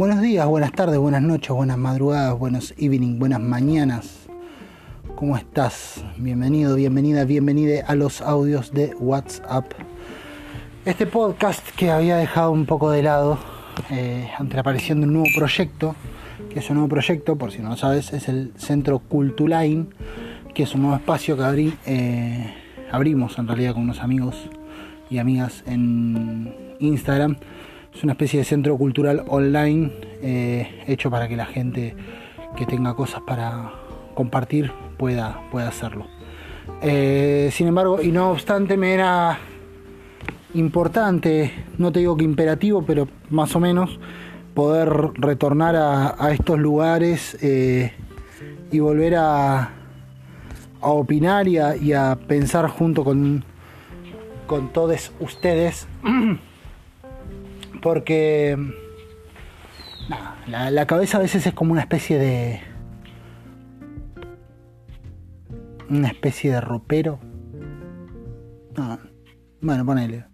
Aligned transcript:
Buenos 0.00 0.22
días, 0.22 0.46
buenas 0.46 0.72
tardes, 0.72 0.98
buenas 0.98 1.20
noches, 1.20 1.50
buenas 1.50 1.76
madrugadas, 1.76 2.38
buenos 2.38 2.72
evening, 2.78 3.18
buenas 3.18 3.38
mañanas. 3.38 4.30
¿Cómo 5.14 5.36
estás? 5.36 6.02
Bienvenido, 6.16 6.74
bienvenida, 6.74 7.26
bienvenida 7.26 7.84
a 7.86 7.94
los 7.96 8.22
audios 8.22 8.72
de 8.72 8.94
WhatsApp. 8.98 9.66
Este 10.86 11.04
podcast 11.04 11.68
que 11.76 11.90
había 11.90 12.16
dejado 12.16 12.50
un 12.50 12.64
poco 12.64 12.90
de 12.90 13.02
lado 13.02 13.38
eh, 13.90 14.30
ante 14.38 14.54
la 14.54 14.62
aparición 14.62 15.02
de 15.02 15.06
un 15.06 15.12
nuevo 15.12 15.28
proyecto, 15.36 15.94
que 16.48 16.60
es 16.60 16.70
un 16.70 16.76
nuevo 16.76 16.88
proyecto, 16.88 17.36
por 17.36 17.52
si 17.52 17.58
no 17.58 17.68
lo 17.68 17.76
sabes, 17.76 18.14
es 18.14 18.26
el 18.30 18.54
Centro 18.56 19.00
Cultuline, 19.00 19.88
que 20.54 20.62
es 20.62 20.74
un 20.74 20.80
nuevo 20.80 20.96
espacio 20.96 21.36
que 21.36 21.74
eh, 21.84 22.54
abrimos 22.90 23.38
en 23.38 23.46
realidad 23.46 23.74
con 23.74 23.82
unos 23.82 24.00
amigos 24.00 24.48
y 25.10 25.18
amigas 25.18 25.62
en 25.66 26.54
Instagram 26.78 27.36
es 27.94 28.04
una 28.04 28.12
especie 28.12 28.38
de 28.38 28.44
centro 28.44 28.76
cultural 28.76 29.24
online 29.28 29.92
eh, 30.22 30.84
hecho 30.86 31.10
para 31.10 31.28
que 31.28 31.36
la 31.36 31.46
gente 31.46 31.94
que 32.56 32.66
tenga 32.66 32.94
cosas 32.94 33.22
para 33.26 33.72
compartir 34.14 34.72
pueda, 34.96 35.40
pueda 35.50 35.68
hacerlo. 35.68 36.06
Eh, 36.82 37.50
sin 37.52 37.68
embargo, 37.68 38.00
y 38.02 38.12
no 38.12 38.30
obstante, 38.30 38.76
me 38.76 38.94
era 38.94 39.38
importante, 40.54 41.52
no 41.78 41.92
te 41.92 42.00
digo 42.00 42.16
que 42.16 42.24
imperativo, 42.24 42.82
pero 42.82 43.08
más 43.28 43.54
o 43.56 43.60
menos, 43.60 43.98
poder 44.54 44.88
retornar 45.14 45.76
a, 45.76 46.32
estos 46.32 46.58
lugares 46.58 47.38
eh, 47.40 47.92
y 48.70 48.78
volver 48.80 49.16
a, 49.16 49.70
a 50.80 50.88
opinar 50.88 51.48
y 51.48 51.58
a, 51.58 51.76
y 51.76 51.92
a, 51.92 52.16
pensar 52.26 52.68
junto 52.68 53.04
con, 53.04 53.44
con 54.46 54.72
todos 54.72 55.12
ustedes 55.20 55.86
porque 57.80 58.56
la, 60.46 60.86
cabeza 60.86 61.18
a 61.18 61.20
veces 61.20 61.46
es 61.46 61.54
como 61.54 61.72
una 61.72 61.82
especie 61.82 62.18
de. 62.18 62.60
Una 65.88 66.08
especie 66.08 66.52
de 66.52 66.60
ropero. 66.60 67.18
bueno, 69.60 69.84
ponele. 69.84 70.24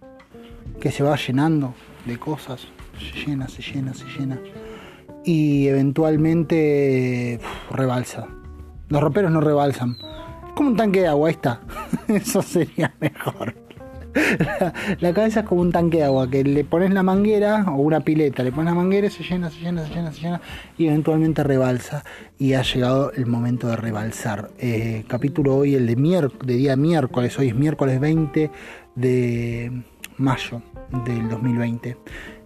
Que 0.80 0.91
se 0.91 1.03
va 1.03 1.16
llenando 1.16 1.75
de 2.05 2.19
cosas. 2.19 2.66
Se 2.98 3.27
llena, 3.27 3.48
se 3.48 3.62
llena, 3.62 3.94
se 3.94 4.05
llena. 4.06 4.38
Y 5.25 5.66
eventualmente 5.69 7.41
rebalsa. 7.70 8.28
Los 8.88 9.03
roperos 9.03 9.33
no 9.33 9.41
rebalsan. 9.41 9.97
Es 10.47 10.53
como 10.55 10.70
un 10.70 10.77
tanque 10.77 11.00
de 11.00 11.08
agua, 11.08 11.31
está. 11.31 11.60
Eso 12.08 12.42
sería 12.42 12.94
mejor. 13.00 13.66
la, 15.00 15.12
cabeza 15.12 15.41
es 15.41 15.47
como 15.47 15.61
un 15.61 15.72
tanque 15.72 15.98
de 15.98 16.05
agua, 16.05 16.31
que 16.31 16.45
le 16.45 16.64
pones 16.64 16.92
la 16.92 17.03
manguera 17.03 17.64
o 17.69 17.77
una 17.77 18.00
pileta, 18.00 18.42
le 18.42 18.53
pones 18.53 18.67
la 18.67 18.75
manguera, 18.75 19.11
se 19.11 19.22
llena, 19.22 19.50
se 19.50 19.61
llena, 19.61 19.86
se 19.86 19.95
llena, 19.95 20.12
se 20.12 20.20
llena 20.20 20.41
y 20.78 20.86
eventualmente 20.86 21.42
rebalsa. 21.42 22.05
Y 22.39 22.55
ha 22.55 22.62
llegado 22.62 23.12
el 23.12 23.27
momento 23.27 23.69
de 23.69 23.77
rebalsar. 23.77 24.50
Eh, 24.59 25.05
capítulo 25.09 25.56
hoy, 25.56 25.75
el 25.75 25.87
de, 25.87 26.55
día 26.55 26.77
miércoles, 26.77 27.39
hoy 27.39 27.48
es 27.48 27.55
miércoles 27.55 28.00
20 28.00 28.50
de 28.94 29.83
mayo 30.17 30.62
del 31.05 31.28
2020, 31.28 31.97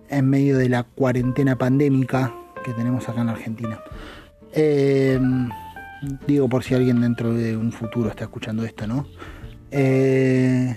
en 0.08 0.28
medio 0.28 0.58
de 0.58 0.68
la 0.68 0.82
cuarentena 0.82 1.56
pandémica 1.56 2.34
que 2.64 2.72
tenemos 2.72 3.08
acá 3.08 3.22
en 3.22 3.28
Argentina. 3.28 3.80
Eh, 4.52 5.20
digo 6.26 6.48
por 6.48 6.64
si 6.64 6.74
alguien 6.74 7.00
dentro 7.00 7.32
de 7.32 7.56
un 7.56 7.70
futuro 7.72 8.08
está 8.08 8.24
escuchando 8.24 8.64
esto, 8.64 8.86
¿no? 8.86 9.06
Eh, 9.70 10.76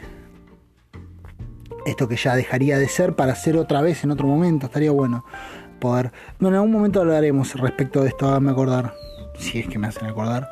esto 1.86 2.08
que 2.08 2.16
ya 2.16 2.36
dejaría 2.36 2.78
de 2.78 2.88
ser 2.88 3.16
para 3.16 3.36
ser 3.36 3.58
otra 3.58 3.82
vez 3.82 4.04
en 4.04 4.12
otro 4.12 4.28
momento. 4.28 4.68
Estaría 4.68 4.92
bueno 4.92 5.26
poder. 5.80 6.12
Bueno, 6.40 6.56
en 6.56 6.62
algún 6.62 6.72
momento 6.72 7.02
hablaremos 7.02 7.56
respecto 7.56 8.02
de 8.02 8.10
esto, 8.10 8.40
me 8.40 8.52
acordar, 8.52 8.94
si 9.38 9.60
es 9.60 9.68
que 9.68 9.78
me 9.78 9.88
hacen 9.88 10.08
acordar, 10.08 10.48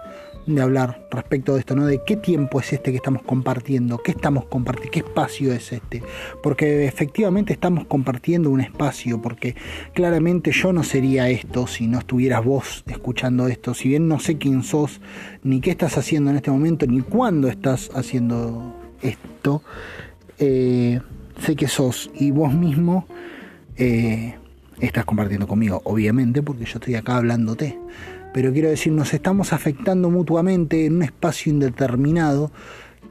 de 0.46 0.62
hablar 0.62 1.08
respecto 1.12 1.54
de 1.54 1.60
esto, 1.60 1.76
¿no? 1.76 1.86
De 1.86 2.02
qué 2.06 2.18
tiempo 2.18 2.60
es 2.60 2.74
este 2.74 2.92
que 2.92 2.98
estamos 2.98 3.22
compartiendo, 3.24 4.00
qué 4.00 4.12
estamos 4.12 4.46
compartiendo, 4.46 4.92
qué 4.92 5.00
espacio 5.00 5.54
es 5.54 5.72
este. 5.72 6.04
Porque 6.42 6.86
efectivamente 6.86 7.54
estamos 7.54 7.86
compartiendo 7.86 8.50
un 8.50 8.62
espacio, 8.62 9.22
porque 9.22 9.56
claramente 9.94 10.52
yo 10.52 10.74
no 10.74 10.84
sería 10.84 11.30
esto 11.30 11.68
si 11.68 11.88
no 11.88 12.00
estuvieras 12.00 12.44
vos 12.44 12.84
escuchando 12.88 13.48
esto. 13.48 13.74
Si 13.74 13.90
bien 13.90 14.08
no 14.08 14.20
sé 14.20 14.38
quién 14.38 14.64
sos, 14.64 15.00
ni 15.44 15.62
qué 15.62 15.72
estás 15.72 15.98
haciendo 15.98 16.32
en 16.32 16.38
este 16.38 16.52
momento, 16.52 16.86
ni 16.88 17.02
cuándo 17.02 17.48
estás 17.48 17.92
haciendo 17.94 18.76
esto. 19.02 19.62
Eh, 20.40 21.00
sé 21.42 21.56
que 21.56 21.68
sos 21.68 22.10
y 22.14 22.32
vos 22.32 22.54
mismo 22.54 23.06
eh, 23.78 24.36
estás 24.80 25.06
compartiendo 25.06 25.48
conmigo, 25.48 25.82
obviamente, 25.84 26.42
porque 26.42 26.66
yo 26.66 26.74
estoy 26.76 26.96
acá 26.96 27.18
hablándote. 27.18 27.78
Pero 28.34 28.54
quiero 28.54 28.70
decir, 28.70 28.94
nos 28.94 29.14
estamos 29.14 29.52
afectando 29.52 30.10
mutuamente 30.10 30.86
en 30.86 30.96
un 30.98 31.04
espacio 31.04 31.52
indeterminado 31.52 32.52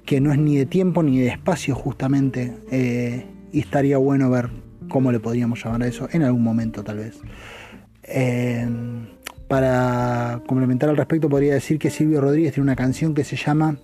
que 0.06 0.20
no 0.20 0.32
es 0.32 0.38
ni 0.38 0.56
de 0.56 0.66
tiempo 0.66 1.02
ni 1.02 1.18
de 1.18 1.28
espacio 1.28 1.74
justamente. 1.74 2.56
Eh, 2.70 3.26
y 3.52 3.60
estaría 3.60 3.98
bueno 3.98 4.30
ver 4.30 4.50
cómo 4.88 5.12
le 5.12 5.20
podríamos 5.20 5.62
llamar 5.62 5.82
a 5.82 5.86
eso 5.86 6.08
en 6.12 6.22
algún 6.22 6.42
momento 6.42 6.82
tal 6.82 6.98
vez. 6.98 7.20
Eh, 8.04 8.66
para 9.48 10.42
complementar 10.47 10.88
al 10.88 10.97
respecto 10.97 11.28
podría 11.28 11.54
decir 11.54 11.78
que 11.78 11.91
Silvio 11.91 12.20
Rodríguez 12.20 12.54
tiene 12.54 12.64
una 12.64 12.76
canción 12.76 13.14
que 13.14 13.24
se 13.24 13.36
llama 13.36 13.78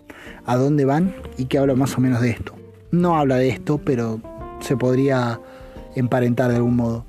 ¿A 0.45 0.57
dónde 0.57 0.85
van? 0.85 1.15
y 1.37 1.47
que 1.47 1.59
habla 1.59 1.75
más 1.75 1.99
o 1.99 2.01
menos 2.01 2.21
de 2.21 2.31
esto. 2.31 2.55
No 2.93 3.17
habla 3.17 3.37
de 3.37 3.49
esto, 3.49 3.79
pero 3.79 4.21
se 4.61 4.77
podría 4.77 5.41
emparentar 5.95 6.51
de 6.51 6.57
algún 6.57 6.77
modo. 6.77 7.05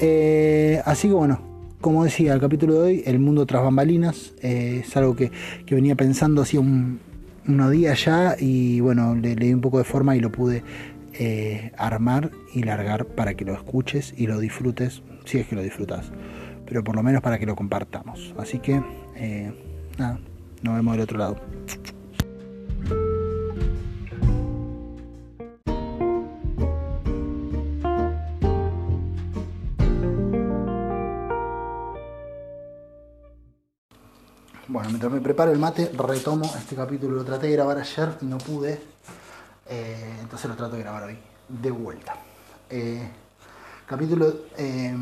Eh, 0.00 0.82
así 0.84 1.08
que 1.08 1.14
bueno, 1.14 1.40
como 1.80 2.04
decía 2.04 2.34
el 2.34 2.40
capítulo 2.40 2.74
de 2.74 2.80
hoy, 2.80 3.02
el 3.06 3.18
mundo 3.18 3.46
tras 3.46 3.62
bambalinas, 3.62 4.34
eh, 4.42 4.82
es 4.84 4.96
algo 4.96 5.14
que, 5.14 5.30
venía 5.70 5.94
pensando 5.94 6.42
hacía 6.42 6.60
un, 6.60 7.00
unos 7.46 7.70
días 7.70 8.04
ya 8.04 8.36
y 8.38 8.80
bueno, 8.80 9.14
le, 9.14 9.34
di 9.36 9.52
un 9.52 9.60
poco 9.60 9.78
de 9.78 9.84
forma 9.84 10.16
y 10.16 10.20
lo 10.20 10.32
pude 10.32 10.62
eh, 11.14 11.72
armar 11.76 12.30
y 12.54 12.62
largar 12.62 13.06
para 13.06 13.34
que 13.34 13.44
lo 13.44 13.54
escuches 13.54 14.14
y 14.16 14.26
lo 14.26 14.38
disfrutes, 14.40 15.02
si 15.24 15.38
es 15.38 15.46
que 15.46 15.54
lo 15.54 15.62
disfrutas, 15.62 16.10
pero 16.66 16.82
por 16.82 16.96
lo 16.96 17.02
menos 17.02 17.22
para 17.22 17.38
que 17.38 17.46
lo 17.46 17.54
compartamos. 17.54 18.34
Así 18.38 18.58
que, 18.58 18.82
nada, 19.98 20.18
nos 20.62 20.74
vemos 20.74 20.94
del 20.94 21.02
otro 21.02 21.18
lado. 21.18 21.36
Preparo 35.22 35.52
el 35.52 35.58
mate, 35.58 35.90
retomo 35.96 36.44
este 36.56 36.74
capítulo. 36.74 37.16
Lo 37.16 37.24
traté 37.24 37.46
de 37.46 37.52
grabar 37.54 37.78
ayer 37.78 38.16
y 38.20 38.26
no 38.26 38.38
pude. 38.38 38.82
Eh, 39.68 40.16
entonces 40.20 40.50
lo 40.50 40.56
trato 40.56 40.76
de 40.76 40.82
grabar 40.82 41.04
hoy. 41.04 41.18
De 41.48 41.70
vuelta. 41.70 42.14
Eh, 42.68 43.08
capítulo. 43.86 44.34
Eh, 44.56 44.94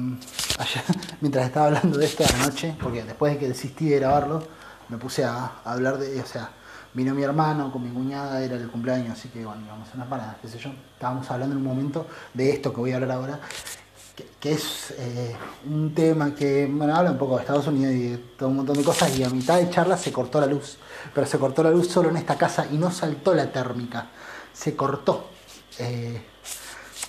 mientras 1.21 1.47
estaba 1.47 1.67
hablando 1.67 1.99
de 1.99 2.07
esto 2.07 2.25
anoche, 2.35 2.77
porque 2.81 3.03
después 3.03 3.33
de 3.35 3.39
que 3.39 3.49
desistí 3.49 3.89
de 3.89 3.99
grabarlo, 3.99 4.43
me 4.89 4.99
puse 4.99 5.25
a, 5.25 5.61
hablar 5.65 5.99
de. 5.99 6.21
O 6.21 6.27
sea, 6.27 6.51
vino 6.93 7.15
mi 7.15 7.23
hermano 7.23 7.73
con 7.73 7.83
mi 7.83 7.91
cuñada, 7.91 8.43
era 8.43 8.57
el 8.57 8.71
cumpleaños, 8.71 9.19
así 9.19 9.29
que 9.29 9.45
bueno, 9.45 9.63
íbamos 9.65 9.89
a 9.91 9.97
unas 9.97 10.09
paradas, 10.09 10.37
qué 10.43 10.49
sé 10.49 10.59
yo. 10.59 10.71
Estábamos 10.93 11.31
hablando 11.31 11.55
en 11.55 11.63
un 11.63 11.69
momento 11.69 12.07
de 12.35 12.51
esto 12.51 12.73
que 12.73 12.81
voy 12.81 12.93
a 12.93 12.97
hablar 12.97 13.13
ahora 13.13 13.41
que, 14.41 14.53
es 14.53 14.95
eh, 14.99 15.35
un 15.69 15.95
tema 15.95 16.35
que 16.35 16.67
bueno, 16.71 16.95
habla 16.95 17.13
un 17.13 17.19
poco 17.19 17.37
de 17.37 17.43
Estados 17.43 17.67
Unidos 17.67 17.95
y 17.95 18.09
de 18.09 18.19
todo 18.19 18.49
un 18.49 18.57
montón 18.57 18.77
de 18.77 18.85
cosas 18.85 19.17
y 19.17 19.23
a 19.23 19.31
mitad 19.31 19.59
de 19.59 19.71
charla 19.71 19.97
se 19.97 20.13
cortó 20.13 20.41
la 20.41 20.47
luz, 20.47 20.79
pero 21.15 21.27
se 21.27 21.39
cortó 21.39 21.63
la 21.63 21.71
luz 21.71 21.89
solo 21.89 22.09
en 22.11 22.17
esta 22.17 22.37
casa 22.37 22.67
y 22.71 22.77
no 22.77 22.91
saltó 22.91 23.35
la 23.35 23.51
térmica, 23.53 24.09
se 24.53 24.77
cortó. 24.77 25.27
Eh, 25.79 26.23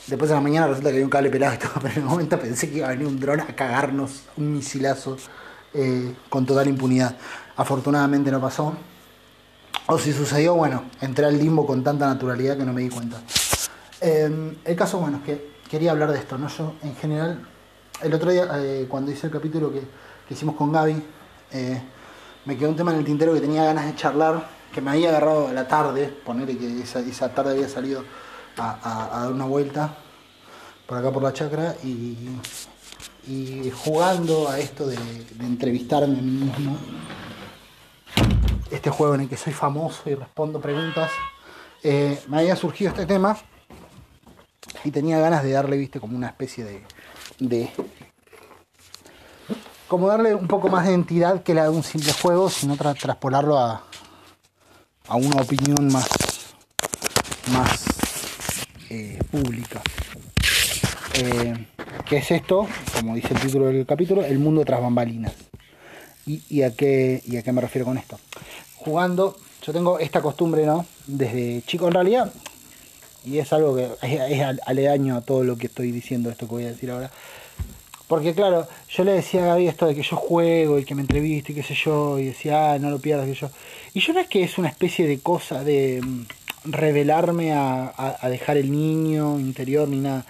después 0.08 0.30
de 0.30 0.36
la 0.36 0.42
mañana 0.42 0.68
resulta 0.68 0.90
que 0.90 0.96
había 0.96 1.06
un 1.06 1.12
cable 1.12 1.30
pelado 1.30 1.56
y 1.56 1.58
todo, 1.58 1.74
pero 1.82 1.94
en 1.94 2.02
el 2.02 2.06
momento 2.06 2.40
pensé 2.40 2.70
que 2.70 2.78
iba 2.78 2.88
a 2.88 2.92
venir 2.92 3.08
un 3.08 3.20
dron 3.20 3.42
a 3.42 3.48
cagarnos 3.56 4.24
un 4.38 4.54
misilazo 4.54 5.18
eh, 5.74 6.14
con 6.30 6.46
total 6.46 6.68
impunidad. 6.68 7.16
Afortunadamente 7.56 8.32
no 8.32 8.42
pasó. 8.42 8.76
O 9.88 9.98
si 9.98 10.14
sucedió, 10.14 10.56
bueno, 10.56 10.84
entré 11.02 11.26
al 11.26 11.38
limbo 11.38 11.66
con 11.66 11.84
tanta 11.84 12.08
naturalidad 12.08 12.58
que 12.58 12.64
no 12.64 12.72
me 12.72 12.82
di 12.82 12.90
cuenta. 12.90 13.22
el 14.02 14.76
caso, 14.76 15.00
bueno, 15.00 15.18
es 15.18 15.24
que 15.24 15.52
quería 15.72 15.92
hablar 15.92 16.12
de 16.12 16.20
esto, 16.20 16.38
¿no? 16.38 16.50
Yo, 16.50 16.74
en 16.84 16.94
general, 16.98 17.48
el 18.02 18.14
otro 18.14 18.30
día, 18.30 18.46
eh, 18.58 18.88
cuando 18.90 19.10
hice 19.10 19.28
el 19.28 19.34
capítulo 19.34 19.72
que, 19.72 19.82
hicimos 20.30 20.56
con 20.56 20.70
Gaby, 20.70 21.02
eh, 21.54 21.82
me 22.44 22.58
quedó 22.58 22.70
un 22.70 22.76
tema 22.76 22.92
en 22.92 23.00
el 23.00 23.06
tintero 23.06 23.34
que 23.34 23.40
tenía 23.40 23.64
ganas 23.64 23.86
de 23.86 23.96
charlar, 23.96 24.46
que 24.74 24.82
me 24.82 24.92
había 24.92 25.10
agarrado 25.10 25.48
a 25.48 25.54
la 25.54 25.70
tarde, 25.70 26.08
ponerle 26.26 26.58
que 26.58 26.82
esa, 26.82 27.34
tarde 27.34 27.52
había 27.52 27.70
salido 27.70 28.04
a, 28.58 29.22
dar 29.22 29.32
una 29.32 29.46
vuelta 29.46 29.96
por 30.86 30.98
acá 30.98 31.10
por 31.10 31.24
la 31.24 31.32
chacra 31.32 31.76
y, 31.84 32.18
jugando 33.74 34.50
a 34.50 34.60
esto 34.60 34.86
de, 34.88 34.98
entrevistarme 35.40 36.20
a 36.20 36.22
mí 36.22 36.32
mismo, 36.32 36.78
este 38.70 38.90
juego 38.90 39.16
en 39.16 39.22
el 39.22 39.30
que 39.30 39.38
soy 39.38 39.54
famoso 39.54 40.10
y 40.10 40.16
respondo 40.16 40.60
preguntas, 40.60 41.12
eh, 41.82 42.22
me 42.28 42.40
había 42.40 42.58
surgido 42.58 42.90
este 42.92 43.06
tema 43.06 43.38
y 44.84 44.92
tenía 44.92 45.20
ganas 45.20 45.44
de 45.44 45.52
darle, 45.52 45.78
viste, 45.78 46.00
como 46.00 46.18
una 46.18 46.28
especie 46.28 46.64
de, 47.40 47.70
como 49.88 50.08
darle 50.08 50.36
un 50.36 50.48
poco 50.48 50.70
más 50.70 50.88
de 50.88 50.94
entidad 50.94 51.44
que 51.44 51.54
la 51.54 51.64
de 51.64 51.70
un 51.70 51.84
simple 51.84 52.14
juego, 52.14 52.50
sino 52.50 52.78
tra 52.78 52.94
traspolarlo 52.94 53.58
a, 53.58 53.84
a 55.08 55.16
una 55.16 55.42
opinión 55.42 55.92
más, 55.92 56.08
más 57.52 57.86
eh, 58.90 59.20
pública. 59.30 59.82
Eh, 61.16 61.68
¿Qué 62.06 62.18
es 62.18 62.32
esto? 62.32 62.68
Como 62.94 63.16
dice 63.16 63.34
el 63.34 63.40
título 63.40 63.66
del 63.66 63.86
capítulo, 63.86 64.24
el 64.24 64.40
mundo 64.40 64.64
tras 64.66 64.82
bambalinas. 64.82 65.34
¿Y, 66.26 66.62
a 66.62 66.74
qué, 66.74 67.22
¿Y 67.26 67.38
a 67.38 67.44
qué 67.44 67.52
me 67.52 67.62
refiero 67.62 67.86
con 67.86 67.98
esto? 67.98 68.18
Jugando, 68.76 69.36
yo 69.64 69.74
tengo 69.74 70.00
esta 70.00 70.22
costumbre, 70.22 70.66
¿no? 70.66 70.86
Desde 71.08 71.64
chico 71.66 71.88
en 71.88 71.94
realidad, 71.94 72.32
y 73.24 73.38
es 73.38 73.54
algo 73.54 73.76
que 73.76 73.88
es, 74.02 74.60
aledaño 74.66 75.16
a 75.16 75.22
todo 75.22 75.44
lo 75.44 75.58
que 75.58 75.68
estoy 75.68 75.92
diciendo, 75.92 76.30
esto 76.30 76.48
que 76.48 76.54
voy 76.54 76.66
a 76.66 76.72
decir 76.72 76.92
ahora. 76.92 77.12
Porque 78.08 78.34
claro, 78.34 78.68
yo 78.90 79.04
le 79.06 79.14
decía 79.14 79.44
a 79.44 79.48
Gaby 79.48 79.68
esto 79.68 79.88
de 79.88 79.96
que 79.96 80.04
yo 80.04 80.18
juego 80.18 80.80
y 80.80 80.84
que 80.84 80.96
me 80.96 81.02
entreviste 81.02 81.54
y 81.54 81.56
qué 81.56 81.64
sé 81.64 81.76
yo, 81.76 82.20
y 82.20 82.26
decía, 82.26 82.74
ah, 82.74 82.80
no 82.80 82.90
lo 82.90 83.00
pierdas, 83.00 83.26
que 83.26 83.36
yo. 83.36 83.50
Y 83.94 84.02
yo 84.02 84.14
no 84.14 84.20
es 84.20 84.28
que 84.28 84.44
es 84.44 84.58
una 84.58 84.68
especie 84.68 85.08
de 85.08 85.20
cosa 85.20 85.64
de 85.64 86.02
mm, 86.04 86.26
revelarme 86.66 87.54
a, 87.54 88.18
dejar 88.30 88.58
el 88.58 88.72
niño 88.72 89.40
interior 89.40 89.88
ni 89.88 90.00
nada. 90.00 90.26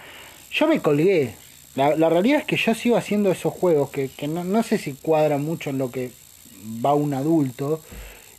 Yo 0.52 0.68
me 0.68 0.80
colgué. 0.80 1.34
La, 1.74 1.96
la 1.96 2.10
realidad 2.10 2.40
es 2.40 2.46
que 2.46 2.56
yo 2.56 2.74
sigo 2.74 2.96
haciendo 2.96 3.32
esos 3.32 3.52
juegos 3.52 3.90
que, 3.90 4.08
que 4.08 4.28
no, 4.28 4.44
no 4.44 4.62
sé 4.62 4.78
si 4.78 4.92
cuadran 4.92 5.42
mucho 5.42 5.70
en 5.70 5.78
lo 5.78 5.90
que 5.90 6.12
va 6.84 6.94
un 6.94 7.14
adulto 7.14 7.80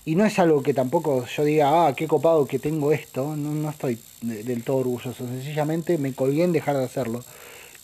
y 0.05 0.15
no 0.15 0.25
es 0.25 0.37
algo 0.39 0.61
que 0.61 0.73
tampoco 0.73 1.25
yo 1.25 1.43
diga, 1.43 1.87
ah, 1.87 1.95
qué 1.95 2.07
copado 2.07 2.45
que 2.45 2.59
tengo 2.59 2.91
esto, 2.91 3.35
no, 3.35 3.51
no 3.51 3.69
estoy 3.69 3.97
del 4.23 4.63
todo 4.63 4.77
orgulloso, 4.77 5.27
sencillamente 5.27 5.97
me 5.97 6.13
colgué 6.13 6.43
en 6.43 6.53
dejar 6.53 6.77
de 6.77 6.85
hacerlo. 6.85 7.23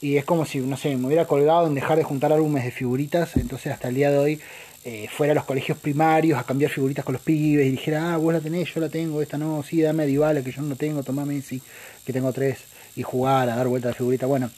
Y 0.02 0.16
es 0.16 0.24
como 0.24 0.46
si, 0.46 0.60
no 0.60 0.78
sé, 0.78 0.96
me 0.96 1.08
hubiera 1.08 1.26
colgado 1.26 1.68
en 1.68 1.76
dejar 1.76 1.98
de 1.98 2.04
juntar 2.04 2.32
álbumes 2.32 2.64
de 2.64 2.72
figuritas, 2.72 3.36
entonces 3.36 3.74
hasta 3.74 3.90
el 3.90 3.96
día 3.96 4.10
de 4.12 4.18
hoy 4.18 4.40
eh, 4.86 5.10
fuera 5.12 5.34
a 5.34 5.36
los 5.36 5.44
colegios 5.44 5.78
primarios 5.78 6.40
a 6.40 6.44
cambiar 6.44 6.72
figuritas 6.72 7.04
con 7.04 7.14
los 7.14 7.22
pibes 7.22 7.68
y 7.68 7.72
dijera, 7.72 8.14
ah, 8.14 8.18
vos 8.18 8.34
la 8.34 8.40
tenés, 8.40 8.74
yo 8.74 8.80
la 8.80 8.88
tengo, 8.88 9.22
esta 9.22 9.38
no, 9.38 9.62
sí, 9.62 9.82
dame 9.82 10.06
Dybala 10.06 10.42
que 10.42 10.54
yo 10.54 10.62
no 10.62 10.78
tengo, 10.78 11.04
tomame, 11.04 11.42
sí, 11.42 11.62
que 12.06 12.14
tengo 12.14 12.32
tres, 12.32 12.60
y 12.96 13.04
jugar, 13.04 13.50
a 13.50 13.58
dar 13.58 13.68
vuelta 13.68 13.90
de 13.90 13.94
figurita, 13.94 14.26
bueno. 14.26 14.50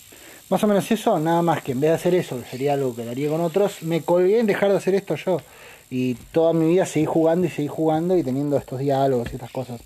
Más 0.50 0.64
o 0.64 0.68
menos 0.68 0.92
eso, 0.92 1.18
nada 1.18 1.42
más 1.42 1.64
que 1.64 1.72
en 1.72 1.80
vez 1.80 1.92
de 1.92 1.96
hacer 1.96 2.14
eso, 2.14 2.40
sería 2.50 2.74
algo 2.74 2.94
que 2.94 3.06
daría 3.06 3.30
con 3.30 3.40
otros, 3.40 3.84
me 3.84 4.02
colgué 4.02 4.40
en 4.40 4.48
dejar 4.48 4.70
de 4.70 4.78
hacer 4.78 4.94
esto 4.96 5.16
yo. 5.16 5.42
Y 5.90 6.16
toda 6.34 6.54
mi 6.54 6.68
vida 6.68 6.86
seguí 6.86 7.06
jugando 7.06 7.48
y 7.48 7.50
seguí 7.50 7.70
jugando 7.70 8.18
y 8.18 8.24
teniendo 8.24 8.58
estos 8.58 8.80
diálogos 8.80 9.30
y 9.32 9.36
estas 9.36 9.52
cosas. 9.52 9.82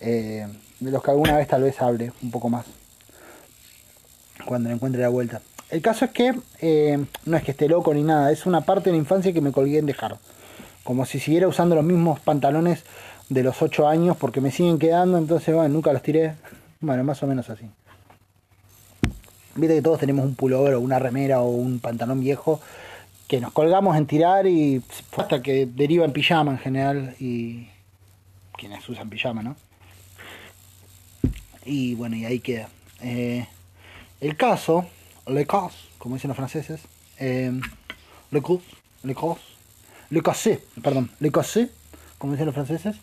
Eh, 0.00 0.46
de 0.80 0.90
los 0.90 1.02
que 1.02 1.10
alguna 1.10 1.36
vez 1.36 1.48
tal 1.48 1.62
vez 1.62 1.80
hable 1.80 2.12
un 2.22 2.30
poco 2.30 2.48
más. 2.48 2.66
Cuando 4.44 4.68
le 4.68 4.74
encuentre 4.74 5.02
la 5.02 5.10
vuelta. 5.10 5.40
El 5.70 5.82
caso 5.82 6.04
es 6.04 6.10
que 6.10 6.34
eh, 6.60 7.04
no 7.26 7.36
es 7.36 7.44
que 7.44 7.52
esté 7.52 7.68
loco 7.68 7.94
ni 7.94 8.02
nada, 8.02 8.32
es 8.32 8.46
una 8.46 8.62
parte 8.62 8.90
de 8.90 8.92
la 8.92 8.98
infancia 8.98 9.32
que 9.32 9.40
me 9.40 9.52
colgué 9.52 9.78
en 9.78 9.86
dejar. 9.86 10.16
Como 10.82 11.06
si 11.06 11.20
siguiera 11.20 11.46
usando 11.46 11.76
los 11.76 11.84
mismos 11.84 12.18
pantalones 12.18 12.82
de 13.28 13.42
los 13.44 13.62
8 13.62 13.86
años 13.86 14.16
porque 14.16 14.40
me 14.40 14.50
siguen 14.50 14.78
quedando, 14.78 15.18
entonces 15.18 15.54
bueno, 15.54 15.68
nunca 15.68 15.92
los 15.92 16.02
tiré. 16.02 16.34
Bueno, 16.80 17.04
más 17.04 17.22
o 17.22 17.26
menos 17.26 17.48
así. 17.50 17.66
Viste 19.54 19.76
que 19.76 19.82
todos 19.82 20.00
tenemos 20.00 20.24
un 20.24 20.34
pullover 20.34 20.74
o 20.74 20.80
una 20.80 20.98
remera 20.98 21.40
o 21.40 21.50
un 21.50 21.78
pantalón 21.78 22.20
viejo 22.20 22.60
que 23.28 23.40
nos 23.40 23.52
colgamos 23.52 23.96
en 23.96 24.06
tirar 24.06 24.46
y 24.46 24.82
hasta 25.16 25.40
que 25.40 25.66
deriva 25.66 26.04
en 26.04 26.12
pijama 26.12 26.52
en 26.52 26.58
general 26.58 27.14
y 27.20 27.68
quienes 28.56 28.88
usan 28.88 29.08
pijama, 29.08 29.42
¿no? 29.42 29.54
Y 31.64 31.94
bueno, 31.94 32.16
y 32.16 32.24
ahí 32.24 32.40
queda. 32.40 32.68
Eh, 33.02 33.46
el 34.20 34.36
caso, 34.36 34.86
le 35.26 35.46
cas, 35.46 35.72
como 35.98 36.14
dicen 36.16 36.28
los 36.28 36.36
franceses, 36.36 36.80
eh, 37.18 37.52
le 38.30 38.42
cause, 38.42 38.64
le 39.02 39.14
cause, 39.14 39.40
le 40.10 40.22
cassé, 40.22 40.62
perdón, 40.82 41.10
le 41.20 41.30
cassé, 41.30 41.70
como 42.18 42.32
dicen 42.32 42.46
los 42.46 42.54
franceses, 42.54 42.96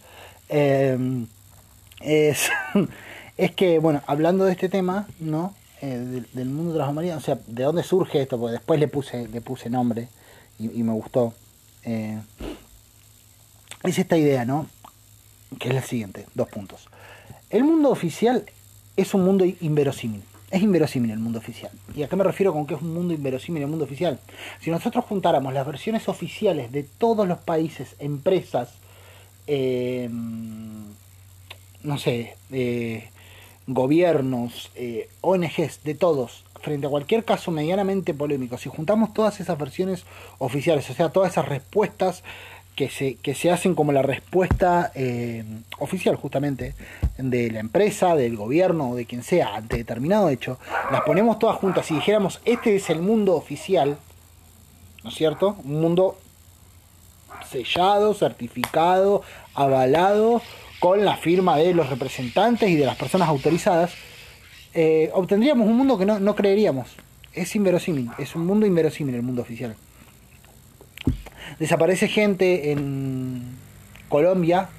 eh, 0.49 1.25
es, 2.01 2.49
es 3.37 3.51
que, 3.51 3.79
bueno, 3.79 4.01
hablando 4.05 4.45
de 4.45 4.51
este 4.51 4.69
tema, 4.69 5.07
¿no? 5.19 5.55
Eh, 5.81 6.23
del, 6.33 6.49
mundo 6.49 6.73
de 6.73 6.79
las 6.79 7.17
o 7.17 7.21
sea, 7.21 7.37
¿de 7.45 7.63
dónde 7.63 7.83
surge 7.83 8.21
esto? 8.21 8.39
Porque 8.39 8.53
después 8.53 8.79
le 8.79 8.87
puse, 8.87 9.27
le 9.27 9.41
puse 9.41 9.69
nombre 9.69 10.07
y, 10.59 10.83
me 10.83 10.93
gustó. 10.93 11.33
Es 11.83 12.17
esta 13.99 14.17
idea, 14.17 14.43
¿no? 14.43 14.67
Que 15.59 15.69
es 15.69 15.75
la 15.75 15.81
siguiente, 15.83 16.25
dos 16.33 16.49
puntos. 16.49 16.89
El 17.49 17.63
mundo 17.63 17.89
oficial 17.89 18.45
es 18.97 19.13
un 19.13 19.23
mundo 19.23 19.45
inverosímil. 19.45 20.21
Es 20.51 20.61
inverosímil 20.61 21.11
el 21.11 21.19
mundo 21.19 21.39
oficial. 21.39 21.71
¿Y 21.95 22.03
a 22.03 22.07
qué 22.07 22.15
me 22.15 22.23
refiero 22.23 22.53
con 22.53 22.65
que 22.65 22.75
es 22.75 22.81
un 22.81 22.93
mundo 22.93 23.13
inverosímil 23.13 23.63
el 23.63 23.69
mundo 23.69 23.85
oficial? 23.85 24.19
Si 24.61 24.69
nosotros 24.69 25.05
juntáramos 25.05 25.53
las 25.53 25.65
versiones 25.65 26.07
oficiales 26.07 26.71
de 26.71 26.83
todos 26.83 27.27
los 27.27 27.37
países, 27.39 27.95
empresas, 27.99 28.73
eh, 29.45 30.09
no 31.83 31.97
sé, 31.97 32.35
eh, 32.51 33.09
gobiernos, 33.67 34.71
eh, 34.75 35.09
ONGs, 35.21 35.83
de 35.83 35.95
todos, 35.95 36.43
frente 36.61 36.87
a 36.87 36.89
cualquier 36.89 37.25
caso 37.25 37.51
medianamente 37.51 38.13
polémico, 38.13 38.57
si 38.57 38.69
juntamos 38.69 39.13
todas 39.13 39.39
esas 39.39 39.57
versiones 39.57 40.05
oficiales, 40.37 40.89
o 40.89 40.93
sea, 40.93 41.09
todas 41.09 41.31
esas 41.31 41.47
respuestas 41.47 42.23
que 42.77 42.89
se, 42.89 43.15
que 43.15 43.33
se 43.33 43.49
hacen 43.49 43.73
como 43.73 43.91
la 43.91 44.03
respuesta 44.03 44.91
eh, 44.93 45.43
oficial 45.79 46.15
justamente 46.15 46.75
de 47.17 47.49
la 47.49 47.59
empresa, 47.59 48.15
del 48.15 48.37
gobierno 48.37 48.91
o 48.91 48.95
de 48.95 49.07
quien 49.07 49.23
sea 49.23 49.55
ante 49.55 49.77
determinado 49.77 50.29
hecho, 50.29 50.59
las 50.91 51.01
ponemos 51.01 51.39
todas 51.39 51.57
juntas 51.57 51.89
y 51.89 51.95
dijéramos, 51.95 52.39
este 52.45 52.75
es 52.75 52.91
el 52.91 53.01
mundo 53.01 53.35
oficial, 53.35 53.97
¿no 55.03 55.09
es 55.09 55.15
cierto? 55.15 55.57
Un 55.63 55.81
mundo 55.81 56.19
sellado, 57.49 58.13
certificado, 58.13 59.23
avalado 59.55 60.43
con 60.79 61.03
la 61.03 61.17
firma 61.17 61.57
de 61.57 61.73
los 61.73 61.89
representantes 61.89 62.69
y 62.69 62.75
de 62.75 62.85
las 62.85 62.95
personas 62.95 63.27
autorizadas, 63.27 63.93
eh, 64.75 65.09
obtendríamos 65.15 65.67
un 65.67 65.77
mundo 65.77 65.97
que 65.97 66.05
no, 66.05 66.35
creeríamos. 66.35 66.95
Es 67.33 67.55
inverosímil, 67.55 68.11
es 68.19 68.35
un 68.35 68.45
mundo 68.45 68.67
inverosímil 68.67 69.15
el 69.15 69.23
mundo 69.23 69.41
oficial. 69.41 69.75
Desaparece 71.59 72.07
gente 72.07 72.71
en 72.71 73.57
Colombia 74.09 74.69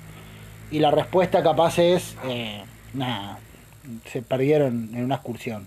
y 0.70 0.78
la 0.78 0.90
respuesta 0.90 1.42
capaz 1.42 1.78
es, 1.78 2.16
eh, 2.24 2.62
nada, 2.94 3.38
se 4.10 4.22
perdieron 4.22 4.90
en 4.94 5.04
una 5.04 5.16
excursión. 5.16 5.66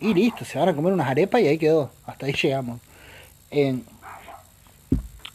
Y 0.00 0.14
listo, 0.14 0.44
se 0.44 0.58
van 0.58 0.68
a 0.68 0.74
comer 0.74 0.92
unas 0.92 1.08
arepas 1.08 1.40
y 1.40 1.46
ahí 1.46 1.58
quedó, 1.58 1.90
hasta 2.06 2.26
ahí 2.26 2.32
llegamos. 2.32 2.80
En, 3.50 3.84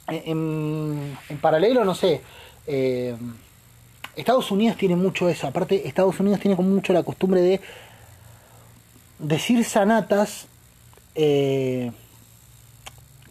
en, 0.08 1.18
en 1.30 1.38
paralelo, 1.38 1.86
no 1.86 1.96
sé, 1.96 2.22
eh, 2.68 3.16
Estados 4.18 4.52
Unidos 4.52 4.78
tiene 4.78 4.96
mucho 4.96 5.30
eso. 5.30 5.48
Aparte, 5.48 5.88
Estados 5.88 6.20
Unidos 6.20 6.40
tiene 6.40 6.58
como 6.58 6.70
mucho 6.70 6.92
la 6.92 7.04
costumbre 7.04 7.40
de 7.42 7.62
decir 9.20 9.64
sanatas. 9.64 10.48
Eh, 11.16 11.92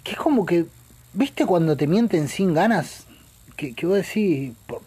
que 0.03 0.13
es 0.13 0.17
como 0.17 0.47
que. 0.47 0.67
¿Viste 1.17 1.47
cuando 1.47 1.79
te 1.79 1.87
mienten 1.87 2.29
sin 2.29 2.53
ganas? 2.53 3.07
Que, 3.57 3.75
que 3.75 3.87
vos 3.87 3.97
decís. 3.97 4.53
¿por, 4.67 4.83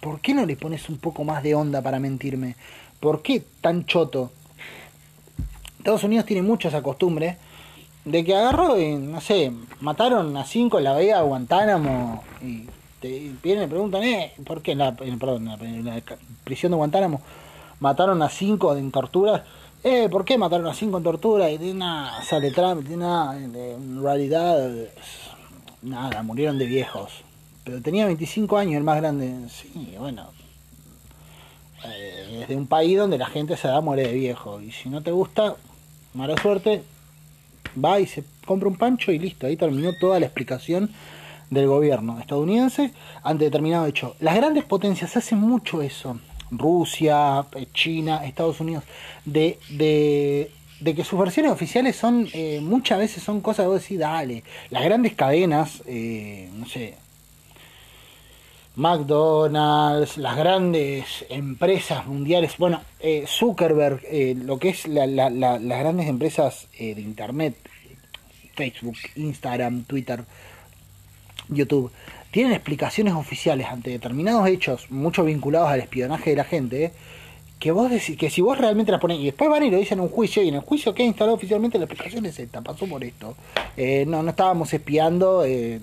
¿Por 0.00 0.20
qué 0.20 0.32
no 0.32 0.46
le 0.46 0.56
pones 0.56 0.88
un 0.88 0.96
poco 0.96 1.24
más 1.24 1.42
de 1.42 1.54
onda 1.54 1.82
para 1.82 2.00
mentirme? 2.00 2.56
¿Por 3.00 3.20
qué 3.20 3.44
tan 3.60 3.84
choto? 3.84 4.32
Estados 5.76 6.04
Unidos 6.04 6.24
tiene 6.24 6.40
mucho 6.40 6.68
esa 6.68 6.82
costumbre 6.82 7.36
de 8.06 8.24
que 8.24 8.34
agarró 8.34 8.80
y, 8.80 8.96
no 8.96 9.20
sé, 9.20 9.52
mataron 9.80 10.34
a 10.38 10.46
cinco 10.46 10.78
en 10.78 10.84
la 10.84 10.92
bahía 10.92 11.18
de 11.18 11.24
Guantánamo 11.24 12.24
y 12.40 12.66
te 13.00 13.30
vienen 13.42 13.64
y 13.64 13.66
preguntan, 13.66 14.02
eh, 14.04 14.32
¿por 14.46 14.62
qué 14.62 14.72
en 14.72 14.78
la, 14.78 14.96
en 14.98 16.02
prisión 16.44 16.72
de 16.72 16.76
Guantánamo 16.76 17.20
mataron 17.78 18.22
a 18.22 18.30
cinco 18.30 18.74
en 18.74 18.90
tortura? 18.90 19.44
Eh, 19.84 20.08
¿por 20.08 20.24
qué 20.24 20.38
mataron 20.38 20.66
a 20.66 20.72
cinco 20.72 20.96
en 20.96 21.04
tortura? 21.04 21.50
Y 21.50 21.58
de 21.58 21.74
nada, 21.74 22.22
sale 22.24 22.52
Trump, 22.52 22.88
de 22.88 22.96
nada, 22.96 23.36
en 23.36 24.02
realidad, 24.02 24.70
nada, 25.82 26.22
murieron 26.22 26.58
de 26.58 26.66
viejos. 26.66 27.22
Pero 27.64 27.80
tenía 27.80 28.06
25 28.06 28.56
años 28.56 28.76
el 28.76 28.84
más 28.84 28.96
grande. 28.96 29.34
Sí, 29.48 29.94
bueno. 29.98 30.30
Eh, 31.84 32.40
es 32.42 32.48
de 32.48 32.56
un 32.56 32.66
país 32.66 32.96
donde 32.96 33.18
la 33.18 33.26
gente 33.26 33.56
se 33.56 33.68
da 33.68 33.80
muere 33.80 34.06
de 34.06 34.14
viejo. 34.14 34.60
Y 34.60 34.72
si 34.72 34.88
no 34.88 35.02
te 35.02 35.10
gusta, 35.10 35.56
mala 36.14 36.36
suerte, 36.40 36.82
va 37.82 38.00
y 38.00 38.06
se 38.06 38.24
compra 38.46 38.68
un 38.68 38.76
pancho 38.76 39.12
y 39.12 39.18
listo. 39.18 39.46
Ahí 39.46 39.56
terminó 39.56 39.92
toda 39.98 40.18
la 40.20 40.26
explicación 40.26 40.90
del 41.50 41.66
gobierno 41.66 42.18
estadounidense 42.18 42.92
ante 43.22 43.44
determinado 43.44 43.86
hecho. 43.86 44.16
Las 44.20 44.34
grandes 44.36 44.64
potencias 44.64 45.16
hacen 45.16 45.38
mucho 45.38 45.82
eso, 45.82 46.18
Rusia, 46.50 47.44
eh, 47.54 47.66
China, 47.74 48.24
Estados 48.24 48.60
Unidos, 48.60 48.84
de, 49.26 49.58
de, 49.68 50.50
que 50.82 51.04
sus 51.04 51.18
versiones 51.18 51.52
oficiales 51.52 51.96
son, 51.96 52.28
eh, 52.32 52.60
muchas 52.62 52.98
veces 52.98 53.22
son 53.22 53.40
cosas 53.40 53.66
de 53.66 53.72
vos 53.72 53.86
dale, 53.90 54.42
las 54.70 54.84
grandes 54.84 55.14
cadenas, 55.14 55.82
eh, 55.86 56.48
no 56.54 56.66
sé, 56.66 56.96
McDonald's, 58.74 60.16
las 60.16 60.36
grandes 60.36 61.26
empresas 61.28 62.06
mundiales, 62.06 62.56
bueno, 62.56 62.80
Zuckerberg, 63.26 64.00
lo 64.44 64.58
que 64.58 64.70
es 64.70 64.86
las 64.88 65.60
grandes 65.60 66.08
empresas 66.08 66.68
de 66.78 67.00
Internet, 67.00 67.54
Facebook, 68.54 68.96
Instagram, 69.16 69.84
Twitter, 69.84 70.24
YouTube, 71.48 71.92
tienen 72.32 72.54
explicaciones 72.54 73.12
oficiales 73.12 73.66
ante 73.66 73.90
determinados 73.90 74.48
hechos, 74.48 74.90
mucho 74.90 75.22
vinculados 75.22 75.68
al 75.68 75.80
espionaje 75.80 76.30
de 76.30 76.36
la 76.36 76.44
gente, 76.44 76.92
que 77.62 77.70
vos 77.70 77.88
decís, 77.88 78.16
que 78.16 78.28
si 78.28 78.40
vos 78.40 78.58
realmente 78.58 78.90
las 78.90 79.00
pones, 79.00 79.20
y 79.20 79.26
después 79.26 79.48
van 79.48 79.62
y 79.62 79.70
lo 79.70 79.78
dicen 79.78 79.98
en 79.98 80.06
un 80.06 80.10
juicio, 80.10 80.42
y 80.42 80.48
en 80.48 80.56
el 80.56 80.62
juicio 80.62 80.92
que 80.92 81.04
instalado 81.04 81.36
oficialmente 81.36 81.78
la 81.78 81.84
explicación 81.84 82.26
es 82.26 82.36
esta, 82.36 82.60
pasó 82.60 82.88
por 82.88 83.04
esto. 83.04 83.36
Eh, 83.76 84.04
no, 84.04 84.20
no 84.24 84.30
estábamos 84.30 84.74
espiando, 84.74 85.44
eh, 85.44 85.80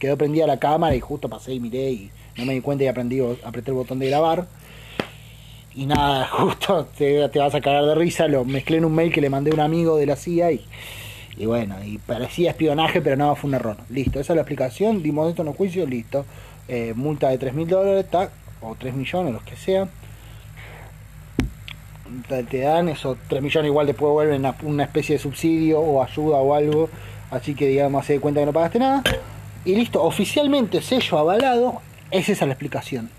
quedó 0.00 0.18
prendida 0.18 0.48
la 0.48 0.58
cámara 0.58 0.96
y 0.96 1.00
justo 1.00 1.28
pasé 1.28 1.54
y 1.54 1.60
miré 1.60 1.92
y 1.92 2.10
no 2.36 2.44
me 2.44 2.54
di 2.54 2.60
cuenta 2.60 2.82
y 2.82 2.88
aprendí, 2.88 3.20
apreté 3.44 3.70
el 3.70 3.76
botón 3.76 4.00
de 4.00 4.08
grabar. 4.08 4.48
Y 5.76 5.86
nada, 5.86 6.26
justo 6.32 6.88
te, 6.98 7.28
te 7.28 7.38
vas 7.38 7.54
a 7.54 7.60
cagar 7.60 7.86
de 7.86 7.94
risa, 7.94 8.26
lo 8.26 8.44
mezclé 8.44 8.78
en 8.78 8.84
un 8.84 8.92
mail 8.92 9.12
que 9.12 9.20
le 9.20 9.30
mandé 9.30 9.52
a 9.52 9.54
un 9.54 9.60
amigo 9.60 9.98
de 9.98 10.06
la 10.06 10.16
CIA 10.16 10.50
y 10.50 10.64
y 11.36 11.46
bueno, 11.46 11.76
y 11.84 11.98
parecía 11.98 12.50
espionaje, 12.50 13.00
pero 13.00 13.16
no, 13.16 13.34
fue 13.36 13.48
un 13.48 13.54
error. 13.54 13.76
Listo, 13.88 14.18
esa 14.18 14.32
es 14.32 14.36
la 14.36 14.42
explicación. 14.42 15.02
Dimos 15.02 15.30
esto 15.30 15.42
en 15.42 15.46
los 15.46 15.56
juicios, 15.56 15.88
listo. 15.88 16.26
Eh, 16.68 16.92
multa 16.94 17.28
de 17.28 17.38
3 17.38 17.54
mil 17.54 17.68
dólares, 17.68 18.06
o 18.60 18.74
3 18.74 18.94
millones, 18.94 19.32
los 19.32 19.42
que 19.42 19.56
sean. 19.56 19.88
Te 22.28 22.60
dan 22.60 22.88
esos 22.88 23.16
3 23.28 23.42
millones, 23.42 23.68
igual 23.68 23.86
después 23.86 24.12
vuelven 24.12 24.44
una 24.62 24.84
especie 24.84 25.16
de 25.16 25.22
subsidio 25.22 25.80
o 25.80 26.02
ayuda 26.02 26.38
o 26.38 26.54
algo. 26.54 26.88
Así 27.30 27.54
que, 27.54 27.66
digamos, 27.66 28.04
se 28.06 28.14
de 28.14 28.20
cuenta 28.20 28.40
que 28.40 28.46
no 28.46 28.52
pagaste 28.52 28.78
nada. 28.78 29.02
Y 29.64 29.74
listo, 29.74 30.02
oficialmente 30.02 30.82
sello 30.82 31.18
avalado, 31.18 31.80
es 32.10 32.28
esa 32.28 32.46
la 32.46 32.52
explicación. 32.52 33.10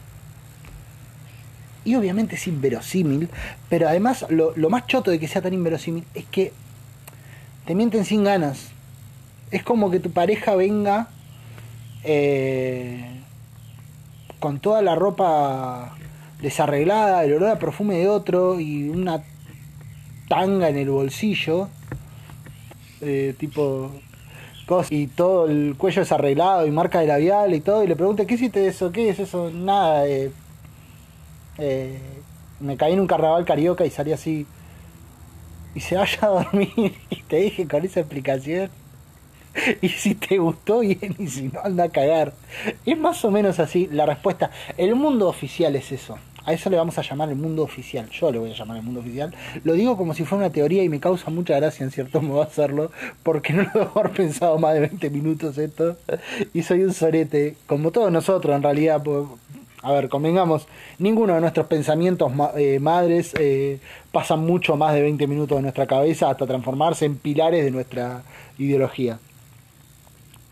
Y 1.86 1.96
obviamente 1.96 2.36
es 2.36 2.48
inverosímil, 2.48 3.30
pero 3.70 3.88
además 3.90 4.26
lo, 4.30 4.54
lo 4.56 4.70
más 4.70 4.88
choto 4.88 5.12
de 5.12 5.20
que 5.20 5.28
sea 5.28 5.42
tan 5.42 5.54
inverosímil 5.54 6.06
es 6.14 6.26
que 6.26 6.54
te 7.66 7.76
mienten 7.76 8.06
sin 8.06 8.24
ganas. 8.24 8.70
Es 9.52 9.64
como 9.64 9.92
que 9.92 10.00
tu 10.00 10.12
pareja 10.12 10.56
venga 10.56 11.08
eh, 12.04 13.22
con 14.40 14.60
toda 14.60 14.82
la 14.82 14.96
ropa 14.96 15.96
desarreglada, 16.44 17.24
el 17.24 17.34
olor 17.34 17.50
a 17.50 17.60
perfume 17.60 17.96
de 17.98 18.08
otro 18.08 18.60
y 18.60 18.90
una 18.90 19.24
tanga 20.28 20.70
en 20.70 20.78
el 20.78 20.90
bolsillo, 20.90 21.70
eh, 23.02 23.34
tipo 23.40 23.92
y 24.90 25.08
todo 25.08 25.48
el 25.48 25.76
cuello 25.78 26.02
desarreglado 26.02 26.66
y 26.66 26.72
marca 26.72 27.00
de 27.00 27.08
labial 27.08 27.54
y 27.54 27.62
todo, 27.62 27.84
y 27.84 27.88
le 27.88 27.96
pregunta, 27.96 28.26
¿qué 28.26 28.36
hiciste 28.36 28.66
eso? 28.68 28.92
¿Qué 28.92 29.10
es 29.10 29.20
eso? 29.20 29.52
Nada, 29.52 30.08
eh, 30.08 30.32
me 32.60 32.78
caí 32.78 32.94
en 32.94 33.00
un 33.00 33.08
carnaval 33.08 33.46
carioca 33.46 33.86
y 33.86 33.90
salí 33.90 34.14
así 34.14 34.46
y 35.76 35.80
se 35.80 35.96
vaya 35.96 36.20
a 36.22 36.28
dormir. 36.28 36.94
Y 37.10 37.22
te 37.24 37.38
dije 37.38 37.68
con 37.68 37.86
esa 37.86 38.02
explicación. 38.02 38.70
Y 39.82 39.90
si 39.90 40.16
te 40.16 40.40
gustó 40.40 40.80
bien 40.80 41.16
y 41.20 41.28
si 41.28 41.44
no 41.44 41.60
anda 41.64 41.86
a 41.86 41.90
cagar. 41.90 42.34
Es 42.86 42.98
más 42.98 43.24
o 43.24 43.32
menos 43.32 43.60
así 43.60 43.88
la 43.92 44.06
respuesta. 44.06 44.50
El 44.78 44.96
mundo 44.96 45.28
oficial 45.28 45.76
es 45.76 45.92
eso. 45.92 46.18
A 46.46 46.54
eso 46.54 46.70
le 46.70 46.78
vamos 46.78 46.98
a 46.98 47.02
llamar 47.02 47.30
el 47.30 47.36
mundo 47.36 47.64
oficial. 47.64 48.10
Yo 48.10 48.32
le 48.32 48.40
voy 48.40 48.52
a 48.52 48.54
llamar 48.54 48.78
el 48.78 48.84
mundo 48.84 49.00
oficial. 49.00 49.34
Lo 49.64 49.74
digo 49.74 49.96
como 49.96 50.14
si 50.14 50.26
fuera 50.26 50.46
una 50.46 50.54
teoría 50.54 50.84
y 50.84 50.90
me 50.90 51.00
causa 51.00 51.32
mucha 51.32 51.56
gracia 51.56 51.84
en 51.84 51.92
cierto 51.92 52.22
modo 52.22 52.42
hacerlo. 52.42 52.92
Porque 53.24 53.54
no 53.54 53.64
lo 53.64 53.70
debo 53.74 54.00
haber 54.00 54.12
pensado 54.12 54.58
más 54.58 54.74
de 54.74 54.82
20 54.82 55.10
minutos 55.10 55.58
esto. 55.58 55.98
Y 56.54 56.64
soy 56.64 56.84
un 56.84 56.94
sorete. 56.94 57.56
Como 57.66 57.92
todos 57.92 58.12
nosotros 58.12 58.56
en 58.56 58.64
realidad 58.64 59.02
a 59.84 59.92
ver, 59.92 60.08
convengamos, 60.08 60.66
ninguno 60.98 61.36
de 61.36 61.42
nuestros 61.42 61.68
pensamientos 61.68 62.32
eh, 62.56 62.80
madres 62.80 63.34
eh, 63.38 63.80
pasan 64.14 64.40
mucho 64.40 64.78
más 64.78 64.94
de 64.94 65.02
20 65.02 65.28
minutos 65.28 65.58
de 65.58 65.62
nuestra 65.62 65.86
cabeza 65.86 66.30
hasta 66.30 66.48
transformarse 66.48 67.04
en 67.04 67.18
pilares 67.18 67.66
de 67.66 67.72
nuestra 67.72 68.24
ideología. 68.58 69.20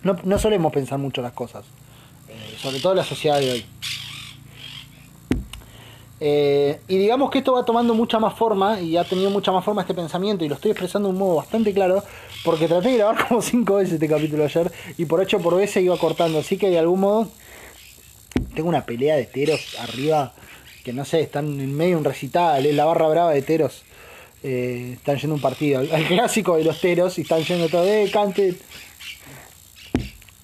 No, 0.03 0.37
solemos 0.37 0.73
pensar 0.73 0.99
mucho 0.99 1.21
las 1.21 1.31
cosas, 1.31 1.63
eh, 2.27 2.55
sobre 2.57 2.79
todo 2.79 2.91
en 2.91 2.97
la 2.97 3.03
sociedad 3.05 3.39
de 3.39 3.51
hoy. 3.51 3.65
Y 6.23 6.97
digamos 6.97 7.31
que 7.31 7.39
esto 7.39 7.53
va 7.53 7.65
tomando 7.65 7.95
mucha 7.95 8.19
más 8.19 8.35
forma 8.35 8.79
y 8.79 8.95
ha 8.95 9.03
tenido 9.03 9.31
mucha 9.31 9.51
más 9.51 9.65
forma 9.65 9.81
este 9.81 9.95
pensamiento 9.95 10.45
y 10.45 10.49
lo 10.49 10.55
estoy 10.55 10.69
expresando 10.69 11.09
de 11.09 11.13
un 11.13 11.19
modo 11.19 11.37
bastante 11.37 11.73
claro 11.73 12.03
porque 12.45 12.67
traté 12.67 12.89
de 12.89 12.97
grabar 12.97 13.27
como 13.27 13.41
cinco 13.41 13.75
veces 13.75 13.95
este 13.95 14.07
capítulo 14.07 14.43
ayer 14.43 14.71
y 14.97 15.05
por 15.05 15.19
ocho 15.19 15.39
por 15.39 15.55
veces 15.55 15.83
iba 15.83 15.97
cortando, 15.97 16.39
así 16.39 16.57
que 16.57 16.69
de 16.69 16.77
algún 16.77 16.99
modo 16.99 17.27
tengo 18.53 18.69
una 18.69 18.85
pelea 18.85 19.15
de 19.15 19.25
teros 19.25 19.75
arriba 19.79 20.33
que 20.83 20.93
no 20.93 21.05
sé, 21.05 21.21
están 21.21 21.59
en 21.59 21.75
medio 21.75 21.91
de 21.91 21.97
un 21.97 22.05
recital, 22.05 22.65
es 22.65 22.75
la 22.75 22.85
barra 22.85 23.07
brava 23.07 23.31
de 23.31 23.41
teros. 23.41 23.83
Eh, 24.43 24.93
están 24.93 25.17
yendo 25.17 25.35
un 25.35 25.41
partido, 25.41 25.79
al 25.79 26.07
clásico 26.07 26.57
de 26.57 26.63
los 26.63 26.81
teros 26.81 27.17
y 27.19 27.21
están 27.21 27.43
yendo 27.43 27.69
todo, 27.69 27.85
eh, 27.85 28.09
cante. 28.11 28.55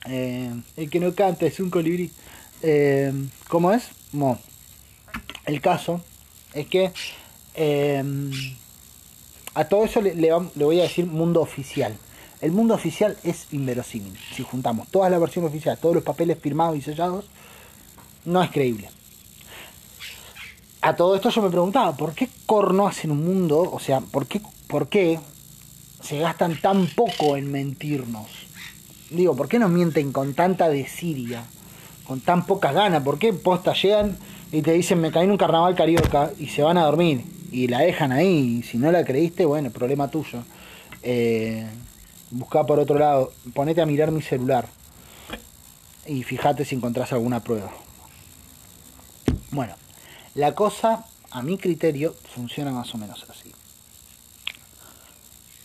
Eh, 0.10 0.52
el 0.78 0.90
que 0.90 1.00
no 1.00 1.14
canta 1.14 1.46
es 1.46 1.60
un 1.60 1.70
colibrí. 1.70 2.12
Eh, 2.62 3.12
¿Cómo 3.48 3.72
es? 3.72 3.90
Mo. 4.12 4.40
El 5.48 5.62
caso 5.62 6.02
es 6.54 6.68
que 6.68 6.92
eh, 7.56 8.04
a 9.56 9.66
todo 9.66 9.86
eso 9.86 10.02
le, 10.02 10.14
le, 10.14 10.32
voy 10.32 10.80
a 10.82 10.84
decir 10.84 11.06
mundo 11.08 11.42
oficial. 11.42 11.96
El 12.42 12.52
mundo 12.52 12.76
oficial 12.76 13.18
es 13.24 13.48
inverosímil. 13.52 14.16
Si 14.36 14.44
juntamos 14.44 14.90
toda 14.90 15.10
la 15.10 15.18
versión 15.18 15.46
oficial, 15.46 15.78
todos 15.78 15.96
los 15.96 16.04
papeles 16.04 16.38
firmados 16.38 16.78
y 16.78 16.82
sellados, 16.82 17.30
no 18.26 18.44
es 18.44 18.52
creíble. 18.52 18.90
A 20.82 20.96
todo 20.98 21.16
esto 21.16 21.30
yo 21.30 21.42
me 21.42 21.50
preguntaba, 21.50 21.96
¿por 21.96 22.14
qué 22.14 22.30
corno 22.46 22.86
hacen 22.86 23.12
un 23.12 23.26
mundo? 23.26 23.62
O 23.72 23.80
sea, 23.80 24.02
¿por 24.02 24.28
qué, 24.28 24.42
¿por 24.68 24.90
qué 24.90 25.18
se 26.04 26.20
gastan 26.20 26.60
tan 26.60 26.88
poco 26.88 27.38
en 27.38 27.50
mentirnos? 27.50 28.28
Digo, 29.10 29.34
¿por 29.34 29.48
qué 29.48 29.60
nos 29.60 29.72
mienten 29.72 30.12
con 30.12 30.34
tanta 30.34 30.68
desidia? 30.68 31.46
Con 32.06 32.20
tan 32.20 32.46
pocas 32.46 32.74
ganas. 32.74 33.02
¿Por 33.02 33.18
qué 33.18 33.32
posta 33.32 33.74
llegan 33.74 34.18
y 34.52 34.62
te 34.62 34.72
dicen 34.74 35.02
me 35.02 35.12
caí 35.12 35.26
en 35.26 35.32
un 35.32 35.38
carnaval 35.38 35.76
carioca 35.76 36.32
y 36.40 36.48
se 36.48 36.62
van 36.62 36.78
a 36.78 36.86
dormir? 36.86 37.24
Y 37.52 37.68
la 37.68 37.80
dejan 37.80 38.12
ahí. 38.12 38.60
Y 38.60 38.64
si 38.64 38.78
no 38.78 38.92
la 38.92 39.04
creíste, 39.04 39.46
bueno, 39.46 39.70
problema 39.72 40.10
tuyo. 40.10 40.44
Eh, 41.04 41.66
busca 42.32 42.66
por 42.66 42.80
otro 42.80 42.98
lado. 42.98 43.32
Ponete 43.54 43.82
a 43.82 43.86
mirar 43.86 44.12
mi 44.12 44.22
celular. 44.22 44.68
Y 46.06 46.24
fíjate 46.24 46.66
si 46.66 46.76
encontrás 46.76 47.12
alguna 47.12 47.42
prueba. 47.42 47.72
Bueno, 49.52 49.76
la 50.36 50.54
cosa, 50.56 51.06
a 51.32 51.42
mi 51.42 51.58
criterio, 51.58 52.16
funciona 52.36 52.72
más 52.72 52.94
o 52.94 52.98
menos 52.98 53.26
así. 53.30 53.52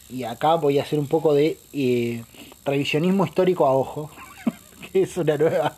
Y 0.09 0.25
acá 0.25 0.55
voy 0.57 0.79
a 0.79 0.83
hacer 0.83 0.99
un 0.99 1.07
poco 1.07 1.35
de 1.35 1.59
eh, 1.73 2.25
revisionismo 2.65 3.25
histórico 3.25 3.67
a 3.67 3.73
ojo, 3.73 4.11
es 5.03 5.17
una 5.17 5.37
nueva, 5.37 5.77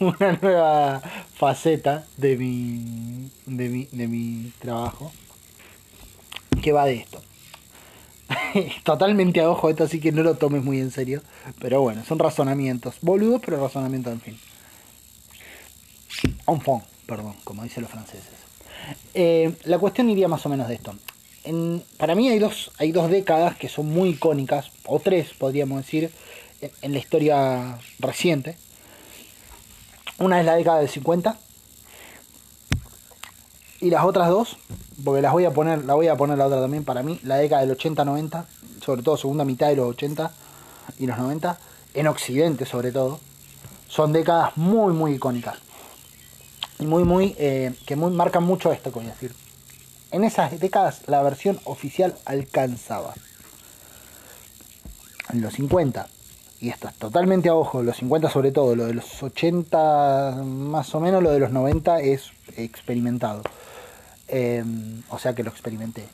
una 0.00 0.38
nueva 0.40 1.02
faceta 1.34 2.04
de 2.16 2.36
mi, 2.36 3.30
de 3.46 3.68
mi, 3.68 3.88
de 3.92 4.08
mi 4.08 4.52
trabajo, 4.58 5.12
que 6.62 6.72
va 6.72 6.86
de 6.86 6.94
esto. 6.94 7.22
Totalmente 8.84 9.40
a 9.40 9.50
ojo 9.50 9.68
esto, 9.68 9.84
así 9.84 10.00
que 10.00 10.12
no 10.12 10.22
lo 10.22 10.36
tomes 10.36 10.62
muy 10.62 10.80
en 10.80 10.90
serio. 10.90 11.22
Pero 11.60 11.82
bueno, 11.82 12.04
son 12.04 12.18
razonamientos. 12.18 12.96
Boludos, 13.02 13.42
pero 13.44 13.60
razonamientos 13.60 14.12
en 14.12 14.20
fin. 14.20 14.38
Un 16.46 16.60
fond 16.60 16.84
perdón, 17.06 17.34
como 17.44 17.62
dicen 17.62 17.82
los 17.82 17.90
franceses. 17.90 18.32
Eh, 19.14 19.52
la 19.64 19.78
cuestión 19.78 20.10
iría 20.10 20.28
más 20.28 20.44
o 20.46 20.48
menos 20.48 20.68
de 20.68 20.74
esto. 20.74 20.94
para 21.98 22.14
mí 22.14 22.28
hay 22.28 22.38
dos, 22.38 22.70
hay 22.78 22.92
dos 22.92 23.10
décadas 23.10 23.56
que 23.56 23.68
son 23.68 23.86
muy 23.90 24.10
icónicas, 24.10 24.70
o 24.86 24.98
tres 24.98 25.32
podríamos 25.36 25.78
decir, 25.78 26.10
en, 26.82 26.92
la 26.92 26.98
historia 26.98 27.78
reciente. 27.98 28.56
Una 30.18 30.40
es 30.40 30.46
la 30.46 30.54
década 30.54 30.78
del 30.78 30.88
50 30.88 31.36
y 33.80 33.90
las 33.90 34.04
otras 34.04 34.28
dos, 34.28 34.56
porque 35.04 35.20
las 35.20 35.32
voy 35.32 35.44
a 35.44 35.50
poner, 35.50 35.84
la 35.84 35.94
voy 35.94 36.08
a 36.08 36.16
poner 36.16 36.38
la 36.38 36.46
otra 36.46 36.60
también 36.60 36.84
para 36.84 37.02
mí, 37.02 37.20
la 37.22 37.36
década 37.36 37.66
del 37.66 37.76
80-90, 37.76 38.44
sobre 38.84 39.02
todo 39.02 39.16
segunda 39.16 39.44
mitad 39.44 39.68
de 39.68 39.76
los 39.76 39.90
80 39.90 40.32
y 40.98 41.06
los 41.06 41.18
90, 41.18 41.58
en 41.94 42.06
Occidente 42.06 42.66
sobre 42.66 42.92
todo, 42.92 43.20
son 43.88 44.12
décadas 44.12 44.56
muy 44.56 44.92
muy 44.92 45.14
icónicas 45.14 45.58
y 46.78 46.86
muy, 46.86 47.04
muy, 47.04 47.34
eh, 47.38 47.72
que 47.86 47.96
marcan 47.96 48.44
mucho 48.44 48.72
esto 48.72 48.92
a 48.94 49.02
decir. 49.02 49.34
En 50.10 50.24
esas 50.24 50.58
décadas 50.58 51.02
la 51.06 51.22
versión 51.22 51.60
oficial 51.64 52.16
alcanzaba. 52.24 53.14
En 55.32 55.40
los 55.40 55.54
50, 55.54 56.08
y 56.64 56.70
esto 56.70 56.88
es 56.88 56.94
totalmente 56.94 57.48
a 57.48 57.54
ojo, 57.54 57.82
los 57.82 57.96
50 57.96 58.30
sobre 58.30 58.52
todo, 58.52 58.74
lo 58.74 58.86
de 58.86 58.94
los 58.94 59.22
80 59.22 60.42
más 60.44 60.94
o 60.94 61.00
menos, 61.00 61.22
lo 61.22 61.30
de 61.30 61.38
los 61.38 61.50
90 61.50 62.00
es 62.00 62.30
experimentado. 62.56 63.42
Em, 64.28 65.02
o 65.10 65.18
sea 65.18 65.34
que 65.34 65.42
lo 65.42 65.50
experimenté. 65.50 66.04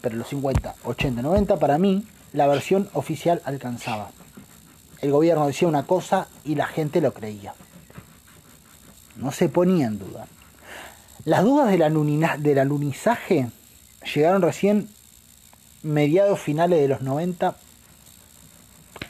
Pero 0.00 0.16
los 0.16 0.28
50, 0.28 0.74
80, 0.84 1.22
90 1.22 1.56
para 1.58 1.78
mí 1.78 2.04
la 2.32 2.46
versión 2.46 2.88
oficial 2.92 3.40
alcanzaba. 3.44 4.10
El 5.00 5.12
gobierno 5.12 5.46
decía 5.46 5.68
una 5.68 5.84
cosa 5.84 6.28
y 6.44 6.56
la 6.56 6.66
gente 6.66 7.00
lo 7.00 7.12
creía 7.12 7.54
no 9.16 9.32
se 9.32 9.48
ponía 9.48 9.86
en 9.86 9.98
duda. 9.98 10.26
Las 11.24 11.44
dudas 11.44 11.70
del, 11.70 12.58
alunizaje 12.58 13.48
llegaron 14.14 14.42
recién 14.42 14.88
mediados 15.82 16.40
finales 16.40 16.80
de 16.80 16.88
los 16.88 17.02
90, 17.02 17.56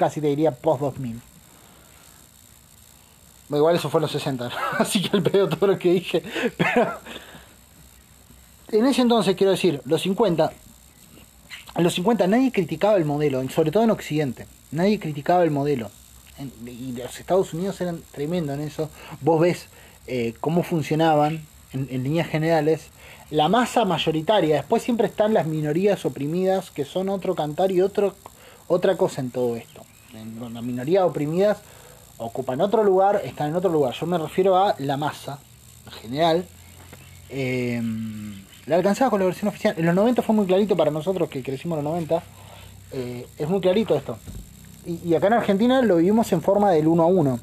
casi 0.02 0.20
te 0.20 0.26
diría 0.26 0.50
post 0.50 0.80
2000. 0.80 1.20
Igual 3.50 3.76
eso 3.76 3.88
fue 3.88 3.98
en 3.98 4.02
los 4.02 4.10
60, 4.10 4.50
así 4.78 5.00
que 5.00 5.16
al 5.16 5.22
pedo 5.22 5.48
todo 5.48 5.68
lo 5.68 5.78
que 5.78 5.92
dije. 5.92 6.24
Pero 6.56 6.98
en 8.72 8.86
ese 8.86 9.02
entonces, 9.02 9.36
quiero 9.36 9.52
decir, 9.52 9.80
los 9.84 10.02
50, 10.02 10.52
en 11.76 11.84
los 11.84 11.94
50 11.94 12.26
nadie 12.26 12.50
criticaba 12.50 12.96
el 12.96 13.04
modelo, 13.04 13.48
sobre 13.50 13.70
todo 13.70 13.84
en 13.84 13.92
Occidente. 13.92 14.48
Nadie 14.72 14.98
criticaba 14.98 15.44
el 15.44 15.52
modelo. 15.52 15.88
y 16.66 16.92
los 16.92 17.20
Estados 17.20 17.54
Unidos 17.54 17.80
eran 17.80 18.02
tremendo 18.10 18.54
en 18.54 18.60
eso. 18.60 18.90
Vos 19.20 19.40
ves 19.40 19.68
eh, 20.08 20.34
cómo 20.40 20.64
funcionaban 20.64 21.46
en, 21.72 22.02
líneas 22.02 22.26
generales. 22.26 22.88
La 23.30 23.48
masa 23.48 23.84
mayoritaria, 23.84 24.56
después 24.56 24.82
siempre 24.82 25.06
están 25.06 25.32
las 25.32 25.46
minorías 25.46 26.04
oprimidas, 26.04 26.72
que 26.72 26.84
son 26.84 27.08
otro 27.08 27.36
cantar 27.36 27.70
y 27.70 27.82
otro, 27.82 28.16
otra 28.66 28.96
cosa 28.96 29.20
en 29.20 29.30
todo 29.30 29.54
esto. 29.54 29.81
En, 30.14 30.54
las 30.54 30.62
minorías 30.62 31.04
oprimidas 31.04 31.58
ocupan 32.18 32.60
otro 32.60 32.84
lugar, 32.84 33.22
están 33.24 33.48
en 33.48 33.56
otro 33.56 33.70
lugar. 33.70 33.94
Yo 33.94 34.06
me 34.06 34.18
refiero 34.18 34.56
a 34.56 34.74
la 34.78 34.96
masa 34.96 35.38
en 35.86 35.92
general. 35.92 36.44
Eh, 37.30 37.82
la 38.66 38.76
alcanzaba 38.76 39.10
con 39.10 39.20
la 39.20 39.26
versión 39.26 39.48
oficial. 39.48 39.74
En 39.76 39.86
los 39.86 39.94
90 39.94 40.22
fue 40.22 40.34
muy 40.34 40.46
clarito 40.46 40.76
para 40.76 40.90
nosotros 40.90 41.28
que 41.28 41.42
crecimos 41.42 41.78
en 41.78 41.84
los 41.84 41.92
90. 41.92 42.22
Eh, 42.92 43.26
es 43.38 43.48
muy 43.48 43.60
clarito 43.60 43.96
esto. 43.96 44.18
Y, 44.86 45.14
acá 45.14 45.28
en 45.28 45.34
Argentina 45.34 45.80
lo 45.82 45.96
vivimos 45.96 46.32
en 46.32 46.42
forma 46.42 46.70
del 46.70 46.86
1 46.86 47.02
a 47.02 47.06
1. 47.06 47.40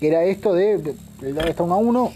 Que 0.00 0.08
era 0.08 0.24
esto 0.24 0.52
de, 0.52 0.78
de 0.78 0.94
está 1.48 1.62
1 1.62 1.74
a 1.74 1.76
1. 1.76 2.12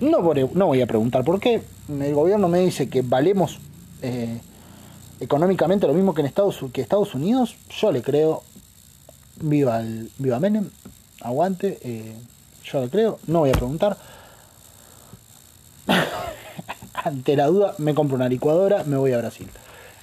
No, 0.00 0.34
no 0.54 0.66
voy 0.66 0.80
a 0.80 0.86
preguntar 0.86 1.24
por 1.24 1.40
qué. 1.40 1.62
El 1.88 2.14
gobierno 2.14 2.48
me 2.48 2.60
dice 2.60 2.88
que 2.88 3.02
valemos 3.02 3.58
eh, 4.02 4.38
económicamente 5.20 5.86
lo 5.86 5.94
mismo 5.94 6.14
que 6.14 6.20
en 6.20 6.26
Estados, 6.26 6.64
que 6.72 6.80
Estados 6.80 7.14
Unidos. 7.14 7.56
Yo 7.70 7.92
le 7.92 8.02
creo. 8.02 8.42
Viva, 9.40 9.80
el, 9.80 10.10
viva 10.18 10.38
Menem. 10.40 10.70
Aguante. 11.20 11.78
Eh, 11.82 12.14
yo 12.64 12.82
le 12.82 12.90
creo. 12.90 13.18
No 13.26 13.40
voy 13.40 13.50
a 13.50 13.54
preguntar. 13.54 13.96
ante 17.04 17.36
la 17.36 17.46
duda 17.46 17.74
me 17.78 17.94
compro 17.94 18.16
una 18.16 18.28
licuadora, 18.28 18.82
me 18.84 18.96
voy 18.96 19.12
a 19.12 19.18
Brasil. 19.18 19.48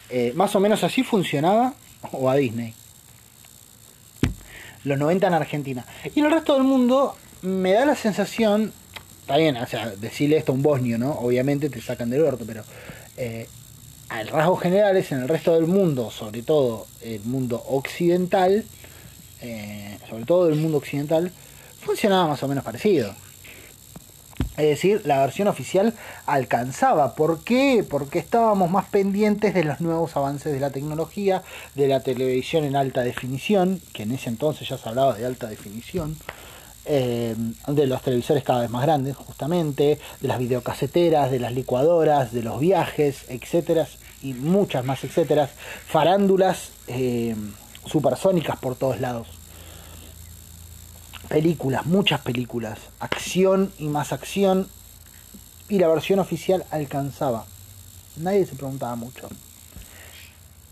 Eh, 0.10 0.34
más 0.36 0.56
o 0.56 0.60
menos 0.60 0.84
así 0.84 1.04
funcionaba, 1.04 1.74
o 2.12 2.30
a 2.30 2.36
Disney. 2.36 2.74
Los 4.84 4.98
90 4.98 5.28
en 5.28 5.34
Argentina. 5.34 5.86
Y 6.16 6.20
en 6.20 6.26
el 6.26 6.32
resto 6.32 6.54
del 6.54 6.64
mundo 6.64 7.16
me 7.42 7.74
da 7.74 7.86
la 7.86 7.96
sensación, 7.96 8.72
está 9.22 9.38
bien, 9.38 9.58
o 9.58 9.66
sea, 9.68 9.90
decirle 9.90 10.38
esto 10.38 10.52
a 10.52 10.56
un 10.56 10.62
bosnio, 10.62 10.98
¿no? 10.98 11.12
Obviamente 11.12 11.70
te 11.70 11.82
sacan 11.82 12.10
del 12.10 12.22
orto, 12.22 12.46
pero 12.46 12.64
eh, 13.18 13.48
al 14.10 14.28
rasgos 14.28 14.62
generales 14.62 15.12
en 15.12 15.22
el 15.22 15.28
resto 15.28 15.54
del 15.54 15.66
mundo, 15.66 16.12
sobre 16.12 16.44
todo 16.44 16.88
el 17.02 17.22
mundo 17.22 17.64
occidental, 17.68 18.66
eh, 19.42 19.98
sobre 20.10 20.26
todo 20.26 20.50
el 20.50 20.56
mundo 20.56 20.78
occidental, 20.78 21.32
funcionaba 21.82 22.28
más 22.28 22.44
o 22.44 22.48
menos 22.48 22.64
parecido. 22.64 23.14
Es 24.58 24.68
decir, 24.68 25.02
la 25.06 25.20
versión 25.20 25.48
oficial 25.48 25.94
alcanzaba. 26.26 27.16
¿Por 27.16 27.44
qué? 27.44 27.86
Porque 27.88 28.20
estábamos 28.20 28.70
más 28.70 28.86
pendientes 28.86 29.54
de 29.54 29.64
los 29.64 29.82
nuevos 29.82 30.16
avances 30.18 30.52
de 30.52 30.60
la 30.60 30.72
tecnología, 30.72 31.42
de 31.76 31.88
la 31.88 32.02
televisión 32.02 32.66
en 32.66 32.76
alta 32.76 33.02
definición, 33.02 33.82
que 33.94 34.04
en 34.04 34.12
ese 34.12 34.30
entonces 34.30 34.68
ya 34.68 34.78
se 34.78 34.90
hablaba 34.90 35.16
de 35.16 35.26
alta 35.26 35.48
definición, 35.48 36.18
eh, 36.86 37.36
de 37.68 37.88
los 37.88 38.02
televisores 38.02 38.44
cada 38.44 38.62
vez 38.62 38.70
más 38.70 38.84
grandes, 38.84 39.16
justamente, 39.16 40.00
de 40.20 40.28
las 40.28 40.40
videocaseteras, 40.40 41.32
de 41.32 41.40
las 41.40 41.54
licuadoras, 41.54 42.34
de 42.34 42.44
los 42.44 42.60
viajes, 42.60 43.26
etcétera, 43.30 43.88
y 44.22 44.34
muchas 44.34 44.84
más, 44.84 45.04
etcétera, 45.04 45.48
farándulas 45.88 46.72
eh, 46.88 47.36
supersónicas 47.86 48.58
por 48.58 48.76
todos 48.76 49.00
lados 49.00 49.28
películas, 51.32 51.86
muchas 51.86 52.20
películas, 52.20 52.78
acción 53.00 53.72
y 53.80 53.86
más 53.86 54.12
acción, 54.12 54.68
y 55.70 55.80
la 55.80 55.88
versión 55.88 56.20
oficial 56.20 56.66
alcanzaba. 56.72 57.46
Nadie 58.18 58.46
se 58.46 58.56
preguntaba 58.56 58.98
mucho. 58.98 59.30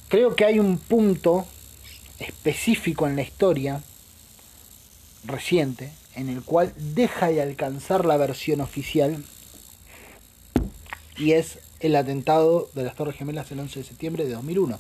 Creo 0.10 0.36
que 0.36 0.44
hay 0.44 0.60
un 0.60 0.78
punto 0.78 1.46
específico 2.20 3.08
en 3.08 3.16
la 3.16 3.22
historia 3.22 3.82
reciente 5.24 5.94
en 6.16 6.28
el 6.28 6.42
cual 6.44 6.74
deja 6.76 7.30
de 7.30 7.42
alcanzar 7.42 8.04
la 8.04 8.18
versión 8.18 8.60
oficial 8.60 9.24
y 11.16 11.32
es 11.32 11.60
el 11.80 11.96
atentado 11.96 12.70
de 12.74 12.84
las 12.84 12.96
Torres 12.96 13.16
Gemelas 13.16 13.50
el 13.54 13.62
11 13.62 13.80
de 13.80 13.86
septiembre 13.86 14.26
de 14.26 14.34
2001. 14.34 14.78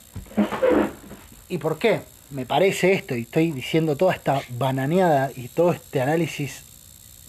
¿Y 1.47 1.57
por 1.57 1.79
qué? 1.79 2.01
Me 2.31 2.45
parece 2.45 2.93
esto, 2.93 3.15
y 3.15 3.21
estoy 3.21 3.51
diciendo 3.51 3.95
toda 3.95 4.13
esta 4.13 4.41
bananeada 4.49 5.31
y 5.35 5.47
todo 5.47 5.73
este 5.73 6.01
análisis 6.01 6.63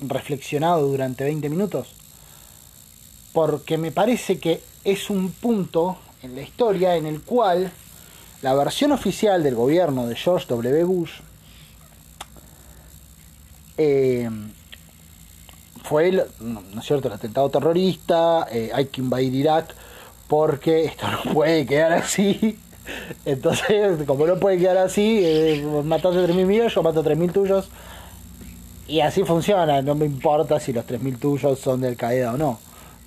reflexionado 0.01 0.87
durante 0.87 1.25
20 1.25 1.49
minutos, 1.49 1.89
porque 3.33 3.79
me 3.79 3.93
parece 3.93 4.39
que 4.39 4.63
es 4.85 5.11
un 5.11 5.31
punto 5.33 5.99
en 6.23 6.35
la 6.35 6.43
historia 6.43 6.97
en 6.97 7.07
el 7.07 7.23
cual 7.23 7.73
la 8.43 8.55
versión 8.55 8.93
oficial 8.93 9.43
del 9.43 9.55
gobierno 9.55 10.07
de 10.07 10.17
George 10.17 10.47
W. 10.49 10.85
Bush 10.85 11.13
eh, 13.79 14.29
fue 15.83 16.09
el, 16.09 16.23
no, 16.41 16.63
es 16.79 16.85
cierto, 16.85 17.09
el 17.09 17.15
atentado 17.15 17.49
terrorista, 17.51 18.47
eh, 18.51 18.71
hay 18.75 18.87
que 18.87 19.01
invadir 19.01 19.35
Irak, 19.35 19.75
porque 20.29 20.85
esto 20.85 21.11
no 21.11 21.33
puede 21.33 21.65
quedar 21.67 21.93
así 21.95 22.59
entonces, 23.25 24.03
como 24.07 24.27
no 24.27 24.38
puede 24.38 24.59
quedar 24.59 24.79
así, 24.79 25.21
eh, 25.23 25.64
mataste 25.85 26.19
3.000 26.19 26.47
míos, 26.47 26.75
yo 26.75 26.83
mato 26.83 27.05
3.000 27.05 27.33
tuyos. 27.33 27.71
Y 28.88 29.01
así 29.01 29.23
funciona, 29.23 29.83
no 29.83 29.95
me 29.95 30.05
importa 30.05 30.59
si 30.59 30.73
los 30.73 30.85
3.000 30.85 31.19
tuyos 31.19 31.61
son 31.61 31.81
del 31.81 31.97
Qaeda 31.97 32.35
o 32.35 32.37
no. 32.37 32.59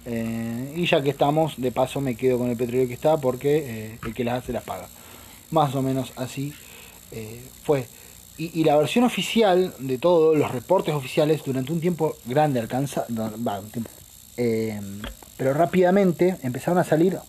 Eh, 0.06 0.74
y 0.76 0.86
ya 0.86 1.02
que 1.02 1.10
estamos, 1.10 1.56
de 1.58 1.72
paso 1.72 2.02
me 2.02 2.16
quedo 2.16 2.38
con 2.38 2.50
el 2.50 2.58
petróleo 2.58 2.88
que 2.88 2.94
está 2.94 3.18
porque 3.18 3.58
eh, 3.58 4.00
el 4.06 4.14
que 4.14 4.24
las 4.24 4.44
hace 4.44 4.54
las 4.54 4.64
paga. 4.64 4.88
Más 5.52 5.76
o 5.76 5.82
menos 5.82 6.14
así 6.16 6.54
eh, 7.12 7.42
fue. 7.64 7.88
Y, 8.36 8.64
la 8.64 8.76
versión 8.76 9.06
oficial 9.06 9.76
de 9.78 10.00
todo, 10.00 10.34
los 10.36 10.52
reportes 10.52 10.96
oficiales, 10.96 11.44
durante 11.44 11.72
un 11.72 11.80
tiempo 11.80 12.16
grande 12.26 12.60
alcanza, 12.60 13.06
pero 15.38 15.54
rápidamente 15.54 16.38
empezaron 16.42 16.80
a 16.80 16.84
salir 16.84 17.20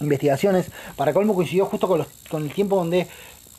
investigaciones. 0.00 0.66
Para 0.96 1.12
colmo 1.12 1.34
coincidió 1.34 1.66
justo 1.66 1.88
con, 1.88 1.98
los, 1.98 2.08
con 2.30 2.42
el 2.42 2.52
tiempo 2.52 2.76
donde 2.76 3.06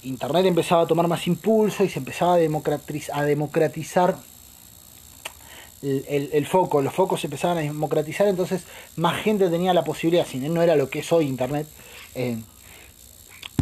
Internet 0.04 0.46
empezaba 0.46 0.84
a 0.84 0.88
tomar 0.88 1.08
más 1.08 1.26
impulso 1.28 1.84
y 1.84 1.90
se 1.90 2.00
empezaba 2.00 2.36
a, 2.36 2.38
democratizar, 2.38 3.20
a 3.20 3.24
democratizar 3.24 4.18
el, 5.82 6.46
foco. 6.48 6.82
Los 6.82 6.94
focos 6.94 7.22
se 7.22 7.28
empezaban 7.28 7.58
a 7.58 7.62
democratizar, 7.62 8.28
entonces 8.28 8.64
más 8.96 9.22
gente 9.22 9.50
tenía 9.50 9.74
la 9.74 9.84
posibilidad, 9.84 10.26
si 10.26 10.38
no 10.38 10.62
era 10.62 10.76
lo 10.76 10.90
que 10.90 11.00
es 11.00 11.12
hoy 11.12 11.28
Internet, 11.28 11.68
eh, 12.16 12.38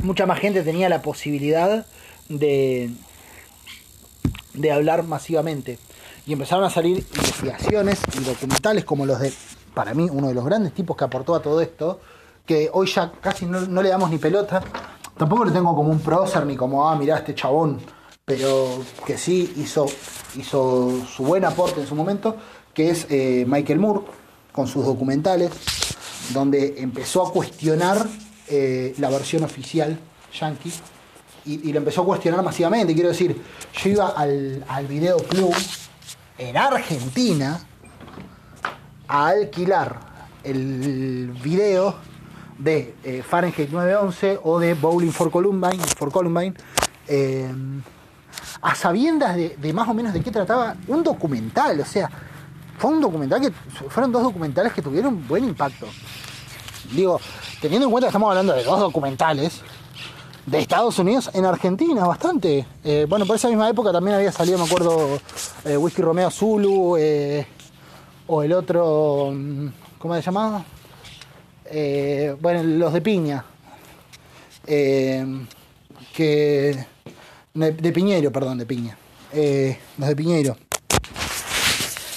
mucha 0.04 0.26
más 0.26 0.40
gente 0.40 0.64
tenía 0.64 0.90
la 0.90 1.02
posibilidad 1.02 1.86
de, 2.30 2.92
de 4.54 4.72
hablar 4.72 5.04
masivamente. 5.04 5.80
Y 6.28 6.34
empezaron 6.34 6.64
a 6.66 6.70
salir 6.70 7.06
investigaciones 7.16 8.00
y 8.20 8.24
documentales 8.24 8.84
como 8.84 9.06
los 9.06 9.20
de, 9.20 9.32
para 9.74 9.94
mí, 9.94 10.08
uno 10.12 10.30
de 10.30 10.34
los 10.34 10.44
grandes 10.44 10.74
tipos 10.74 10.98
que 10.98 11.04
aportó 11.04 11.36
a 11.36 11.42
todo 11.42 11.62
esto, 11.62 12.00
que 12.46 12.70
hoy 12.72 12.88
ya 12.88 13.12
casi 13.22 13.46
no, 13.46 13.82
le 13.82 13.90
damos 13.90 14.10
ni 14.10 14.18
pelota. 14.18 14.62
Tampoco 15.18 15.46
lo 15.46 15.52
tengo 15.52 15.76
como 15.76 15.90
un 15.90 16.00
prócer 16.00 16.46
ni 16.46 16.56
como, 16.56 16.88
ah, 16.88 16.96
mirá 16.96 17.18
este 17.18 17.34
chabón, 17.34 17.80
pero 18.26 18.84
que 19.06 19.18
sí 19.18 19.54
hizo, 19.58 19.86
hizo 20.36 20.92
su 21.08 21.24
buen 21.24 21.46
aporte 21.46 21.82
en 21.82 21.88
su 21.88 21.96
momento, 21.96 22.36
que 22.74 22.90
es 22.90 23.08
eh, 23.10 23.46
Michael 23.48 23.80
Moore, 23.80 24.02
con 24.52 24.68
sus 24.68 24.86
documentales, 24.86 25.52
donde 26.34 26.76
empezó 26.78 27.26
a 27.26 27.32
cuestionar 27.32 28.06
eh, 28.48 28.94
la 28.98 29.10
versión 29.10 29.44
oficial 29.44 29.98
yankee 30.38 30.74
y, 31.46 31.72
lo 31.72 31.78
empezó 31.78 32.02
a 32.02 32.06
cuestionar 32.06 32.44
masivamente. 32.44 32.94
Quiero 32.94 33.10
decir, 33.10 33.40
yo 33.74 33.90
iba 33.90 34.08
al, 34.08 34.66
al 34.68 34.88
Video 34.88 35.18
Club 35.18 35.54
en 36.38 36.58
Argentina 36.58 37.60
a 39.08 39.28
alquilar 39.28 40.00
el 40.44 41.32
video 41.44 41.96
de 42.58 42.96
eh, 43.04 43.24
Fahrenheit 43.28 43.70
911 43.70 44.40
o 44.44 44.60
de 44.60 44.74
Bowling 44.74 45.12
for 45.12 45.30
Columbine, 45.30 45.80
for 45.98 46.12
Columbine 46.12 46.54
eh, 47.08 47.52
a 48.62 48.76
sabiendas 48.76 49.36
de, 49.36 49.74
más 49.74 49.88
o 49.88 49.94
menos 49.94 50.14
de 50.14 50.22
qué 50.22 50.32
trataba 50.32 50.76
un 50.88 51.04
documental, 51.04 51.80
o 51.80 51.86
sea, 51.86 52.10
fue 52.78 52.92
un 52.92 53.02
documental 53.02 53.42
que 53.42 53.52
fueron 53.90 54.12
dos 54.12 54.24
documentales 54.24 54.74
que 54.74 54.82
tuvieron 54.82 55.28
buen 55.28 55.44
impacto. 55.44 55.88
Digo, 56.92 57.20
teniendo 57.62 57.86
en 57.86 57.92
cuenta 57.92 58.08
que 58.08 58.10
estamos 58.10 58.30
hablando 58.30 58.54
de 58.54 58.64
dos 58.64 58.80
documentales 58.80 59.62
de 60.46 60.60
Estados 60.60 60.98
Unidos 61.00 61.30
en 61.34 61.46
Argentina, 61.46 62.06
bastante. 62.06 62.66
Eh, 62.84 63.06
bueno, 63.08 63.26
por 63.26 63.36
esa 63.36 63.48
misma 63.48 63.70
época 63.70 63.92
también 63.92 64.18
había 64.18 64.32
salido, 64.32 64.58
me 64.58 64.66
acuerdo, 64.66 65.20
Whisky 65.64 66.02
Romeo 66.02 66.30
Zulu, 66.30 66.98
o 68.28 68.44
el 68.44 68.54
otro, 68.54 69.32
mm, 69.32 69.68
¿cómo 70.00 70.16
se 70.16 70.22
llamaba? 70.22 70.66
Eh, 71.66 72.36
bueno, 72.40 72.64
los 72.64 72.94
de 72.94 73.02
piña, 73.02 73.44
eh, 74.68 75.26
que 76.14 76.86
De, 77.54 77.92
Piñeiro, 77.92 78.32
perdón, 78.32 78.58
de 78.58 78.66
Piña. 78.66 78.98
Eh, 79.34 79.78
los 79.98 80.08
de 80.10 80.16
Piñeiro. 80.16 80.58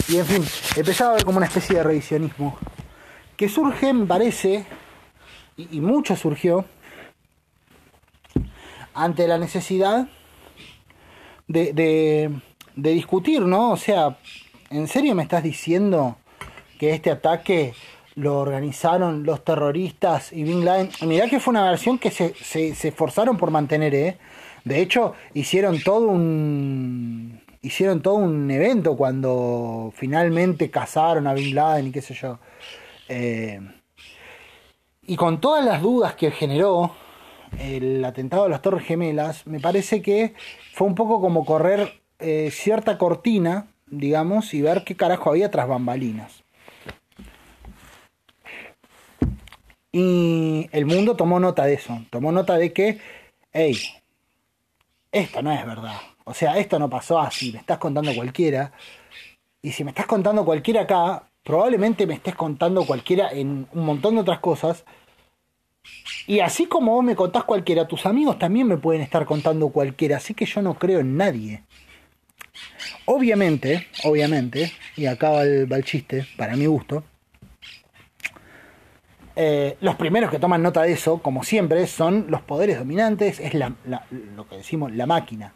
Y 0.08 0.16
en 0.16 0.26
fin, 0.26 0.44
empezaba 0.76 1.11
a 1.11 1.14
ver 1.14 1.24
como 1.24 1.38
una 1.38 1.46
especie 1.46 1.76
de 1.76 1.82
revisionismo. 1.82 2.58
Que 3.37 3.48
surge, 3.48 3.92
me 3.92 4.06
parece, 4.06 4.64
y, 5.56 5.76
y 5.76 5.80
mucho 5.80 6.16
surgió, 6.16 6.64
ante 8.94 9.28
la 9.28 9.38
necesidad 9.38 10.08
de, 11.46 11.72
de, 11.72 12.40
de 12.74 12.90
discutir, 12.90 13.42
¿no? 13.42 13.70
O 13.70 13.76
sea, 13.76 14.18
¿en 14.70 14.88
serio 14.88 15.14
me 15.14 15.22
estás 15.22 15.42
diciendo 15.42 16.16
que 16.80 16.94
este 16.94 17.11
ataque 17.11 17.74
lo 18.18 18.40
organizaron 18.40 19.22
los 19.22 19.44
terroristas 19.44 20.33
y 20.33 20.42
Bin 20.42 20.64
Laden? 20.64 20.90
Mirá 21.07 21.28
que 21.28 21.38
fue 21.38 21.52
una 21.52 21.64
versión 21.64 21.98
que 21.98 22.11
se, 22.11 22.35
se, 22.35 22.70
esforzaron 22.70 23.37
por 23.37 23.50
mantener, 23.50 23.94
¿eh? 23.94 24.18
De 24.64 24.81
hecho, 24.81 25.14
hicieron 25.35 25.81
todo 25.83 26.09
un 26.09 27.40
hicieron 27.62 28.02
todo 28.02 28.14
un 28.14 28.50
evento 28.50 28.96
cuando 28.96 29.92
finalmente 29.94 30.70
cazaron 30.70 31.26
a 31.26 31.35
Bin 31.35 31.54
Laden 31.54 31.87
y 31.87 31.92
qué 31.92 32.02
sé 32.02 32.14
yo. 32.14 32.38
Eh, 33.09 33.61
y 35.02 35.16
con 35.16 35.40
todas 35.40 35.64
las 35.64 35.81
dudas 35.81 36.14
que 36.14 36.31
generó 36.31 36.92
el 37.59 38.04
atentado 38.04 38.44
de 38.44 38.50
las 38.50 38.62
Torres 38.62 38.85
Gemelas, 38.85 39.46
me 39.46 39.61
parece 39.61 40.02
que 40.02 40.35
fue 40.74 40.87
un 40.87 40.94
poco 40.94 41.20
como 41.20 41.44
correr 41.44 42.00
eh, 42.18 42.50
cierta 42.52 42.98
cortina, 42.98 43.68
digamos, 43.87 44.52
y 44.54 44.61
ver 44.61 44.85
qué 44.85 44.96
carajo 44.96 45.31
había 45.31 45.50
tras 45.50 45.68
bambalinas. 45.68 46.42
Y 49.92 50.68
el 50.72 50.87
mundo 50.87 51.16
tomó 51.16 51.40
nota 51.40 51.64
de 51.64 51.74
eso, 51.74 52.05
tomó 52.11 52.31
nota 52.31 52.57
de 52.57 52.72
que, 52.72 52.98
hey, 53.53 53.77
esto 55.11 55.42
no 55.42 55.53
es 55.53 55.64
verdad. 55.64 55.96
O 56.24 56.35
sea, 56.35 56.59
esto 56.59 56.79
no 56.79 56.90
pasó 56.90 57.18
así, 57.18 57.53
me 57.53 57.59
estás 57.59 57.79
contando 57.79 58.14
cualquiera. 58.14 58.72
Y 59.62 59.72
si 59.72 59.85
me 59.85 59.90
estás 59.90 60.07
contando 60.07 60.44
cualquiera 60.44 60.83
acá, 60.83 61.31
probablemente 61.42 62.07
me 62.07 62.14
estés 62.14 62.35
contando 62.35 62.85
cualquiera 62.85 63.31
en 63.33 63.66
un 63.72 63.85
montón 63.85 64.14
de 64.14 64.20
otras 64.20 64.40
cosas. 64.40 64.85
Y 66.27 66.40
así 66.40 66.66
como 66.66 66.92
vos 66.92 67.05
me 67.05 67.16
contás 67.16 67.44
cualquiera, 67.44 67.88
tus 67.88 68.05
amigos 68.05 68.38
también 68.38 68.66
me 68.66 68.77
pueden 68.77 69.01
estar 69.01 69.24
contando 69.24 69.70
cualquiera. 69.70 70.18
Así 70.18 70.35
que 70.35 70.44
yo 70.44 70.61
no 70.61 70.74
creo 70.74 71.01
en 71.01 71.16
nadie. 71.16 71.64
Obviamente, 73.07 73.88
obviamente, 74.05 74.72
y 74.96 75.07
acá 75.07 75.31
va 75.31 75.42
el, 75.44 75.72
el 75.72 75.85
chiste, 75.85 76.27
para 76.37 76.57
mi 76.57 76.66
gusto. 76.66 77.03
Eh, 79.40 79.77
los 79.81 79.94
primeros 79.94 80.33
que 80.33 80.40
toman 80.40 80.64
nota 80.64 80.83
de 80.83 80.90
eso, 80.90 81.18
como 81.18 81.44
siempre, 81.44 81.87
son 81.87 82.27
los 82.29 82.40
poderes 82.42 82.77
dominantes, 82.77 83.38
es 83.38 83.55
lo 83.55 84.48
que 84.48 84.57
decimos 84.57 84.92
la 84.92 85.07
máquina. 85.07 85.53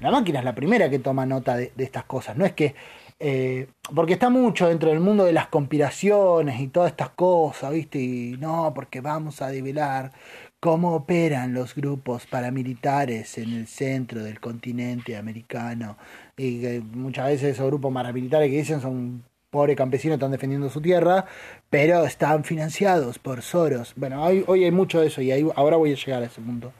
La 0.00 0.10
máquina 0.10 0.40
es 0.40 0.44
la 0.44 0.56
primera 0.56 0.90
que 0.90 0.98
toma 0.98 1.24
nota 1.24 1.56
de, 1.56 1.70
de 1.76 1.84
estas 1.84 2.02
cosas. 2.04 2.36
No 2.36 2.44
es 2.44 2.52
que. 2.52 2.74
Eh, 3.20 3.68
porque 3.94 4.14
está 4.14 4.28
mucho 4.28 4.68
dentro 4.68 4.90
del 4.90 4.98
mundo 4.98 5.24
de 5.24 5.32
las 5.32 5.46
conspiraciones 5.46 6.60
y 6.60 6.66
todas 6.66 6.90
estas 6.90 7.10
cosas, 7.10 7.70
¿viste? 7.70 8.00
Y 8.00 8.36
no, 8.40 8.72
porque 8.74 9.00
vamos 9.00 9.40
a 9.40 9.50
develar 9.50 10.10
cómo 10.58 10.92
operan 10.96 11.54
los 11.54 11.76
grupos 11.76 12.26
paramilitares 12.26 13.38
en 13.38 13.52
el 13.52 13.68
centro 13.68 14.24
del 14.24 14.40
continente 14.40 15.16
americano. 15.16 15.96
Y 16.36 16.60
que 16.60 16.80
muchas 16.80 17.26
veces 17.26 17.54
esos 17.54 17.68
grupos 17.68 17.94
paramilitares 17.94 18.50
que 18.50 18.56
dicen 18.56 18.80
son 18.80 19.22
pobres 19.52 19.76
campesinos 19.76 20.14
están 20.14 20.30
defendiendo 20.30 20.70
su 20.70 20.80
tierra, 20.80 21.26
pero 21.68 22.06
están 22.06 22.42
financiados 22.42 23.18
por 23.18 23.42
Soros. 23.42 23.92
Bueno, 23.96 24.24
hoy, 24.24 24.42
hoy 24.46 24.64
hay 24.64 24.70
mucho 24.70 24.98
de 25.00 25.08
eso 25.08 25.20
y 25.20 25.30
ahí, 25.30 25.46
ahora 25.54 25.76
voy 25.76 25.92
a 25.92 25.94
llegar 25.94 26.22
a 26.22 26.26
ese 26.26 26.40
punto 26.40 26.72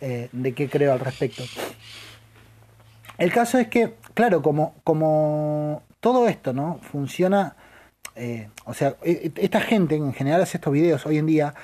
eh, 0.00 0.30
de 0.32 0.54
qué 0.54 0.70
creo 0.70 0.94
al 0.94 1.00
respecto. 1.00 1.44
El 3.18 3.30
caso 3.30 3.58
es 3.58 3.68
que, 3.68 3.96
claro, 4.14 4.40
como, 4.40 4.74
como 4.84 5.82
todo 6.00 6.26
esto, 6.26 6.54
¿no? 6.54 6.80
Funciona, 6.90 7.56
eh, 8.16 8.48
o 8.64 8.72
sea, 8.72 8.96
esta 9.02 9.60
gente 9.60 9.94
en 9.94 10.14
general 10.14 10.40
hace 10.40 10.56
estos 10.56 10.72
videos 10.72 11.04
hoy 11.04 11.18
en 11.18 11.26
día, 11.26 11.54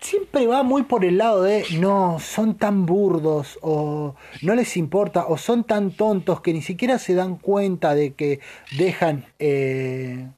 siempre 0.00 0.46
va 0.46 0.62
muy 0.62 0.82
por 0.82 1.04
el 1.04 1.18
lado 1.18 1.42
de, 1.42 1.64
no, 1.78 2.18
son 2.20 2.54
tan 2.56 2.86
burdos, 2.86 3.58
o 3.62 4.14
no 4.42 4.54
les 4.54 4.76
importa, 4.76 5.26
o 5.26 5.36
son 5.36 5.64
tan 5.64 5.90
tontos 5.90 6.40
que 6.40 6.52
ni 6.52 6.62
siquiera 6.62 6.98
se 6.98 7.14
dan 7.14 7.36
cuenta 7.36 7.94
de 7.94 8.14
que 8.14 8.40
dejan... 8.76 9.26
Eh, 9.38 10.28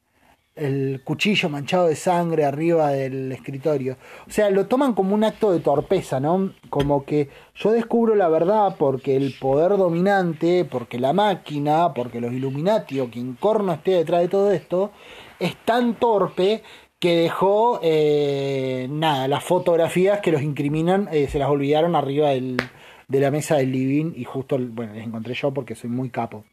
el 0.59 1.01
cuchillo 1.05 1.49
manchado 1.49 1.87
de 1.87 1.97
sangre 1.97 2.44
arriba 2.44 2.90
del 2.90 3.33
escritorio. 3.33 3.97
O 4.27 4.31
sea, 4.31 4.51
lo 4.51 4.66
toman 4.66 4.92
como 4.92 5.14
un 5.14 5.25
acto 5.25 5.53
de 5.53 5.61
torpeza, 5.61 6.21
¿no? 6.21 6.53
Como 6.68 7.05
que 7.05 7.29
yo 7.55 7.73
descubro 7.73 8.14
la 8.14 8.29
verdad 8.29 8.77
porque 8.79 9.16
el 9.16 9.35
poder 9.38 9.77
dominante, 9.77 10.64
porque 10.64 10.99
la 10.99 11.12
máquina, 11.12 11.94
porque 11.94 12.21
los 12.21 12.33
Illuminati 12.33 13.01
o 13.01 13.11
quien 13.11 13.35
corno 13.35 13.73
esté 13.73 13.92
detrás 13.92 14.23
de 14.23 14.29
todo 14.29 14.51
esto, 14.51 14.90
es 15.38 15.57
tan 15.64 15.94
torpe 15.94 16.62
que 17.00 17.16
dejó, 17.16 17.80
eh, 17.82 18.88
nada, 18.90 19.28
las 19.28 19.44
fotografías 19.44 20.20
que 20.20 20.32
los 20.32 20.42
incriminan, 20.42 21.08
eh, 21.12 21.28
se 21.28 21.38
las 21.38 21.48
olvidaron 21.48 21.94
arriba 21.94 22.30
del, 22.30 22.56
de 23.08 23.20
la 23.20 23.30
mesa 23.30 23.56
del 23.56 23.72
living 23.72 24.12
y 24.16 24.24
justo, 24.24 24.58
bueno, 24.58 24.94
les 24.94 25.06
encontré 25.06 25.34
yo 25.34 25.52
porque 25.52 25.74
soy 25.74 25.90
muy 25.90 26.11
capo. 26.11 26.44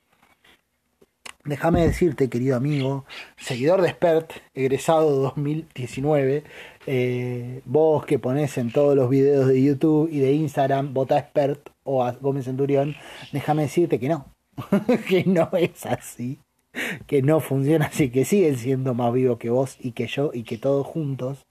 Déjame 1.44 1.82
decirte, 1.82 2.28
querido 2.28 2.56
amigo, 2.56 3.06
seguidor 3.38 3.82
de 3.84 3.90
Expert, 3.90 4.32
egresado 4.56 5.12
2019, 5.12 6.44
eh, 6.88 7.62
vos 7.66 8.04
que 8.06 8.18
pones 8.18 8.58
en 8.58 8.72
todos 8.72 8.96
los 8.96 9.12
videos 9.12 9.48
de 9.48 9.62
YouTube 9.62 10.10
y 10.12 10.20
de 10.20 10.32
Instagram, 10.32 10.94
vota 10.96 11.20
Expert 11.20 11.70
o 11.84 12.04
a 12.04 12.14
Gómez 12.14 12.46
Centurión, 12.46 12.96
déjame 13.32 13.64
decirte 13.64 14.00
que 14.00 14.10
no, 14.10 14.34
que 15.08 15.24
no 15.26 15.50
es 15.54 15.86
así, 15.86 16.40
que 17.08 17.22
no 17.22 17.40
funciona 17.40 17.86
así, 17.86 18.10
que 18.10 18.26
siguen 18.26 18.58
siendo 18.58 18.94
más 18.94 19.14
vivos 19.14 19.38
que 19.38 19.50
vos 19.50 19.78
y 19.80 19.92
que 19.92 20.08
yo 20.08 20.32
y 20.34 20.44
que 20.44 20.58
todos 20.58 20.86
juntos, 20.86 21.46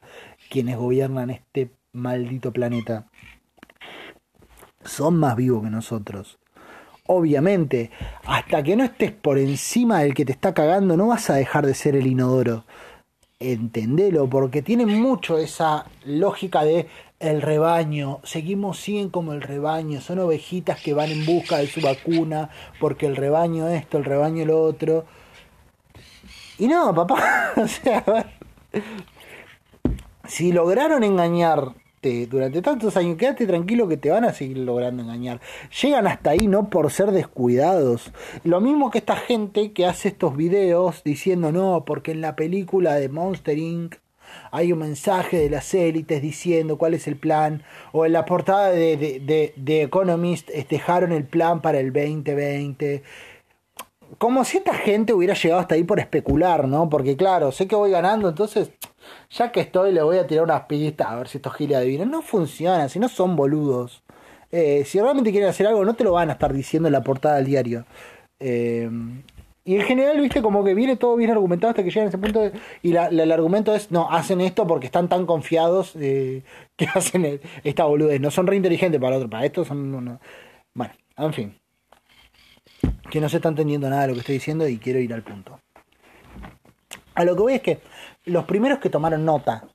quienes 0.50 0.76
gobiernan 0.76 1.30
este 1.30 1.70
maldito 1.92 2.52
planeta, 2.52 3.08
son 4.84 5.16
más 5.16 5.36
vivos 5.36 5.62
que 5.62 5.70
nosotros 5.70 6.38
obviamente, 7.06 7.90
hasta 8.24 8.62
que 8.62 8.76
no 8.76 8.84
estés 8.84 9.12
por 9.12 9.38
encima 9.38 10.00
del 10.00 10.14
que 10.14 10.24
te 10.24 10.32
está 10.32 10.54
cagando, 10.54 10.96
no 10.96 11.08
vas 11.08 11.30
a 11.30 11.34
dejar 11.34 11.66
de 11.66 11.74
ser 11.74 11.96
el 11.96 12.06
inodoro. 12.06 12.64
Entendelo, 13.40 14.28
porque 14.28 14.62
tiene 14.62 14.86
mucho 14.86 15.38
esa 15.38 15.86
lógica 16.04 16.64
de 16.64 16.86
el 17.20 17.42
rebaño, 17.42 18.20
seguimos 18.22 18.78
siguen 18.78 19.10
como 19.10 19.32
el 19.32 19.42
rebaño, 19.42 20.00
son 20.00 20.18
ovejitas 20.18 20.80
que 20.80 20.94
van 20.94 21.10
en 21.10 21.26
busca 21.26 21.58
de 21.58 21.66
su 21.66 21.80
vacuna, 21.80 22.50
porque 22.80 23.06
el 23.06 23.16
rebaño 23.16 23.68
esto, 23.68 23.98
el 23.98 24.04
rebaño 24.04 24.44
lo 24.44 24.62
otro. 24.62 25.04
Y 26.58 26.68
no, 26.68 26.94
papá, 26.94 27.52
o 27.56 27.66
sea, 27.66 28.04
si 30.26 30.52
lograron 30.52 31.04
engañar 31.04 31.72
durante 32.28 32.60
tantos 32.60 32.96
años, 32.96 33.16
quédate 33.16 33.46
tranquilo 33.46 33.88
que 33.88 33.96
te 33.96 34.10
van 34.10 34.24
a 34.24 34.32
seguir 34.32 34.58
logrando 34.58 35.02
engañar. 35.02 35.40
Llegan 35.82 36.06
hasta 36.06 36.30
ahí 36.30 36.46
no 36.46 36.68
por 36.68 36.90
ser 36.90 37.12
descuidados. 37.12 38.12
Lo 38.44 38.60
mismo 38.60 38.90
que 38.90 38.98
esta 38.98 39.16
gente 39.16 39.72
que 39.72 39.86
hace 39.86 40.08
estos 40.08 40.36
videos 40.36 41.02
diciendo 41.02 41.50
no, 41.50 41.84
porque 41.86 42.12
en 42.12 42.20
la 42.20 42.36
película 42.36 42.94
de 42.94 43.08
Monster 43.08 43.58
Inc. 43.58 43.96
hay 44.50 44.72
un 44.72 44.80
mensaje 44.80 45.38
de 45.38 45.48
las 45.48 45.72
élites 45.72 46.20
diciendo 46.20 46.76
cuál 46.76 46.92
es 46.92 47.06
el 47.06 47.16
plan, 47.16 47.62
o 47.92 48.04
en 48.04 48.12
la 48.12 48.26
portada 48.26 48.70
de, 48.70 48.96
de, 48.96 49.54
de, 49.56 49.82
Economist 49.82 50.50
dejaron 50.50 51.12
el 51.12 51.24
plan 51.24 51.62
para 51.62 51.80
el 51.80 51.92
2020 51.92 53.02
como 54.18 54.44
si 54.44 54.58
esta 54.58 54.74
gente 54.74 55.12
hubiera 55.12 55.34
llegado 55.34 55.60
hasta 55.60 55.74
ahí 55.74 55.84
por 55.84 56.00
especular, 56.00 56.68
¿no? 56.68 56.88
Porque 56.88 57.16
claro, 57.16 57.52
sé 57.52 57.66
que 57.66 57.76
voy 57.76 57.90
ganando, 57.90 58.28
entonces 58.28 58.70
ya 59.30 59.52
que 59.52 59.60
estoy, 59.60 59.92
le 59.92 60.02
voy 60.02 60.18
a 60.18 60.26
tirar 60.26 60.44
unas 60.44 60.62
pistas 60.62 61.08
a 61.08 61.16
ver 61.16 61.28
si 61.28 61.38
estos 61.38 61.54
giles 61.54 61.76
adivinan. 61.78 62.10
No 62.10 62.22
funciona, 62.22 62.88
si 62.88 62.98
no 62.98 63.08
son 63.08 63.36
boludos. 63.36 64.02
Eh, 64.52 64.84
si 64.84 65.00
realmente 65.00 65.30
quieren 65.32 65.48
hacer 65.48 65.66
algo, 65.66 65.84
no 65.84 65.94
te 65.94 66.04
lo 66.04 66.12
van 66.12 66.30
a 66.30 66.34
estar 66.34 66.52
diciendo 66.52 66.88
en 66.88 66.92
la 66.92 67.02
portada 67.02 67.36
del 67.36 67.46
diario. 67.46 67.86
Eh, 68.40 68.88
y 69.66 69.76
en 69.76 69.82
general, 69.82 70.20
viste, 70.20 70.42
como 70.42 70.62
que 70.62 70.74
viene 70.74 70.96
todo 70.96 71.16
bien 71.16 71.30
argumentado 71.30 71.70
hasta 71.70 71.82
que 71.82 71.90
llegan 71.90 72.06
a 72.06 72.08
ese 72.10 72.18
punto. 72.18 72.52
y 72.82 72.92
la, 72.92 73.06
el 73.06 73.32
argumento 73.32 73.74
es: 73.74 73.90
no, 73.90 74.10
hacen 74.10 74.40
esto 74.42 74.66
porque 74.66 74.86
están 74.86 75.08
tan 75.08 75.26
confiados 75.26 75.96
eh, 75.96 76.42
que 76.76 76.86
hacen 76.94 77.40
esta 77.64 77.84
boludez. 77.84 78.20
No 78.20 78.30
son 78.30 78.46
re 78.46 78.56
inteligentes 78.56 79.00
para 79.00 79.16
otro, 79.16 79.30
para 79.30 79.46
esto 79.46 79.64
son. 79.64 79.90
No, 80.04 80.20
bueno, 80.74 80.94
en 81.16 81.32
fin. 81.32 81.63
Que 83.10 83.20
no 83.20 83.28
se 83.28 83.36
está 83.36 83.48
entendiendo 83.48 83.88
nada 83.88 84.02
de 84.02 84.08
lo 84.08 84.14
que 84.14 84.20
estoy 84.20 84.34
diciendo 84.34 84.66
y 84.68 84.78
quiero 84.78 84.98
ir 84.98 85.12
al 85.14 85.22
punto. 85.22 85.60
A 87.14 87.24
lo 87.24 87.36
que 87.36 87.42
voy 87.42 87.54
es 87.54 87.62
que 87.62 87.80
los 88.24 88.44
primeros 88.44 88.78
que 88.78 88.90
tomaron 88.90 89.24
nota 89.24 89.68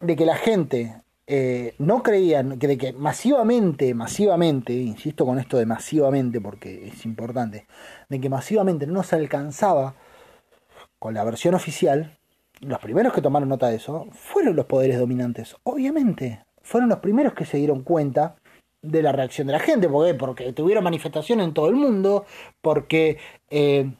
de 0.00 0.16
que 0.16 0.24
la 0.24 0.36
gente 0.36 1.02
eh, 1.26 1.74
no 1.78 2.02
creían, 2.02 2.58
que 2.58 2.66
de 2.66 2.76
que 2.76 2.92
masivamente, 2.92 3.94
masivamente, 3.94 4.72
insisto 4.72 5.24
con 5.24 5.38
esto 5.38 5.58
de 5.58 5.66
masivamente 5.66 6.40
porque 6.40 6.88
es 6.88 7.04
importante, 7.04 7.68
de 8.08 8.20
que 8.20 8.28
masivamente 8.28 8.88
no 8.88 9.04
se 9.04 9.14
alcanzaba 9.14 9.94
con 10.98 11.14
la 11.14 11.22
versión 11.22 11.54
oficial, 11.54 12.18
los 12.60 12.80
primeros 12.80 13.12
que 13.12 13.22
tomaron 13.22 13.48
nota 13.48 13.68
de 13.68 13.76
eso 13.76 14.08
fueron 14.10 14.56
los 14.56 14.66
poderes 14.66 14.98
dominantes, 14.98 15.54
obviamente, 15.62 16.44
fueron 16.62 16.88
los 16.88 16.98
primeros 16.98 17.34
que 17.34 17.44
se 17.44 17.58
dieron 17.58 17.84
cuenta 17.84 18.34
de 18.82 19.02
la 19.02 19.12
reacción 19.12 19.46
de 19.46 19.52
la 19.52 19.58
gente, 19.58 19.88
porque, 19.88 20.52
tuvieron 20.52 20.84
manifestación 20.84 21.40
en 21.40 21.52
todo 21.52 21.68
el 21.68 21.74
mundo, 21.74 22.24
porque 22.62 23.18
eh, 23.50 23.90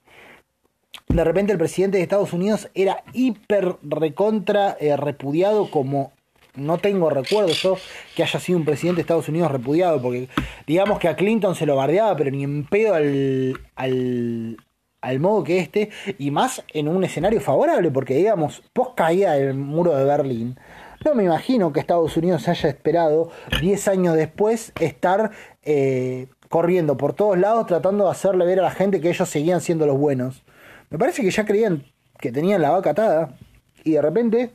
de 1.09 1.25
repente 1.25 1.53
el 1.53 1.59
presidente 1.59 1.99
de 1.99 2.03
Estados 2.03 2.33
Unidos 2.33 2.69
era 2.75 3.03
hiper 3.13 3.77
recontra 3.83 4.77
eh, 4.81 4.97
repudiado 4.97 5.71
como 5.71 6.13
no 6.55 6.79
tengo 6.79 7.11
recuerdo 7.11 7.53
yo 7.53 7.77
que 8.17 8.23
haya 8.23 8.41
sido 8.41 8.59
un 8.59 8.65
presidente 8.65 8.97
de 8.97 9.03
Estados 9.03 9.29
Unidos 9.29 9.53
repudiado, 9.53 10.01
porque 10.03 10.29
digamos 10.67 10.99
que 10.99 11.09
a 11.09 11.17
Clinton 11.17 11.55
se 11.55 11.67
lo 11.67 11.77
bardeaba, 11.77 12.17
pero 12.17 12.31
ni 12.31 12.45
en 12.45 12.65
pedo 12.65 12.95
al, 12.95 13.61
al, 13.77 14.57
al 15.01 15.21
modo 15.21 15.45
que 15.45 15.59
este, 15.59 15.91
y 16.19 16.31
más 16.31 16.65
en 16.73 16.89
un 16.89 17.05
escenario 17.05 17.41
favorable, 17.41 17.91
porque 17.91 18.15
digamos, 18.15 18.63
post 18.73 18.95
caída 18.97 19.35
del 19.35 19.55
muro 19.55 19.95
de 19.95 20.05
Berlín, 20.05 20.59
no 21.05 21.15
me 21.15 21.25
imagino 21.25 21.73
que 21.73 21.81
Estados 21.81 22.17
Unidos 22.17 22.49
haya 22.49 22.69
esperado 22.69 23.31
10 23.61 23.89
años 23.89 24.17
después 24.17 24.73
estar 24.81 25.31
eh, 25.63 26.29
corriendo 26.49 26.97
por 26.97 27.15
todos 27.15 27.39
lados 27.39 27.67
tratando 27.67 28.05
de 28.05 28.11
hacerle 28.11 28.45
ver 28.45 28.61
a 28.61 28.65
la 28.65 28.71
gente 28.71 29.01
que 29.01 29.09
ellos 29.09 29.29
seguían 29.29 29.61
siendo 29.61 29.87
los 29.87 29.97
buenos. 29.99 30.43
Me 30.91 30.99
parece 30.99 31.23
que 31.23 31.31
ya 31.31 31.45
creían 31.45 31.85
que 32.19 32.33
tenían 32.33 32.61
la 32.61 32.71
vaca 32.71 32.91
atada 32.91 33.37
y 33.83 33.93
de 33.93 34.03
repente 34.03 34.51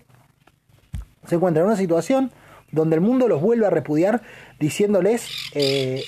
se 1.25 1.35
encuentran 1.35 1.63
en 1.63 1.69
una 1.69 1.77
situación 1.77 2.31
donde 2.71 2.95
el 2.95 3.01
mundo 3.01 3.27
los 3.27 3.41
vuelve 3.41 3.65
a 3.65 3.69
repudiar 3.69 4.21
diciéndoles, 4.59 5.27
eh, 5.53 6.03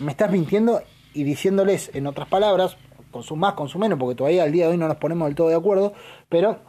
me 0.00 0.12
estás 0.12 0.30
mintiendo 0.30 0.82
y 1.14 1.24
diciéndoles, 1.24 1.90
en 1.94 2.06
otras 2.06 2.28
palabras, 2.28 2.76
con 3.10 3.24
su 3.24 3.34
más, 3.34 3.54
con 3.54 3.68
su 3.68 3.78
menos, 3.78 3.98
porque 3.98 4.14
todavía 4.14 4.44
al 4.44 4.52
día 4.52 4.66
de 4.66 4.72
hoy 4.72 4.76
no 4.76 4.86
nos 4.86 4.98
ponemos 4.98 5.26
del 5.26 5.34
todo 5.34 5.48
de 5.48 5.56
acuerdo, 5.56 5.92
pero 6.28 6.60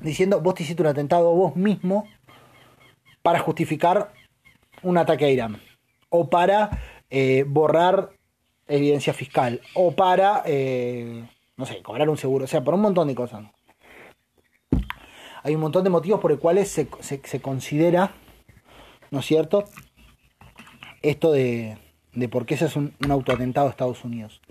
diciendo, 0.00 0.40
vos 0.40 0.54
te 0.54 0.62
hiciste 0.62 0.82
un 0.82 0.88
atentado 0.88 1.34
vos 1.34 1.56
mismo 1.56 2.06
para 3.22 3.38
justificar 3.38 4.12
un 4.82 4.98
ataque 4.98 5.26
a 5.26 5.30
Irán, 5.30 5.60
o 6.08 6.30
para 6.30 6.70
eh, 7.10 7.44
borrar 7.46 8.10
evidencia 8.66 9.12
fiscal, 9.12 9.60
o 9.74 9.92
para, 9.92 10.42
eh, 10.46 11.28
no 11.56 11.66
sé, 11.66 11.82
cobrar 11.82 12.08
un 12.08 12.16
seguro, 12.16 12.44
o 12.44 12.48
sea, 12.48 12.64
por 12.64 12.74
un 12.74 12.80
montón 12.80 13.08
de 13.08 13.14
cosas. 13.14 13.44
Hay 15.42 15.54
un 15.54 15.60
montón 15.60 15.84
de 15.84 15.90
motivos 15.90 16.20
por 16.20 16.30
los 16.30 16.40
cuales 16.40 16.70
se, 16.70 16.88
se, 17.00 17.40
considera, 17.40 18.12
¿no 19.10 19.20
es 19.20 19.26
cierto?, 19.26 19.64
esto 21.02 21.32
de, 21.32 21.78
de 22.12 22.28
por 22.28 22.44
qué 22.44 22.54
ese 22.54 22.66
es 22.66 22.76
un, 22.76 22.94
un 23.02 23.10
autoatentado 23.10 23.66
a 23.66 23.70
Estados 23.70 24.04
Unidos. 24.04 24.42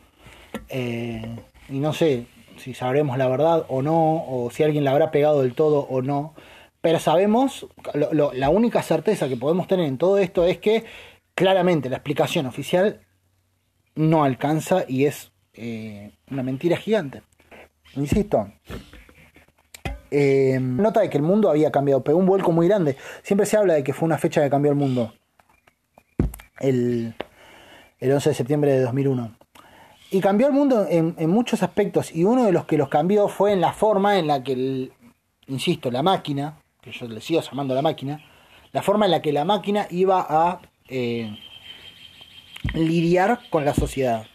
Eh, 0.69 1.39
y 1.69 1.77
no 1.79 1.93
sé 1.93 2.25
si 2.59 2.73
sabremos 2.73 3.17
la 3.17 3.27
verdad 3.27 3.65
o 3.69 3.81
no, 3.81 4.25
o 4.27 4.51
si 4.51 4.63
alguien 4.63 4.83
la 4.83 4.91
habrá 4.91 5.11
pegado 5.11 5.41
del 5.41 5.53
todo 5.53 5.79
o 5.89 6.01
no. 6.01 6.35
Pero 6.81 6.99
sabemos, 6.99 7.67
la 7.93 8.49
única 8.49 8.81
certeza 8.81 9.27
que 9.27 9.35
podemos 9.35 9.67
tener 9.67 9.85
en 9.85 9.97
todo 9.97 10.17
esto 10.17 10.45
es 10.45 10.59
que 10.59 10.85
claramente 11.35 11.89
la 11.89 11.97
explicación 11.97 12.45
oficial 12.45 13.01
no 13.95 14.23
alcanza 14.23 14.85
y 14.87 15.05
es 15.05 15.31
eh, 15.53 16.11
una 16.31 16.43
mentira 16.43 16.77
gigante. 16.77 17.21
Insisto, 17.95 18.51
eh, 20.11 20.57
nota 20.61 21.01
de 21.01 21.09
que 21.09 21.17
el 21.17 21.23
mundo 21.23 21.49
había 21.49 21.71
cambiado, 21.71 22.03
pegó 22.03 22.17
un 22.17 22.25
vuelco 22.25 22.51
muy 22.51 22.67
grande. 22.67 22.97
Siempre 23.23 23.45
se 23.45 23.57
habla 23.57 23.73
de 23.73 23.83
que 23.83 23.93
fue 23.93 24.05
una 24.05 24.17
fecha 24.17 24.41
que 24.41 24.49
cambió 24.49 24.71
el 24.71 24.77
mundo. 24.77 25.13
El, 26.59 27.13
el 27.99 28.11
11 28.11 28.29
de 28.29 28.35
septiembre 28.35 28.71
de 28.71 28.81
2001. 28.81 29.38
Y 30.11 30.21
cambió 30.21 30.47
el 30.47 30.53
mundo 30.53 30.87
en, 30.89 31.15
muchos 31.29 31.61
aspectos 31.61 32.15
y 32.15 32.23
uno 32.23 32.45
de 32.45 32.51
los 32.51 32.65
que 32.65 32.77
los 32.77 32.89
cambió 32.89 33.27
fue 33.27 33.53
en 33.53 33.61
la 33.61 33.73
forma 33.73 34.17
en 34.17 34.25
la 34.25 34.43
que, 34.43 34.89
insisto, 35.45 35.91
la 35.91 36.01
máquina, 36.01 36.57
que 36.81 36.91
yo 36.91 37.07
le 37.07 37.21
sigo 37.21 37.41
llamando 37.41 37.75
la 37.75 37.83
máquina, 37.83 38.19
la 38.71 38.81
forma 38.81 39.05
en 39.05 39.11
la 39.11 39.21
que 39.21 39.31
la 39.31 39.45
máquina 39.45 39.85
iba 39.91 40.25
a 40.27 40.61
eh, 40.87 41.37
lidiar 42.73 43.39
con 43.51 43.65
la 43.65 43.75
sociedad. 43.75 44.25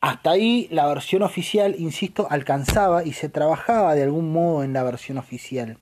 Hasta 0.00 0.30
ahí 0.30 0.66
la 0.72 0.86
versión 0.86 1.22
oficial, 1.22 1.76
insisto, 1.78 2.26
alcanzaba 2.28 3.04
y 3.04 3.12
se 3.12 3.28
trabajaba 3.28 3.94
de 3.94 4.02
algún 4.02 4.32
modo 4.32 4.64
en 4.64 4.72
la 4.72 4.82
versión 4.82 5.18
oficial. 5.18 5.78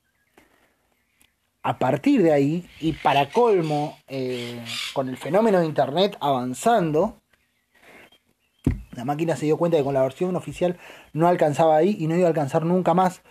A 1.63 1.79
partir 1.79 2.23
de 2.23 2.33
ahí, 2.33 2.69
y 2.81 2.93
para 2.93 3.31
colmo, 3.31 3.99
eh, 4.09 4.63
con 4.93 5.09
el 5.09 5.17
fenómeno 5.17 5.61
de 5.61 5.67
Internet 5.67 6.17
avanzando, 6.21 7.21
la 8.99 9.05
máquina 9.05 9.37
se 9.37 9.47
dio 9.47 9.57
cuenta 9.57 9.77
que 9.77 9.85
con 9.85 9.95
la 9.95 10.03
versión 10.03 10.35
oficial 10.35 10.77
no 11.13 11.29
alcanzaba 11.29 11.77
ahí 11.77 11.97
y 12.01 12.09
no 12.09 12.17
iba 12.17 12.25
a 12.25 12.29
alcanzar 12.31 12.65
nunca 12.65 12.95
más 12.95 13.23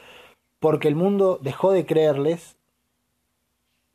porque 0.60 0.88
el 0.88 0.96
mundo 0.96 1.40
dejó 1.42 1.74
de 1.74 1.86
creerles 1.86 2.56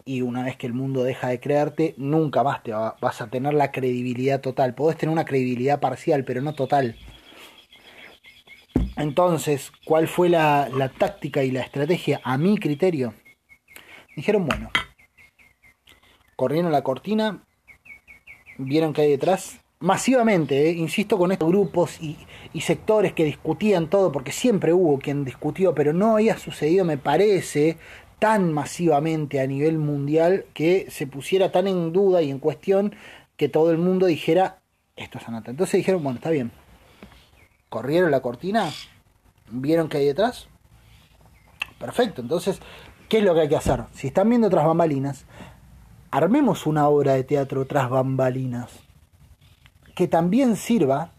y 0.05 0.21
una 0.21 0.45
vez 0.45 0.59
que 0.59 0.67
el 0.67 0.75
mundo 0.75 1.03
deja 1.03 1.29
de 1.29 1.41
creerte, 1.41 1.95
nunca 1.97 2.43
más 2.43 2.63
te 2.63 2.73
vas 2.73 3.23
a 3.23 3.29
tener 3.29 3.55
la 3.55 3.73
credibilidad 3.73 4.43
total. 4.43 4.75
Podés 4.75 4.99
tener 4.99 5.13
una 5.15 5.25
credibilidad 5.25 5.81
parcial, 5.81 6.25
pero 6.25 6.43
no 6.43 6.53
total. 6.53 6.95
Entonces, 8.99 9.73
¿cuál 9.87 10.09
fue 10.09 10.29
la, 10.29 10.69
la 10.69 10.91
táctica 10.91 11.43
y 11.43 11.53
la 11.53 11.63
estrategia 11.63 12.21
a 12.23 12.37
mi 12.37 12.59
criterio? 12.59 13.15
Dijeron, 14.15 14.45
bueno, 14.47 14.71
corrieron 16.37 16.71
la 16.71 16.83
cortina, 16.83 17.47
vieron 18.59 18.93
que 18.93 19.03
hay 19.03 19.11
detrás, 19.11 19.62
masivamente, 19.83 20.71
eh, 20.71 20.73
insisto, 20.73 21.19
con 21.19 21.33
estos 21.33 21.49
grupos 21.49 22.01
y, 22.01 22.17
sectores 22.61 23.13
que 23.13 23.25
discutían 23.25 23.89
todo, 23.89 24.13
porque 24.13 24.31
siempre 24.31 24.73
hubo 24.73 24.99
quien 24.99 25.25
discutió, 25.25 25.75
pero 25.75 25.93
no 25.93 26.15
había 26.15 26.39
sucedido, 26.39 26.85
me 26.85 26.99
parece, 26.99 27.77
tan 28.19 28.53
masivamente 28.53 29.41
a 29.41 29.47
nivel 29.47 29.79
mundial 29.79 30.45
que 30.55 30.87
se 30.91 31.07
pusiera 31.07 31.51
tan 31.51 31.67
en 31.67 31.93
duda 31.93 32.23
y 32.23 32.31
en 32.31 32.39
cuestión 32.39 32.95
que 33.37 33.49
todo 33.49 33.73
el 33.73 33.79
mundo 33.79 34.07
dijera, 34.07 34.61
esto 34.95 35.19
es 35.19 35.27
Anata. 35.27 35.51
Entonces 35.51 35.79
dijeron, 35.79 36.05
bueno, 36.05 36.19
está 36.19 36.31
bien. 36.31 36.53
Corrieron 37.69 38.11
la 38.11 38.21
cortina, 38.21 38.71
vieron 39.51 39.89
que 39.89 39.97
hay 39.97 40.07
detrás. 40.07 40.47
Perfecto, 41.81 42.23
entonces, 42.23 42.61
¿qué 43.09 43.19
es 43.19 43.25
lo 43.25 43.35
que 43.35 43.41
hay 43.41 43.49
que 43.49 43.57
hacer? 43.57 43.85
Si 43.93 44.07
están 44.07 44.29
viendo 44.29 44.47
otras 44.47 44.65
bambalinas, 44.65 45.25
armemos 46.13 46.67
una 46.67 46.87
obra 46.87 47.15
de 47.15 47.25
teatro 47.25 47.67
tras 47.67 47.91
bambalinas 47.91 48.92
que 49.95 50.09
también 50.09 50.57
sirva 50.57 51.11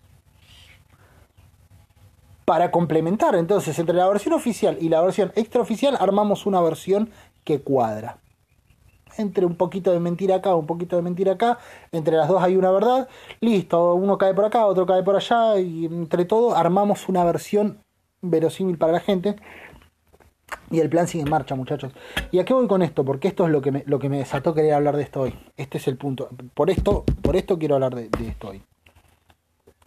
para 2.46 2.72
complementar. 2.72 3.36
Entonces, 3.36 3.78
entre 3.80 3.96
la 3.96 4.08
versión 4.08 4.34
oficial 4.34 4.78
y 4.80 4.90
la 4.90 5.02
versión 5.02 5.32
extraoficial, 5.36 5.98
armamos 6.00 6.46
una 6.46 6.62
versión 6.62 7.10
que 7.44 7.62
cuadra. 7.62 8.18
Entre 9.18 9.46
un 9.46 9.56
poquito 9.56 9.92
de 9.92 10.00
mentira 10.00 10.38
acá, 10.38 10.56
un 10.56 10.66
poquito 10.66 10.96
de 10.96 11.04
mentira 11.04 11.34
acá, 11.34 11.60
entre 11.92 12.18
las 12.18 12.28
dos 12.28 12.42
hay 12.42 12.56
una 12.56 12.72
verdad, 12.72 13.08
listo, 13.42 13.94
uno 13.94 14.18
cae 14.18 14.34
por 14.34 14.46
acá, 14.46 14.66
otro 14.66 14.86
cae 14.86 15.04
por 15.04 15.16
allá, 15.16 15.60
y 15.60 15.86
entre 15.86 16.26
todo 16.26 16.56
armamos 16.56 17.08
una 17.08 17.24
versión 17.24 17.78
verosímil 18.22 18.78
para 18.78 18.94
la 18.94 19.00
gente. 19.00 19.36
Y 20.72 20.80
el 20.80 20.90
plan 20.90 21.08
sigue 21.08 21.24
en 21.24 21.30
marcha, 21.30 21.56
muchachos. 21.56 21.94
¿Y 22.32 22.40
a 22.40 22.46
qué 22.46 22.54
voy 22.54 22.68
con 22.68 22.82
esto? 22.82 23.06
Porque 23.06 23.28
esto 23.28 23.46
es 23.46 23.52
lo 23.52 23.62
que 23.62 23.72
me, 23.72 23.84
lo 23.86 24.00
que 24.00 24.10
me 24.10 24.18
desató 24.18 24.54
querer 24.54 24.74
hablar 24.74 24.98
de 24.98 25.04
esto 25.04 25.22
hoy. 25.22 25.36
Este 25.56 25.78
es 25.78 25.88
el 25.88 25.98
punto. 25.98 26.30
Por 26.54 26.70
esto, 26.70 27.04
por 27.22 27.36
esto 27.36 27.60
quiero 27.60 27.76
hablar 27.76 27.96
de, 27.96 28.10
esto 28.28 28.50
hoy. 28.50 28.64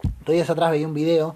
Dos 0.01 0.33
días 0.33 0.49
atrás 0.49 0.71
veía 0.71 0.87
un 0.87 0.93
video 0.93 1.35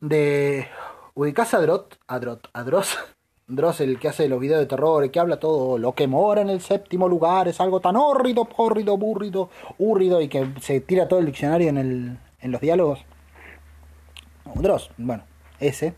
de. 0.00 0.68
¿Ubicás 1.14 1.54
a 1.54 1.60
Drot? 1.60 1.98
A 2.06 2.18
Drot. 2.18 2.50
A 2.52 2.64
Dross. 2.64 2.98
Dross, 3.46 3.80
el 3.80 3.98
que 3.98 4.08
hace 4.08 4.28
los 4.28 4.40
videos 4.40 4.60
de 4.60 4.66
terror, 4.66 5.04
el 5.04 5.10
que 5.10 5.20
habla 5.20 5.38
todo 5.38 5.78
lo 5.78 5.92
que 5.92 6.06
mora 6.06 6.40
en 6.40 6.48
el 6.48 6.60
séptimo 6.60 7.08
lugar, 7.08 7.46
es 7.46 7.60
algo 7.60 7.80
tan 7.80 7.94
hórrido, 7.96 8.48
hórrido, 8.56 8.96
burrido, 8.96 9.50
hurrido 9.78 10.22
y 10.22 10.28
que 10.28 10.48
se 10.60 10.80
tira 10.80 11.08
todo 11.08 11.20
el 11.20 11.26
diccionario 11.26 11.68
en, 11.68 11.76
el, 11.76 12.18
en 12.40 12.50
los 12.50 12.60
diálogos. 12.60 13.04
Dross, 14.54 14.90
bueno, 14.96 15.24
ese 15.60 15.94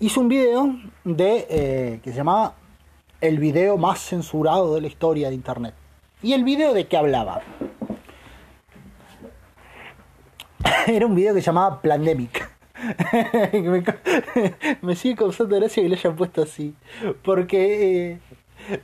hizo 0.00 0.20
un 0.20 0.28
video 0.28 0.76
de 1.04 1.46
eh, 1.48 2.00
que 2.02 2.10
se 2.10 2.16
llamaba 2.16 2.54
el 3.20 3.38
video 3.38 3.76
más 3.78 4.00
censurado 4.00 4.74
de 4.74 4.80
la 4.80 4.86
historia 4.86 5.28
de 5.28 5.34
internet. 5.34 5.74
¿Y 6.22 6.32
el 6.32 6.44
video 6.44 6.74
de 6.74 6.86
qué 6.86 6.96
hablaba? 6.96 7.42
Era 10.86 11.06
un 11.06 11.14
video 11.14 11.34
que 11.34 11.40
se 11.40 11.46
llamaba 11.46 11.80
Plandemic. 11.80 12.50
me, 13.52 13.84
me, 14.82 14.96
sigue 14.96 15.16
causando 15.16 15.56
gracia 15.56 15.82
que 15.82 15.88
lo 15.88 15.94
hayan 15.94 16.16
puesto 16.16 16.42
así. 16.42 16.74
Porque 17.22 18.12
eh, 18.12 18.18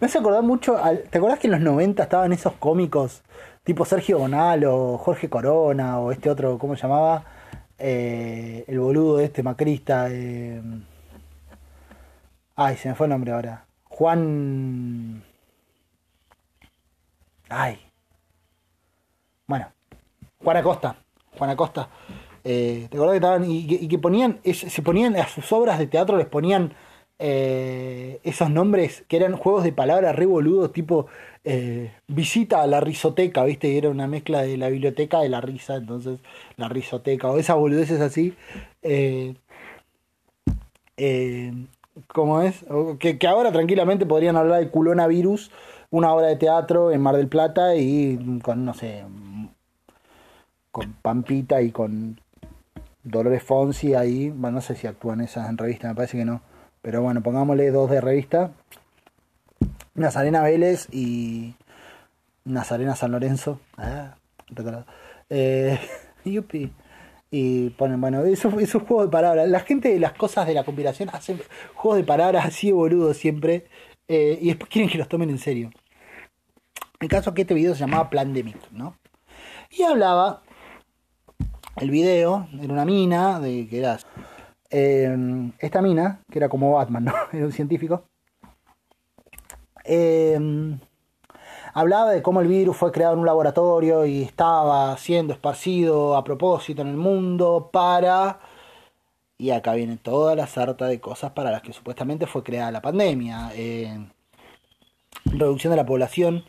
me 0.01 0.07
hace 0.07 0.19
acordar 0.19 0.43
mucho. 0.43 0.77
¿Te 1.11 1.19
acordás 1.19 1.39
que 1.39 1.47
en 1.47 1.53
los 1.53 1.61
90 1.61 2.03
estaban 2.03 2.33
esos 2.33 2.55
cómicos 2.55 3.23
tipo 3.65 3.85
Sergio 3.85 4.19
Bonal 4.19 4.65
o 4.65 4.99
Jorge 4.99 5.29
Corona 5.29 5.99
o 6.01 6.11
este 6.13 6.31
otro, 6.31 6.59
¿cómo 6.59 6.75
se 6.77 6.83
llamaba? 6.83 7.25
Eh, 7.79 8.65
el 8.67 8.81
boludo 8.81 9.19
de 9.19 9.25
este 9.27 9.43
macrista. 9.43 10.09
Eh, 10.11 10.61
Ay, 12.55 12.77
se 12.77 12.89
me 12.89 12.95
fue 12.95 13.07
el 13.07 13.11
nombre 13.11 13.33
ahora. 13.33 13.65
Juan. 13.85 15.23
Ay. 17.49 17.79
Bueno, 19.47 19.73
Juan 20.43 20.57
Acosta. 20.57 20.97
Juan 21.39 21.51
Acosta. 21.51 21.89
Eh, 22.45 22.89
¿Te 22.91 22.97
acordás 22.97 23.13
que 23.13 23.17
estaban 23.19 23.45
y, 23.51 23.89
que 23.89 23.99
ponían, 23.99 24.41
se 24.45 24.83
ponían 24.83 25.17
a 25.17 25.27
sus 25.29 25.51
obras 25.53 25.79
de 25.79 25.87
teatro, 25.87 26.17
les 26.17 26.27
ponían 26.27 26.75
eh, 27.19 28.21
esos 28.25 28.51
nombres 28.51 29.05
que 29.09 29.17
eran 29.17 29.37
juegos 29.37 29.65
de 29.65 29.73
palabras 29.73 30.17
re 30.17 30.27
boludos, 30.27 30.73
tipo 30.73 31.07
eh, 31.45 31.93
visita 32.09 32.63
a 32.63 32.67
la 32.67 32.81
risoteca, 32.81 33.45
¿viste? 33.45 33.69
Y 33.69 33.79
era 33.79 33.91
una 33.91 34.09
mezcla 34.09 34.43
de 34.43 34.57
la 34.57 34.69
biblioteca 34.69 35.21
de 35.21 35.29
la 35.29 35.41
risa, 35.41 35.77
entonces 35.77 36.21
la 36.57 36.69
risoteca, 36.69 37.31
o 37.31 37.39
esas 37.39 37.57
boludeces 37.57 38.01
así. 38.01 38.35
¿Cómo 42.09 42.41
es? 42.41 42.65
Que, 42.99 43.19
que, 43.19 43.27
ahora 43.27 43.53
tranquilamente 43.53 44.07
podrían 44.07 44.37
hablar 44.37 44.61
de 44.61 44.71
culona 44.71 45.07
virus 45.07 45.51
una 45.91 46.13
obra 46.13 46.29
de 46.29 46.37
teatro 46.37 46.91
en 46.91 47.03
Mar 47.03 47.17
del 47.17 47.29
Plata 47.29 47.77
y 47.77 48.41
con, 48.43 48.65
no 48.65 48.73
sé, 48.73 49.05
con 50.71 50.95
Pampita 50.95 51.61
y 51.61 51.71
con 51.71 52.19
Dolores 53.05 53.43
Fonsi 53.43 53.95
ahí. 53.95 54.31
Bueno, 54.31 54.57
no 54.57 54.61
sé 54.63 54.75
si 54.75 54.87
actúan 54.87 55.21
esas 55.21 55.51
en 55.51 55.59
revista, 55.59 55.89
me 55.89 55.95
parece 55.95 56.17
que 56.17 56.25
no. 56.25 56.41
Pero 56.81 57.03
bueno, 57.03 57.23
pongámosle 57.23 57.71
dos 57.71 57.91
de 57.91 58.01
revista. 58.01 58.53
Nazarena 59.95 60.43
Vélez 60.43 60.89
y 60.91 61.55
Nazarena 62.45 62.97
San 62.97 63.13
Lorenzo. 63.13 63.61
Ah, 63.77 64.17
eh, 65.29 65.79
yupi. 66.25 66.73
Y 67.35 67.71
ponen, 67.71 67.99
bueno, 67.99 68.25
esos, 68.25 68.53
esos 68.61 68.83
juegos 68.83 69.07
de 69.07 69.11
palabras. 69.11 69.49
La 69.49 69.61
gente 69.61 69.89
de 69.89 69.99
las 69.99 70.13
cosas 70.13 70.47
de 70.47 70.53
la 70.53 70.65
conspiración 70.65 71.09
hacen 71.15 71.41
juegos 71.75 71.97
de 71.97 72.05
palabras 72.05 72.45
así 72.45 72.71
boludo 72.73 73.15
siempre. 73.15 73.65
Eh, 74.07 74.39
y 74.43 74.49
después 74.49 74.69
quieren 74.69 74.91
que 74.91 74.99
los 74.99 75.09
tomen 75.09 75.31
en 75.31 75.39
serio. 75.39 75.71
El 77.01 77.09
caso 77.09 77.31
es 77.31 77.35
que 77.35 77.43
este 77.43 77.55
video 77.55 77.73
se 77.73 77.81
llamaba 77.81 78.11
Plandemic, 78.11 78.71
¿no? 78.73 78.99
Y 79.71 79.83
hablaba, 79.83 80.43
el 81.77 81.91
video, 81.91 82.49
era 82.61 82.71
una 82.71 82.85
mina, 82.85 83.41
de 83.41 83.67
que 83.67 83.79
era 83.79 83.99
eh, 84.69 85.51
esta 85.59 85.81
mina, 85.81 86.21
que 86.31 86.39
era 86.39 86.51
como 86.51 86.73
Batman, 86.73 87.07
¿no? 87.07 87.15
Era 87.33 87.47
un 87.47 87.53
científico. 87.53 88.05
Eh, 89.85 90.39
hablaba 91.73 92.11
de 92.11 92.23
cómo 92.23 92.41
el 92.41 92.49
virus 92.49 92.77
fue 92.77 92.93
creado 92.93 93.15
en 93.15 93.21
un 93.21 93.27
laboratorio 93.27 94.07
y 94.07 94.23
estaba 94.23 94.97
siendo 94.97 95.33
esparcido 95.33 96.17
a 96.17 96.25
propósito 96.25 96.83
en 96.83 96.89
el 96.89 96.97
mundo 96.97 97.71
para... 97.73 98.41
Y 99.39 99.51
acá 99.51 99.75
viene 99.75 99.97
toda 99.97 100.37
la 100.37 100.47
sarta 100.47 100.87
de 100.87 101.01
cosas 101.01 101.33
para 101.33 101.51
las 101.51 101.63
que 101.63 101.73
supuestamente 101.73 102.27
fue 102.27 102.45
creada 102.45 102.71
la 102.71 102.81
pandemia. 102.81 103.51
Eh, 103.55 104.07
reducción 105.25 105.73
de 105.73 105.77
la 105.77 105.87
población, 105.87 106.45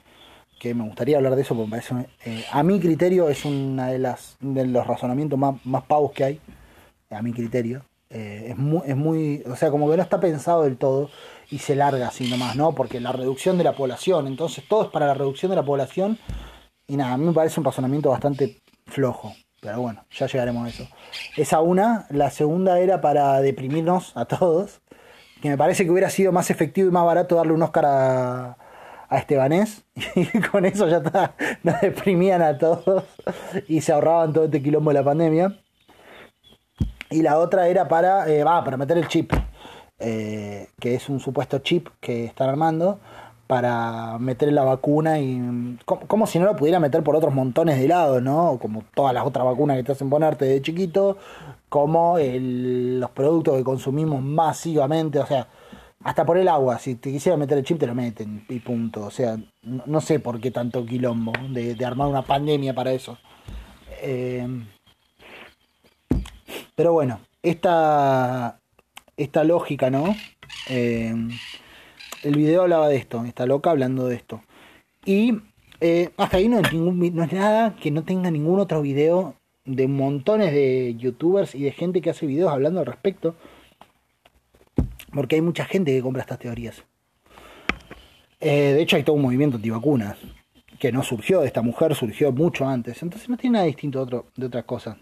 que 0.59 0.75
me 0.75 0.83
gustaría 0.83 1.17
hablar 1.17 1.35
de 1.35 1.41
eso 1.41 1.55
porque 1.55 1.71
parece, 1.71 2.07
eh, 2.25 2.45
a 2.51 2.61
mi 2.61 2.79
criterio 2.79 3.29
es 3.29 3.45
una 3.45 3.87
de 3.87 3.99
las 3.99 4.37
de 4.39 4.65
los 4.67 4.85
razonamientos 4.85 5.39
más, 5.39 5.55
más 5.65 5.83
pavos 5.83 6.11
que 6.11 6.23
hay, 6.23 6.39
a 7.09 7.21
mi 7.23 7.33
criterio. 7.33 7.83
Eh, 8.13 8.47
es, 8.51 8.57
muy, 8.57 8.81
es 8.85 8.95
muy, 8.95 9.43
o 9.49 9.55
sea, 9.55 9.71
como 9.71 9.89
que 9.89 9.97
no 9.97 10.03
está 10.03 10.19
pensado 10.19 10.63
del 10.63 10.77
todo 10.77 11.09
y 11.49 11.57
se 11.57 11.75
larga 11.75 12.07
así 12.07 12.29
nomás, 12.29 12.55
¿no? 12.55 12.73
Porque 12.73 12.99
la 12.99 13.11
reducción 13.11 13.57
de 13.57 13.63
la 13.63 13.75
población, 13.75 14.27
entonces 14.27 14.63
todo 14.67 14.83
es 14.83 14.89
para 14.89 15.07
la 15.07 15.15
reducción 15.15 15.49
de 15.49 15.55
la 15.55 15.65
población 15.65 16.19
y 16.87 16.95
nada, 16.95 17.13
a 17.13 17.17
mí 17.17 17.25
me 17.25 17.33
parece 17.33 17.59
un 17.59 17.65
razonamiento 17.65 18.09
bastante 18.09 18.61
flojo. 18.85 19.33
Pero 19.61 19.79
bueno, 19.81 20.05
ya 20.11 20.27
llegaremos 20.27 20.65
a 20.65 20.69
eso. 20.69 20.87
Esa 21.37 21.61
una. 21.61 22.05
La 22.09 22.29
segunda 22.29 22.79
era 22.79 22.99
para 22.99 23.39
deprimirnos 23.39 24.11
a 24.15 24.25
todos. 24.25 24.81
Que 25.41 25.49
me 25.49 25.57
parece 25.57 25.85
que 25.85 25.91
hubiera 25.91 26.09
sido 26.09 26.31
más 26.33 26.49
efectivo 26.49 26.89
y 26.89 26.91
más 26.91 27.05
barato 27.05 27.35
darle 27.35 27.53
un 27.53 27.63
Oscar 27.63 27.85
a, 27.85 28.57
a 29.13 29.17
Estebanés 29.17 29.83
y 30.15 30.25
con 30.39 30.65
eso 30.65 30.87
ya 30.87 30.97
está, 30.97 31.35
nos 31.63 31.79
deprimían 31.81 32.41
a 32.41 32.57
todos 32.57 33.03
y 33.67 33.81
se 33.81 33.91
ahorraban 33.91 34.33
todo 34.33 34.45
este 34.45 34.61
quilombo 34.61 34.91
de 34.91 34.95
la 34.95 35.03
pandemia. 35.03 35.62
Y 37.13 37.21
la 37.21 37.37
otra 37.37 37.67
era 37.67 37.87
para, 37.87 38.27
eh, 38.27 38.43
para 38.43 38.75
meter 38.75 38.97
el 38.97 39.07
chip, 39.07 39.33
eh, 39.99 40.67
que 40.79 40.95
es 40.95 41.09
un 41.09 41.19
supuesto 41.19 41.59
chip 41.59 41.89
que 41.99 42.25
están 42.25 42.49
armando 42.49 42.99
para 43.45 44.17
meter 44.17 44.51
la 44.51 44.63
vacuna 44.63 45.19
y 45.19 45.77
como, 45.85 46.25
si 46.25 46.39
no 46.39 46.45
lo 46.45 46.55
pudiera 46.55 46.79
meter 46.79 47.03
por 47.03 47.15
otros 47.15 47.31
montones 47.31 47.77
de 47.77 47.87
lados, 47.87 48.23
¿no? 48.23 48.57
Como 48.59 48.83
todas 48.95 49.13
las 49.13 49.27
otras 49.27 49.45
vacunas 49.45 49.77
que 49.77 49.83
te 49.83 49.91
hacen 49.91 50.09
ponerte 50.09 50.45
de 50.45 50.59
chiquito, 50.59 51.17
como 51.69 52.17
los 52.17 53.11
productos 53.11 53.57
que 53.57 53.63
consumimos 53.63 54.23
masivamente, 54.23 55.19
o 55.19 55.27
sea, 55.27 55.47
hasta 56.03 56.25
por 56.25 56.39
el 56.39 56.47
agua, 56.47 56.79
si 56.79 56.95
te 56.95 57.11
quisiera 57.11 57.37
meter 57.37 57.59
el 57.59 57.63
chip 57.63 57.77
te 57.77 57.85
lo 57.85 57.93
meten 57.93 58.43
y 58.49 58.59
punto. 58.59 59.05
O 59.05 59.11
sea, 59.11 59.37
no, 59.61 60.01
sé 60.01 60.19
por 60.19 60.39
qué 60.41 60.49
tanto 60.49 60.83
quilombo 60.83 61.31
de, 61.49 61.77
armar 61.85 62.07
una 62.07 62.23
pandemia 62.23 62.73
para 62.73 62.91
eso. 62.91 63.19
Eh, 64.01 64.47
pero 66.75 66.93
bueno, 66.93 67.19
esta, 67.41 68.59
esta 69.17 69.43
lógica, 69.43 69.89
¿no? 69.89 70.15
Eh, 70.69 71.13
el 72.23 72.35
video 72.35 72.63
hablaba 72.63 72.87
de 72.87 72.95
esto, 72.95 73.23
está 73.25 73.45
loca 73.45 73.71
hablando 73.71 74.07
de 74.07 74.15
esto. 74.15 74.41
Y 75.05 75.39
eh, 75.81 76.11
hasta 76.17 76.37
ahí 76.37 76.47
no 76.47 76.59
es, 76.59 76.73
nada 77.33 77.75
que 77.75 77.91
no 77.91 78.03
tenga 78.03 78.31
ningún 78.31 78.59
otro 78.59 78.81
video 78.81 79.35
de 79.65 79.87
montones 79.87 80.53
de 80.53 80.95
youtubers 80.97 81.55
y 81.55 81.63
de 81.63 81.71
gente 81.71 82.01
que 82.01 82.09
hace 82.09 82.25
videos 82.25 82.51
hablando 82.51 82.79
al 82.79 82.85
respecto. 82.85 83.35
Porque 85.13 85.35
hay 85.35 85.41
mucha 85.41 85.65
gente 85.65 85.91
que 85.91 86.01
compra 86.01 86.21
estas 86.21 86.39
teorías. 86.39 86.83
Eh, 88.39 88.73
de 88.73 88.81
hecho, 88.81 88.95
hay 88.95 89.03
todo 89.03 89.15
un 89.15 89.21
movimiento 89.21 89.57
antivacunas 89.57 90.17
que 90.79 90.91
no 90.91 91.03
surgió 91.03 91.41
de 91.41 91.47
esta 91.47 91.61
mujer, 91.61 91.93
surgió 91.95 92.31
mucho 92.31 92.67
antes. 92.67 93.01
Entonces 93.03 93.29
no 93.29 93.37
tiene 93.37 93.53
nada 93.53 93.65
distinto 93.65 93.99
de, 93.99 94.03
otro, 94.03 94.25
de 94.35 94.45
otras 94.47 94.63
cosas. 94.65 94.97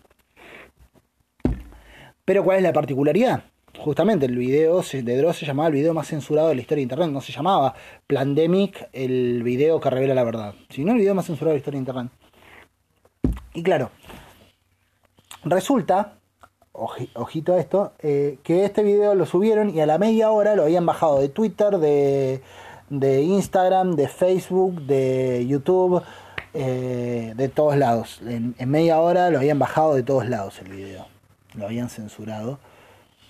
Pero 2.25 2.43
¿cuál 2.43 2.57
es 2.57 2.63
la 2.63 2.73
particularidad? 2.73 3.43
Justamente 3.77 4.25
el 4.25 4.37
video 4.37 4.81
de 4.81 5.17
Dross 5.17 5.37
se 5.37 5.45
llamaba 5.45 5.69
el 5.69 5.75
video 5.75 5.93
más 5.93 6.07
censurado 6.07 6.49
de 6.49 6.55
la 6.55 6.61
historia 6.61 6.81
de 6.81 6.83
Internet. 6.83 7.09
No 7.09 7.21
se 7.21 7.31
llamaba 7.31 7.73
Plandemic, 8.07 8.89
el 8.93 9.43
video 9.43 9.79
que 9.79 9.89
revela 9.89 10.13
la 10.13 10.23
verdad, 10.23 10.53
sino 10.69 10.91
el 10.91 10.99
video 10.99 11.15
más 11.15 11.25
censurado 11.25 11.51
de 11.51 11.55
la 11.55 11.59
historia 11.59 11.77
de 11.77 11.81
Internet. 11.81 12.11
Y 13.53 13.63
claro, 13.63 13.91
resulta 15.43 16.17
ojito 16.73 17.53
a 17.53 17.59
esto, 17.59 17.93
eh, 17.99 18.37
que 18.43 18.65
este 18.65 18.83
video 18.83 19.15
lo 19.15 19.25
subieron 19.25 19.69
y 19.69 19.81
a 19.81 19.85
la 19.85 19.97
media 19.97 20.31
hora 20.31 20.55
lo 20.55 20.63
habían 20.63 20.85
bajado 20.85 21.19
de 21.19 21.29
Twitter, 21.29 21.77
de, 21.77 22.41
de 22.89 23.21
Instagram, 23.21 23.95
de 23.95 24.07
Facebook, 24.07 24.81
de 24.81 25.45
YouTube, 25.47 26.01
eh, 26.53 27.33
de 27.35 27.49
todos 27.49 27.77
lados. 27.77 28.21
En, 28.25 28.55
media 28.69 28.99
hora 28.99 29.29
lo 29.29 29.39
habían 29.39 29.59
bajado 29.59 29.95
de 29.95 30.03
todos 30.03 30.27
lados 30.27 30.59
el 30.59 30.69
video, 30.69 31.07
lo 31.55 31.65
habían 31.65 31.89
censurado. 31.89 32.59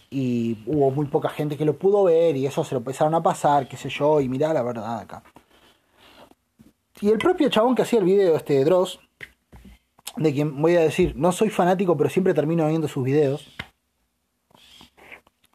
Y 0.10 0.62
hubo 0.66 0.92
muy 0.92 1.06
poca 1.06 1.30
gente 1.30 1.58
que 1.58 1.66
lo 1.66 1.78
pudo 1.78 2.04
ver 2.04 2.36
y 2.36 2.46
eso 2.46 2.64
se 2.64 2.76
lo 2.76 2.80
empezaron 2.80 3.16
a 3.16 3.24
pasar, 3.24 3.68
qué 3.68 3.78
sé 3.78 3.90
yo, 3.90 4.20
y 4.20 4.28
mirá 4.28 4.54
la 4.54 4.62
verdad 4.62 5.00
acá. 5.00 5.24
Y 7.00 7.10
el 7.10 7.18
propio 7.18 7.50
chabón 7.50 7.76
que 7.76 7.84
hacía 7.84 8.00
el 8.00 8.06
video, 8.06 8.36
este 8.36 8.64
Dross, 8.64 9.00
de 10.18 10.34
quien 10.34 10.62
voy 10.62 10.76
a 10.76 10.82
decir, 10.82 11.16
no 11.16 11.32
soy 11.32 11.50
fanático, 11.50 11.96
pero 11.96 12.10
siempre 12.10 12.34
termino 12.34 12.68
viendo 12.68 12.88
sus 12.88 13.04
videos. 13.04 13.56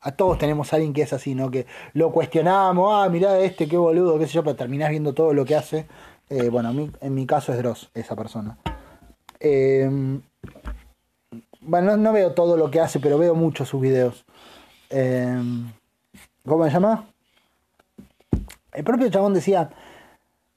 A 0.01 0.13
todos 0.13 0.39
tenemos 0.39 0.73
a 0.73 0.77
alguien 0.77 0.93
que 0.93 1.03
es 1.03 1.13
así, 1.13 1.35
¿no? 1.35 1.51
Que 1.51 1.67
lo 1.93 2.11
cuestionamos, 2.11 2.91
ah, 2.95 3.09
mirá 3.09 3.39
este, 3.41 3.69
qué 3.69 3.77
boludo, 3.77 4.19
qué 4.19 4.27
sé 4.27 4.35
yo, 4.35 4.45
pero 4.45 4.57
terminás 4.57 4.91
viendo 4.91 5.13
todo 5.13 5.35
lo 5.35 5.45
que 5.45 5.57
hace. 5.57 5.87
Eh, 6.31 6.49
bueno, 6.49 6.71
en 7.01 7.15
mi 7.15 7.27
caso 7.27 7.53
es 7.53 7.59
Dross, 7.59 7.91
esa 7.95 8.17
persona. 8.17 8.57
Eh, 9.39 10.21
bueno, 11.67 11.97
no, 11.97 12.13
veo 12.13 12.33
todo 12.33 12.57
lo 12.57 12.71
que 12.71 12.81
hace, 12.81 13.01
pero 13.01 13.19
veo 13.19 13.35
mucho 13.35 13.65
sus 13.65 13.81
videos. 13.81 14.25
Eh, 14.91 15.37
¿Cómo 16.47 16.65
se 16.65 16.71
llama? 16.71 17.07
El 18.73 18.85
propio 18.85 19.11
chabón 19.11 19.35
decía 19.35 19.71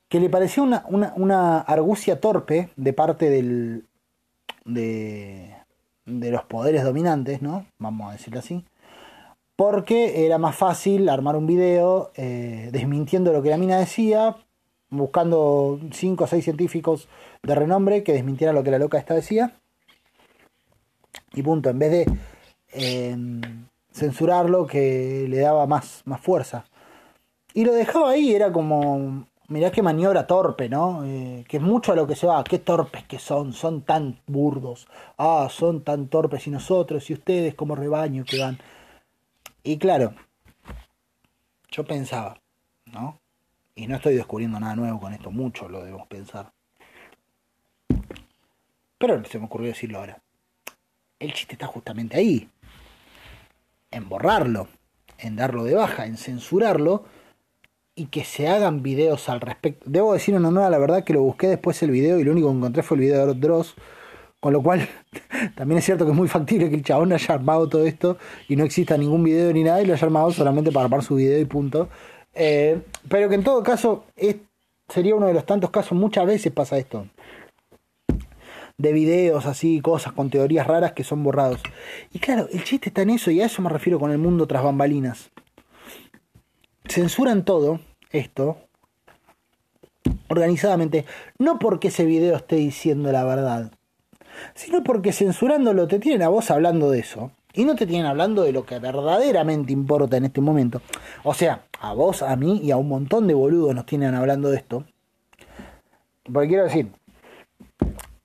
que 0.07 0.19
le 0.19 0.29
parecía 0.29 0.63
una, 0.63 0.83
una 1.15 1.59
argucia 1.59 2.19
torpe 2.19 2.69
de 2.75 2.93
parte 2.93 3.29
del, 3.29 3.85
de, 4.65 5.55
los 6.05 6.43
poderes 6.43 6.83
dominantes, 6.83 7.41
¿no? 7.41 7.65
Vamos 7.77 8.09
a 8.09 8.13
decirlo 8.13 8.39
así. 8.39 8.65
Porque 9.55 10.25
era 10.25 10.37
más 10.37 10.55
fácil 10.55 11.09
armar 11.09 11.35
un 11.35 11.45
video 11.45 12.11
eh, 12.15 12.69
desmintiendo 12.71 13.33
lo 13.33 13.41
que 13.41 13.49
la 13.49 13.57
mina 13.57 13.77
decía, 13.77 14.35
buscando 14.89 15.79
cinco 15.91 16.23
o 16.23 16.27
seis 16.27 16.43
científicos 16.43 17.07
de 17.43 17.55
renombre 17.55 18.03
que 18.03 18.13
desmintieran 18.13 18.55
lo 18.55 18.63
que 18.63 18.71
la 18.71 18.79
loca 18.79 18.97
esta 18.97 19.13
decía. 19.13 19.53
Y 21.39 21.41
punto, 21.41 21.69
en 21.69 21.79
vez 21.79 21.91
de 21.91 22.05
em, 22.73 23.41
censurarlo, 23.93 24.67
que 24.67 25.25
le 25.29 25.39
daba 25.39 25.65
más, 25.67 26.01
más 26.03 26.19
fuerza. 26.19 26.65
Y 27.53 27.63
lo 27.63 27.73
dejaba 27.73 28.11
ahí, 28.11 28.33
era 28.33 28.51
como 28.51 29.25
mirá 29.47 29.71
qué 29.71 29.81
maniobra 29.81 30.27
torpe, 30.27 30.67
¿no? 30.67 31.05
Eh, 31.05 31.45
que 31.47 31.57
es 31.57 31.63
mucho 31.63 31.93
a 31.93 31.95
lo 31.95 32.07
que 32.07 32.17
se 32.17 32.27
va, 32.27 32.43
qué 32.43 32.59
torpes 32.59 33.05
que 33.05 33.19
son, 33.19 33.53
son 33.53 33.83
tan 33.83 34.19
burdos, 34.27 34.87
ah, 35.17 35.47
son 35.49 35.81
tan 35.81 36.09
torpes 36.09 36.45
y 36.47 36.51
nosotros 36.51 37.09
y 37.09 37.13
ustedes 37.13 37.55
como 37.55 37.75
rebaño 37.75 38.25
que 38.25 38.39
van. 38.39 38.57
Y 39.63 39.77
claro, 39.77 40.13
yo 41.71 41.85
pensaba, 41.85 42.41
¿no? 42.85 43.21
Y 43.75 43.87
no 43.87 43.95
estoy 43.95 44.15
descubriendo 44.15 44.59
nada 44.59 44.75
nuevo 44.75 44.99
con 44.99 45.13
esto, 45.13 45.31
mucho 45.31 45.69
lo 45.69 45.79
debemos 45.85 46.07
pensar. 46.07 46.51
Pero 48.97 49.23
se 49.23 49.39
me 49.39 49.45
ocurrió 49.45 49.67
decirlo 49.69 49.99
ahora. 49.99 50.21
El 51.19 51.33
chiste 51.33 51.53
está 51.53 51.67
justamente 51.67 52.15
ahí, 52.15 52.47
en 53.91 54.07
borrarlo, 54.07 54.69
en 55.17 55.35
darlo 55.35 55.65
de 55.65 55.75
baja, 55.75 56.05
en 56.05 56.15
censurarlo 56.15 57.03
y 57.93 58.05
que 58.05 58.23
se 58.23 58.47
hagan 58.47 58.81
videos 58.83 59.27
al 59.27 59.41
respecto. 59.41 59.85
Debo 59.89 60.13
decir 60.13 60.35
en 60.35 60.45
honor 60.45 60.63
a 60.63 60.69
la 60.69 60.77
verdad 60.77 61.03
que 61.03 61.11
lo 61.11 61.21
busqué 61.21 61.47
después 61.47 61.83
el 61.83 61.91
video 61.91 62.19
y 62.19 62.23
lo 62.23 62.31
único 62.31 62.49
que 62.49 62.55
encontré 62.55 62.83
fue 62.83 62.95
el 62.95 63.01
video 63.01 63.27
de 63.27 63.33
Dross, 63.33 63.75
con 64.39 64.53
lo 64.53 64.63
cual 64.63 64.87
también 65.55 65.79
es 65.79 65.85
cierto 65.85 66.05
que 66.05 66.11
es 66.11 66.17
muy 66.17 66.29
factible 66.29 66.69
que 66.69 66.75
el 66.75 66.83
chabón 66.83 67.11
haya 67.11 67.35
armado 67.35 67.67
todo 67.67 67.83
esto 67.85 68.17
y 68.47 68.55
no 68.55 68.63
exista 68.63 68.97
ningún 68.97 69.21
video 69.25 69.51
ni 69.51 69.63
nada 69.63 69.81
y 69.81 69.85
lo 69.85 69.93
haya 69.93 70.05
armado 70.05 70.31
solamente 70.31 70.71
para 70.71 70.85
armar 70.85 71.03
su 71.03 71.15
video 71.15 71.37
y 71.37 71.45
punto. 71.45 71.89
Eh, 72.33 72.79
pero 73.09 73.27
que 73.27 73.35
en 73.35 73.43
todo 73.43 73.61
caso 73.61 74.05
sería 74.87 75.15
uno 75.15 75.27
de 75.27 75.33
los 75.33 75.45
tantos 75.45 75.69
casos, 75.69 75.97
muchas 75.97 76.25
veces 76.25 76.53
pasa 76.53 76.77
esto. 76.77 77.07
De 78.79 78.93
videos 78.93 79.45
así, 79.45 79.81
cosas 79.81 80.13
con 80.13 80.31
teorías 80.31 80.65
raras 80.65 80.93
que 80.93 81.03
son 81.03 81.21
borrados. 81.23 81.59
Y 82.11 82.19
claro, 82.19 82.47
el 82.51 82.63
chiste 82.63 82.89
está 82.89 83.03
en 83.03 83.11
eso 83.11 83.29
y 83.29 83.41
a 83.41 83.45
eso 83.45 83.61
me 83.61 83.69
refiero 83.69 83.99
con 83.99 84.11
el 84.11 84.17
mundo 84.17 84.47
tras 84.47 84.63
bambalinas. 84.63 85.29
Censuran 86.87 87.45
todo 87.45 87.81
esto 88.09 88.57
organizadamente, 90.29 91.05
no 91.37 91.59
porque 91.59 91.89
ese 91.89 92.05
video 92.05 92.37
esté 92.37 92.55
diciendo 92.55 93.11
la 93.11 93.23
verdad, 93.25 93.71
sino 94.55 94.83
porque 94.83 95.11
censurándolo 95.11 95.87
te 95.87 95.99
tienen 95.99 96.23
a 96.23 96.29
vos 96.29 96.49
hablando 96.49 96.89
de 96.89 96.99
eso 96.99 97.31
y 97.53 97.65
no 97.65 97.75
te 97.75 97.85
tienen 97.85 98.05
hablando 98.05 98.43
de 98.43 98.53
lo 98.53 98.65
que 98.65 98.79
verdaderamente 98.79 99.73
importa 99.73 100.17
en 100.17 100.25
este 100.25 100.39
momento. 100.39 100.81
O 101.23 101.33
sea, 101.33 101.65
a 101.81 101.93
vos, 101.93 102.21
a 102.21 102.35
mí 102.35 102.61
y 102.63 102.71
a 102.71 102.77
un 102.77 102.87
montón 102.87 103.27
de 103.27 103.33
boludos 103.33 103.75
nos 103.75 103.85
tienen 103.85 104.15
hablando 104.15 104.49
de 104.49 104.57
esto. 104.57 104.85
Porque 106.31 106.47
quiero 106.47 106.63
decir, 106.65 106.91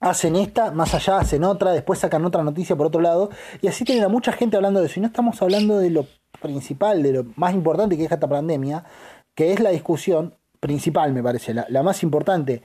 hacen 0.04 0.36
esta, 0.36 0.70
más 0.70 0.94
allá 0.94 1.18
hacen 1.18 1.44
otra, 1.44 1.72
después 1.72 1.98
sacan 1.98 2.24
otra 2.24 2.42
noticia 2.42 2.76
por 2.76 2.86
otro 2.86 3.00
lado, 3.00 3.30
y 3.62 3.68
así 3.68 3.84
tienen 3.84 4.04
a 4.04 4.08
mucha 4.08 4.32
gente 4.32 4.56
hablando 4.56 4.80
de 4.80 4.86
eso. 4.86 5.00
Y 5.00 5.02
no 5.02 5.06
estamos 5.06 5.40
hablando 5.40 5.78
de 5.78 5.90
lo 5.90 6.06
principal, 6.40 7.02
de 7.02 7.12
lo 7.12 7.26
más 7.36 7.54
importante 7.54 7.96
que 7.96 8.04
es 8.04 8.12
esta 8.12 8.28
pandemia, 8.28 8.84
que 9.34 9.52
es 9.52 9.60
la 9.60 9.70
discusión 9.70 10.34
principal, 10.60 11.12
me 11.12 11.22
parece, 11.22 11.54
la, 11.54 11.82
más 11.82 12.02
importante, 12.02 12.62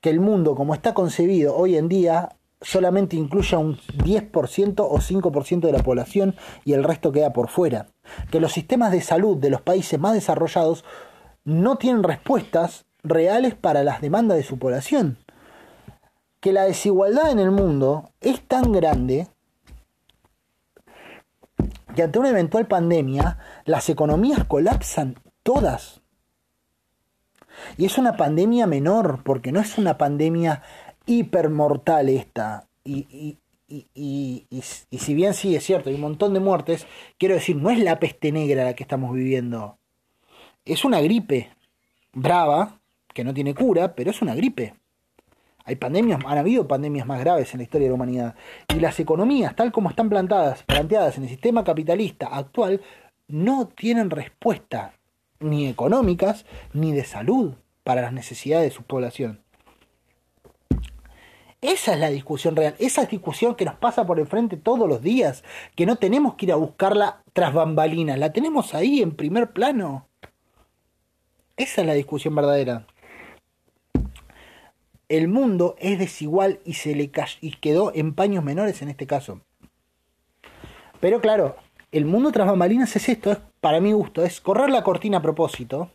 que 0.00 0.10
el 0.10 0.20
mundo 0.20 0.54
como 0.54 0.74
está 0.74 0.94
concebido 0.94 1.56
hoy 1.56 1.76
en 1.76 1.88
día 1.88 2.30
solamente 2.62 3.16
incluya 3.16 3.58
un 3.58 3.76
10% 3.76 4.74
o 4.80 4.98
5% 4.98 5.60
de 5.60 5.72
la 5.72 5.82
población 5.82 6.36
y 6.64 6.74
el 6.74 6.84
resto 6.84 7.10
queda 7.10 7.32
por 7.32 7.48
fuera. 7.48 7.88
Que 8.30 8.40
los 8.40 8.52
sistemas 8.52 8.92
de 8.92 9.00
salud 9.00 9.36
de 9.38 9.50
los 9.50 9.62
países 9.62 9.98
más 9.98 10.14
desarrollados 10.14 10.84
no 11.44 11.76
tienen 11.76 12.02
respuestas 12.02 12.84
reales 13.02 13.54
para 13.54 13.82
las 13.82 14.00
demandas 14.00 14.36
de 14.36 14.44
su 14.44 14.58
población. 14.58 15.18
Que 16.40 16.52
la 16.52 16.64
desigualdad 16.64 17.30
en 17.30 17.38
el 17.38 17.50
mundo 17.50 18.10
es 18.20 18.40
tan 18.40 18.72
grande 18.72 19.28
que 21.94 22.02
ante 22.02 22.18
una 22.18 22.30
eventual 22.30 22.66
pandemia 22.66 23.38
las 23.64 23.88
economías 23.88 24.44
colapsan 24.44 25.16
todas. 25.42 26.00
Y 27.76 27.84
es 27.84 27.98
una 27.98 28.16
pandemia 28.16 28.66
menor, 28.66 29.22
porque 29.22 29.52
no 29.52 29.60
es 29.60 29.76
una 29.76 29.98
pandemia 29.98 30.62
hipermortal 31.06 32.08
esta. 32.08 32.68
Y, 32.84 33.38
y, 33.68 33.86
y, 33.94 34.46
y, 34.50 34.98
si 34.98 35.14
bien 35.14 35.34
sí 35.34 35.54
es 35.54 35.64
cierto, 35.64 35.90
hay 35.90 35.94
un 35.94 36.00
montón 36.00 36.34
de 36.34 36.40
muertes, 36.40 36.86
quiero 37.18 37.34
decir, 37.34 37.56
no 37.56 37.70
es 37.70 37.78
la 37.78 38.00
peste 38.00 38.32
negra 38.32 38.64
la 38.64 38.74
que 38.74 38.82
estamos 38.82 39.14
viviendo. 39.14 39.78
Es 40.64 40.84
una 40.84 41.00
gripe 41.00 41.50
brava, 42.12 42.80
que 43.12 43.24
no 43.24 43.34
tiene 43.34 43.54
cura, 43.54 43.94
pero 43.94 44.10
es 44.10 44.22
una 44.22 44.34
gripe. 44.34 44.74
Hay 45.64 45.76
pandemias, 45.76 46.20
han 46.26 46.38
habido 46.38 46.66
pandemias 46.66 47.06
más 47.06 47.20
graves 47.20 47.52
en 47.52 47.58
la 47.58 47.64
historia 47.64 47.86
de 47.86 47.90
la 47.90 47.94
humanidad. 47.94 48.34
Y 48.68 48.80
las 48.80 48.98
economías, 48.98 49.54
tal 49.54 49.72
como 49.72 49.90
están 49.90 50.08
plantadas, 50.08 50.62
planteadas 50.64 51.16
en 51.16 51.24
el 51.24 51.28
sistema 51.28 51.64
capitalista 51.64 52.26
actual, 52.26 52.80
no 53.28 53.68
tienen 53.68 54.10
respuesta 54.10 54.94
ni 55.38 55.68
económicas 55.68 56.44
ni 56.72 56.92
de 56.92 57.04
salud 57.04 57.54
para 57.84 58.02
las 58.02 58.12
necesidades 58.12 58.70
de 58.70 58.76
su 58.76 58.82
población. 58.82 59.42
Esa 61.62 61.92
es 61.92 62.00
la 62.00 62.08
discusión 62.08 62.56
real, 62.56 62.74
esa 62.78 63.02
es 63.02 63.10
discusión 63.10 63.54
que 63.54 63.66
nos 63.66 63.74
pasa 63.74 64.06
por 64.06 64.18
enfrente 64.18 64.56
todos 64.56 64.88
los 64.88 65.02
días, 65.02 65.44
que 65.76 65.84
no 65.84 65.96
tenemos 65.96 66.34
que 66.34 66.46
ir 66.46 66.52
a 66.52 66.56
buscarla 66.56 67.22
tras 67.34 67.52
bambalinas, 67.52 68.18
la 68.18 68.32
tenemos 68.32 68.74
ahí 68.74 69.02
en 69.02 69.14
primer 69.14 69.52
plano. 69.52 70.08
Esa 71.58 71.82
es 71.82 71.86
la 71.86 71.92
discusión 71.92 72.34
verdadera. 72.34 72.86
El 75.10 75.26
mundo 75.26 75.74
es 75.80 75.98
desigual 75.98 76.60
y 76.64 76.74
se 76.74 76.94
le 76.94 77.10
y 77.40 77.50
quedó 77.56 77.92
en 77.92 78.14
paños 78.14 78.44
menores 78.44 78.80
en 78.80 78.90
este 78.90 79.08
caso. 79.08 79.40
Pero 81.00 81.20
claro, 81.20 81.56
el 81.90 82.04
mundo 82.04 82.30
tras 82.30 82.46
bambalinas 82.46 82.94
es 82.94 83.08
esto, 83.08 83.32
es 83.32 83.38
para 83.60 83.80
mi 83.80 83.90
gusto, 83.90 84.24
es 84.24 84.40
correr 84.40 84.70
la 84.70 84.84
cortina 84.84 85.18
a 85.18 85.22
propósito, 85.22 85.90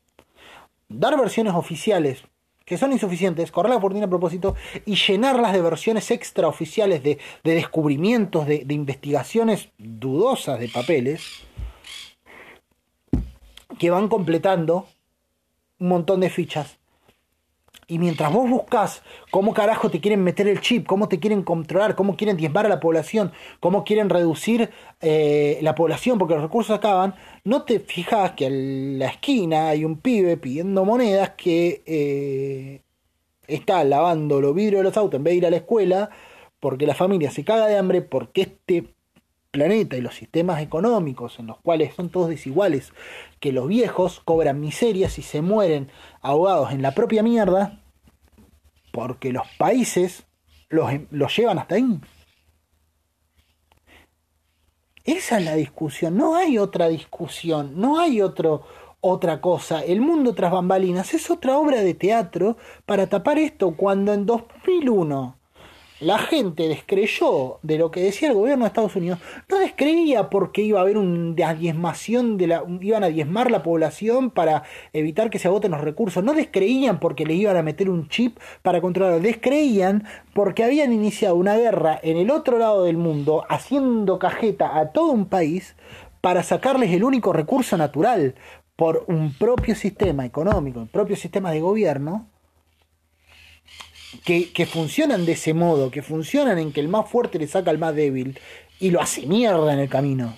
dar 0.90 1.18
versiones 1.18 1.54
oficiales 1.54 2.26
que 2.66 2.78
son 2.78 2.92
insuficientes, 2.92 3.54
correr 3.54 3.74
la 3.74 3.80
cortina 3.80 4.08
a 4.08 4.10
propósito 4.10 4.56
y 4.86 4.96
llenarlas 4.96 5.54
de 5.54 5.62
versiones 5.62 6.12
extraoficiales 6.12 7.02
de, 7.02 7.18
de 7.46 7.54
descubrimientos, 7.54 8.46
de, 8.46 8.66
de 8.66 8.74
investigaciones 8.74 9.70
dudosas 9.78 10.60
de 10.60 10.68
papeles, 10.68 11.24
que 13.80 13.92
van 13.92 14.10
completando 14.10 14.88
un 15.80 15.88
montón 15.88 16.20
de 16.20 16.30
fichas 16.30 16.80
y 17.88 18.00
mientras 18.00 18.32
vos 18.32 18.50
buscas 18.50 19.02
cómo 19.32 19.54
carajo 19.54 19.90
te 19.90 20.02
quieren 20.02 20.24
meter 20.24 20.48
el 20.48 20.62
chip, 20.62 20.86
cómo 20.86 21.08
te 21.08 21.20
quieren 21.20 21.44
controlar, 21.44 21.96
cómo 21.96 22.16
quieren 22.16 22.38
diezmar 22.38 22.66
a 22.66 22.70
la 22.70 22.80
población, 22.80 23.32
cómo 23.60 23.84
quieren 23.84 24.10
reducir 24.10 24.70
eh, 25.02 25.60
la 25.62 25.76
población 25.76 26.18
porque 26.18 26.34
los 26.34 26.44
recursos 26.44 26.76
acaban, 26.76 27.16
no 27.44 27.64
te 27.64 27.80
fijas 27.80 28.32
que 28.32 28.48
en 28.48 29.00
la 29.00 29.08
esquina 29.08 29.70
hay 29.70 29.86
un 29.86 29.98
pibe 29.98 30.38
pidiendo 30.38 30.86
monedas 30.86 31.32
que 31.38 31.84
eh, 31.86 32.82
está 33.48 33.84
lavando 33.84 34.42
los 34.42 34.56
vidrios 34.56 34.80
de 34.80 34.84
los 34.84 34.98
autos 34.98 35.18
en 35.18 35.24
vez 35.24 35.34
de 35.34 35.38
ir 35.38 35.46
a 35.46 35.52
la 35.52 35.58
escuela 35.58 36.10
porque 36.60 36.88
la 36.88 36.96
familia 36.96 37.30
se 37.30 37.44
caga 37.44 37.68
de 37.68 37.78
hambre, 37.78 38.02
porque 38.02 38.42
este 38.42 38.96
planeta 39.52 39.96
y 39.96 40.02
los 40.02 40.16
sistemas 40.16 40.62
económicos 40.62 41.40
en 41.40 41.48
los 41.48 41.60
cuales 41.60 41.94
son 41.94 42.10
todos 42.10 42.28
desiguales, 42.28 42.92
que 43.46 43.52
los 43.52 43.68
viejos 43.68 44.22
cobran 44.26 44.60
miserias 44.60 45.20
y 45.20 45.22
se 45.22 45.44
mueren 45.44 45.92
ahogados 46.20 46.72
en 46.72 46.82
la 46.82 46.96
propia 46.96 47.22
mierda, 47.22 47.80
porque 48.92 49.32
los 49.32 49.48
países 49.60 50.26
los, 50.68 50.90
los 51.12 51.38
llevan 51.38 51.60
hasta 51.60 51.76
ahí. 51.76 52.02
Esa 55.04 55.38
es 55.38 55.46
la 55.46 55.54
discusión, 55.54 56.18
no 56.18 56.36
hay 56.36 56.58
otra 56.58 56.88
discusión, 56.88 57.80
no 57.80 58.00
hay 58.00 58.20
otro, 58.20 58.66
otra 59.00 59.42
cosa. 59.42 59.84
El 59.84 60.02
mundo 60.02 60.34
tras 60.34 60.52
bambalinas 60.52 61.14
es 61.14 61.30
otra 61.30 61.60
obra 61.60 61.82
de 61.82 61.94
teatro 61.94 62.58
para 62.88 63.06
tapar 63.06 63.38
esto 63.38 63.76
cuando 63.78 64.12
en 64.12 64.26
2001 64.26 65.38
la 66.00 66.20
gente 66.20 66.68
descreyó 66.68 67.60
de 67.64 67.78
lo 67.78 67.90
que 67.90 68.02
decía 68.02 68.28
el 68.28 68.34
gobierno 68.34 68.66
de 68.66 68.68
Estados 68.68 68.96
Unidos, 68.96 69.20
no 69.50 69.60
descreía 69.60 70.30
porque 70.30 70.62
iba 70.62 70.80
a 70.80 70.82
haber 70.82 70.98
una 70.98 71.54
diezmación 71.54 72.38
de 72.38 72.48
la, 72.48 72.64
iban 72.82 73.04
a 73.04 73.08
diezmar 73.08 73.50
la 73.50 73.64
población 73.64 74.30
para 74.30 74.64
evitar 74.92 75.30
que 75.30 75.40
se 75.40 75.48
agoten 75.48 75.72
los 75.72 75.82
recursos, 75.82 76.24
no 76.24 76.34
descreían 76.34 77.00
porque 77.00 77.26
le 77.26 77.34
iban 77.34 77.56
a 77.56 77.64
meter 77.64 77.90
un 77.90 78.10
chip 78.10 78.38
para 78.62 78.82
controlarlo, 78.82 79.22
descreían 79.22 80.06
porque 80.34 80.64
habían 80.64 80.92
iniciado 80.92 81.36
una 81.36 81.56
guerra 81.56 82.00
en 82.04 82.18
el 82.18 82.30
otro 82.30 82.60
lado 82.60 82.84
del 82.84 82.98
mundo, 82.98 83.46
haciendo 83.48 84.20
cajeta 84.20 84.78
a 84.78 84.92
todo 84.92 85.12
un 85.12 85.28
país 85.28 85.76
para 86.20 86.44
sacarles 86.44 86.92
el 86.92 87.04
único 87.04 87.32
recurso 87.32 87.78
natural 87.78 88.36
por 88.76 89.06
un 89.08 89.34
propio 89.34 89.76
sistema 89.76 90.26
económico, 90.26 90.80
un 90.80 90.88
propio 90.88 91.16
sistema 91.16 91.52
de 91.52 91.62
gobierno, 91.62 92.28
que, 94.24 94.66
funcionan 94.66 95.26
de 95.26 95.34
ese 95.34 95.54
modo, 95.54 95.92
que 95.92 96.02
funcionan 96.02 96.58
en 96.58 96.72
que 96.72 96.80
el 96.80 96.88
más 96.88 97.10
fuerte 97.10 97.40
le 97.40 97.48
saca 97.48 97.72
al 97.72 97.78
más 97.78 97.96
débil 97.96 98.40
y 98.80 98.92
lo 98.92 99.02
hace 99.02 99.26
mierda 99.26 99.74
en 99.74 99.80
el 99.80 99.90
camino. 99.90 100.38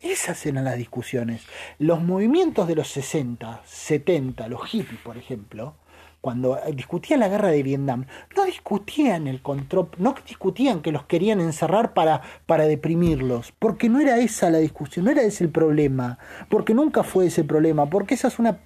Esas 0.00 0.44
eran 0.46 0.64
las 0.64 0.76
discusiones. 0.76 1.42
Los 1.78 2.02
movimientos 2.02 2.66
de 2.66 2.74
los 2.74 2.88
60, 2.88 3.62
70, 3.64 4.48
los 4.48 4.64
hippies, 4.64 5.00
por 5.00 5.16
ejemplo, 5.16 5.76
cuando 6.20 6.58
discutían 6.72 7.20
la 7.20 7.28
guerra 7.28 7.48
de 7.48 7.62
Vietnam, 7.62 8.06
no 8.36 8.44
discutían 8.44 9.26
el 9.26 9.42
control, 9.42 9.90
no 9.98 10.14
discutían 10.26 10.80
que 10.80 10.92
los 10.92 11.04
querían 11.04 11.40
encerrar 11.40 11.94
para, 11.94 12.22
para 12.46 12.66
deprimirlos, 12.66 13.52
porque 13.58 13.88
no 13.88 14.00
era 14.00 14.18
esa 14.18 14.48
la 14.48 14.58
discusión, 14.58 15.04
no 15.04 15.10
era 15.10 15.22
ese 15.22 15.44
el 15.44 15.50
problema, 15.50 16.18
porque 16.48 16.74
nunca 16.74 17.02
fue 17.02 17.26
ese 17.26 17.40
el 17.40 17.48
problema, 17.48 17.90
porque 17.90 18.14
esa 18.14 18.28
es 18.28 18.38
una, 18.38 18.60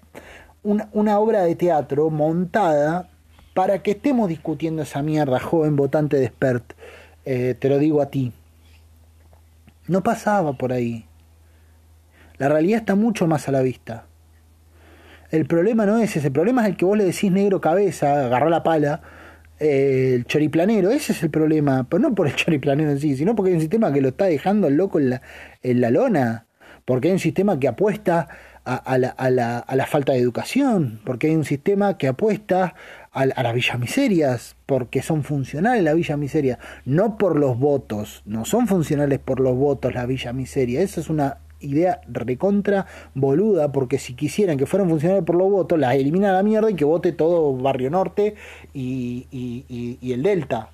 una, 0.62 0.90
una 0.92 1.18
obra 1.18 1.44
de 1.44 1.56
teatro 1.56 2.10
montada 2.10 3.08
para 3.56 3.82
que 3.82 3.92
estemos 3.92 4.28
discutiendo 4.28 4.82
esa 4.82 5.00
mierda, 5.00 5.40
joven 5.40 5.76
votante 5.76 6.18
de 6.18 6.26
Spert, 6.26 6.74
eh, 7.24 7.54
te 7.58 7.70
lo 7.70 7.78
digo 7.78 8.02
a 8.02 8.10
ti. 8.10 8.34
No 9.88 10.02
pasaba 10.02 10.52
por 10.52 10.74
ahí. 10.74 11.06
La 12.36 12.50
realidad 12.50 12.80
está 12.80 12.96
mucho 12.96 13.26
más 13.26 13.48
a 13.48 13.52
la 13.52 13.62
vista. 13.62 14.04
El 15.30 15.46
problema 15.46 15.86
no 15.86 15.96
es 15.96 16.14
ese, 16.18 16.26
el 16.26 16.34
problema 16.34 16.64
es 16.64 16.68
el 16.68 16.76
que 16.76 16.84
vos 16.84 16.98
le 16.98 17.04
decís 17.04 17.32
negro 17.32 17.62
cabeza, 17.62 18.26
agarrá 18.26 18.50
la 18.50 18.62
pala, 18.62 19.00
eh, 19.58 20.12
el 20.16 20.26
choriplanero, 20.26 20.90
ese 20.90 21.12
es 21.12 21.22
el 21.22 21.30
problema, 21.30 21.86
pero 21.88 22.00
no 22.00 22.14
por 22.14 22.26
el 22.26 22.34
choriplanero 22.36 22.90
en 22.90 23.00
sí, 23.00 23.16
sino 23.16 23.34
porque 23.34 23.52
hay 23.52 23.54
un 23.54 23.62
sistema 23.62 23.90
que 23.90 24.02
lo 24.02 24.08
está 24.08 24.26
dejando 24.26 24.68
loco 24.68 25.00
en 25.00 25.08
la, 25.08 25.22
en 25.62 25.80
la 25.80 25.90
lona. 25.90 26.44
porque 26.84 27.08
hay 27.08 27.14
un 27.14 27.20
sistema 27.20 27.58
que 27.58 27.68
apuesta 27.68 28.28
a, 28.66 28.98
la, 28.98 29.08
a, 29.10 29.30
la, 29.30 29.58
a, 29.60 29.76
la, 29.76 29.86
falta 29.86 30.12
de 30.12 30.18
educación, 30.18 31.00
porque 31.04 31.28
hay 31.28 31.36
un 31.36 31.44
sistema 31.44 31.96
que 31.96 32.08
apuesta 32.08 32.74
a, 33.16 33.42
las 33.42 33.54
villas 33.54 33.78
miserias, 33.78 34.56
porque 34.66 35.00
son 35.00 35.24
funcionales 35.24 35.82
las 35.82 35.94
villas 35.94 36.18
miserias, 36.18 36.58
no 36.84 37.16
por 37.16 37.38
los 37.38 37.58
votos, 37.58 38.22
no 38.26 38.44
son 38.44 38.68
funcionales 38.68 39.18
por 39.18 39.40
los 39.40 39.56
votos 39.56 39.94
las 39.94 40.06
villas 40.06 40.34
miserias, 40.34 40.84
esa 40.84 41.00
es 41.00 41.08
una 41.08 41.38
idea 41.60 42.02
recontra 42.06 42.86
boluda, 43.14 43.72
porque 43.72 43.98
si 43.98 44.12
quisieran 44.12 44.58
que 44.58 44.66
fueran 44.66 44.90
funcionales 44.90 45.24
por 45.24 45.34
los 45.34 45.50
votos, 45.50 45.78
las 45.78 45.94
elimina 45.94 46.30
la 46.30 46.42
mierda 46.42 46.70
y 46.70 46.74
que 46.74 46.84
vote 46.84 47.12
todo 47.12 47.56
Barrio 47.56 47.88
Norte 47.88 48.34
y, 48.74 49.26
y, 49.30 50.12
el 50.12 50.22
Delta. 50.22 50.70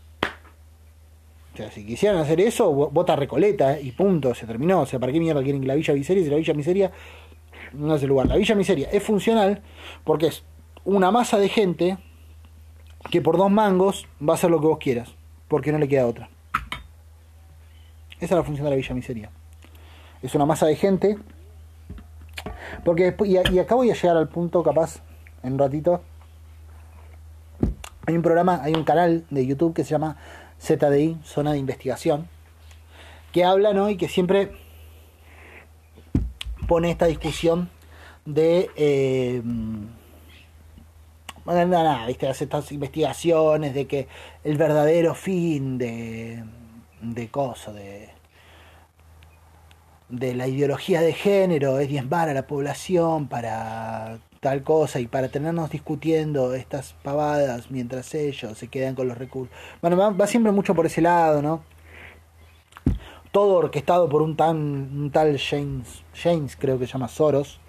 O 1.55 1.57
sea, 1.57 1.71
si 1.71 1.87
quisieran 1.87 2.19
hacer 2.19 2.41
eso, 2.41 2.73
vota 2.73 3.15
Recoleta 3.15 3.79
y 3.79 3.93
punto, 3.93 4.35
se 4.35 4.47
terminó. 4.47 4.81
O 4.81 4.87
sea, 4.87 4.99
¿para 4.99 5.13
qué 5.13 5.21
mierda 5.21 5.43
quieren 5.43 5.61
que 5.61 5.69
la 5.69 5.75
Villa 5.75 5.95
Miseria? 5.95 6.25
Si 6.25 6.31
la 6.31 6.37
Villa 6.37 6.55
Miseria 6.55 6.91
no 7.75 7.95
es 7.95 8.03
el 8.03 8.09
lugar. 8.09 8.27
La 8.27 8.37
Villa 8.37 8.55
Miseria 8.55 8.89
es 8.91 9.03
funcional 9.03 9.61
porque 10.03 10.29
es 10.29 10.45
una 10.85 11.11
masa 11.11 11.39
de 11.39 11.49
gente 11.49 11.99
que 13.11 13.21
por 13.21 13.37
dos 13.37 13.51
mangos 13.51 14.07
va 14.27 14.35
a 14.35 14.37
hacer 14.37 14.51
lo 14.51 14.61
que 14.61 14.67
vos 14.67 14.79
quieras, 14.79 15.15
porque 15.49 15.73
no 15.73 15.79
le 15.79 15.89
queda 15.89 16.07
otra. 16.07 16.29
Esa 18.23 18.35
es 18.35 18.39
la 18.39 18.45
función 18.45 18.65
de 18.65 18.71
la 18.71 18.77
Villa 18.77 18.95
Miseria. 18.95 19.31
Es 20.23 20.35
una 20.35 20.47
masa 20.47 20.67
de 20.67 20.77
gente. 20.77 21.19
Porque 22.85 23.05
después, 23.05 23.31
y, 23.31 23.59
acá 23.59 23.75
voy 23.75 23.91
a 23.91 23.95
llegar 23.95 24.17
al 24.17 24.29
punto 24.29 24.63
capaz 24.63 25.03
en 25.43 25.55
un 25.55 25.59
ratito. 25.59 26.03
Hay 28.07 28.15
un 28.15 28.23
programa, 28.23 28.61
hay 28.63 28.75
un 28.75 28.85
canal 28.85 29.25
de 29.31 29.47
YouTube 29.47 29.75
que 29.75 29.85
se 29.85 29.91
llama 29.91 30.17
ZDI, 30.61 31.19
Zona 31.25 31.53
de 31.53 31.59
Investigación, 31.59 32.29
que 33.33 33.45
habla, 33.45 33.73
¿no? 33.73 33.91
Y 33.91 33.97
que 33.97 34.09
siempre 34.09 34.53
pone 36.69 36.91
esta 36.91 37.07
discusión 37.07 37.71
de 38.25 38.71
eh, 38.77 39.43
bueno, 41.45 41.67
nada, 41.67 42.07
¿viste? 42.07 42.29
hace 42.29 42.45
estas 42.45 42.71
investigaciones 42.73 43.75
de 43.75 43.87
que 43.87 44.09
el 44.45 44.57
verdadero 44.57 45.15
fin 45.15 45.79
de 45.79 46.45
de 47.01 47.29
cosas 47.29 47.75
de 47.75 48.11
de 50.09 50.35
la 50.35 50.47
ideología 50.47 51.01
de 51.01 51.13
género 51.15 51.79
es 51.79 51.89
diezmar 51.89 52.29
a 52.29 52.35
la 52.35 52.47
población 52.47 53.29
para 53.29 54.19
tal 54.41 54.63
cosa 54.63 55.01
y 55.01 55.07
para 55.07 55.29
tenernos 55.29 55.71
discutiendo 55.71 56.55
estas 56.55 56.95
pavadas 57.03 57.71
mientras 57.71 58.15
ellos 58.15 58.59
se 58.59 58.69
quedan 58.69 58.95
con 58.95 59.09
los 59.09 59.17
recursos. 59.17 59.55
Bueno, 59.81 59.97
va, 59.97 60.11
va 60.11 60.27
siempre 60.27 60.53
mucho 60.53 60.75
por 60.75 60.87
ese 60.87 61.01
lado, 61.01 61.41
¿no? 61.41 61.63
todo 63.33 63.55
orquestado 63.55 64.09
por 64.09 64.23
un, 64.23 64.37
tan, 64.37 64.57
un 64.57 65.11
tal 65.11 65.39
James, 65.39 66.05
James, 66.15 66.55
creo 66.57 66.79
que 66.79 66.87
se 66.87 66.93
llama 66.93 67.09
Soros, 67.09 67.61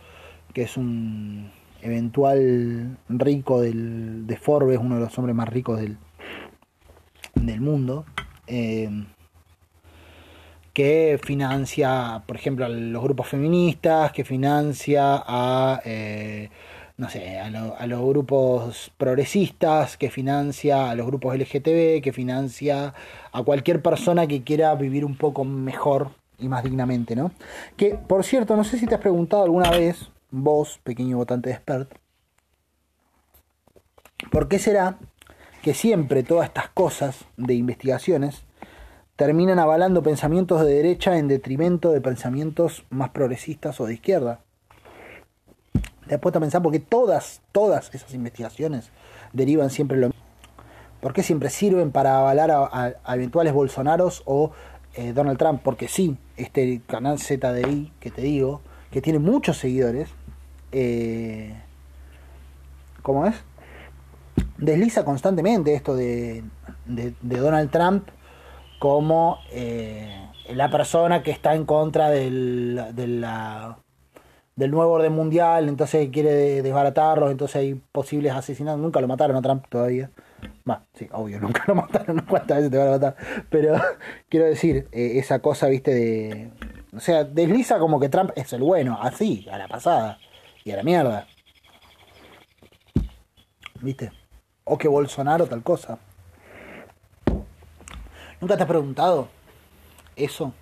que 0.54 0.64
es 0.64 0.78
un 0.78 1.52
eventual 1.84 2.98
rico 3.10 3.62
del, 3.62 4.26
de 4.26 4.38
Forbes, 4.38 4.80
uno 4.80 4.96
de 4.96 5.02
los 5.02 5.18
hombres 5.18 5.36
más 5.36 5.50
ricos 5.50 5.80
del, 5.80 5.98
del 7.36 7.62
mundo, 7.62 8.06
eh, 8.48 8.90
que 10.74 11.20
financia, 11.24 12.24
por 12.26 12.36
ejemplo, 12.36 12.66
a 12.66 12.70
los 12.70 13.04
grupos 13.04 13.28
feministas, 13.28 14.12
que 14.12 14.24
financia 14.24 15.24
a... 15.26 15.82
Eh, 15.86 16.50
no 16.96 17.10
sé, 17.10 17.40
a, 17.40 17.48
a, 17.48 17.88
los 17.88 18.02
grupos 18.02 18.92
progresistas, 18.98 19.98
que 19.98 20.12
financia 20.12 20.92
a 20.92 20.96
los 20.96 21.08
grupos 21.08 21.36
LGTB, 21.36 22.02
que 22.04 22.12
financia 22.14 22.94
a 23.32 23.44
cualquier 23.44 23.82
persona 23.82 24.28
que 24.28 24.44
quiera 24.44 24.76
vivir 24.76 25.04
un 25.04 25.18
poco 25.18 25.44
mejor 25.44 26.12
y 26.38 26.48
más 26.48 26.64
dignamente, 26.64 27.16
¿no? 27.16 27.32
Que, 27.78 27.96
por 27.96 28.24
cierto, 28.24 28.56
no 28.56 28.64
sé 28.64 28.78
si 28.78 28.86
te 28.86 28.96
has 28.96 29.02
preguntado 29.02 29.44
alguna 29.44 29.72
vez, 29.72 30.10
vos, 30.34 30.80
pequeño 30.84 31.18
votante 31.18 31.50
de 31.50 31.56
expert, 31.56 31.96
¿por 34.32 34.48
qué 34.48 34.58
será 34.58 34.98
que 35.62 35.74
siempre 35.74 36.24
todas 36.24 36.48
estas 36.48 36.70
cosas 36.70 37.26
de 37.38 37.54
investigaciones 37.54 38.44
terminan 39.16 39.60
avalando 39.60 40.02
pensamientos 40.02 40.66
de 40.66 40.74
derecha 40.74 41.18
en 41.18 41.28
detrimento 41.28 41.92
de 41.92 42.02
pensamientos 42.02 42.84
más 42.90 43.12
progresistas 43.12 43.80
o 43.80 43.86
de 43.86 43.94
izquierda? 43.94 44.40
te 46.08 46.16
has 46.16 46.22
puesto 46.22 46.40
a 46.40 46.42
pensar 46.42 46.62
porque 46.62 46.80
todas, 46.80 47.42
todas 47.52 47.94
esas 47.94 48.14
investigaciones 48.14 48.90
derivan 49.32 49.70
siempre 49.70 49.98
lo 49.98 50.08
mismo. 50.08 50.22
¿Por 51.00 51.14
qué 51.14 51.24
siempre 51.24 51.50
sirven 51.50 51.92
para 51.92 52.18
avalar 52.18 52.52
a, 52.52 53.16
eventuales 53.16 53.54
Bolsonaros 53.54 54.24
o 54.26 54.52
eh, 54.96 55.14
Donald 55.14 55.38
Trump? 55.38 55.62
Porque 55.64 55.88
sí, 55.88 56.18
este 56.38 56.82
canal 56.88 57.20
ZDI 57.20 57.92
que 58.00 58.12
te 58.12 58.22
digo, 58.22 58.62
que 58.92 59.02
tiene 59.02 59.20
muchos 59.20 59.58
seguidores, 59.58 60.10
eh, 60.74 61.56
¿cómo 63.02 63.26
es? 63.26 63.36
Desliza 64.58 65.06
constantemente 65.06 65.74
esto 65.74 65.96
de, 65.96 66.44
Donald 67.22 67.72
Trump 67.72 68.10
como 68.80 69.38
eh, 69.52 70.30
la 70.50 70.70
persona 70.70 71.24
que 71.24 71.32
está 71.32 71.56
en 71.56 71.66
contra 71.66 72.10
del, 72.10 72.82
del 74.56 74.72
nuevo 74.72 74.92
orden 74.92 75.14
mundial, 75.14 75.70
entonces 75.70 76.10
quiere 76.12 76.62
desbaratarlos, 76.62 77.32
entonces 77.32 77.56
hay 77.58 77.76
posibles 77.92 78.34
asesinatos. 78.34 78.80
Nunca 78.80 79.02
lo 79.02 79.08
mataron 79.08 79.38
a 79.38 79.42
Trump 79.42 79.66
todavía. 79.70 80.12
Va, 80.70 80.84
sí, 80.94 81.08
obvio, 81.12 81.40
nunca 81.42 81.64
lo 81.68 81.76
mataron, 81.76 82.20
cuántas 82.28 82.58
veces 82.58 82.72
te 82.72 82.78
van 82.78 82.88
a 82.88 82.92
matar. 82.92 83.16
Pero 83.50 83.76
quiero 84.30 84.46
decir, 84.46 84.88
eh, 84.92 85.14
esa 85.16 85.40
cosa, 85.40 85.68
viste, 85.68 85.94
de. 85.94 86.52
O 86.96 87.00
sea, 87.00 87.24
desliza 87.24 87.80
como 87.80 88.00
que 88.00 88.10
Trump 88.10 88.32
es 88.36 88.54
el 88.54 88.62
bueno, 88.62 89.00
así, 89.02 89.48
a 89.52 89.58
la 89.58 89.68
pasada. 89.68 90.20
Y 90.64 90.72
a 90.72 90.78
la 90.78 90.84
mierda. 90.84 91.28
¿Viste? 93.82 94.12
O 94.64 94.78
que 94.78 94.88
Bolsonaro 94.88 95.48
tal 95.48 95.62
cosa. 95.62 96.00
¿Nunca 98.40 98.58
te 98.58 98.64
has 98.64 98.70
preguntado 98.70 99.28
eso? 100.16 100.54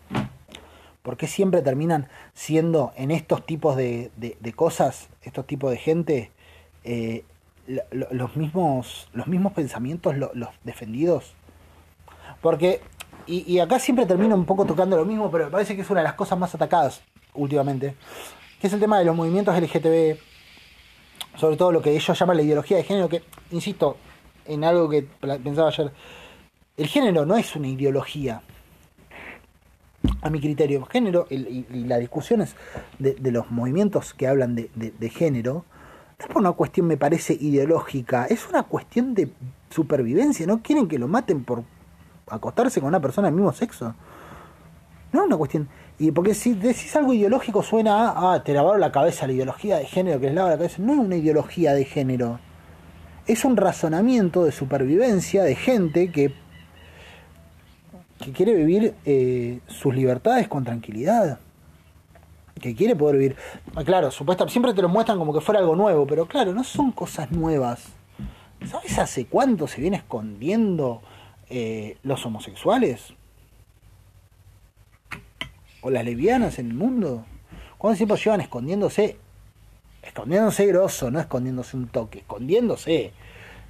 ¿Por 1.01 1.17
qué 1.17 1.27
siempre 1.27 1.61
terminan 1.61 2.07
siendo 2.33 2.93
en 2.95 3.11
estos 3.11 3.45
tipos 3.45 3.75
de, 3.75 4.11
cosas, 4.55 5.09
estos 5.23 5.47
tipos 5.47 5.71
de 5.71 5.77
gente, 5.77 6.31
eh, 6.83 7.25
los, 8.11 8.35
mismos, 8.35 9.09
los 9.13 9.27
mismos 9.27 9.53
pensamientos 9.53 10.15
los 10.15 10.49
defendidos? 10.63 11.33
Porque, 12.41 12.81
y, 13.25 13.59
acá 13.59 13.79
siempre 13.79 14.05
termino 14.05 14.35
un 14.35 14.45
poco 14.45 14.65
tocando 14.65 14.97
lo 14.97 15.05
mismo, 15.05 15.31
pero 15.31 15.45
me 15.45 15.51
parece 15.51 15.75
que 15.75 15.81
es 15.81 15.89
una 15.89 16.01
de 16.01 16.05
las 16.05 16.15
cosas 16.15 16.37
más 16.37 16.53
atacadas 16.53 17.01
últimamente, 17.33 17.95
que 18.61 18.67
es 18.67 18.73
el 18.73 18.79
tema 18.79 18.99
de 18.99 19.05
los 19.05 19.15
movimientos 19.15 19.59
LGTB, 19.59 20.19
sobre 21.35 21.57
todo 21.57 21.71
lo 21.71 21.81
que 21.81 21.89
ellos 21.95 22.17
llaman 22.17 22.37
la 22.37 22.43
ideología 22.43 22.77
de 22.77 22.83
género, 22.83 23.09
que, 23.09 23.23
insisto, 23.49 23.97
en 24.45 24.63
algo 24.63 24.87
que 24.87 25.07
pensaba 25.43 25.69
ayer, 25.69 25.91
el 26.77 26.87
género 26.87 27.25
no 27.25 27.35
es 27.37 27.55
una 27.55 27.67
ideología, 27.67 28.43
a 30.21 30.29
mi 30.29 30.39
criterio, 30.39 30.85
género 30.85 31.25
y, 31.29 31.65
las 31.85 31.99
discusiones 31.99 32.55
de, 32.99 33.31
los 33.31 33.49
movimientos 33.49 34.13
que 34.13 34.27
hablan 34.27 34.55
de, 34.55 35.09
género, 35.09 35.65
es 36.19 36.27
por 36.27 36.37
una 36.37 36.51
cuestión, 36.51 36.85
me 36.85 36.97
parece, 36.97 37.33
ideológica, 37.33 38.25
es 38.25 38.47
una 38.47 38.63
cuestión 38.63 39.15
de 39.15 39.31
supervivencia, 39.71 40.45
no 40.45 40.61
quieren 40.61 40.87
que 40.87 40.99
lo 40.99 41.07
maten 41.07 41.43
por 41.43 41.63
acostarse 42.27 42.79
con 42.79 42.89
una 42.89 42.99
persona 42.99 43.27
del 43.27 43.35
mismo 43.35 43.53
sexo. 43.53 43.95
No 45.11 45.21
es 45.21 45.27
una 45.27 45.37
cuestión. 45.37 45.67
Y 46.01 46.11
porque 46.11 46.33
si 46.33 46.55
decís 46.55 46.95
algo 46.95 47.13
ideológico 47.13 47.61
suena 47.61 48.09
a, 48.09 48.33
ah, 48.33 48.43
te 48.43 48.55
lavaron 48.55 48.81
la 48.81 48.91
cabeza 48.91 49.27
la 49.27 49.33
ideología 49.33 49.77
de 49.77 49.85
género 49.85 50.19
que 50.19 50.25
les 50.25 50.33
lava 50.33 50.49
la 50.49 50.57
cabeza. 50.57 50.77
No 50.79 50.93
es 50.93 50.99
una 50.99 51.15
ideología 51.15 51.75
de 51.75 51.85
género. 51.85 52.39
Es 53.27 53.45
un 53.45 53.55
razonamiento 53.55 54.43
de 54.43 54.51
supervivencia 54.51 55.43
de 55.43 55.53
gente 55.53 56.11
que 56.11 56.33
que 58.17 58.31
quiere 58.31 58.55
vivir 58.55 58.95
eh, 59.05 59.59
sus 59.67 59.93
libertades 59.93 60.47
con 60.47 60.63
tranquilidad, 60.63 61.37
que 62.59 62.73
quiere 62.73 62.95
poder 62.95 63.17
vivir. 63.17 63.35
Ah, 63.75 63.83
claro, 63.83 64.09
supuestamente 64.09 64.53
siempre 64.53 64.73
te 64.73 64.81
lo 64.81 64.89
muestran 64.89 65.19
como 65.19 65.31
que 65.31 65.41
fuera 65.41 65.59
algo 65.59 65.75
nuevo, 65.75 66.07
pero 66.07 66.25
claro, 66.25 66.51
no 66.51 66.63
son 66.63 66.91
cosas 66.91 67.31
nuevas. 67.31 67.89
¿Sabes 68.65 68.97
hace 68.97 69.27
cuánto 69.27 69.67
se 69.67 69.81
viene 69.81 69.97
escondiendo 69.97 71.03
eh, 71.47 71.97
los 72.01 72.25
homosexuales? 72.25 73.13
¿O 75.81 75.89
las 75.89 76.05
lesbianas 76.05 76.59
en 76.59 76.67
el 76.67 76.73
mundo? 76.73 77.25
¿Cuánto 77.77 77.97
tiempo 77.97 78.15
llevan 78.15 78.41
escondiéndose? 78.41 79.17
Escondiéndose 80.03 80.65
grosso, 80.67 81.09
no 81.11 81.19
escondiéndose 81.19 81.77
un 81.77 81.87
toque, 81.87 82.19
escondiéndose. 82.19 83.11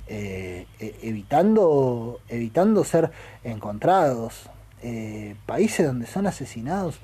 Eh, 0.08 0.68
e, 0.80 0.96
evitando, 1.04 2.20
evitando 2.28 2.84
ser 2.84 3.12
encontrados, 3.46 4.50
eh, 4.84 5.36
países 5.46 5.88
donde 5.88 6.06
son 6.06 6.28
asesinados. 6.28 7.00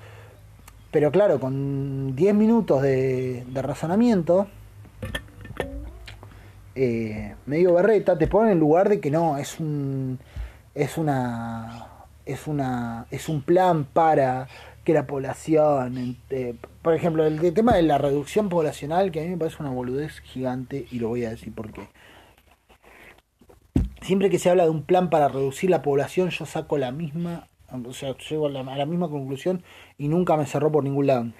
Pero 0.92 1.10
claro, 1.12 1.40
con 1.40 2.18
10 2.18 2.36
minutos 2.36 2.82
de, 2.82 3.46
razonamiento, 3.54 4.48
eh, 6.76 7.36
medio 7.46 7.76
berreta, 7.76 8.18
te 8.18 8.28
pone 8.28 8.52
en 8.52 8.60
lugar 8.60 8.90
de 8.90 9.00
que 9.00 9.10
no, 9.10 9.38
es 9.38 9.60
un. 9.60 10.20
es 10.76 10.98
una. 10.98 11.88
es 12.26 12.46
una. 12.48 13.06
es 13.10 13.30
un 13.30 13.42
plan 13.42 13.86
para 13.86 14.50
que 14.88 14.94
la 14.94 15.06
población, 15.06 16.16
eh, 16.30 16.56
por 16.82 16.94
ejemplo, 16.94 17.26
el, 17.26 17.54
tema 17.54 17.76
de 17.76 17.82
la 17.82 17.98
reducción 17.98 18.48
poblacional, 18.48 19.12
que 19.12 19.20
a 19.20 19.24
mí 19.24 19.32
me 19.32 19.38
parece 19.38 19.58
una 19.60 19.70
boludez 19.70 20.22
gigante, 20.22 20.88
y 20.90 21.00
lo 21.00 21.10
voy 21.10 21.26
a 21.26 21.30
decir 21.30 21.54
por 21.54 21.74
qué. 21.74 21.90
Siempre 24.02 24.30
que 24.30 24.40
se 24.40 24.50
habla 24.50 24.64
de 24.64 24.70
un 24.70 24.84
plan 24.84 25.10
para 25.10 25.28
reducir 25.28 25.70
la 25.70 25.82
población, 25.82 26.30
yo 26.30 26.46
saco 26.46 26.78
la 26.78 26.94
misma, 26.94 27.50
o 27.70 27.92
sea, 27.92 28.16
llego 28.30 28.48
a 28.48 28.50
la 28.50 28.86
misma 28.86 29.10
conclusión 29.10 29.62
y 29.98 30.08
nunca 30.08 30.38
me 30.38 30.46
cerró 30.46 30.72
por 30.72 30.86
ningún 30.86 31.08
lado. 31.08 31.34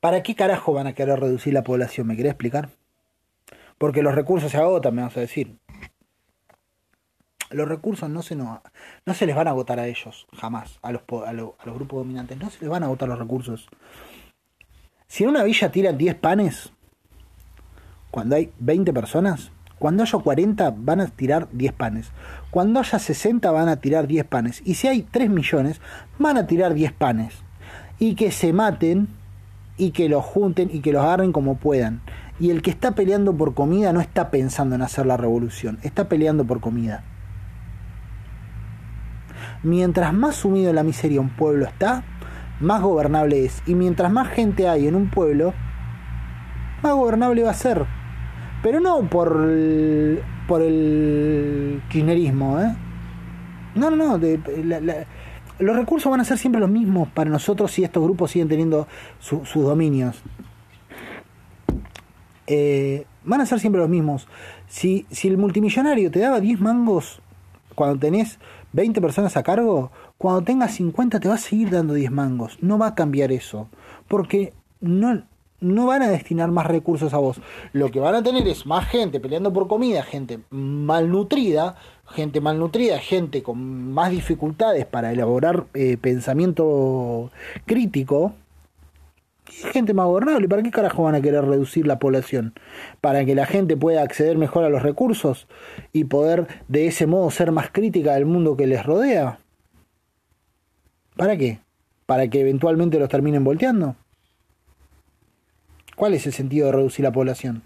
¿Para 0.00 0.22
qué 0.22 0.34
carajo 0.34 0.72
van 0.72 0.86
a 0.86 0.94
querer 0.94 1.20
reducir 1.20 1.52
la 1.52 1.64
población? 1.64 2.06
¿Me 2.06 2.16
querés 2.16 2.30
explicar? 2.30 2.70
Porque 3.76 4.02
los 4.02 4.14
recursos 4.14 4.50
se 4.50 4.56
agotan, 4.56 4.94
me 4.94 5.02
vas 5.02 5.14
a 5.18 5.20
decir. 5.20 5.58
Los 7.50 7.68
recursos 7.68 8.10
no 8.10 8.22
se, 8.22 8.34
no, 8.34 8.62
no 9.04 9.14
se 9.14 9.26
les 9.26 9.36
van 9.36 9.46
a 9.46 9.50
agotar 9.50 9.78
a 9.78 9.86
ellos, 9.86 10.26
jamás, 10.36 10.78
a 10.82 10.92
los, 10.92 11.02
a, 11.26 11.32
los, 11.32 11.54
grupos 11.64 12.00
dominantes. 12.00 12.38
No 12.38 12.50
se 12.50 12.60
les 12.60 12.68
van 12.68 12.82
a 12.82 12.86
agotar 12.86 13.08
los 13.08 13.18
recursos. 13.18 13.68
Si 15.06 15.24
en 15.24 15.30
una 15.30 15.44
villa 15.44 15.70
tiran 15.70 15.96
10 15.96 16.16
panes, 16.16 16.72
cuando 18.10 18.36
hay 18.36 18.52
20 18.58 18.92
personas, 18.92 19.52
cuando 19.78 20.02
haya 20.02 20.18
40 20.18 20.74
van 20.76 21.00
a 21.00 21.06
tirar 21.06 21.48
10 21.52 21.72
panes. 21.74 22.10
Cuando 22.50 22.80
haya 22.80 22.98
60 22.98 23.50
van 23.50 23.68
a 23.68 23.76
tirar 23.76 24.06
10 24.06 24.24
panes. 24.24 24.62
Y 24.64 24.74
si 24.74 24.88
hay 24.88 25.02
3 25.02 25.30
millones, 25.30 25.80
van 26.18 26.38
a 26.38 26.46
tirar 26.46 26.74
10 26.74 26.92
panes. 26.92 27.34
Y 27.98 28.14
que 28.14 28.32
se 28.32 28.52
maten 28.52 29.08
y 29.76 29.90
que 29.90 30.08
los 30.08 30.24
junten 30.24 30.70
y 30.72 30.80
que 30.80 30.92
los 30.92 31.02
agarren 31.02 31.32
como 31.32 31.56
puedan. 31.56 32.00
Y 32.40 32.50
el 32.50 32.62
que 32.62 32.70
está 32.70 32.92
peleando 32.92 33.34
por 33.36 33.54
comida 33.54 33.92
no 33.92 34.00
está 34.00 34.30
pensando 34.30 34.74
en 34.74 34.82
hacer 34.82 35.06
la 35.06 35.16
revolución, 35.16 35.78
está 35.82 36.08
peleando 36.08 36.44
por 36.44 36.60
comida. 36.60 37.04
Mientras 39.66 40.14
más 40.14 40.36
sumido 40.36 40.70
en 40.70 40.76
la 40.76 40.84
miseria 40.84 41.20
un 41.20 41.30
pueblo 41.30 41.64
está, 41.66 42.04
más 42.60 42.82
gobernable 42.82 43.44
es. 43.44 43.64
Y 43.66 43.74
mientras 43.74 44.12
más 44.12 44.28
gente 44.28 44.68
hay 44.68 44.86
en 44.86 44.94
un 44.94 45.10
pueblo, 45.10 45.54
más 46.84 46.92
gobernable 46.94 47.42
va 47.42 47.50
a 47.50 47.54
ser. 47.54 47.84
Pero 48.62 48.78
no 48.78 49.10
por 49.10 49.42
el, 49.42 50.22
por 50.46 50.62
el 50.62 51.82
kirchnerismo, 51.88 52.60
¿eh? 52.60 52.76
No, 53.74 53.90
no, 53.90 54.16
no. 54.16 54.26
Los 55.58 55.76
recursos 55.76 56.12
van 56.12 56.20
a 56.20 56.24
ser 56.24 56.38
siempre 56.38 56.60
los 56.60 56.70
mismos 56.70 57.08
para 57.08 57.28
nosotros 57.28 57.72
si 57.72 57.82
estos 57.82 58.04
grupos 58.04 58.30
siguen 58.30 58.46
teniendo 58.46 58.86
sus 59.18 59.52
dominios. 59.52 60.22
Eh, 62.46 63.04
van 63.24 63.40
a 63.40 63.46
ser 63.46 63.58
siempre 63.58 63.80
los 63.80 63.90
mismos. 63.90 64.28
Si, 64.68 65.06
si 65.10 65.26
el 65.26 65.38
multimillonario 65.38 66.08
te 66.12 66.20
daba 66.20 66.38
10 66.38 66.60
mangos 66.60 67.20
cuando 67.76 68.00
tenés 68.00 68.40
20 68.72 69.00
personas 69.00 69.36
a 69.36 69.44
cargo, 69.44 69.92
cuando 70.18 70.42
tengas 70.42 70.74
50 70.74 71.20
te 71.20 71.28
va 71.28 71.34
a 71.34 71.38
seguir 71.38 71.70
dando 71.70 71.94
10 71.94 72.10
mangos. 72.10 72.58
No 72.60 72.78
va 72.78 72.88
a 72.88 72.94
cambiar 72.96 73.30
eso. 73.30 73.68
Porque 74.08 74.52
no, 74.80 75.22
no 75.60 75.86
van 75.86 76.02
a 76.02 76.08
destinar 76.08 76.50
más 76.50 76.66
recursos 76.66 77.14
a 77.14 77.18
vos. 77.18 77.40
Lo 77.72 77.90
que 77.90 78.00
van 78.00 78.14
a 78.14 78.22
tener 78.22 78.46
es 78.48 78.66
más 78.66 78.88
gente 78.88 79.20
peleando 79.20 79.52
por 79.52 79.68
comida, 79.68 80.02
gente 80.02 80.40
malnutrida, 80.50 81.76
gente 82.08 82.40
malnutrida, 82.40 82.98
gente 82.98 83.42
con 83.42 83.92
más 83.92 84.10
dificultades 84.10 84.86
para 84.86 85.12
elaborar 85.12 85.66
eh, 85.74 85.96
pensamiento 85.96 87.30
crítico. 87.66 88.34
Gente 89.72 89.94
más 89.94 90.06
gobernable. 90.06 90.48
¿Para 90.48 90.62
qué 90.62 90.70
carajo 90.70 91.04
van 91.04 91.14
a 91.14 91.22
querer 91.22 91.44
reducir 91.44 91.86
la 91.86 91.98
población? 91.98 92.52
¿Para 93.00 93.24
que 93.24 93.34
la 93.34 93.46
gente 93.46 93.76
pueda 93.76 94.02
acceder 94.02 94.36
mejor 94.36 94.64
a 94.64 94.68
los 94.68 94.82
recursos 94.82 95.48
y 95.92 96.04
poder 96.04 96.46
de 96.68 96.86
ese 96.86 97.06
modo 97.06 97.30
ser 97.30 97.52
más 97.52 97.70
crítica 97.70 98.14
del 98.14 98.26
mundo 98.26 98.56
que 98.56 98.66
les 98.66 98.84
rodea? 98.84 99.38
¿Para 101.16 101.38
qué? 101.38 101.60
¿Para 102.04 102.28
que 102.28 102.40
eventualmente 102.40 102.98
los 102.98 103.08
terminen 103.08 103.44
volteando? 103.44 103.96
¿Cuál 105.96 106.12
es 106.12 106.26
el 106.26 106.34
sentido 106.34 106.66
de 106.66 106.72
reducir 106.72 107.04
la 107.04 107.12
población? 107.12 107.62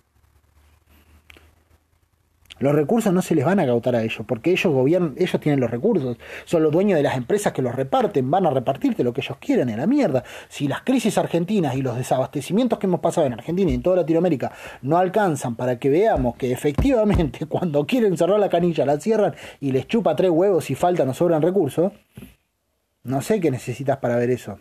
Los 2.61 2.75
recursos 2.75 3.13
no 3.13 3.23
se 3.23 3.35
les 3.35 3.45
van 3.45 3.59
a 3.59 3.63
agautar 3.63 3.97
a 3.97 4.03
ellos, 4.03 4.21
porque 4.27 4.51
ellos 4.51 4.73
gobiernan, 4.73 5.15
ellos 5.17 5.41
tienen 5.41 5.61
los 5.61 5.71
recursos, 5.71 6.19
son 6.45 6.63
los 6.63 6.71
dueños 6.71 6.99
de 6.99 7.03
las 7.03 7.17
empresas 7.17 7.55
que 7.55 7.63
los 7.63 7.75
reparten, 7.75 8.31
van 8.31 8.47
a 8.47 8.51
repartirte 8.51 9.03
lo 9.03 9.15
que 9.15 9.23
ellos 9.23 9.39
quieran 9.41 9.71
en 9.71 9.79
la 9.79 9.87
mierda. 9.87 10.23
Si 10.51 10.69
las 10.69 10.83
crisis 10.83 11.17
argentinas 11.17 11.75
y 11.75 11.81
los 11.81 11.97
desabastecimientos 11.97 12.79
que 12.79 12.87
hemos 12.87 13.01
pasado 13.01 13.27
en 13.27 13.33
Argentina 13.33 13.71
y 13.71 13.75
en 13.75 13.83
toda 13.83 13.97
Latinoamérica 13.97 14.53
no 14.83 14.99
alcanzan 14.99 15.57
para 15.57 15.79
que 15.79 15.89
veamos 15.89 16.37
que 16.37 16.53
efectivamente 16.53 17.47
cuando 17.49 17.87
quieren 17.87 18.19
cerrar 18.19 18.39
la 18.39 18.51
canilla 18.51 18.85
la 18.85 19.01
cierran 19.01 19.35
y 19.59 19.73
les 19.73 19.89
chupa 19.89 20.15
tres 20.15 20.31
huevos 20.31 20.71
y 20.71 20.75
faltan 20.75 21.09
o 21.09 21.15
sobran 21.15 21.41
recursos, 21.41 21.93
no 23.05 23.23
sé 23.23 23.41
qué 23.41 23.51
necesitas 23.51 23.97
para 23.97 24.17
ver 24.17 24.29
eso. 24.29 24.59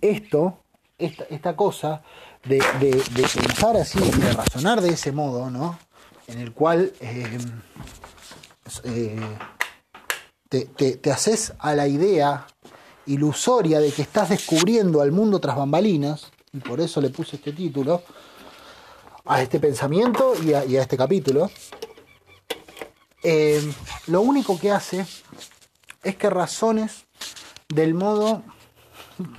Esto 0.00 0.62
esta, 0.98 1.54
cosa 1.54 2.02
de, 2.44 2.60
pensar 3.34 3.76
así, 3.76 3.98
de 3.98 4.32
razonar 4.32 4.80
de 4.80 4.90
ese 4.90 5.12
modo, 5.12 5.50
¿no? 5.50 5.78
En 6.26 6.38
el 6.38 6.52
cual 6.52 6.92
eh, 7.00 7.38
eh, 8.84 9.20
te, 10.48 11.10
haces 11.10 11.54
a 11.58 11.74
la 11.74 11.88
idea 11.88 12.46
ilusoria 13.06 13.80
de 13.80 13.90
que 13.90 14.02
estás 14.02 14.28
descubriendo 14.28 15.00
al 15.00 15.12
mundo 15.12 15.40
tras 15.40 15.56
bambalinas, 15.56 16.30
y 16.52 16.58
por 16.58 16.80
eso 16.80 17.00
le 17.00 17.10
puse 17.10 17.36
este 17.36 17.52
título, 17.52 18.02
a 19.24 19.42
este 19.42 19.60
pensamiento 19.60 20.34
y 20.42 20.54
a, 20.54 20.62
este 20.62 20.96
capítulo, 20.96 21.50
eh, 23.22 23.62
lo 24.06 24.22
único 24.22 24.58
que 24.58 24.70
hace 24.70 25.06
es 26.02 26.16
que 26.16 26.30
razones 26.30 27.04
del 27.68 27.92
modo 27.92 28.42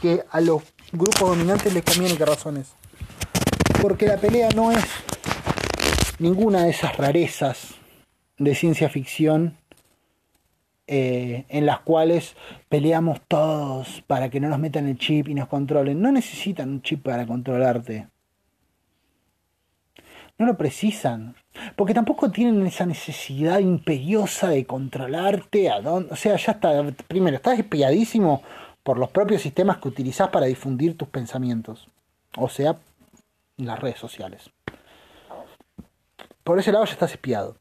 que 0.02 0.24
a 0.30 0.41
los 0.41 0.62
grupos 0.91 1.30
dominantes 1.30 1.74
les 1.74 1.84
conviene 1.84 2.18
que 2.18 2.26
razones. 2.26 2.79
Porque 3.82 4.08
la 4.08 4.18
pelea 4.18 4.50
no 4.56 4.72
es 4.72 4.84
ninguna 6.20 6.64
de 6.64 6.72
esas 6.72 6.98
rarezas 6.98 7.76
de 8.38 8.56
ciencia 8.56 8.90
ficción 8.90 9.56
eh, 10.88 11.46
en 11.50 11.66
las 11.66 11.80
cuales 11.80 12.36
peleamos 12.68 13.22
todos 13.28 14.04
para 14.08 14.30
que 14.30 14.40
no 14.40 14.50
nos 14.50 14.60
metan 14.60 14.88
el 14.88 14.98
chip 14.98 15.28
y 15.30 15.34
nos 15.34 15.48
controlen. 15.48 16.02
No 16.02 16.12
necesitan 16.12 16.70
un 16.70 16.82
chip 16.82 17.04
para 17.04 17.26
controlarte. 17.26 18.08
No 20.38 20.46
lo 20.46 20.58
precisan. 20.58 21.36
Porque 21.76 21.94
tampoco 21.94 22.32
tienen 22.32 22.66
esa 22.66 22.86
necesidad 22.86 23.60
imperiosa 23.60 24.50
de 24.50 24.66
controlarte. 24.66 25.70
O 25.72 26.16
sea, 26.16 26.36
ya 26.38 26.52
está. 26.54 26.84
Primero, 27.08 27.38
estás 27.38 27.60
espiadísimo 27.60 28.42
por 28.84 28.98
los 28.98 29.12
propios 29.12 29.42
sistemas 29.42 29.78
que 29.78 29.88
utilizás 29.88 30.30
para 30.30 30.48
difundir 30.48 30.98
tus 30.98 31.08
pensamientos, 31.08 31.88
o 32.36 32.50
sea, 32.50 32.78
las 33.66 33.80
redes 33.80 33.99
sociales. 33.99 34.49
Por 36.43 36.60
ese 36.60 36.72
lado 36.72 36.86
ya 36.86 36.93
estás 36.93 37.12
espiado. 37.12 37.57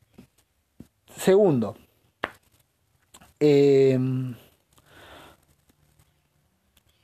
Segundo, 1.15 1.77
em, 3.41 4.35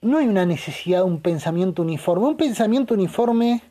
no 0.00 0.18
hay 0.18 0.26
una 0.26 0.46
necesidad 0.46 0.98
de 0.98 1.04
un 1.04 1.20
pensamiento 1.20 1.82
uniforme. 1.82 2.26
Un 2.26 2.36
pensamiento 2.36 2.94
uniforme, 2.94 3.62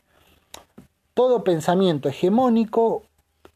todo 1.14 1.44
pensamiento 1.44 2.08
hegemónico 2.08 3.04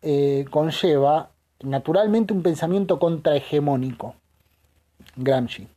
eh, 0.00 0.44
conlleva 0.50 1.30
naturalmente 1.60 2.32
un 2.32 2.42
pensamiento 2.42 2.98
contrahegemónico. 2.98 4.14
Gramsci. 5.16 5.68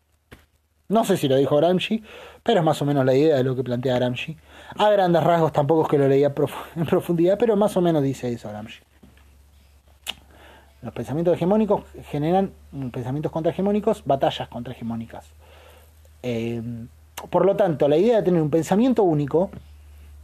No 0.90 1.04
sé 1.06 1.18
si 1.18 1.28
lo 1.28 1.36
dijo 1.36 1.58
Gramsci, 1.58 2.04
pero 2.44 2.60
es 2.60 2.66
más 2.66 2.82
o 2.82 2.86
menos 2.86 3.06
la 3.06 3.16
idea 3.16 3.38
de 3.38 3.44
lo 3.44 3.56
que 3.56 3.64
plantea 3.64 3.96
Gramsci. 3.96 4.38
A 4.78 4.90
grandes 4.90 5.24
rasgos 5.24 5.52
tampoco 5.52 5.84
es 5.84 5.88
que 5.90 5.98
lo 5.98 6.08
leía 6.08 6.34
en 6.76 6.86
profundidad, 6.86 7.38
pero 7.38 7.56
más 7.56 7.76
o 7.78 7.82
menos 7.82 8.04
dice 8.04 8.32
eso 8.32 8.50
Gramsci. 8.50 8.80
Los 10.82 10.94
pensamientos 10.94 11.36
hegemónicos 11.36 11.84
generan 12.10 12.52
pensamientos 12.92 13.32
contrahegemónicos, 13.32 14.04
batallas 14.06 14.48
contrahegemónicas. 14.48 15.28
Eh, 16.24 16.62
por 17.30 17.46
lo 17.46 17.56
tanto, 17.56 17.88
la 17.88 17.98
idea 17.98 18.18
de 18.18 18.24
tener 18.24 18.42
un 18.42 18.50
pensamiento 18.50 19.04
único 19.04 19.52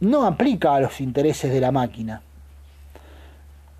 no 0.00 0.24
aplica 0.24 0.74
a 0.74 0.80
los 0.80 1.00
intereses 1.00 1.52
de 1.52 1.60
la 1.60 1.70
máquina 1.70 2.22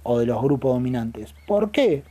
o 0.04 0.18
de 0.18 0.26
los 0.26 0.40
grupos 0.40 0.74
dominantes. 0.74 1.34
¿Por 1.46 1.70
qué? 1.72 2.04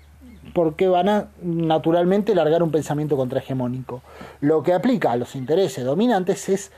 porque 0.54 0.88
van 0.88 1.10
a 1.10 1.28
naturalmente 1.42 2.34
largar 2.36 2.64
un 2.64 2.72
pensamiento 2.72 3.18
contrahegemónico. 3.18 4.02
Lo 4.42 4.64
que 4.64 4.74
aplica 4.74 5.12
a 5.12 5.18
los 5.18 5.36
intereses 5.36 5.84
dominantes 5.84 6.50
es 6.50 6.72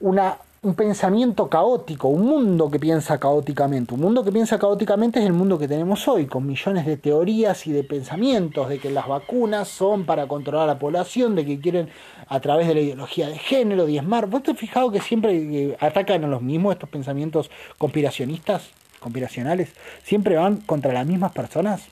una, 0.00 0.38
un 0.62 0.74
pensamiento 0.74 1.48
caótico, 1.48 2.08
un 2.08 2.26
mundo 2.26 2.70
que 2.70 2.78
piensa 2.78 3.18
caóticamente. 3.18 3.94
Un 3.94 4.00
mundo 4.00 4.24
que 4.24 4.32
piensa 4.32 4.58
caóticamente 4.58 5.20
es 5.20 5.26
el 5.26 5.32
mundo 5.32 5.58
que 5.58 5.68
tenemos 5.68 6.06
hoy, 6.08 6.26
con 6.26 6.46
millones 6.46 6.86
de 6.86 6.96
teorías 6.96 7.66
y 7.66 7.72
de 7.72 7.84
pensamientos, 7.84 8.68
de 8.68 8.78
que 8.78 8.90
las 8.90 9.06
vacunas 9.06 9.68
son 9.68 10.04
para 10.04 10.26
controlar 10.26 10.64
a 10.64 10.74
la 10.74 10.78
población, 10.78 11.34
de 11.34 11.44
que 11.44 11.60
quieren 11.60 11.88
a 12.26 12.40
través 12.40 12.66
de 12.68 12.74
la 12.74 12.80
ideología 12.80 13.28
de 13.28 13.38
género 13.38 13.86
diezmar. 13.86 14.26
¿Vos 14.26 14.42
te 14.42 14.52
has 14.52 14.58
fijado 14.58 14.90
que 14.90 15.00
siempre 15.00 15.76
atacan 15.80 16.24
a 16.24 16.28
los 16.28 16.42
mismos 16.42 16.74
estos 16.74 16.88
pensamientos 16.88 17.50
conspiracionistas, 17.78 18.70
conspiracionales? 19.00 19.72
Siempre 20.02 20.36
van 20.36 20.58
contra 20.58 20.92
las 20.92 21.06
mismas 21.06 21.32
personas. 21.32 21.86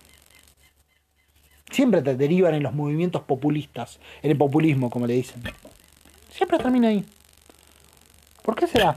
Siempre 1.70 2.00
te 2.02 2.14
derivan 2.14 2.54
en 2.54 2.62
los 2.62 2.74
movimientos 2.74 3.22
populistas, 3.22 3.98
en 4.22 4.30
el 4.30 4.36
populismo, 4.36 4.88
como 4.88 5.06
le 5.06 5.14
dicen. 5.14 5.42
Siempre 6.30 6.58
termina 6.58 6.88
ahí. 6.88 7.04
¿Por 8.46 8.54
qué 8.54 8.68
será? 8.68 8.96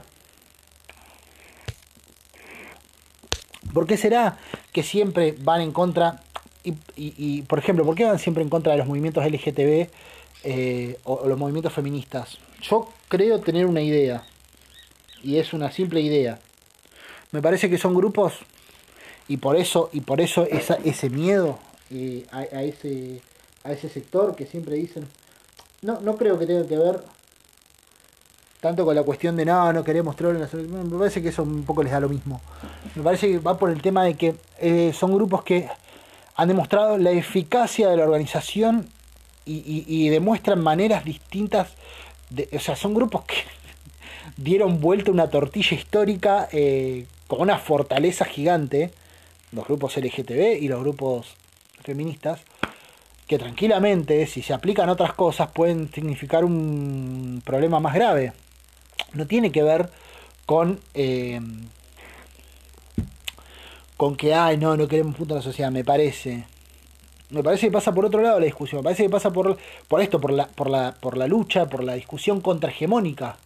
¿Por 3.74 3.86
qué 3.88 3.96
será 3.96 4.38
que 4.72 4.84
siempre 4.84 5.34
van 5.40 5.60
en 5.60 5.72
contra? 5.72 6.22
Y, 6.62 7.42
por 7.42 7.58
ejemplo, 7.58 7.84
¿por 7.84 7.96
qué 7.96 8.04
van 8.04 8.20
siempre 8.20 8.44
en 8.44 8.48
contra 8.48 8.72
de 8.72 8.78
los 8.78 8.86
movimientos 8.86 9.24
LGTB 9.24 9.88
eh, 10.44 10.98
o, 11.02 11.26
los 11.26 11.36
movimientos 11.36 11.72
feministas? 11.72 12.38
Yo 12.62 12.88
creo 13.08 13.40
tener 13.40 13.66
una 13.66 13.82
idea. 13.82 14.22
Y 15.24 15.38
es 15.38 15.52
una 15.52 15.72
simple 15.72 16.00
idea. 16.00 16.38
Me 17.32 17.42
parece 17.42 17.68
que 17.68 17.76
son 17.76 17.94
grupos 17.94 18.34
y 19.26 19.38
por 19.38 19.56
eso, 19.56 19.90
y 19.92 20.00
por 20.00 20.20
eso 20.20 20.46
ese 20.46 21.10
miedo 21.10 21.58
eh, 21.90 22.24
a, 22.30 22.44
ese, 22.62 23.20
a 23.64 23.72
ese 23.72 23.88
sector 23.88 24.36
que 24.36 24.46
siempre 24.46 24.76
dicen, 24.76 25.08
no, 25.82 26.00
no 26.00 26.16
creo 26.16 26.38
que 26.38 26.46
tenga 26.46 26.68
que 26.68 26.78
ver 26.78 27.02
tanto 28.60 28.84
con 28.84 28.94
la 28.94 29.02
cuestión 29.02 29.36
de 29.36 29.44
no, 29.44 29.72
no 29.72 29.82
queremos 29.82 30.14
la 30.20 30.48
Me 30.52 30.98
parece 30.98 31.22
que 31.22 31.30
eso 31.30 31.42
un 31.42 31.64
poco 31.64 31.82
les 31.82 31.92
da 31.92 32.00
lo 32.00 32.08
mismo. 32.08 32.40
Me 32.94 33.02
parece 33.02 33.28
que 33.28 33.38
va 33.38 33.58
por 33.58 33.70
el 33.70 33.80
tema 33.80 34.04
de 34.04 34.14
que 34.14 34.34
eh, 34.58 34.92
son 34.94 35.14
grupos 35.14 35.42
que 35.42 35.68
han 36.36 36.48
demostrado 36.48 36.98
la 36.98 37.10
eficacia 37.10 37.88
de 37.88 37.96
la 37.96 38.04
organización 38.04 38.88
y, 39.46 40.08
demuestran 40.10 40.62
maneras 40.62 41.04
distintas. 41.04 41.70
De, 42.28 42.48
o 42.52 42.60
sea, 42.60 42.76
son 42.76 42.94
grupos 42.94 43.24
que 43.24 43.36
dieron 44.36 44.80
vuelta 44.80 45.10
una 45.10 45.28
tortilla 45.28 45.76
histórica 45.76 46.48
eh, 46.52 47.06
con 47.26 47.40
una 47.40 47.58
fortaleza 47.58 48.26
gigante. 48.26 48.92
Los 49.52 49.66
grupos 49.66 49.96
LGTB 49.96 50.62
y 50.62 50.68
los 50.68 50.80
grupos 50.80 51.34
feministas 51.82 52.40
que 53.26 53.38
tranquilamente, 53.38 54.26
si 54.26 54.42
se 54.42 54.52
aplican 54.52 54.88
otras 54.88 55.14
cosas, 55.14 55.50
pueden 55.52 55.92
significar 55.92 56.44
un 56.44 57.42
problema 57.44 57.80
más 57.80 57.94
grave 57.94 58.32
no 59.14 59.26
tiene 59.26 59.52
que 59.52 59.62
ver 59.62 59.90
con, 60.46 60.80
eh, 60.94 61.40
con 63.96 64.16
que, 64.16 64.34
ay, 64.34 64.56
no, 64.56 64.76
no 64.76 64.88
queremos 64.88 65.14
punto 65.14 65.34
en 65.34 65.38
la 65.38 65.42
sociedad, 65.42 65.70
me 65.70 65.84
parece. 65.84 66.44
Me 67.30 67.44
parece 67.44 67.68
que 67.68 67.72
pasa 67.72 67.92
por 67.94 68.04
otro 68.04 68.22
lado 68.22 68.40
la 68.40 68.46
discusión, 68.46 68.80
me 68.80 68.84
parece 68.84 69.04
que 69.04 69.10
pasa 69.10 69.30
por, 69.30 69.56
por 69.86 70.00
esto, 70.00 70.20
por 70.20 70.32
la, 70.32 70.48
por, 70.48 70.68
la, 70.68 70.96
por 70.98 71.16
la 71.16 71.28
lucha, 71.28 71.66
por 71.66 71.84
la 71.84 71.94
discusión 71.94 72.40
contrahegemónica, 72.40 73.36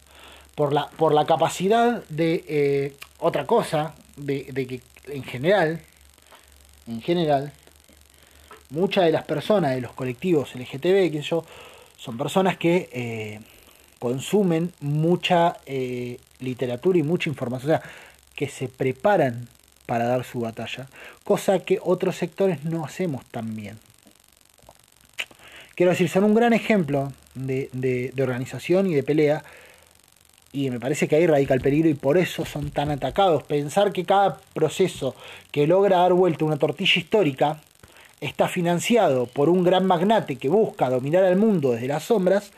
por 0.55 0.73
la, 0.73 0.87
por 0.87 1.13
la 1.13 1.25
capacidad 1.25 2.03
de 2.09 2.43
eh, 2.47 2.95
otra 3.19 3.45
cosa, 3.45 3.93
de, 4.17 4.47
de, 4.51 4.65
que 4.65 4.81
en 5.09 5.23
general, 5.23 5.81
en 6.87 7.01
general, 7.01 7.53
muchas 8.71 9.05
de 9.05 9.11
las 9.11 9.25
personas 9.25 9.75
de 9.75 9.81
los 9.81 9.93
colectivos 9.93 10.55
LGTB, 10.55 11.11
que 11.11 11.21
yo, 11.21 11.45
son 11.97 12.17
personas 12.17 12.57
que 12.57 12.89
eh, 12.91 13.39
consumen 14.05 14.71
mucha 14.81 15.57
eh, 15.65 16.19
literatura 16.39 16.99
y 16.99 17.01
mucha 17.01 17.27
información, 17.27 17.71
o 17.71 17.77
sea, 17.79 17.89
que 18.35 18.47
se 18.47 18.67
preparan 18.67 19.47
para 19.87 20.05
dar 20.05 20.23
su 20.23 20.41
batalla, 20.41 20.87
cosa 21.23 21.57
que 21.57 21.79
otros 21.81 22.15
sectores 22.15 22.63
no 22.65 22.85
hacemos 22.85 23.25
tan 23.25 23.55
bien. 23.55 23.79
Quiero 25.73 25.91
decir, 25.91 26.07
son 26.07 26.23
un 26.23 26.35
gran 26.35 26.53
ejemplo 26.53 27.13
de, 27.33 28.13
organización 28.21 28.85
y 28.85 28.93
de 28.93 29.01
pelea, 29.01 29.43
y 30.53 30.69
me 30.69 30.79
parece 30.79 31.07
que 31.07 31.15
ahí 31.15 31.25
radica 31.25 31.55
el 31.55 31.61
peligro 31.61 31.89
y 31.89 31.95
por 31.95 32.19
eso 32.19 32.45
son 32.45 32.69
tan 32.69 32.91
atacados. 32.91 33.41
Pensar 33.41 33.91
que 33.91 34.05
cada 34.05 34.37
proceso 34.53 35.15
que 35.49 35.65
logra 35.65 35.97
dar 35.97 36.13
vuelta 36.13 36.45
una 36.45 36.57
tortilla 36.57 37.01
histórica 37.01 37.59
está 38.21 38.47
financiado 38.47 39.25
por 39.25 39.49
un 39.49 39.63
gran 39.63 39.87
magnate 39.87 40.35
que 40.35 40.47
busca 40.47 40.91
dominar 40.91 41.23
al 41.23 41.37
mundo 41.37 41.71
desde 41.71 41.87
las 41.87 42.03
sombras, 42.03 42.51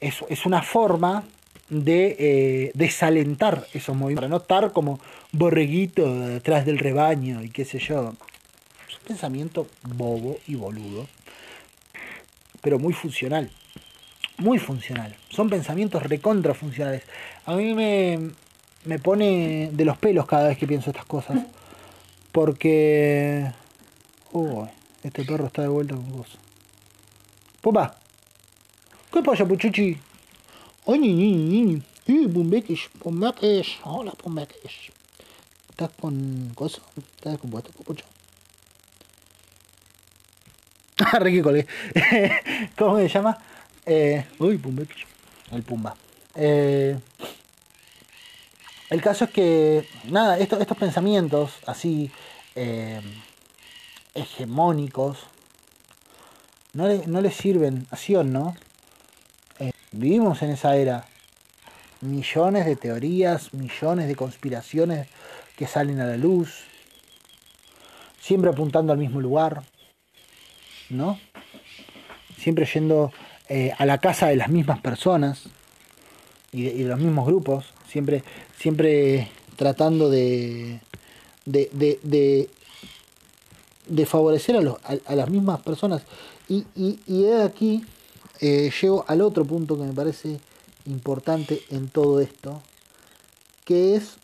es, 0.00 0.24
es 0.28 0.46
una 0.46 0.62
forma 0.62 1.24
de 1.68 2.16
eh, 2.18 2.70
desalentar 2.74 3.66
esos 3.72 3.96
movimientos, 3.96 4.20
para 4.20 4.28
no 4.28 4.36
estar 4.36 4.72
como 4.72 5.00
borreguito 5.32 6.26
detrás 6.26 6.64
del 6.64 6.78
rebaño 6.78 7.42
y 7.42 7.50
qué 7.50 7.64
sé 7.64 7.78
yo. 7.78 8.14
Es 8.88 8.94
un 8.94 9.06
pensamiento 9.06 9.66
bobo 9.82 10.38
y 10.46 10.54
boludo, 10.54 11.06
pero 12.60 12.78
muy 12.78 12.92
funcional. 12.92 13.50
Muy 14.38 14.58
funcional. 14.58 15.16
Son 15.30 15.48
pensamientos 15.48 16.02
recontrafuncionales. 16.02 17.02
A 17.46 17.54
mí 17.54 17.72
me, 17.74 18.32
me 18.84 18.98
pone 18.98 19.70
de 19.72 19.84
los 19.84 19.96
pelos 19.96 20.26
cada 20.26 20.48
vez 20.48 20.58
que 20.58 20.66
pienso 20.66 20.90
estas 20.90 21.06
cosas. 21.06 21.38
Porque... 22.32 23.50
Uy, 24.32 24.68
este 25.02 25.24
perro 25.24 25.46
está 25.46 25.62
de 25.62 25.68
vuelta 25.68 25.94
con 25.94 26.12
vos. 26.12 26.38
Pumba. 27.62 27.96
¿Qué 29.16 29.22
pasa, 29.22 29.46
puchuchi? 29.46 29.96
Ay, 30.86 30.98
ni, 30.98 31.14
ni, 31.14 31.32
ni. 31.62 31.82
¡Eh, 32.06 32.26
Bombeques! 32.28 32.90
¡Bombeques! 33.02 33.78
Hola, 33.84 34.12
Bombeques. 34.22 34.90
¿Estás 35.70 35.90
con 35.98 36.52
cosa? 36.54 36.82
¿Estás 36.98 37.32
descompuesto, 37.32 37.70
pucho? 37.82 38.04
Ah, 40.98 41.18
Ricky. 41.18 41.40
¿Cómo 42.76 42.98
se 42.98 43.08
llama? 43.08 43.38
Eh, 43.86 44.22
uy. 44.38 44.60
El 45.50 45.62
Pumba. 45.62 45.96
Eh, 46.34 46.98
el 48.90 49.00
caso 49.00 49.24
es 49.24 49.30
que, 49.30 49.88
nada, 50.10 50.38
estos, 50.38 50.60
estos 50.60 50.76
pensamientos 50.76 51.52
así 51.64 52.10
eh, 52.54 53.00
hegemónicos 54.14 55.20
no 56.74 56.86
le, 56.86 57.06
no 57.06 57.22
le 57.22 57.30
sirven, 57.30 57.86
así 57.90 58.14
o 58.14 58.22
no, 58.22 58.54
Vivimos 59.96 60.42
en 60.42 60.50
esa 60.50 60.76
era. 60.76 61.06
Millones 62.02 62.66
de 62.66 62.76
teorías, 62.76 63.54
millones 63.54 64.06
de 64.08 64.14
conspiraciones 64.14 65.08
que 65.56 65.66
salen 65.66 66.00
a 66.00 66.04
la 66.04 66.18
luz, 66.18 66.64
siempre 68.20 68.50
apuntando 68.50 68.92
al 68.92 68.98
mismo 68.98 69.22
lugar, 69.22 69.62
¿no? 70.90 71.18
Siempre 72.36 72.66
yendo 72.66 73.10
eh, 73.48 73.72
a 73.78 73.86
la 73.86 73.96
casa 73.96 74.26
de 74.26 74.36
las 74.36 74.50
mismas 74.50 74.80
personas 74.80 75.44
y 76.52 76.64
de, 76.64 76.84
los 76.84 77.00
mismos 77.00 77.26
grupos, 77.26 77.72
siempre, 77.88 78.22
siempre 78.58 79.30
tratando 79.56 80.10
de, 80.10 80.80
de, 81.46 82.50
de, 83.86 84.06
favorecer 84.06 84.56
a, 84.56 85.14
las 85.14 85.30
mismas 85.30 85.62
personas. 85.62 86.02
Y, 86.50 86.66
y, 86.76 87.00
y 87.06 87.32
aquí 87.32 87.82
eh, 88.40 88.70
llego 88.80 89.04
al 89.08 89.22
otro 89.22 89.44
punto 89.44 89.76
que 89.76 89.84
me 89.84 89.92
parece 89.92 90.40
importante 90.86 91.62
en 91.70 91.88
todo 91.88 92.20
esto, 92.20 92.62
que 93.64 93.96
es 93.96 94.16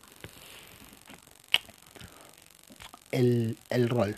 el, 3.11 3.57
rol. 3.89 4.15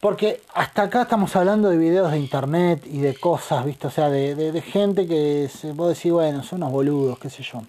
Porque 0.00 0.42
hasta 0.54 0.82
acá 0.82 1.02
estamos 1.02 1.34
hablando 1.36 1.68
de 1.68 1.76
videos 1.76 2.10
de 2.10 2.18
internet 2.18 2.84
y 2.86 2.98
de 2.98 3.14
cosas, 3.14 3.64
¿viste? 3.64 3.86
O 3.86 3.90
sea, 3.90 4.10
de, 4.10 4.62
gente 4.62 5.06
que 5.06 5.48
se 5.48 5.74
puede 5.74 5.90
decir, 5.90 6.12
bueno, 6.12 6.42
son 6.42 6.62
unos 6.62 6.72
boludos, 6.72 7.18
qué 7.18 7.30
sé 7.30 7.42
yo. 7.42 7.62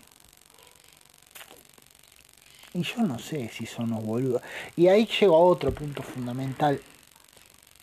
Y 2.74 2.82
yo 2.82 3.04
no 3.04 3.20
sé 3.20 3.50
si 3.50 3.68
son 3.68 3.92
unos 3.92 4.04
boludos. 4.04 4.42
Y 4.76 4.88
ahí 4.88 5.08
llego 5.20 5.36
a 5.36 5.40
otro 5.40 5.72
punto 5.72 6.02
fundamental. 6.02 6.82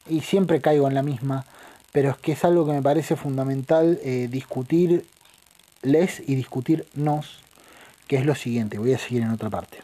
Y 0.09 0.21
siempre 0.23 0.61
caigo 0.61 0.89
en 0.89 0.95
la 0.95 1.03
misma 1.03 1.47
pero 1.93 2.11
es 2.11 2.17
que 2.17 2.33
es 2.33 2.45
algo 2.45 2.67
que 2.67 2.73
me 2.73 2.83
parece 2.83 3.17
fundamental 3.17 3.99
eh, 4.03 4.29
discutirles 4.31 5.05
y 6.27 6.35
discutirnos, 6.35 7.41
que 8.07 8.17
es 8.17 8.27
lo 8.27 8.35
siguiente, 8.35 8.79
voy 8.79 8.95
a 8.95 8.99
seguir 8.99 9.23
en 9.23 9.31
otra 9.31 9.51
parte. 9.51 9.79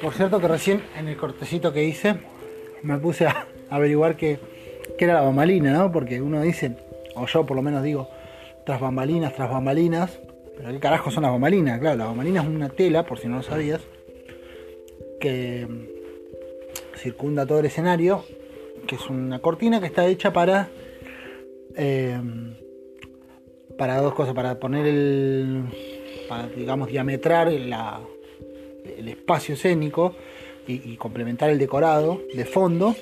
Por 0.00 0.12
cierto 0.12 0.38
que 0.38 0.48
recién 0.48 0.82
en 0.98 1.08
el 1.08 1.16
cortecito 1.16 1.72
que 1.72 1.82
hice 1.82 2.16
me 2.82 2.98
puse 2.98 3.26
a 3.26 3.46
averiguar 3.70 4.16
que 4.16 4.38
que 4.98 5.04
era 5.04 5.14
la 5.14 5.22
bambalina, 5.22 5.72
¿no? 5.72 5.92
Porque 5.92 6.20
uno 6.20 6.42
dice, 6.42 6.76
o 7.14 7.26
yo 7.26 7.46
por 7.46 7.56
lo 7.56 7.62
menos 7.62 7.82
digo, 7.82 8.08
tras 8.64 8.80
bambalinas, 8.80 9.34
tras 9.34 9.50
bambalinas, 9.50 10.18
pero 10.56 10.70
¿qué 10.70 10.78
carajo 10.78 11.10
son 11.10 11.22
las 11.22 11.32
bambalinas? 11.32 11.80
Claro, 11.80 11.96
la 11.96 12.06
bambalina 12.06 12.42
es 12.42 12.48
una 12.48 12.68
tela, 12.68 13.04
por 13.04 13.18
si 13.18 13.28
no 13.28 13.36
lo 13.36 13.42
sabías, 13.42 13.80
que 15.20 15.66
circunda 16.96 17.46
todo 17.46 17.60
el 17.60 17.66
escenario, 17.66 18.24
que 18.86 18.96
es 18.96 19.08
una 19.08 19.40
cortina 19.40 19.80
que 19.80 19.86
está 19.86 20.06
hecha 20.06 20.32
para... 20.32 20.68
Eh, 21.76 22.20
para 23.76 24.00
dos 24.00 24.14
cosas, 24.14 24.34
para 24.34 24.60
poner 24.60 24.86
el, 24.86 25.64
para 26.28 26.46
digamos 26.46 26.86
diametrar 26.86 27.48
el 27.48 27.74
espacio 29.08 29.54
escénico 29.54 30.14
y 30.68 30.96
complementar 30.96 31.50
el 31.50 31.58
decorado 31.58 32.20
de 32.34 32.44
fondo 32.44 32.94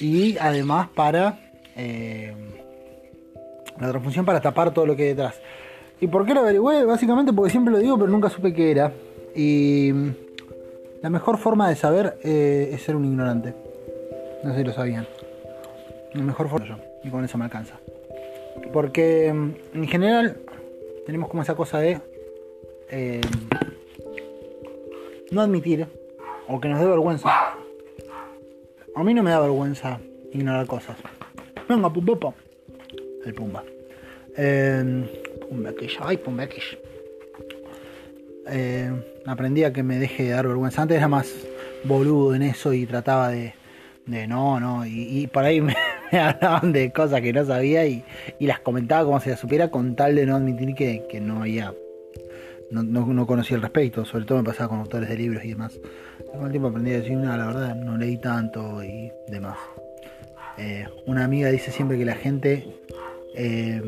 y 0.00 0.36
además 0.38 0.88
para 0.94 1.38
eh, 1.76 2.34
la 3.80 3.88
otra 3.88 4.00
función 4.00 4.24
para 4.24 4.40
tapar 4.40 4.72
todo 4.72 4.86
lo 4.86 4.96
que 4.96 5.02
hay 5.02 5.08
detrás. 5.10 5.40
¿Y 6.00 6.06
por 6.06 6.26
qué 6.26 6.34
lo 6.34 6.40
averigüé? 6.40 6.84
Básicamente 6.84 7.32
porque 7.32 7.50
siempre 7.50 7.72
lo 7.72 7.78
digo, 7.78 7.96
pero 7.98 8.10
nunca 8.10 8.28
supe 8.28 8.52
qué 8.52 8.70
era. 8.70 8.92
Y 9.34 9.92
la 11.02 11.10
mejor 11.10 11.38
forma 11.38 11.68
de 11.68 11.76
saber 11.76 12.18
eh, 12.22 12.70
es 12.72 12.82
ser 12.82 12.96
un 12.96 13.04
ignorante. 13.04 13.54
No 14.42 14.52
sé 14.52 14.58
si 14.58 14.64
lo 14.64 14.72
sabían. 14.72 15.06
La 16.12 16.22
mejor 16.22 16.48
forma 16.48 16.66
yo. 16.66 16.76
Y 17.02 17.10
con 17.10 17.24
eso 17.24 17.38
me 17.38 17.44
alcanza. 17.44 17.76
Porque 18.72 19.32
mm, 19.32 19.78
en 19.78 19.88
general 19.88 20.36
tenemos 21.06 21.28
como 21.28 21.42
esa 21.42 21.54
cosa 21.54 21.78
de 21.78 22.00
eh, 22.90 23.20
no 25.30 25.40
admitir 25.40 25.86
o 26.48 26.60
que 26.60 26.68
nos 26.68 26.80
dé 26.80 26.86
vergüenza. 26.86 27.30
A 28.96 29.02
mí 29.02 29.12
no 29.12 29.22
me 29.22 29.30
da 29.30 29.40
vergüenza 29.40 29.98
ignorar 30.32 30.66
cosas. 30.66 30.96
Venga, 31.68 31.92
pumpa. 31.92 32.34
El 33.24 33.34
pumba. 33.34 33.64
Eh, 34.36 35.04
pumbequish, 35.48 35.98
ay, 36.00 36.16
pumbequish. 36.16 36.78
Eh, 38.46 38.92
aprendí 39.26 39.64
a 39.64 39.72
que 39.72 39.82
me 39.82 39.98
deje 39.98 40.24
de 40.24 40.30
dar 40.30 40.46
vergüenza. 40.46 40.82
Antes 40.82 40.98
era 40.98 41.08
más 41.08 41.32
boludo 41.84 42.34
en 42.34 42.42
eso 42.42 42.72
y 42.72 42.86
trataba 42.86 43.30
de, 43.30 43.54
de 44.06 44.26
no, 44.26 44.60
no. 44.60 44.84
Y, 44.86 45.26
por 45.28 45.44
ahí 45.44 45.60
me, 45.60 45.74
hablaban 46.18 46.72
de 46.72 46.92
cosas 46.92 47.20
que 47.20 47.32
no 47.32 47.44
sabía 47.44 47.86
y, 47.86 48.04
las 48.40 48.60
comentaba 48.60 49.04
como 49.04 49.20
si 49.20 49.30
las 49.30 49.40
supiera 49.40 49.70
con 49.70 49.96
tal 49.96 50.14
de 50.14 50.26
no 50.26 50.36
admitir 50.36 50.74
que, 50.74 51.04
que 51.08 51.20
no 51.20 51.40
había. 51.40 51.74
No, 52.70 52.82
no, 52.82 53.26
conocía 53.26 53.56
el 53.56 53.62
respecto, 53.62 54.04
sobre 54.04 54.24
todo 54.24 54.38
me 54.38 54.44
pasaba 54.44 54.68
con 54.68 54.80
autores 54.80 55.08
de 55.08 55.16
libros 55.16 55.44
y 55.44 55.50
demás. 55.50 55.78
Con 56.32 56.46
el 56.46 56.50
tiempo 56.50 56.68
aprendí 56.68 56.92
a 56.92 57.00
decir, 57.00 57.16
nada, 57.16 57.36
la 57.36 57.46
verdad, 57.46 57.74
no 57.76 57.96
leí 57.96 58.18
tanto 58.18 58.82
y 58.82 59.10
demás. 59.28 59.56
Eh, 60.56 60.86
una 61.06 61.24
amiga 61.24 61.50
dice 61.50 61.70
siempre 61.70 61.98
que 61.98 62.04
la 62.04 62.14
gente 62.14 62.66
eh, 63.34 63.82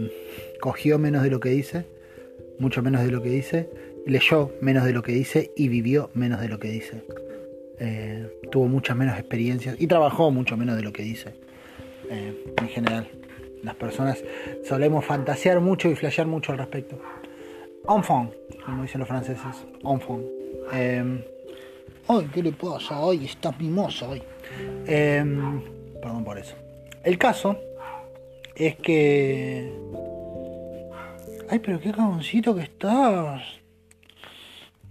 cogió 0.60 0.98
menos 0.98 1.22
de 1.22 1.30
lo 1.30 1.40
que 1.40 1.50
dice, 1.50 1.84
mucho 2.58 2.82
menos 2.82 3.02
de 3.02 3.10
lo 3.10 3.22
que 3.22 3.28
dice, 3.28 3.70
leyó 4.06 4.52
menos 4.60 4.84
de 4.84 4.92
lo 4.92 5.02
que 5.02 5.12
dice 5.12 5.52
y 5.56 5.68
vivió 5.68 6.10
menos 6.14 6.40
de 6.40 6.48
lo 6.48 6.58
que 6.58 6.68
dice. 6.68 7.04
Eh, 7.78 8.40
tuvo 8.50 8.68
muchas 8.68 8.96
menos 8.96 9.18
experiencias 9.18 9.76
y 9.78 9.86
trabajó 9.86 10.30
mucho 10.30 10.56
menos 10.56 10.76
de 10.76 10.82
lo 10.82 10.92
que 10.92 11.02
dice. 11.02 11.34
en 12.08 12.68
general, 12.68 13.08
las 13.62 13.74
personas 13.74 14.22
solemos 14.64 15.04
fantasear 15.04 15.60
mucho 15.60 15.88
y 15.90 15.94
flashear 15.94 16.26
mucho 16.26 16.52
al 16.52 16.58
respecto. 16.58 16.98
Enfant, 17.88 18.32
como 18.64 18.82
dicen 18.82 19.00
los 19.00 19.08
franceses. 19.08 19.66
Enfant. 19.84 21.35
Ay, 22.08 22.28
¿qué 22.32 22.42
le 22.42 22.52
pasa? 22.52 22.98
Ay, 22.98 23.24
está 23.24 23.52
mimoso 23.52 24.10
hoy. 24.10 24.22
Perdón 24.86 26.24
por 26.24 26.38
eso. 26.38 26.54
El 27.02 27.18
caso 27.18 27.56
es 28.54 28.76
que. 28.76 29.72
Ay, 31.48 31.58
pero 31.58 31.80
qué 31.80 31.92
cagoncito 31.92 32.54
que 32.54 32.62
estás. 32.62 33.42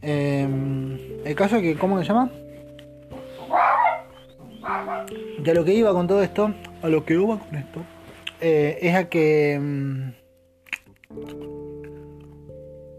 Em, 0.01 0.97
el 1.26 1.36
caso 1.36 1.55
es 1.55 1.61
que, 1.61 1.76
¿cómo 1.76 1.99
se 1.99 2.05
llama? 2.05 2.30
De 5.39 5.53
lo 5.53 5.63
que 5.63 5.74
iba 5.74 5.91
con 5.93 6.07
todo 6.07 6.22
esto, 6.22 6.53
a 6.82 6.88
lo 6.88 7.05
que 7.05 7.13
iba 7.13 7.39
con 7.39 7.55
esto, 7.55 7.82
eh, 8.41 8.78
es 8.82 8.95
a 8.95 9.09
que 9.09 9.53
em, 9.53 10.13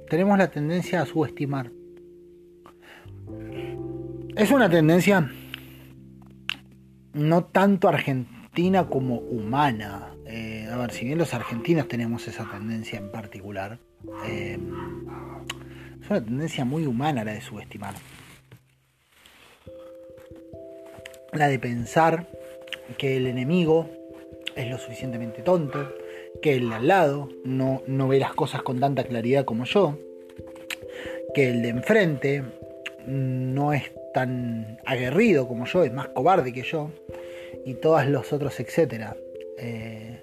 tenemos 0.08 0.38
la 0.38 0.48
tendencia 0.50 1.02
a 1.02 1.06
subestimar. 1.06 1.70
Es 4.37 4.51
una 4.51 4.68
tendencia 4.68 5.30
no 7.14 7.45
tanto 7.45 7.89
argentina 7.89 8.87
como 8.87 9.16
humana. 9.16 10.14
Eh, 10.26 10.68
a 10.70 10.76
ver, 10.76 10.91
si 10.91 11.07
bien 11.07 11.16
los 11.16 11.32
argentinos 11.32 11.89
tenemos 11.89 12.28
esa 12.28 12.45
tendencia 12.51 12.99
en 12.99 13.11
particular, 13.11 13.78
eh, 14.26 14.59
es 16.03 16.11
una 16.11 16.22
tendencia 16.22 16.66
muy 16.66 16.84
humana 16.84 17.24
la 17.24 17.32
de 17.32 17.41
subestimar. 17.41 17.95
La 21.32 21.49
de 21.49 21.59
pensar 21.59 22.28
que 22.99 23.16
el 23.16 23.28
enemigo 23.28 23.89
es 24.55 24.68
lo 24.68 24.76
suficientemente 24.76 25.41
tonto, 25.41 25.95
que 26.43 26.57
el 26.57 26.68
de 26.68 26.74
al 26.74 26.89
lado 26.89 27.30
no, 27.47 27.82
no 27.87 28.07
ve 28.07 28.20
las 28.20 28.34
cosas 28.34 28.62
con 28.62 28.80
tanta 28.80 29.05
claridad 29.05 29.47
como 29.47 29.64
yo, 29.64 29.99
que 31.34 31.49
el 31.49 31.62
de 31.62 31.70
enfrente 31.70 32.45
no 33.07 33.72
es 33.72 33.95
tan 34.16 34.78
aguerrido 34.86 35.46
como 35.46 35.66
yo, 35.66 35.84
es 35.84 35.92
más 35.92 36.08
cobarde 36.08 36.50
que 36.50 36.62
yo, 36.62 36.90
y 37.66 37.74
todos 37.74 38.06
los 38.06 38.32
otros, 38.32 38.58
etcétera. 38.60 39.14
Eh, 39.58 40.22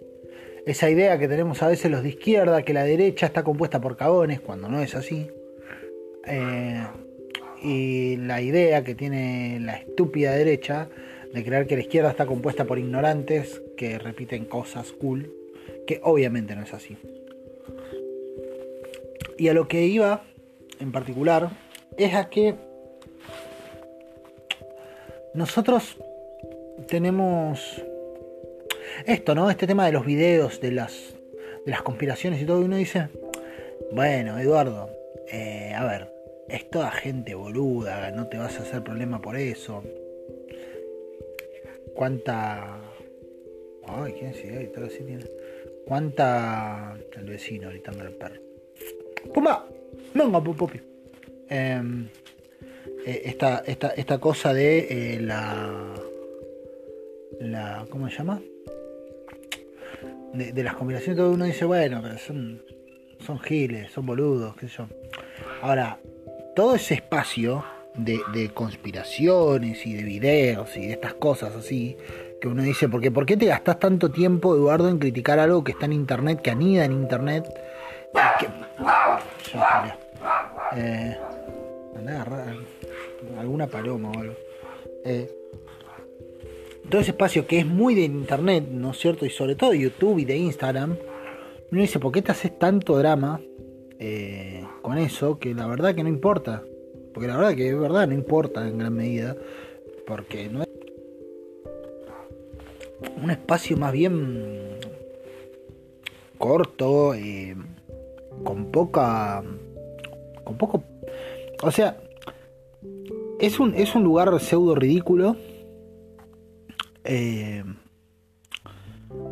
esa 0.65 0.89
idea 0.89 1.19
que 1.19 1.27
tenemos 1.27 1.61
a 1.61 1.67
veces 1.67 1.91
los 1.91 2.01
de 2.01 2.09
izquierda, 2.09 2.63
que 2.63 2.73
la 2.73 2.85
derecha 2.85 3.27
está 3.27 3.43
compuesta 3.43 3.79
por 3.79 3.95
cagones, 3.95 4.39
cuando 4.39 4.67
no 4.67 4.81
es 4.81 4.95
así. 4.95 5.29
Eh, 6.25 6.83
y 7.61 8.17
la 8.17 8.41
idea 8.41 8.83
que 8.83 8.95
tiene 8.95 9.59
la 9.61 9.75
estúpida 9.75 10.31
derecha 10.31 10.89
de 11.31 11.43
creer 11.43 11.67
que 11.67 11.75
la 11.75 11.83
izquierda 11.83 12.09
está 12.09 12.25
compuesta 12.25 12.65
por 12.65 12.79
ignorantes 12.79 13.61
que 13.77 13.99
repiten 13.99 14.45
cosas 14.45 14.91
cool, 14.91 15.31
que 15.85 15.99
obviamente 16.01 16.55
no 16.55 16.63
es 16.63 16.73
así. 16.73 16.97
Y 19.37 19.49
a 19.49 19.53
lo 19.53 19.67
que 19.67 19.85
iba 19.85 20.23
en 20.79 20.91
particular 20.91 21.51
es 21.95 22.15
a 22.15 22.31
que 22.31 22.72
nosotros 25.33 25.97
tenemos 26.87 27.81
esto, 29.05 29.35
¿no? 29.35 29.49
Este 29.49 29.67
tema 29.67 29.85
de 29.85 29.91
los 29.91 30.05
videos, 30.05 30.61
de 30.61 30.71
las, 30.71 31.15
de 31.65 31.71
las 31.71 31.81
conspiraciones 31.81 32.41
y 32.41 32.45
todo, 32.45 32.61
y 32.61 32.65
uno 32.65 32.75
dice, 32.75 33.09
bueno, 33.91 34.37
Eduardo, 34.39 34.89
eh, 35.31 35.73
a 35.75 35.85
ver, 35.85 36.13
es 36.47 36.69
toda 36.69 36.91
gente 36.91 37.35
boluda, 37.35 38.11
no 38.11 38.27
te 38.27 38.37
vas 38.37 38.59
a 38.59 38.63
hacer 38.63 38.83
problema 38.83 39.21
por 39.21 39.35
eso. 39.35 39.83
¿Cuánta... 41.95 42.79
Ay, 43.85 44.13
¿quién 44.17 44.33
sigue? 44.33 44.65
Todo 44.67 44.85
así 44.85 45.03
tiene. 45.03 45.25
¿Cuánta... 45.85 46.97
El 47.15 47.25
vecino 47.25 47.69
gritando 47.69 48.01
al 48.01 48.11
perro. 48.13 48.41
¡Pumba! 49.33 49.67
¡Venga, 50.13 50.43
pupi! 50.43 50.81
Eh, 51.49 51.81
eh, 53.05 53.23
esta, 53.25 53.63
esta, 53.65 53.89
esta, 53.89 54.17
cosa 54.19 54.53
de 54.53 55.15
eh, 55.15 55.19
la, 55.19 55.93
la. 57.39 57.85
¿Cómo 57.89 58.09
se 58.09 58.17
llama? 58.17 58.41
De, 60.33 60.63
las 60.63 60.75
combinaciones, 60.75 61.17
todo 61.17 61.31
uno 61.31 61.45
dice, 61.45 61.65
bueno, 61.65 61.99
pero 62.01 62.17
son, 62.17 62.61
son 63.19 63.39
giles, 63.39 63.91
son 63.91 64.05
boludos, 64.05 64.55
qué 64.55 64.67
sé 64.67 64.77
yo. 64.77 64.87
Ahora, 65.61 65.99
todo 66.55 66.75
ese 66.75 66.95
espacio 66.95 67.63
de, 67.95 68.51
conspiraciones 68.53 69.85
y 69.85 69.93
de 69.93 70.03
videos 70.03 70.75
y 70.77 70.87
de 70.87 70.93
estas 70.93 71.13
cosas 71.13 71.55
así, 71.55 71.97
que 72.41 72.47
uno 72.47 72.63
dice, 72.63 72.89
porque 72.89 73.11
¿por 73.11 73.25
qué 73.25 73.37
te 73.37 73.45
gastas 73.45 73.79
tanto 73.79 74.09
tiempo, 74.11 74.55
Eduardo, 74.55 74.89
en 74.89 74.97
criticar 74.97 75.39
algo 75.39 75.63
que 75.63 75.73
está 75.73 75.85
en 75.85 75.93
internet, 75.93 76.41
que 76.41 76.51
anida 76.51 76.85
en 76.85 76.93
internet? 76.93 77.45
Que... 78.39 78.47
Eh, 80.75 81.17
alguna 83.37 83.67
paloma 83.67 84.11
o 84.11 84.19
algo. 84.19 84.35
Eh, 85.05 85.29
todo 86.89 87.01
ese 87.01 87.11
espacio 87.11 87.47
que 87.47 87.59
es 87.59 87.65
muy 87.65 87.95
de 87.95 88.03
internet, 88.03 88.67
¿no 88.69 88.91
es 88.91 88.97
cierto? 88.97 89.25
Y 89.25 89.29
sobre 89.29 89.55
todo 89.55 89.71
de 89.71 89.79
YouTube 89.79 90.19
y 90.19 90.25
de 90.25 90.37
Instagram. 90.37 90.97
Uno 91.71 91.81
dice, 91.81 91.99
¿por 91.99 92.11
qué 92.11 92.21
te 92.21 92.31
haces 92.31 92.57
tanto 92.59 92.97
drama 92.97 93.41
eh, 93.99 94.63
con 94.81 94.97
eso? 94.97 95.39
Que 95.39 95.53
la 95.53 95.65
verdad 95.67 95.95
que 95.95 96.03
no 96.03 96.09
importa. 96.09 96.63
Porque 97.13 97.27
la 97.27 97.37
verdad 97.37 97.55
que 97.55 97.69
es 97.69 97.79
verdad, 97.79 98.07
no 98.07 98.13
importa 98.13 98.67
en 98.67 98.77
gran 98.77 98.93
medida. 98.93 99.35
Porque 100.05 100.49
no 100.49 100.61
es 100.61 100.69
un 103.21 103.31
espacio 103.31 103.77
más 103.77 103.91
bien 103.91 104.77
corto, 106.37 107.13
eh, 107.13 107.55
con 108.43 108.71
poca. 108.71 109.43
con 110.43 110.57
poco. 110.57 110.83
O 111.63 111.71
sea, 111.71 112.02
es 113.45 113.59
un, 113.59 113.75
es 113.75 113.93
un 113.93 114.03
lugar 114.03 114.39
pseudo 114.39 114.73
ridículo. 114.73 115.35
Eh, 117.03 117.61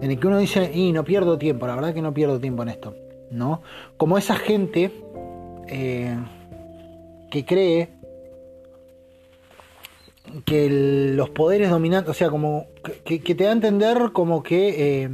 en 0.02 0.12
el 0.12 0.20
que 0.20 0.28
uno 0.28 0.38
dice, 0.38 0.70
y 0.74 0.92
no 0.92 1.06
pierdo 1.06 1.38
tiempo, 1.38 1.66
la 1.66 1.76
verdad 1.76 1.94
que 1.94 2.02
no 2.02 2.14
pierdo 2.14 2.40
tiempo 2.40 2.64
en 2.64 2.70
esto. 2.70 2.94
¿No? 3.32 3.62
Como 3.96 4.18
esa 4.18 4.36
gente 4.36 4.92
eh, 5.70 6.18
que 7.30 7.46
cree 7.46 7.90
que 10.44 11.14
los 11.16 11.30
poderes 11.30 11.70
dominantes, 11.70 12.12
o 12.12 12.14
sea, 12.14 12.30
como 12.30 12.68
que, 13.06 13.20
te 13.20 13.44
da 13.46 13.52
a 13.52 13.54
entender 13.54 14.12
como 14.12 14.44
que 14.44 15.04
eh, 15.04 15.10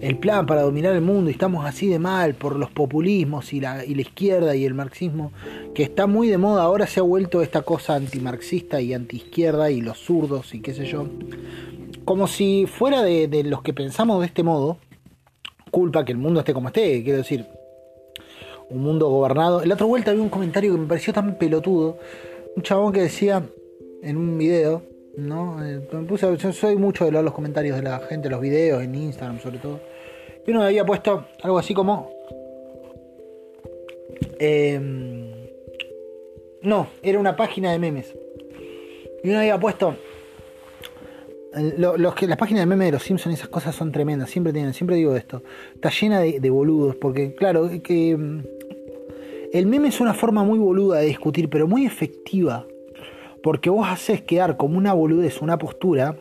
el 0.00 0.18
plan 0.18 0.46
para 0.46 0.62
dominar 0.62 0.94
el 0.94 1.00
mundo 1.00 1.30
y 1.30 1.32
estamos 1.32 1.66
así 1.66 1.88
de 1.88 1.98
mal 1.98 2.34
por 2.34 2.56
los 2.56 2.70
populismos 2.70 3.52
y 3.52 3.60
la, 3.60 3.84
y 3.84 3.94
la 3.94 4.02
izquierda 4.02 4.54
y 4.54 4.64
el 4.64 4.74
marxismo, 4.74 5.32
que 5.74 5.82
está 5.82 6.06
muy 6.06 6.28
de 6.28 6.38
moda, 6.38 6.62
ahora 6.62 6.86
se 6.86 7.00
ha 7.00 7.02
vuelto 7.02 7.42
esta 7.42 7.62
cosa 7.62 7.94
antimarxista 7.94 8.80
y 8.80 8.94
antiizquierda 8.94 9.70
y 9.70 9.80
los 9.80 9.98
zurdos 9.98 10.54
y 10.54 10.60
qué 10.60 10.74
sé 10.74 10.86
yo, 10.86 11.06
como 12.04 12.26
si 12.26 12.66
fuera 12.66 13.02
de, 13.02 13.28
de 13.28 13.44
los 13.44 13.62
que 13.62 13.72
pensamos 13.72 14.20
de 14.20 14.26
este 14.26 14.42
modo, 14.42 14.78
culpa 15.70 16.04
que 16.04 16.12
el 16.12 16.18
mundo 16.18 16.40
esté 16.40 16.54
como 16.54 16.68
esté, 16.68 17.02
quiero 17.02 17.18
decir, 17.18 17.46
un 18.70 18.82
mundo 18.82 19.08
gobernado. 19.08 19.64
La 19.64 19.74
otra 19.74 19.86
vuelta 19.86 20.12
vi 20.12 20.20
un 20.20 20.28
comentario 20.28 20.72
que 20.72 20.80
me 20.80 20.86
pareció 20.86 21.12
tan 21.12 21.36
pelotudo, 21.36 21.98
un 22.56 22.62
chabón 22.62 22.92
que 22.92 23.00
decía 23.00 23.42
en 24.02 24.16
un 24.16 24.38
video, 24.38 24.82
¿no? 25.18 25.64
Eh, 25.64 25.80
puse, 26.08 26.36
yo 26.36 26.52
soy 26.52 26.76
mucho 26.76 27.04
de 27.04 27.12
leer 27.12 27.24
los 27.24 27.34
comentarios 27.34 27.76
de 27.76 27.82
la 27.82 27.98
gente, 28.00 28.30
los 28.30 28.40
videos, 28.40 28.82
en 28.82 28.94
Instagram 28.94 29.40
sobre 29.40 29.58
todo. 29.58 29.80
Y 30.46 30.50
uno 30.50 30.62
había 30.62 30.84
puesto 30.84 31.26
algo 31.42 31.58
así 31.58 31.74
como... 31.74 32.10
Em, 34.38 35.32
no, 36.62 36.88
era 37.02 37.18
una 37.18 37.36
página 37.36 37.72
de 37.72 37.78
memes. 37.78 38.14
Y 39.22 39.30
uno 39.30 39.38
había 39.38 39.58
puesto 39.58 39.96
los 41.76 42.14
que, 42.14 42.26
las 42.26 42.36
páginas 42.36 42.62
de 42.62 42.66
memes 42.66 42.88
de 42.88 42.92
los 42.92 43.02
Simpsons, 43.02 43.34
esas 43.34 43.48
cosas 43.48 43.74
son 43.74 43.90
tremendas. 43.92 44.30
Siempre 44.30 44.52
tienen, 44.52 44.74
siempre 44.74 44.96
digo 44.96 45.16
esto. 45.16 45.42
Está 45.74 45.90
llena 45.90 46.20
de, 46.20 46.50
boludos. 46.50 46.96
Porque, 46.96 47.34
claro, 47.34 47.68
que 47.82 48.16
mm, 48.16 48.42
el 49.52 49.66
meme 49.66 49.88
es 49.88 50.00
una 50.00 50.14
forma 50.14 50.44
muy 50.44 50.58
boluda 50.58 50.98
de 50.98 51.06
discutir, 51.06 51.48
pero 51.48 51.66
muy 51.66 51.86
efectiva. 51.86 52.66
Porque 53.48 53.70
vos 53.70 53.88
haces 53.88 54.20
quedar 54.20 54.58
como 54.58 54.76
una 54.76 54.92
boludez, 54.92 55.40
una 55.40 55.56
postura, 55.56 56.16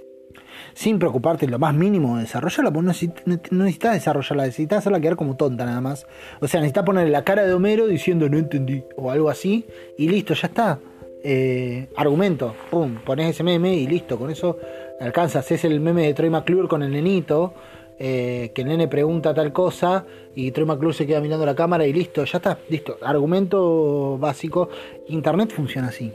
sin 0.74 0.98
preocuparte 0.98 1.44
en 1.44 1.52
lo 1.52 1.60
más 1.60 1.76
mínimo 1.76 2.16
de 2.16 2.22
desarrollarla, 2.22 2.72
porque 2.72 3.10
no, 3.26 3.64
necesitas 3.66 3.94
desarrollarla, 3.96 4.46
necesitas 4.46 4.78
hacerla 4.78 5.02
quedar 5.02 5.18
como 5.18 5.36
tonta 5.36 5.66
nada 5.66 5.82
más. 5.82 6.08
O 6.40 6.48
sea, 6.48 6.62
necesitas 6.62 6.86
ponerle 6.86 7.12
la 7.12 7.26
cara 7.26 7.44
de 7.44 7.54
Homero 7.54 7.86
diciendo 7.86 8.30
no 8.30 8.38
entendí, 8.38 8.82
o 8.96 9.12
algo 9.12 9.30
así, 9.30 9.66
y 9.98 10.08
listo, 10.08 10.36
ya 10.36 10.48
está. 10.48 10.80
Eh, 11.22 11.90
argumento, 11.98 12.56
pum, 12.72 12.96
pones 13.06 13.32
ese 13.32 13.44
meme 13.44 13.76
y 13.76 13.88
listo, 13.88 14.18
con 14.18 14.30
eso 14.30 14.58
alcanzas. 15.02 15.52
Es 15.52 15.66
el 15.66 15.82
meme 15.82 16.04
de 16.04 16.14
Troy 16.14 16.30
McClure 16.30 16.70
con 16.70 16.82
el 16.82 16.94
nenito, 16.94 17.54
eh, 18.00 18.54
que 18.56 18.62
el 18.62 18.70
nene 18.70 18.88
pregunta 18.88 19.34
tal 19.34 19.52
cosa 19.52 20.06
y 20.34 20.52
Troy 20.52 20.66
McClure 20.66 20.94
se 20.94 21.06
queda 21.06 21.20
mirando 21.20 21.46
la 21.46 21.56
cámara 21.56 21.86
y 21.86 21.92
listo, 21.92 22.24
ya 22.24 22.38
está, 22.38 22.58
listo. 22.70 22.98
Argumento 23.02 24.18
básico. 24.18 24.70
Internet 25.10 25.52
funciona 25.54 25.90
así. 25.90 26.14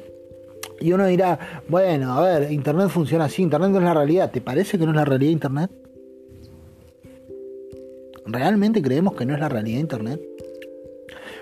Y 0.82 0.92
uno 0.92 1.06
dirá, 1.06 1.38
bueno, 1.68 2.12
a 2.12 2.20
ver, 2.20 2.52
Internet 2.52 2.88
funciona 2.88 3.26
así, 3.26 3.42
Internet 3.42 3.70
no 3.70 3.78
es 3.78 3.84
la 3.84 3.94
realidad. 3.94 4.30
¿Te 4.30 4.40
parece 4.40 4.78
que 4.78 4.84
no 4.84 4.90
es 4.90 4.96
la 4.96 5.04
realidad 5.04 5.30
Internet? 5.30 5.70
¿Realmente 8.26 8.82
creemos 8.82 9.14
que 9.14 9.24
no 9.24 9.34
es 9.34 9.40
la 9.40 9.48
realidad 9.48 9.78
Internet? 9.80 10.20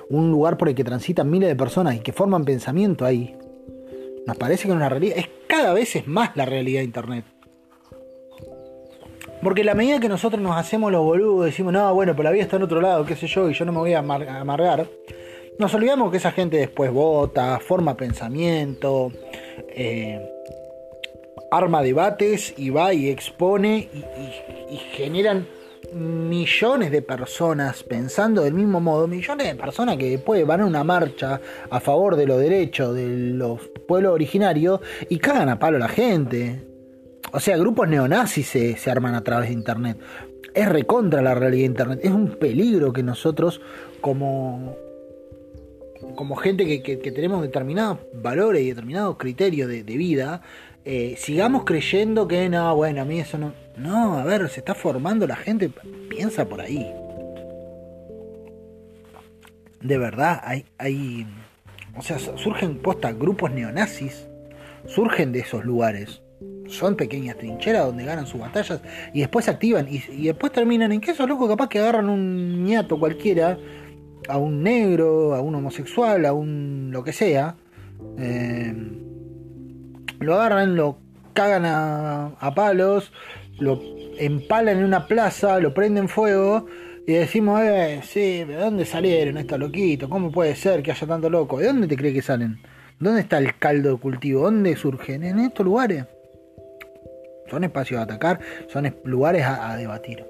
Un 0.09 0.31
lugar 0.31 0.57
por 0.57 0.69
el 0.69 0.75
que 0.75 0.85
transitan 0.85 1.31
miles 1.31 1.49
de 1.49 1.57
personas 1.57 1.97
y 1.97 2.01
que 2.01 2.13
forman 2.13 2.45
pensamiento 2.45 3.05
ahí. 3.05 3.37
Nos 4.27 4.37
parece 4.37 4.65
que 4.65 4.69
no 4.69 4.75
es 4.75 4.81
la 4.81 4.89
realidad. 4.89 5.17
Es 5.19 5.29
cada 5.47 5.73
vez 5.73 5.97
es 5.97 6.07
más 6.07 6.37
la 6.37 6.45
realidad 6.45 6.83
Internet. 6.83 7.25
Porque 9.43 9.65
la 9.65 9.75
medida 9.75 10.01
que 10.01 10.09
nosotros 10.09 10.43
nos 10.43 10.57
hacemos 10.57 10.93
los 10.93 11.03
boludos, 11.03 11.47
decimos, 11.47 11.73
no, 11.73 11.95
bueno, 11.95 12.13
pero 12.13 12.25
la 12.25 12.31
vida 12.31 12.43
está 12.43 12.57
en 12.57 12.63
otro 12.63 12.81
lado, 12.83 13.07
qué 13.07 13.17
sé 13.17 13.27
yo, 13.27 13.49
y 13.49 13.55
yo 13.55 13.65
no 13.65 13.73
me 13.73 13.79
voy 13.79 13.95
a 13.95 14.01
amargar, 14.01 14.87
nos 15.61 15.75
olvidamos 15.75 16.11
que 16.11 16.17
esa 16.17 16.33
gente 16.33 16.57
después 16.57 16.91
vota, 16.91 17.61
forma 17.61 17.95
pensamiento, 17.95 19.13
eh, 19.69 20.27
arma 21.51 21.83
debates 21.83 22.55
y 22.57 22.71
va 22.71 22.95
y 22.95 23.11
expone 23.11 23.91
y, 24.71 24.77
generan 24.93 25.47
millones 25.93 26.91
de 26.91 27.03
personas 27.03 27.83
pensando 27.83 28.43
del 28.43 28.55
mismo 28.55 28.81
modo, 28.81 29.07
millones 29.07 29.49
de 29.49 29.55
personas 29.55 29.99
que 29.99 30.09
después 30.09 30.47
van 30.47 30.63
a 30.63 30.67
una 30.67 30.83
marcha 30.83 31.41
a 31.69 31.81
favor 31.81 32.17
de 32.17 32.27
los 32.27 32.41
derechos 32.41 32.95
de 32.95 33.09
los 33.09 33.61
pueblos 33.87 34.15
originarios 34.15 34.81
y 35.11 35.19
cagan 35.19 35.51
a 35.51 35.59
palo 35.59 35.77
a 35.77 35.81
la 35.81 35.89
gente. 35.89 36.65
O 37.33 37.41
sea, 37.41 37.59
grupos 37.59 37.87
neonazis 37.87 38.49
se, 38.49 38.77
se 38.79 38.91
arman 38.91 39.15
a 39.15 39.23
través 39.23 39.49
de 39.49 39.55
Internet. 39.55 39.99
Es 40.55 40.69
recontra 40.69 41.21
la 41.21 41.35
realidad 41.35 41.61
de 41.61 41.67
Internet. 41.67 42.01
Es 42.03 42.13
un 42.13 42.37
peligro 42.39 42.93
que 42.93 43.03
nosotros, 43.03 43.61
como, 44.01 44.77
como 46.15 46.37
gente 46.37 46.83
que, 46.83 46.97
tenemos 46.97 47.43
determinados 47.43 47.99
valores 48.15 48.63
y 48.63 48.69
determinados 48.69 49.17
criterios 49.17 49.69
de, 49.69 49.83
vida, 49.83 50.43
eh, 50.85 51.15
sigamos 51.19 51.65
creyendo 51.65 52.27
que 52.27 52.49
no, 52.49 52.75
bueno, 52.75 53.03
a 53.03 53.05
mí 53.05 53.21
eso 53.21 53.39
no. 53.39 53.53
No, 53.77 54.19
a 54.19 54.25
ver, 54.25 54.49
se 54.49 54.61
está 54.61 54.75
formando 54.75 55.27
la 55.27 55.37
gente, 55.37 55.71
piensa 56.09 56.47
por 56.47 56.61
ahí. 56.61 56.93
De 59.81 59.97
verdad, 59.97 60.41
hay, 60.45 60.67
hay. 60.77 61.27
O 61.97 62.03
sea, 62.03 62.19
surgen 62.19 62.79
posta 62.79 63.13
grupos 63.13 63.51
neonazis, 63.51 64.29
surgen 64.87 65.33
de 65.33 65.41
esos 65.41 65.65
lugares 65.65 66.21
son 66.71 66.97
pequeñas 66.97 67.37
trincheras 67.37 67.85
donde 67.85 68.05
ganan 68.05 68.27
sus 68.27 68.41
batallas 68.41 68.81
y 69.13 69.21
después 69.21 69.45
se 69.45 69.51
activan 69.51 69.89
y, 69.89 69.99
después 70.25 70.53
terminan 70.53 70.93
en 70.93 71.01
que 71.01 71.11
esos 71.11 71.29
locos 71.29 71.49
capaz 71.49 71.69
que 71.69 71.79
agarran 71.79 72.09
un 72.09 72.65
ñato 72.65 72.99
cualquiera, 72.99 73.59
a 74.29 74.39
un 74.39 74.63
negro, 74.63 75.35
a 75.35 75.41
un 75.41 75.55
homosexual, 75.55 76.25
a 76.27 76.33
un 76.33 76.91
lo 76.93 77.03
que 77.05 77.13
sea, 77.13 77.57
eh, 78.19 78.75
lo 80.21 80.35
agarran, 80.35 80.77
lo 80.77 80.99
cagan 81.33 81.65
a, 81.65 82.55
palos, 82.55 83.13
lo 83.59 83.81
empalan 84.19 84.79
en 84.79 84.85
una 84.85 85.07
plaza, 85.07 85.59
lo 85.61 85.73
prenden 85.73 86.09
fuego 86.09 86.67
y 87.07 87.15
decimos, 87.15 87.61
eh, 87.63 88.01
sí, 88.03 88.45
¿de 88.45 88.57
dónde 88.57 88.85
salieron 88.85 89.39
estos 89.39 89.59
loquitos? 89.59 90.09
¿Cómo 90.09 90.31
puede 90.31 90.55
ser 90.55 90.83
que 90.83 90.91
haya 90.91 91.07
tanto 91.07 91.31
loco? 91.31 91.59
¿De 91.59 91.67
dónde 91.67 91.87
te 91.87 91.97
crees 91.97 92.15
que 92.15 92.23
salen? 92.23 92.59
¿Dónde 92.99 93.23
está 93.23 93.39
el 93.39 93.57
caldo 93.59 93.93
de 93.93 93.97
cultivo? 93.97 94.43
¿Dónde 94.43 94.77
surgen? 94.77 95.25
En 95.25 95.41
estos 95.41 95.65
lugares. 95.65 96.05
Son 97.49 97.65
espacios 97.65 97.99
a 97.99 98.05
atacar, 98.05 98.39
son 98.69 98.95
lugares 99.05 99.45
a, 99.45 99.77
debatir. 99.77 100.25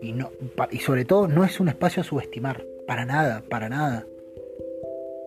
Y, 0.00 0.12
no, 0.12 0.30
y 0.70 0.78
sobre 0.78 1.04
todo 1.04 1.28
no 1.28 1.44
es 1.44 1.60
un 1.60 1.68
espacio 1.68 2.00
a 2.00 2.04
subestimar. 2.04 2.64
Para 2.86 3.04
nada, 3.04 3.42
para 3.48 3.68
nada. 3.68 4.06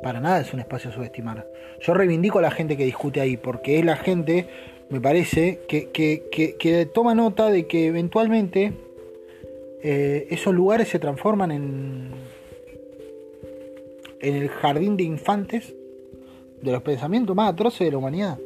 Para 0.03 0.19
nada 0.19 0.41
es 0.41 0.53
un 0.53 0.59
espacio 0.59 0.89
a 0.89 0.93
subestimar. 0.93 1.47
Yo 1.81 1.93
reivindico 1.93 2.39
a 2.39 2.41
la 2.41 2.51
gente 2.51 2.77
que 2.77 2.85
discute 2.85 3.21
ahí, 3.21 3.37
porque 3.37 3.79
es 3.79 3.85
la 3.85 3.97
gente, 3.97 4.47
me 4.89 5.01
parece, 5.01 5.61
que, 5.67 5.89
que, 5.91 6.89
toma 6.93 7.15
nota 7.15 7.49
de 7.49 7.65
que 7.65 7.87
eventualmente 7.87 8.73
eh, 9.81 10.27
esos 10.29 10.53
lugares 10.53 10.89
se 10.89 10.99
transforman 10.99 11.51
en, 11.51 12.11
en 14.19 14.35
el 14.35 14.49
jardín 14.49 14.97
de 14.97 15.03
infantes 15.03 15.73
de 16.61 16.71
los 16.71 16.81
pensamientos 16.83 17.35
más 17.35 17.53
atroces 17.53 17.79
de 17.85 17.91
la 17.91 17.97
humanidad 17.97 18.37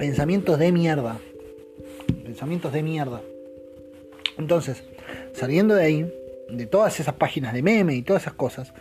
pensamientos 0.00 0.58
de 0.58 0.72
mierda. 0.72 1.18
Pensamientos 2.24 2.72
de 2.72 2.82
mierda. 2.82 3.20
Entonces, 4.38 4.82
saliendo 5.34 5.74
de 5.74 5.84
ahí, 5.84 6.14
de 6.50 6.66
todas 6.66 7.00
esas 7.00 7.14
páginas 7.14 7.52
de 7.52 7.62
meme 7.62 7.94
y 7.94 8.02
todas 8.02 8.22
esas 8.22 8.34
cosas, 8.34 8.72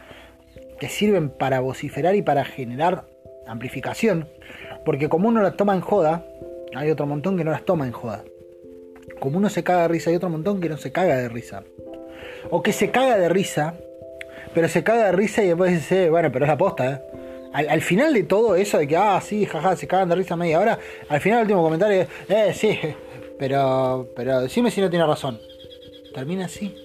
que 0.79 0.89
sirven 0.89 1.29
para 1.29 1.59
vociferar 1.59 2.15
y 2.15 2.21
para 2.21 2.45
generar 2.45 3.05
amplificación, 3.47 4.27
porque 4.85 5.09
como 5.09 5.27
uno 5.27 5.41
las 5.41 5.57
toma 5.57 5.75
en 5.75 5.81
joda, 5.81 6.25
hay 6.75 6.89
otro 6.91 7.05
montón 7.05 7.37
que 7.37 7.43
no 7.43 7.51
las 7.51 7.65
toma 7.65 7.85
en 7.85 7.91
joda. 7.91 8.23
Como 9.19 9.37
uno 9.37 9.49
se 9.49 9.63
caga 9.63 9.83
de 9.83 9.87
risa, 9.89 10.09
hay 10.09 10.15
otro 10.15 10.29
montón 10.29 10.61
que 10.61 10.69
no 10.69 10.77
se 10.77 10.91
caga 10.91 11.17
de 11.17 11.29
risa. 11.29 11.63
O 12.49 12.61
que 12.63 12.71
se 12.71 12.89
caga 12.89 13.17
de 13.17 13.27
risa, 13.27 13.75
pero 14.53 14.69
se 14.69 14.83
caga 14.83 15.07
de 15.07 15.11
risa 15.11 15.43
y 15.43 15.47
después 15.47 15.71
dice, 15.71 16.09
bueno, 16.09 16.31
pero 16.31 16.45
es 16.45 16.49
la 16.49 16.57
posta, 16.57 16.91
¿eh? 16.91 17.01
al, 17.53 17.81
final 17.81 18.13
de 18.13 18.23
todo 18.23 18.55
eso 18.55 18.77
de 18.77 18.87
que, 18.87 18.95
ah, 18.95 19.19
sí, 19.21 19.45
jaja, 19.45 19.75
se 19.75 19.87
cagan 19.87 20.09
de 20.09 20.15
risa 20.15 20.35
media 20.35 20.59
hora, 20.59 20.79
al 21.09 21.19
final 21.19 21.39
el 21.39 21.43
último 21.43 21.63
comentario 21.63 22.01
es, 22.01 22.07
eh, 22.29 22.53
sí, 22.53 22.79
pero, 23.39 24.07
pero 24.15 24.41
decime 24.41 24.71
si 24.71 24.81
no 24.81 24.89
tiene 24.89 25.05
razón. 25.05 25.39
Termina 26.13 26.45
así. 26.45 26.75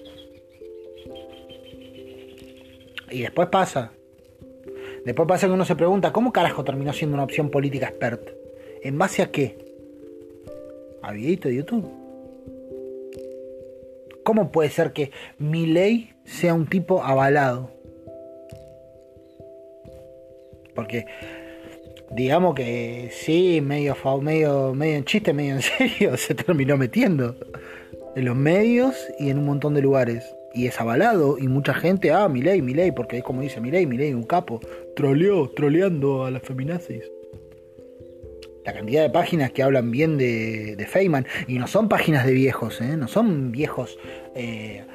Y 3.09 3.21
después 3.21 3.49
pasa. 3.49 3.91
Después 5.05 5.27
pasa 5.27 5.47
que 5.47 5.53
uno 5.53 5.65
se 5.65 5.75
pregunta, 5.75 6.11
¿cómo 6.11 6.33
carajo 6.33 6.63
terminó 6.63 6.91
siendo 6.93 7.15
una 7.15 7.23
opción 7.23 7.49
política 7.49 7.87
expert? 7.87 8.29
¿En 8.81 8.97
base 8.97 9.21
a 9.21 9.31
qué? 9.31 9.57
¿A 11.01 11.11
videito 11.11 11.47
de 11.47 11.55
YouTube? 11.55 11.91
¿Cómo 14.23 14.51
puede 14.51 14.69
ser 14.69 14.91
que 14.91 15.11
mi 15.37 15.67
ley 15.67 16.13
sea 16.23 16.55
un 16.55 16.65
tipo 16.65 17.03
avalado? 17.03 17.71
Porque 20.73 21.05
digamos 22.11 22.55
que 22.55 23.11
sí, 23.11 23.61
medio, 23.61 23.95
medio, 24.21 24.73
medio 24.73 24.95
en 24.95 25.05
chiste, 25.05 25.33
medio 25.33 25.53
en 25.53 25.61
serio, 25.61 26.17
se 26.17 26.33
terminó 26.33 26.77
metiendo 26.77 27.35
en 28.15 28.25
los 28.25 28.35
medios 28.35 28.95
y 29.19 29.29
en 29.29 29.37
un 29.37 29.45
montón 29.45 29.75
de 29.75 29.81
lugares. 29.81 30.34
Y 30.55 30.67
es 30.67 30.79
avalado 30.79 31.37
y 31.37 31.49
mucha 31.49 31.73
gente, 31.73 32.11
ah, 32.11 32.29
mi 32.29 32.41
ley, 32.41 32.61
mi 32.61 32.73
ley, 32.73 32.91
porque 32.91 33.17
es 33.17 33.23
como 33.23 33.41
dice 33.41 33.59
mi 33.59 33.71
ley, 33.71 33.85
mi 33.85 33.97
ley, 33.97 34.13
un 34.13 34.23
capo, 34.23 34.61
troleó, 34.95 35.49
troleando 35.49 36.23
a 36.23 36.31
las 36.31 36.41
feminazis. 36.41 37.03
La 38.63 38.73
cantidad 38.73 39.03
de 39.03 39.09
páginas 39.09 39.51
que 39.51 39.61
hablan 39.61 39.91
bien 39.91 40.17
de, 40.17 40.87
Feynman, 40.89 41.27
y 41.47 41.59
no 41.59 41.67
son 41.67 41.89
páginas 41.89 42.25
de 42.25 42.31
viejos, 42.31 42.79
¿eh? 42.79 42.95
no 42.95 43.09
son 43.09 43.51
viejos 43.51 43.99
eh, 44.33 44.85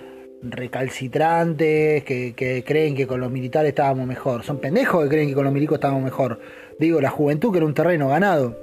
recalcitrantes 0.43 2.05
que, 2.05 2.65
creen 2.67 2.97
que 2.97 3.07
con 3.07 3.21
los 3.21 3.31
militares 3.31 3.69
estábamos 3.69 4.07
mejor. 4.07 4.43
Son 4.45 4.59
pendejos 4.59 5.05
que 5.05 5.11
creen 5.11 5.29
que 5.29 5.35
con 5.35 5.45
los 5.45 5.53
milicos 5.53 5.77
estábamos 5.77 6.03
mejor. 6.03 6.41
Digo, 6.79 7.03
la 7.03 7.11
juventud 7.11 7.53
que 7.53 7.59
era 7.59 7.67
un 7.67 7.75
terreno 7.75 8.09
ganado 8.09 8.59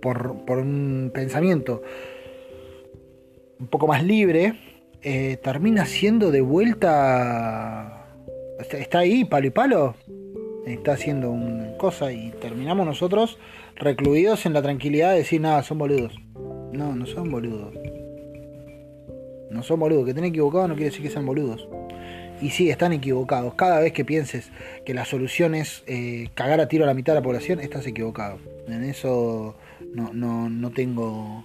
por, 0.00 0.46
por 0.46 0.58
un 0.58 1.10
pensamiento 1.12 1.82
un 3.60 3.66
poco 3.66 3.86
más 3.86 4.02
libre, 4.02 4.54
eh, 5.02 5.38
termina 5.42 5.86
siendo 5.86 6.30
de 6.30 6.40
vuelta. 6.40 8.06
Está 8.58 9.00
ahí, 9.00 9.24
palo 9.24 9.46
y 9.46 9.50
palo. 9.50 9.94
Está 10.66 10.92
haciendo 10.92 11.30
una 11.30 11.76
cosa 11.78 12.12
y 12.12 12.30
terminamos 12.40 12.86
nosotros 12.86 13.38
recluidos 13.76 14.44
en 14.46 14.52
la 14.52 14.62
tranquilidad 14.62 15.12
de 15.12 15.18
decir, 15.18 15.40
nada, 15.40 15.62
son 15.62 15.78
boludos. 15.78 16.18
No, 16.72 16.94
no 16.94 17.06
son 17.06 17.30
boludos. 17.30 17.74
No 19.50 19.62
son 19.62 19.80
boludos. 19.80 20.04
Que 20.04 20.10
estén 20.10 20.24
equivocados 20.24 20.68
no 20.68 20.74
quiere 20.74 20.90
decir 20.90 21.02
que 21.02 21.10
sean 21.10 21.26
boludos. 21.26 21.66
Y 22.42 22.50
sí, 22.50 22.70
están 22.70 22.92
equivocados. 22.92 23.54
Cada 23.54 23.80
vez 23.80 23.92
que 23.92 24.04
pienses 24.04 24.50
que 24.84 24.94
la 24.94 25.04
solución 25.04 25.54
es 25.54 25.82
eh, 25.86 26.28
cagar 26.34 26.60
a 26.60 26.68
tiro 26.68 26.84
a 26.84 26.86
la 26.86 26.94
mitad 26.94 27.14
de 27.14 27.20
la 27.20 27.24
población, 27.24 27.60
estás 27.60 27.86
equivocado. 27.86 28.38
En 28.66 28.84
eso 28.84 29.56
no, 29.94 30.12
no, 30.12 30.48
no 30.48 30.70
tengo 30.70 31.44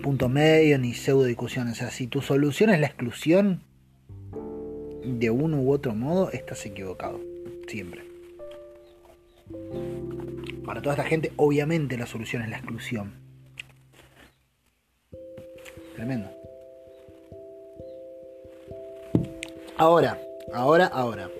punto 0.00 0.28
medio 0.28 0.78
ni 0.78 0.94
pseudo 0.94 1.24
discusiones. 1.24 1.74
O 1.74 1.76
sea, 1.76 1.90
si 1.90 2.06
tu 2.06 2.22
solución 2.22 2.70
es 2.70 2.80
la 2.80 2.86
exclusión 2.86 3.62
de 5.04 5.30
uno 5.30 5.60
u 5.60 5.72
otro 5.72 5.94
modo, 5.94 6.30
estás 6.30 6.64
equivocado. 6.66 7.20
Siempre. 7.66 8.04
Para 10.64 10.82
toda 10.82 10.94
esta 10.94 11.04
gente, 11.04 11.32
obviamente 11.36 11.96
la 11.96 12.06
solución 12.06 12.42
es 12.42 12.50
la 12.50 12.56
exclusión. 12.56 13.14
Tremendo. 15.96 16.30
Ahora, 19.76 20.20
ahora, 20.52 20.86
ahora. 20.86 21.30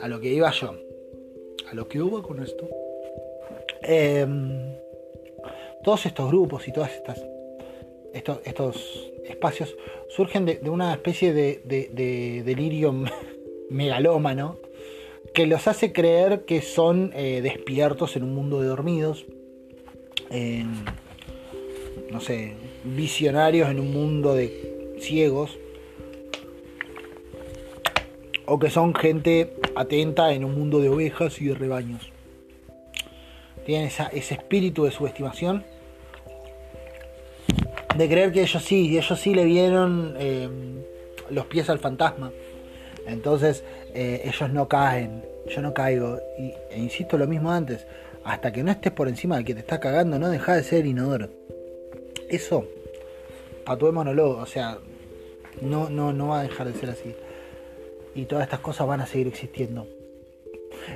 A 0.00 0.08
lo 0.08 0.20
que 0.20 0.32
iba 0.32 0.50
yo. 0.50 0.74
A 1.70 1.74
lo 1.74 1.88
que 1.88 2.00
hubo 2.00 2.22
con 2.22 2.42
esto. 2.42 2.68
Eh, 3.82 4.26
todos 5.86 6.04
estos 6.04 6.28
grupos 6.28 6.66
y 6.66 6.72
todas 6.72 6.90
estas 6.90 7.24
estos, 8.12 8.40
estos 8.44 9.12
espacios 9.24 9.76
surgen 10.08 10.44
de, 10.44 10.58
una 10.68 10.92
especie 10.92 11.32
de, 11.32 12.42
delirio 12.44 12.92
megalómano 13.70 14.56
que 15.32 15.46
los 15.46 15.68
hace 15.68 15.92
creer 15.92 16.44
que 16.44 16.60
son 16.60 17.12
eh, 17.14 17.40
despiertos 17.40 18.16
en 18.16 18.24
un 18.24 18.34
mundo 18.34 18.60
de 18.60 18.66
dormidos, 18.66 19.26
no 22.10 22.20
sé, 22.20 22.54
visionarios 22.82 23.70
en 23.70 23.78
un 23.78 23.92
mundo 23.92 24.34
de 24.34 24.96
ciegos, 24.98 25.56
o 28.44 28.58
que 28.58 28.70
son 28.70 28.92
gente 28.92 29.52
atenta 29.76 30.32
en 30.32 30.44
un 30.44 30.58
mundo 30.58 30.80
de 30.80 30.88
ovejas 30.88 31.40
y 31.40 31.44
de 31.46 31.54
rebaños. 31.54 32.10
Tienen 33.66 33.86
ese 33.86 34.34
espíritu 34.34 34.84
de 34.84 34.90
subestimación 34.90 35.75
de 37.98 38.08
creer 38.08 38.32
que 38.32 38.42
ellos 38.42 38.62
sí, 38.62 38.96
ellos 38.96 39.18
sí 39.20 39.34
le 39.34 39.44
vieron 39.44 40.14
eh, 40.18 40.48
los 41.30 41.46
pies 41.46 41.70
al 41.70 41.78
fantasma. 41.78 42.32
Entonces 43.06 43.64
eh, 43.94 44.22
ellos 44.24 44.50
no 44.50 44.68
caen, 44.68 45.24
yo 45.48 45.62
no 45.62 45.72
caigo. 45.72 46.18
Y, 46.38 46.52
e 46.70 46.78
insisto 46.78 47.16
lo 47.16 47.26
mismo 47.26 47.50
antes, 47.50 47.86
hasta 48.24 48.52
que 48.52 48.62
no 48.62 48.70
estés 48.70 48.92
por 48.92 49.08
encima 49.08 49.36
del 49.36 49.44
que 49.44 49.54
te 49.54 49.60
está 49.60 49.80
cagando, 49.80 50.18
no 50.18 50.28
deja 50.28 50.54
de 50.54 50.64
ser 50.64 50.86
inodoro. 50.86 51.28
Eso, 52.28 52.66
monólogo, 53.92 54.38
o 54.38 54.46
sea, 54.46 54.78
no, 55.60 55.88
no, 55.88 56.12
no 56.12 56.28
va 56.28 56.40
a 56.40 56.42
dejar 56.42 56.66
de 56.72 56.78
ser 56.78 56.90
así. 56.90 57.14
Y 58.14 58.24
todas 58.24 58.44
estas 58.44 58.60
cosas 58.60 58.86
van 58.86 59.00
a 59.00 59.06
seguir 59.06 59.28
existiendo. 59.28 59.86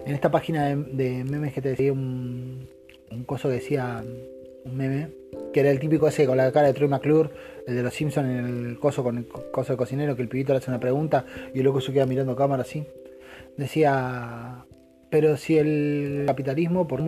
En 0.04 0.14
esta 0.14 0.30
página 0.30 0.68
de, 0.68 1.24
memes 1.24 1.52
que 1.52 1.62
te 1.62 1.70
decía 1.70 1.92
un, 1.92 2.68
un 3.10 3.24
coso 3.24 3.48
que 3.48 3.54
decía 3.54 4.04
un 4.64 4.76
meme 4.76 5.08
que 5.52 5.60
era 5.60 5.70
el 5.70 5.80
típico 5.80 6.06
ese 6.08 6.26
con 6.26 6.36
la 6.36 6.52
cara 6.52 6.68
de 6.68 6.74
Troy 6.74 6.88
McClure, 6.88 7.30
el 7.66 7.74
de 7.74 7.82
los 7.82 7.94
Simpsons 7.94 8.28
en 8.28 8.68
el 8.68 8.78
coso 8.78 9.02
con 9.02 9.18
el 9.18 9.26
coso 9.26 9.72
de 9.72 9.76
cocinero, 9.76 10.16
que 10.16 10.22
el 10.22 10.28
pibito 10.28 10.52
le 10.52 10.58
hace 10.58 10.70
una 10.70 10.80
pregunta 10.80 11.24
y 11.54 11.58
el 11.58 11.64
loco 11.64 11.80
se 11.80 11.92
queda 11.92 12.06
mirando 12.06 12.36
cámara 12.36 12.62
así. 12.62 12.86
Decía, 13.56 14.64
pero 15.10 15.36
si 15.36 15.58
el 15.58 16.24
capitalismo 16.26 16.86
por 16.86 17.02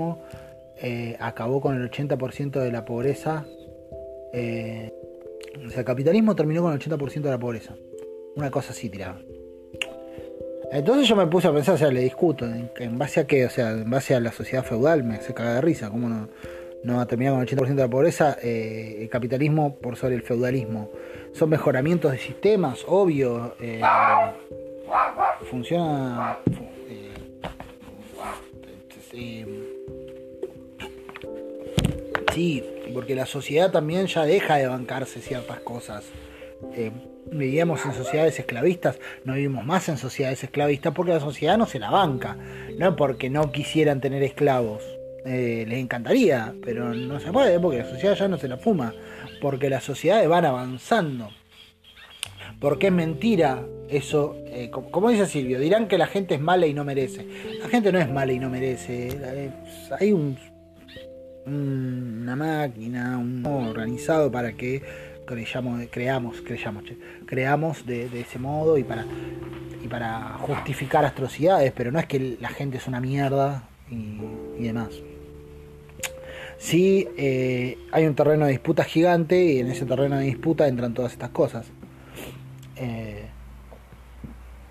eh, 0.76 1.16
acabó 1.20 1.60
con 1.60 1.80
el 1.80 1.90
80% 1.90 2.60
de 2.60 2.72
la 2.72 2.84
pobreza, 2.84 3.46
eh, 4.32 4.92
o 5.64 5.70
sea, 5.70 5.80
el 5.80 5.84
capitalismo 5.84 6.34
terminó 6.34 6.62
con 6.62 6.72
el 6.72 6.80
80% 6.80 7.22
de 7.22 7.30
la 7.30 7.38
pobreza. 7.38 7.74
Una 8.34 8.50
cosa 8.50 8.72
así 8.72 8.88
tiraba. 8.88 9.20
Entonces 10.72 11.06
yo 11.06 11.14
me 11.14 11.26
puse 11.26 11.48
a 11.48 11.52
pensar, 11.52 11.74
o 11.74 11.78
sea, 11.78 11.90
le 11.90 12.00
discuto, 12.00 12.46
¿en, 12.46 12.98
base 12.98 13.20
a 13.20 13.26
qué? 13.26 13.44
O 13.44 13.50
sea, 13.50 13.72
en 13.72 13.90
base 13.90 14.14
a 14.14 14.20
la 14.20 14.32
sociedad 14.32 14.64
feudal 14.64 15.04
me 15.04 15.16
hace 15.16 15.34
cagar 15.34 15.56
de 15.56 15.60
risa, 15.60 15.90
¿cómo 15.90 16.08
no? 16.08 16.28
No 16.84 17.00
ha 17.00 17.06
terminado 17.06 17.36
con 17.36 17.46
el 17.46 17.48
80% 17.48 17.74
de 17.74 17.82
la 17.82 17.88
pobreza, 17.88 18.36
eh, 18.42 18.98
el 19.02 19.08
capitalismo 19.08 19.76
por 19.76 19.96
sobre 19.96 20.14
el 20.14 20.22
feudalismo. 20.22 20.90
Son 21.32 21.48
mejoramientos 21.48 22.12
de 22.12 22.18
sistemas, 22.18 22.84
obvio. 22.86 23.54
Eh, 23.60 23.80
funciona. 25.50 26.38
Eh, 26.88 27.14
sí, 32.34 32.64
porque 32.92 33.14
la 33.14 33.26
sociedad 33.26 33.70
también 33.70 34.06
ya 34.06 34.24
deja 34.24 34.56
de 34.56 34.66
bancarse 34.66 35.20
ciertas 35.20 35.60
cosas. 35.60 36.04
vivíamos 37.30 37.84
en 37.86 37.94
sociedades 37.94 38.38
esclavistas, 38.38 38.98
no 39.24 39.34
vivimos 39.34 39.64
más 39.64 39.88
en 39.88 39.96
sociedades 39.96 40.44
esclavistas 40.44 40.92
porque 40.92 41.12
la 41.12 41.20
sociedad 41.20 41.56
no 41.56 41.66
se 41.66 41.78
la 41.78 41.90
banca, 41.90 42.36
no 42.76 42.94
porque 42.96 43.30
no 43.30 43.52
quisieran 43.52 44.00
tener 44.00 44.22
esclavos. 44.22 44.82
Eh, 45.24 45.64
les 45.68 45.78
encantaría, 45.78 46.52
pero 46.64 46.92
no 46.94 47.20
se 47.20 47.30
puede 47.30 47.60
porque 47.60 47.78
la 47.78 47.84
sociedad 47.84 48.16
ya 48.16 48.28
no 48.28 48.38
se 48.38 48.48
la 48.48 48.56
fuma, 48.56 48.92
porque 49.40 49.70
las 49.70 49.84
sociedades 49.84 50.28
van 50.28 50.44
avanzando. 50.44 51.30
Porque 52.58 52.88
es 52.88 52.92
mentira 52.92 53.64
eso, 53.88 54.36
eh, 54.46 54.70
como 54.70 55.10
dice 55.10 55.26
Silvio, 55.26 55.60
dirán 55.60 55.86
que 55.86 55.98
la 55.98 56.06
gente 56.06 56.34
es 56.34 56.40
mala 56.40 56.66
y 56.66 56.74
no 56.74 56.84
merece. 56.84 57.26
La 57.60 57.68
gente 57.68 57.92
no 57.92 57.98
es 57.98 58.10
mala 58.10 58.32
y 58.32 58.38
no 58.38 58.50
merece. 58.50 59.08
Eh, 59.10 59.50
hay 59.98 60.12
un, 60.12 60.36
una 61.46 62.36
máquina, 62.36 63.16
un 63.18 63.44
organizado 63.46 64.30
para 64.30 64.52
que 64.52 64.82
creamos, 65.24 65.86
creamos, 65.90 66.40
creamos, 66.40 66.84
creamos 67.26 67.86
de, 67.86 68.20
ese 68.20 68.38
modo 68.38 68.76
y 68.76 68.84
para, 68.84 69.06
y 69.82 69.88
para 69.88 70.34
justificar 70.38 71.04
atrocidades, 71.04 71.72
pero 71.72 71.92
no 71.92 71.98
es 72.00 72.06
que 72.06 72.36
la 72.40 72.48
gente 72.48 72.78
es 72.78 72.86
una 72.88 73.00
mierda 73.00 73.68
y 73.88 74.64
demás. 74.64 74.90
Sí, 76.62 77.08
eh, 77.16 77.76
hay 77.90 78.06
un 78.06 78.14
terreno 78.14 78.44
de 78.44 78.52
disputa 78.52 78.84
gigante 78.84 79.36
y 79.42 79.58
en 79.58 79.66
ese 79.66 79.84
terreno 79.84 80.16
de 80.18 80.26
disputa 80.26 80.68
entran 80.68 80.94
todas 80.94 81.10
estas 81.10 81.30
cosas. 81.30 81.66
Eh, 82.76 83.24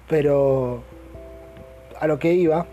pero 0.08 0.84
a 2.00 2.08
lo 2.08 2.18
que 2.18 2.32
iba, 2.32 2.66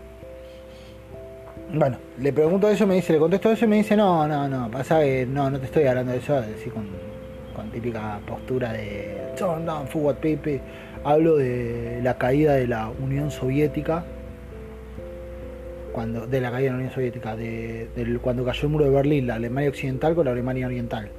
bueno, 1.73 1.97
le 2.17 2.31
pregunto 2.31 2.69
eso, 2.69 2.87
me 2.87 2.95
dice, 2.95 3.11
le 3.11 3.19
contesto 3.19 3.51
eso 3.51 3.65
y 3.65 3.67
me 3.67 3.75
dice, 3.75 3.97
no, 3.97 4.25
no, 4.25 4.47
no, 4.47 4.71
pasa 4.71 5.01
que 5.01 5.25
no, 5.25 5.49
no 5.49 5.59
te 5.59 5.65
estoy 5.65 5.83
hablando 5.83 6.13
de 6.13 6.19
eso, 6.19 6.37
así 6.37 6.69
con, 6.69 6.87
típica 7.73 8.21
postura 8.25 8.71
de 8.71 9.33
Turn 9.37 9.65
down 9.65 9.85
forward 9.89 10.15
paper. 10.15 10.61
Hablo 11.03 11.35
de 11.35 11.99
la 12.01 12.17
caída 12.17 12.53
de 12.53 12.67
la 12.67 12.89
Unión 12.89 13.31
Soviética 13.31 14.05
de 16.05 16.41
la 16.41 16.51
caída 16.51 16.65
de 16.65 16.69
la 16.69 16.75
Unión 16.77 16.93
Soviética, 16.93 17.35
de, 17.35 18.19
cuando 18.21 18.45
cayó 18.45 18.63
el 18.63 18.69
muro 18.69 18.85
de 18.85 18.91
Berlín, 18.91 19.27
la 19.27 19.35
Alemania 19.35 19.69
Occidental 19.69 20.15
con 20.15 20.25
la 20.25 20.31
Alemania 20.31 20.67
Oriental. 20.67 21.09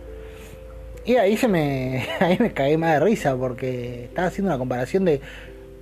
Y 1.05 1.16
ahí 1.16 1.36
se 1.36 1.48
me, 1.48 2.07
ahí 2.20 2.36
me 2.39 2.52
cagué 2.52 2.77
más 2.77 2.94
de 2.94 3.01
risa 3.01 3.36
porque 3.36 4.05
estaba 4.05 4.28
haciendo 4.28 4.51
una 4.51 4.59
comparación 4.59 5.05
de 5.05 5.20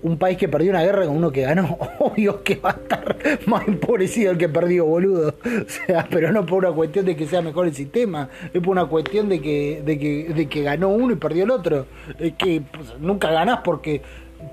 un 0.00 0.16
país 0.16 0.38
que 0.38 0.48
perdió 0.48 0.70
una 0.70 0.82
guerra 0.82 1.06
con 1.06 1.16
uno 1.16 1.32
que 1.32 1.42
ganó. 1.42 1.76
Obvio 1.98 2.42
que 2.42 2.56
va 2.56 2.70
a 2.70 2.72
estar 2.74 3.18
más 3.46 3.66
empobrecido 3.66 4.32
el 4.32 4.38
que 4.38 4.48
perdió, 4.48 4.84
boludo. 4.84 5.34
O 5.44 5.68
sea, 5.68 6.06
pero 6.10 6.32
no 6.32 6.46
por 6.46 6.64
una 6.64 6.74
cuestión 6.74 7.04
de 7.04 7.16
que 7.16 7.26
sea 7.26 7.42
mejor 7.42 7.66
el 7.66 7.74
sistema, 7.74 8.28
es 8.52 8.60
por 8.60 8.70
una 8.70 8.86
cuestión 8.86 9.28
de 9.28 9.40
que, 9.40 9.82
de 9.84 9.98
que, 9.98 10.32
de 10.34 10.48
que 10.48 10.62
ganó 10.62 10.88
uno 10.88 11.12
y 11.12 11.16
perdió 11.16 11.44
el 11.44 11.50
otro. 11.50 11.86
Es 12.18 12.34
que 12.34 12.62
pues, 12.72 12.94
nunca 13.00 13.30
ganás 13.30 13.60
porque 13.64 14.02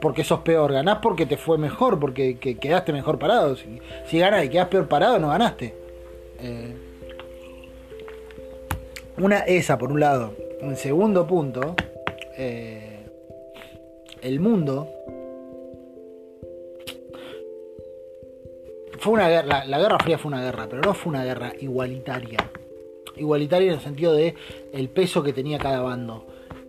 porque 0.01 0.23
sos 0.23 0.39
peor, 0.39 0.73
ganás 0.73 0.99
porque 1.01 1.25
te 1.25 1.37
fue 1.37 1.57
mejor, 1.57 1.99
porque 1.99 2.37
quedaste 2.37 2.91
mejor 2.93 3.19
parado. 3.19 3.55
Si, 3.55 3.79
si 4.07 4.19
ganas 4.19 4.45
y 4.45 4.49
quedas 4.49 4.67
peor 4.67 4.87
parado, 4.87 5.19
no 5.19 5.29
ganaste. 5.29 5.73
Eh, 6.39 6.75
una 9.17 9.39
esa 9.39 9.77
por 9.77 9.91
un 9.91 9.99
lado. 9.99 10.33
Un 10.61 10.75
segundo 10.75 11.27
punto, 11.27 11.75
eh, 12.37 13.05
el 14.21 14.39
mundo 14.39 14.89
fue 18.99 19.13
una 19.13 19.29
guerra, 19.29 19.65
la, 19.65 19.77
Guerra 19.77 19.99
Fría 19.99 20.17
fue 20.17 20.29
una 20.29 20.41
guerra, 20.41 20.67
pero 20.67 20.81
no 20.81 20.93
fue 20.93 21.11
una 21.11 21.23
guerra 21.23 21.53
igualitaria. 21.59 22.39
Igualitaria 23.15 23.67
en 23.69 23.75
el 23.75 23.81
sentido 23.81 24.13
de 24.13 24.35
el 24.73 24.89
peso 24.89 25.23
que 25.23 25.31
tenía 25.31 25.59
cada 25.59 25.81
bando 25.81 26.25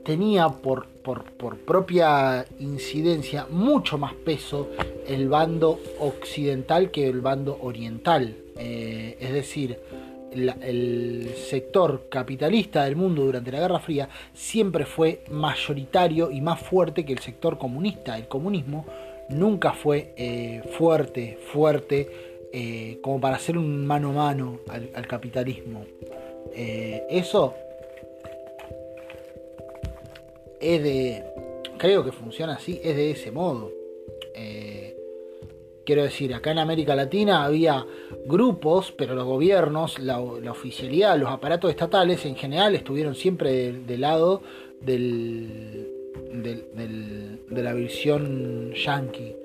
tenía 0.07 0.49
por, 0.49 0.87
propia 1.67 2.47
incidencia 2.61 3.47
mucho 3.51 3.99
más 3.99 4.15
peso 4.15 4.71
el 5.07 5.29
bando 5.29 5.81
occidental 5.99 6.93
que 6.93 7.09
el 7.09 7.21
bando 7.21 7.59
oriental. 7.61 8.37
eh, 8.57 9.17
es 9.21 9.33
decir, 9.33 9.79
el 10.33 11.31
sector 11.49 12.09
capitalista 12.09 12.85
del 12.85 12.95
mundo 12.95 13.25
durante 13.25 13.51
la 13.51 13.61
Guerra 13.61 13.81
Fría 13.81 14.09
siempre 14.33 14.85
fue 14.85 15.23
mayoritario 15.31 16.31
y 16.31 16.41
más 16.41 16.61
fuerte 16.61 17.05
que 17.05 17.13
el 17.13 17.19
sector 17.19 17.59
comunista. 17.59 18.17
El 18.17 18.29
comunismo 18.29 18.87
nunca 19.31 19.73
fue 19.73 20.15
eh, 20.17 20.63
fuerte, 20.79 21.39
fuerte, 21.53 22.49
eh, 22.53 22.99
como 23.03 23.21
para 23.21 23.37
hacer 23.37 23.59
un 23.59 23.85
mano 23.85 24.11
a 24.11 24.13
mano 24.13 24.61
al, 24.69 25.07
capitalismo. 25.07 25.85
eso 26.55 27.55
es 30.61 30.83
de, 30.83 31.25
creo 31.79 32.05
que 32.05 32.13
funciona 32.13 32.55
así, 32.55 32.81
es 32.83 32.97
de 32.97 33.11
ese 33.11 33.31
modo. 33.31 33.73
Quiero 35.87 36.03
decir, 36.03 36.35
acá 36.35 36.51
en 36.51 36.59
América 36.59 36.97
Latina 36.97 37.45
había 37.45 37.87
grupos, 38.25 38.93
pero 38.99 39.15
los 39.15 39.25
gobiernos, 39.25 40.01
la, 40.01 40.19
oficialidad, 40.19 41.17
los 41.17 41.31
aparatos 41.31 41.71
estatales 41.71 42.27
en 42.27 42.35
general 42.35 42.75
estuvieron 42.75 43.15
siempre 43.15 43.71
del 43.71 44.01
lado 44.01 44.43
del, 44.81 45.89
de 46.33 47.63
la 47.63 47.73
visión 47.73 48.73
yanqui 48.73 49.37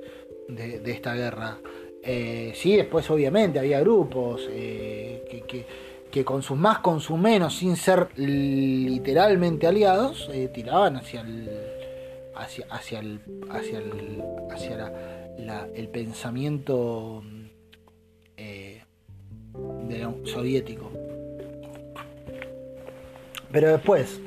de, 0.47 0.91
esta 0.91 1.13
guerra. 1.13 1.59
Eh, 2.01 2.53
sí, 2.55 2.75
después 2.75 3.07
obviamente 3.11 3.59
había 3.59 3.79
grupos 3.79 4.49
eh, 4.51 5.45
que, 5.47 5.63
con 6.25 6.43
sus 6.43 6.57
más, 6.57 6.79
con 6.79 6.99
sus 6.99 7.17
menos, 7.17 7.55
sin 7.55 7.75
ser 7.75 8.09
literalmente 8.17 9.67
aliados, 9.67 10.29
eh, 10.33 10.49
tiraban 10.53 10.97
hacia 10.97 11.21
el, 11.21 11.49
hacia, 12.35 12.65
hacia 12.69 12.99
el, 12.99 13.21
hacia 13.49 13.79
el, 13.79 14.23
hacia 14.51 14.77
la 14.77 15.67
el 15.73 15.87
pensamiento 15.87 17.23
eh, 18.37 18.83
soviético. 20.25 20.91
Pero 23.51 23.71
después, 23.71 24.21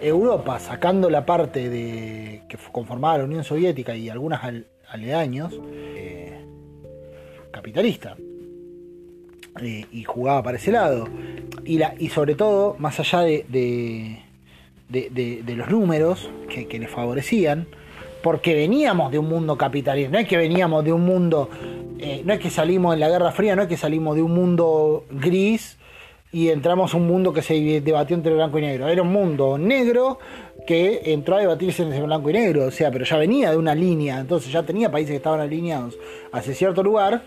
Europa, 0.00 0.58
sacando 0.58 1.10
la 1.10 1.26
parte 1.26 1.68
de 1.68 2.42
que 2.48 2.58
conformaba 2.72 3.18
la 3.18 3.24
Unión 3.24 3.44
Soviética 3.44 3.94
y 3.96 4.08
algunas 4.08 4.42
aledaños, 4.88 5.58
eh, 5.72 6.44
capitalista. 7.50 8.16
Eh, 9.60 9.86
y 9.92 10.04
jugaba 10.04 10.42
para 10.42 10.56
ese 10.58 10.70
lado. 10.70 11.08
Y, 11.64 11.78
la, 11.78 11.94
y 11.98 12.08
sobre 12.08 12.34
todo, 12.34 12.76
más 12.78 13.00
allá 13.00 13.20
de, 13.20 14.22
los 14.88 15.70
números 15.70 16.30
que, 16.48 16.66
que 16.66 16.88
favorecían, 16.88 17.66
porque 18.22 18.54
veníamos 18.54 19.10
de 19.10 19.18
un 19.18 19.28
mundo 19.28 19.56
capitalista, 19.56 20.10
no 20.10 20.18
es 20.18 20.28
que 20.28 20.36
veníamos 20.36 20.84
de 20.84 20.92
un 20.92 21.02
mundo, 21.02 21.48
eh, 21.98 22.22
no 22.24 22.32
es 22.32 22.40
que 22.40 22.50
salimos 22.50 22.94
en 22.94 23.00
la 23.00 23.08
Guerra 23.08 23.32
Fría, 23.32 23.56
no 23.56 23.62
es 23.62 23.68
que 23.68 23.76
salimos 23.76 24.16
de 24.16 24.22
un 24.22 24.32
mundo 24.32 25.04
gris 25.10 25.78
y 26.32 26.48
entramos 26.48 26.94
a 26.94 26.96
un 26.96 27.06
mundo 27.06 27.32
que 27.32 27.42
se 27.42 27.80
debatió 27.80 28.14
entre 28.14 28.34
blanco 28.34 28.58
y 28.58 28.62
negro, 28.62 28.88
era 28.88 29.02
un 29.02 29.12
mundo 29.12 29.58
negro 29.58 30.18
que 30.66 31.12
entró 31.12 31.36
a 31.36 31.40
debatirse 31.40 31.82
entre 31.82 32.00
blanco 32.02 32.30
y 32.30 32.34
negro, 32.34 32.66
o 32.66 32.70
sea, 32.70 32.90
pero 32.90 33.04
ya 33.04 33.16
venía 33.16 33.50
de 33.50 33.56
una 33.56 33.74
línea, 33.74 34.20
entonces 34.20 34.52
ya 34.52 34.62
tenía 34.62 34.90
países 34.90 35.10
que 35.10 35.16
estaban 35.16 35.40
alineados 35.40 35.98
hacia 36.32 36.54
cierto 36.54 36.82
lugar. 36.82 37.22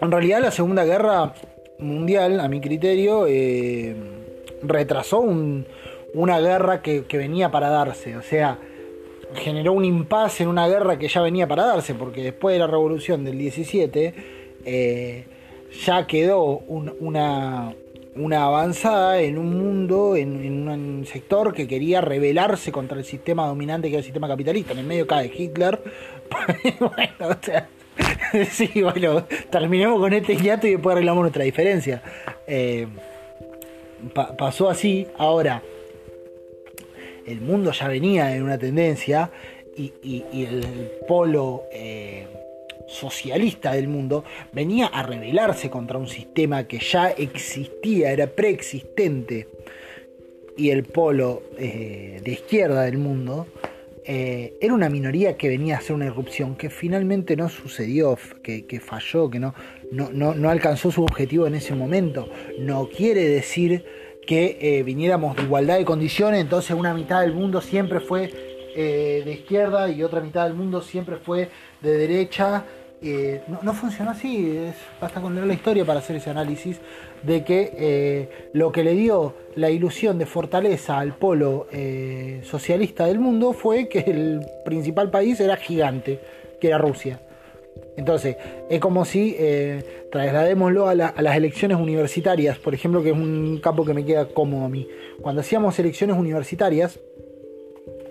En 0.00 0.10
realidad 0.10 0.40
la 0.40 0.50
Segunda 0.50 0.84
Guerra 0.84 1.34
Mundial, 1.78 2.40
a 2.40 2.48
mi 2.48 2.60
criterio, 2.60 3.26
eh, 3.26 3.94
retrasó 4.62 5.20
un, 5.20 5.66
una 6.14 6.40
guerra 6.40 6.80
que, 6.80 7.04
venía 7.12 7.50
para 7.50 7.68
darse. 7.68 8.16
O 8.16 8.22
sea, 8.22 8.58
generó 9.34 9.72
un 9.72 9.84
impasse 9.84 10.44
en 10.44 10.48
una 10.48 10.68
guerra 10.68 10.98
que 10.98 11.08
ya 11.08 11.20
venía 11.20 11.46
para 11.46 11.66
darse, 11.66 11.94
porque 11.94 12.22
después 12.22 12.54
de 12.54 12.60
la 12.60 12.66
revolución 12.66 13.24
del 13.24 13.38
17 13.38 14.14
eh, 14.64 15.24
ya 15.84 16.06
quedó 16.06 16.40
una, 16.68 17.74
una 18.16 18.44
avanzada 18.44 19.20
en 19.20 19.38
un 19.38 19.58
mundo, 19.58 20.16
en, 20.16 20.68
un 20.68 21.06
sector 21.06 21.52
que 21.52 21.68
quería 21.68 22.00
rebelarse 22.00 22.72
contra 22.72 22.98
el 22.98 23.04
sistema 23.04 23.46
dominante 23.46 23.88
que 23.88 23.94
era 23.94 23.98
el 23.98 24.04
sistema 24.04 24.28
capitalista. 24.28 24.72
En 24.72 24.78
el 24.78 24.86
medio 24.86 25.06
cae 25.06 25.30
Hitler. 25.34 25.80
bueno, 26.80 27.36
o 27.38 27.44
sea, 27.44 27.68
sí, 28.50 28.82
bueno, 28.82 29.26
terminemos 29.50 29.98
con 30.00 30.12
este 30.12 30.36
hiato 30.36 30.66
y 30.66 30.72
después 30.72 30.94
arreglamos 30.94 31.22
nuestra 31.22 31.44
diferencia. 31.44 32.02
Eh, 32.46 32.86
pasó 34.14 34.70
así. 34.70 35.06
Ahora, 35.18 35.62
el 37.26 37.40
mundo 37.40 37.72
ya 37.72 37.88
venía 37.88 38.34
en 38.34 38.42
una 38.42 38.58
tendencia 38.58 39.30
y, 39.76 40.24
el 40.32 40.90
polo 41.08 41.64
eh, 41.72 42.26
socialista 42.86 43.72
del 43.72 43.88
mundo 43.88 44.24
venía 44.52 44.86
a 44.86 45.02
rebelarse 45.02 45.70
contra 45.70 45.98
un 45.98 46.08
sistema 46.08 46.64
que 46.64 46.78
ya 46.78 47.10
existía, 47.10 48.12
era 48.12 48.26
preexistente, 48.26 49.48
y 50.56 50.70
el 50.70 50.84
polo 50.84 51.42
eh, 51.56 52.20
de 52.22 52.32
izquierda 52.32 52.82
del 52.82 52.98
mundo 52.98 53.46
eh, 54.12 54.58
era 54.60 54.74
una 54.74 54.88
minoría 54.88 55.36
que 55.36 55.48
venía 55.48 55.76
a 55.76 55.78
hacer 55.78 55.94
una 55.94 56.06
irrupción 56.06 56.56
que 56.56 56.68
finalmente 56.68 57.36
no 57.36 57.48
sucedió, 57.48 58.18
que, 58.42 58.82
falló, 58.84 59.30
que 59.30 59.38
no, 59.38 59.54
no, 59.92 60.10
no 60.10 60.50
alcanzó 60.50 60.90
su 60.90 61.04
objetivo 61.04 61.46
en 61.46 61.54
ese 61.54 61.76
momento. 61.76 62.28
No 62.58 62.88
quiere 62.88 63.24
decir 63.28 63.84
que 64.26 64.58
eh, 64.60 64.82
viniéramos 64.82 65.36
de 65.36 65.44
igualdad 65.44 65.78
de 65.78 65.84
condiciones, 65.84 66.40
entonces 66.40 66.76
una 66.76 66.92
mitad 66.92 67.20
del 67.20 67.34
mundo 67.34 67.60
siempre 67.60 68.00
fue 68.00 68.32
eh, 68.74 69.22
de 69.24 69.32
izquierda 69.32 69.88
y 69.88 70.02
otra 70.02 70.20
mitad 70.20 70.42
del 70.42 70.54
mundo 70.54 70.82
siempre 70.82 71.18
fue 71.18 71.48
de 71.80 71.92
derecha. 71.96 72.64
Eh, 73.00 73.42
no, 73.62 73.72
funcionó 73.74 74.10
así, 74.10 74.50
es, 74.56 74.74
basta 75.00 75.20
con 75.20 75.36
leer 75.36 75.46
la 75.46 75.54
historia 75.54 75.84
para 75.84 76.00
hacer 76.00 76.16
ese 76.16 76.30
análisis 76.30 76.80
de 77.22 77.44
que 77.44 78.28
lo 78.52 78.72
que 78.72 78.84
le 78.84 78.94
dio 78.94 79.34
la 79.56 79.70
ilusión 79.70 80.18
de 80.18 80.26
fortaleza 80.26 80.98
al 80.98 81.14
polo 81.14 81.66
socialista 82.42 83.06
del 83.06 83.18
mundo 83.18 83.52
fue 83.52 83.88
que 83.88 84.00
el 84.00 84.40
principal 84.64 85.10
país 85.10 85.40
era 85.40 85.56
gigante, 85.56 86.20
que 86.60 86.68
era 86.68 86.78
Rusia. 86.78 87.20
Entonces, 87.96 88.36
es 88.68 88.80
como 88.80 89.04
si 89.04 89.36
eh, 89.38 90.06
trasladémoslo 90.10 90.88
a, 90.88 90.94
las 90.94 91.36
elecciones 91.36 91.78
universitarias, 91.78 92.58
por 92.58 92.74
ejemplo, 92.74 93.02
que 93.02 93.10
es 93.10 93.16
un 93.16 93.60
campo 93.62 93.84
que 93.84 93.94
me 93.94 94.04
queda 94.04 94.26
cómodo 94.26 94.64
a 94.64 94.68
mí. 94.68 94.88
Cuando 95.20 95.40
hacíamos 95.40 95.78
elecciones 95.78 96.16
universitarias, 96.16 96.98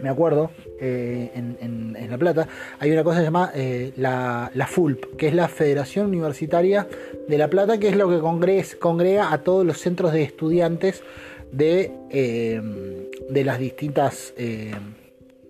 me 0.02 0.10
acuerdo, 0.10 0.52
eh, 0.80 1.32
en, 1.36 1.96
La 2.10 2.18
Plata, 2.18 2.48
hay 2.80 2.92
una 2.92 3.04
cosa 3.04 3.22
llamada 3.22 3.52
eh, 3.56 3.94
la, 3.96 4.68
FULP, 4.68 5.16
que 5.16 5.28
es 5.28 5.34
la 5.34 5.48
Federación 5.48 6.08
Universitaria 6.08 6.88
de 7.28 7.38
La 7.38 7.50
Plata, 7.50 7.78
que 7.78 7.90
es 7.90 7.96
lo 7.96 8.10
que 8.10 8.20
congrega 8.80 9.32
a 9.32 9.44
todos 9.44 9.66
los 9.66 9.78
centros 9.80 10.12
de 10.14 10.24
estudiantes 10.24 11.04
de, 11.52 11.92
de 13.30 13.44
las 13.44 13.60
distintas 13.60 14.34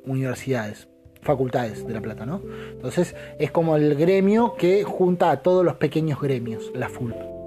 universidades 0.06 0.88
facultades 1.22 1.86
de 1.86 1.94
La 1.94 2.02
Plata, 2.02 2.26
¿no? 2.26 2.42
Entonces 2.72 3.16
es 3.40 3.52
como 3.52 3.76
el 3.76 3.96
gremio 3.96 4.56
que 4.58 4.84
junta 4.84 5.32
a 5.32 5.42
todos 5.42 5.66
los 5.66 5.76
pequeños 5.76 6.20
gremios, 6.22 6.72
la 6.74 6.90
FULP. 6.90 7.39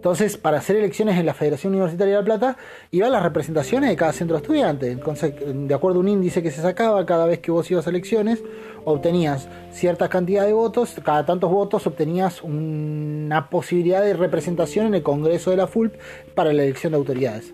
Entonces, 0.00 0.38
para 0.38 0.56
hacer 0.56 0.76
elecciones 0.76 1.18
en 1.18 1.26
la 1.26 1.34
Federación 1.34 1.74
Universitaria 1.74 2.14
de 2.14 2.20
La 2.20 2.24
Plata, 2.24 2.56
iban 2.90 3.12
las 3.12 3.22
representaciones 3.22 3.90
de 3.90 3.96
cada 3.96 4.14
centro 4.14 4.34
de 4.38 4.40
estudiantes. 4.40 4.96
De 4.96 5.74
acuerdo 5.74 5.98
a 5.98 6.00
un 6.00 6.08
índice 6.08 6.42
que 6.42 6.50
se 6.50 6.62
sacaba 6.62 7.04
cada 7.04 7.26
vez 7.26 7.40
que 7.40 7.50
vos 7.50 7.70
ibas 7.70 7.86
a 7.86 7.90
elecciones, 7.90 8.42
obtenías 8.86 9.46
cierta 9.72 10.08
cantidad 10.08 10.46
de 10.46 10.54
votos, 10.54 10.96
cada 11.04 11.26
tantos 11.26 11.50
votos 11.50 11.86
obtenías 11.86 12.42
una 12.42 13.50
posibilidad 13.50 14.00
de 14.02 14.14
representación 14.14 14.86
en 14.86 14.94
el 14.94 15.02
Congreso 15.02 15.50
de 15.50 15.58
la 15.58 15.66
FULP 15.66 15.94
para 16.34 16.54
la 16.54 16.62
elección 16.62 16.92
de 16.92 16.96
autoridades. 16.96 17.52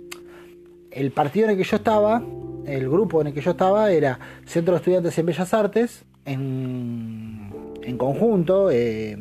El 0.92 1.10
partido 1.10 1.46
en 1.46 1.50
el 1.50 1.56
que 1.56 1.64
yo 1.64 1.74
estaba 1.74 2.22
el 2.64 2.88
grupo 2.88 3.20
en 3.20 3.26
el 3.26 3.34
que 3.34 3.40
yo 3.40 3.50
estaba 3.50 3.90
era 3.90 4.20
Centro 4.44 4.74
de 4.74 4.78
Estudiantes 4.78 5.18
en 5.18 5.26
Bellas 5.26 5.52
Artes, 5.52 6.04
en, 6.24 7.96
conjunto, 7.98 8.70
eh, 8.70 9.18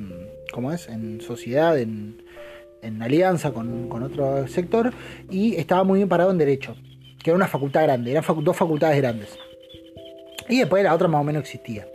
como 0.51 0.71
es, 0.71 0.87
en 0.89 1.21
sociedad, 1.21 1.79
en, 1.79 2.23
en 2.85 3.01
alianza 3.01 3.51
con, 3.51 3.91
otro 4.03 4.47
sector, 4.47 4.93
y 5.29 5.55
estaba 5.55 5.83
muy 5.83 5.99
bien 5.99 6.09
parado 6.09 6.31
en 6.31 6.37
Derecho, 6.37 6.75
que 7.23 7.31
era 7.31 7.35
una 7.35 7.47
facultad 7.47 7.83
grande, 7.83 8.11
eran 8.11 8.23
dos 8.43 8.55
facultades 8.55 8.97
grandes. 8.97 9.37
Y 10.47 10.59
después 10.59 10.83
la 10.83 10.93
otra 10.93 11.07
más 11.07 11.21
o 11.21 11.23
menos 11.23 11.41
existía. 11.41 11.87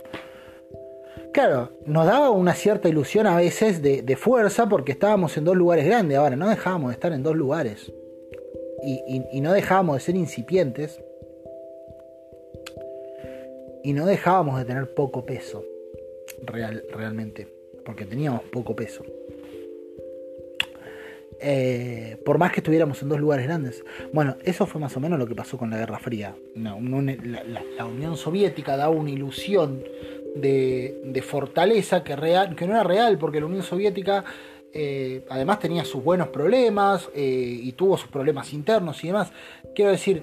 Claro, 1.33 1.71
nos 1.85 2.05
daba 2.05 2.29
una 2.29 2.53
cierta 2.53 2.89
ilusión 2.89 3.25
a 3.25 3.37
veces 3.37 3.81
de, 3.81 4.15
fuerza 4.17 4.67
porque 4.67 4.91
estábamos 4.91 5.37
en 5.37 5.45
dos 5.45 5.55
lugares 5.55 5.85
grandes. 5.85 6.17
Ahora, 6.17 6.35
no 6.35 6.49
dejábamos 6.49 6.89
de 6.89 6.95
estar 6.95 7.13
en 7.13 7.23
dos 7.23 7.35
lugares. 7.37 7.93
Y, 8.83 9.23
y 9.31 9.39
no 9.39 9.53
dejábamos 9.53 9.95
de 9.95 10.01
ser 10.01 10.15
incipientes 10.15 10.99
y 13.83 13.93
no 13.93 14.05
dejábamos 14.05 14.59
de 14.59 14.65
tener 14.65 14.93
poco 14.93 15.25
peso, 15.25 15.63
real, 16.43 16.83
realmente, 16.91 17.47
porque 17.85 18.05
teníamos 18.05 18.43
poco 18.43 18.75
peso. 18.75 19.03
Eh, 21.43 22.17
por 22.23 22.37
más 22.37 22.51
que 22.51 22.59
estuviéramos 22.59 23.01
en 23.01 23.09
dos 23.09 23.19
lugares 23.19 23.47
grandes. 23.47 23.83
Bueno, 24.13 24.37
eso 24.43 24.67
fue 24.67 24.79
más 24.79 24.95
o 24.95 24.99
menos 24.99 25.17
lo 25.17 25.25
que 25.25 25.33
pasó 25.33 25.57
con 25.57 25.71
la 25.71 25.77
Guerra 25.77 25.97
Fría. 25.97 26.35
la, 26.55 26.75
Unión 27.85 28.15
Soviética 28.15 28.77
daba 28.77 28.91
una 28.91 29.09
ilusión 29.09 29.83
de, 30.35 31.23
fortaleza 31.27 32.03
que, 32.03 32.15
no 32.15 32.73
era 32.73 32.83
real, 32.83 33.17
porque 33.17 33.39
la 33.39 33.47
Unión 33.47 33.63
Soviética 33.63 34.23
eh, 34.71 35.25
además 35.29 35.59
tenía 35.59 35.83
sus 35.83 36.03
buenos 36.03 36.27
problemas 36.27 37.09
eh, 37.15 37.59
y 37.63 37.71
tuvo 37.71 37.97
sus 37.97 38.09
problemas 38.09 38.53
internos 38.53 39.03
y 39.03 39.07
demás. 39.07 39.31
Quiero 39.73 39.91
decir, 39.91 40.21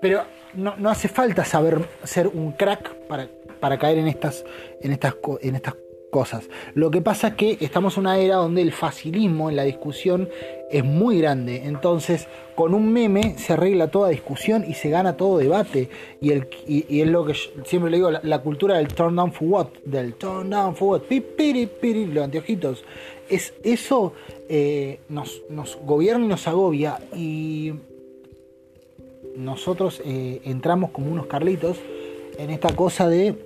pero 0.00 0.22
no, 0.54 0.76
no 0.76 0.88
hace 0.88 1.08
falta 1.08 1.44
saber 1.44 1.80
ser 2.04 2.28
un 2.28 2.52
crack 2.52 2.94
para, 3.08 3.28
para 3.58 3.76
caer 3.76 3.98
en 3.98 4.06
estas, 4.06 4.44
en 4.80 4.92
estas, 4.92 5.16
en 5.40 5.56
estas 5.56 5.74
cosas. 6.16 6.48
Lo 6.72 6.90
que 6.90 7.02
pasa 7.02 7.28
es 7.28 7.34
que 7.34 7.58
estamos 7.60 7.98
en 7.98 8.00
una 8.00 8.18
era 8.18 8.36
donde 8.36 8.62
el 8.62 8.72
facilismo 8.72 9.50
en 9.50 9.56
la 9.56 9.64
discusión 9.64 10.30
es 10.70 10.82
muy 10.82 11.18
grande. 11.18 11.66
Entonces, 11.66 12.26
con 12.54 12.72
un 12.72 12.90
meme 12.90 13.36
se 13.36 13.52
arregla 13.52 13.88
toda 13.88 14.08
discusión 14.08 14.64
y 14.66 14.72
se 14.72 14.88
gana 14.88 15.18
todo 15.18 15.36
debate. 15.36 15.90
Y, 16.22 16.30
el, 16.30 16.48
y, 16.66 17.02
es 17.02 17.06
lo 17.06 17.26
que 17.26 17.34
siempre 17.66 17.90
le 17.90 17.98
digo, 17.98 18.10
la, 18.10 18.38
cultura 18.38 18.78
del 18.78 18.88
turn 18.88 19.14
down 19.14 19.30
for 19.30 19.46
what, 19.46 19.68
del 19.84 20.14
turn 20.14 20.48
down 20.48 20.74
for 20.74 20.88
what, 20.88 21.02
pipiri, 21.02 21.66
piri, 21.66 22.06
los 22.06 22.24
anteojitos. 22.24 22.82
Es, 23.28 23.52
eso 23.62 24.14
eh, 24.48 25.00
nos, 25.10 25.42
nos 25.50 25.76
gobierna 25.84 26.24
y 26.24 26.28
nos 26.28 26.48
agobia. 26.48 26.98
Y 27.14 27.74
nosotros 29.36 30.00
eh, 30.02 30.40
entramos 30.44 30.92
como 30.92 31.12
unos 31.12 31.26
carlitos 31.26 31.76
en 32.38 32.48
esta 32.48 32.74
cosa 32.74 33.06
de 33.06 33.45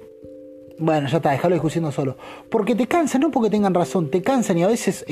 bueno, 0.80 1.08
ya 1.08 1.18
está, 1.18 1.30
déjalo 1.30 1.54
discutiendo 1.54 1.92
solo. 1.92 2.16
Porque 2.50 2.74
te 2.74 2.86
cansan, 2.86 3.20
no 3.20 3.30
porque 3.30 3.50
tengan 3.50 3.74
razón, 3.74 4.10
te 4.10 4.22
cansan 4.22 4.58
y 4.58 4.62
a 4.64 4.66
veces 4.66 5.04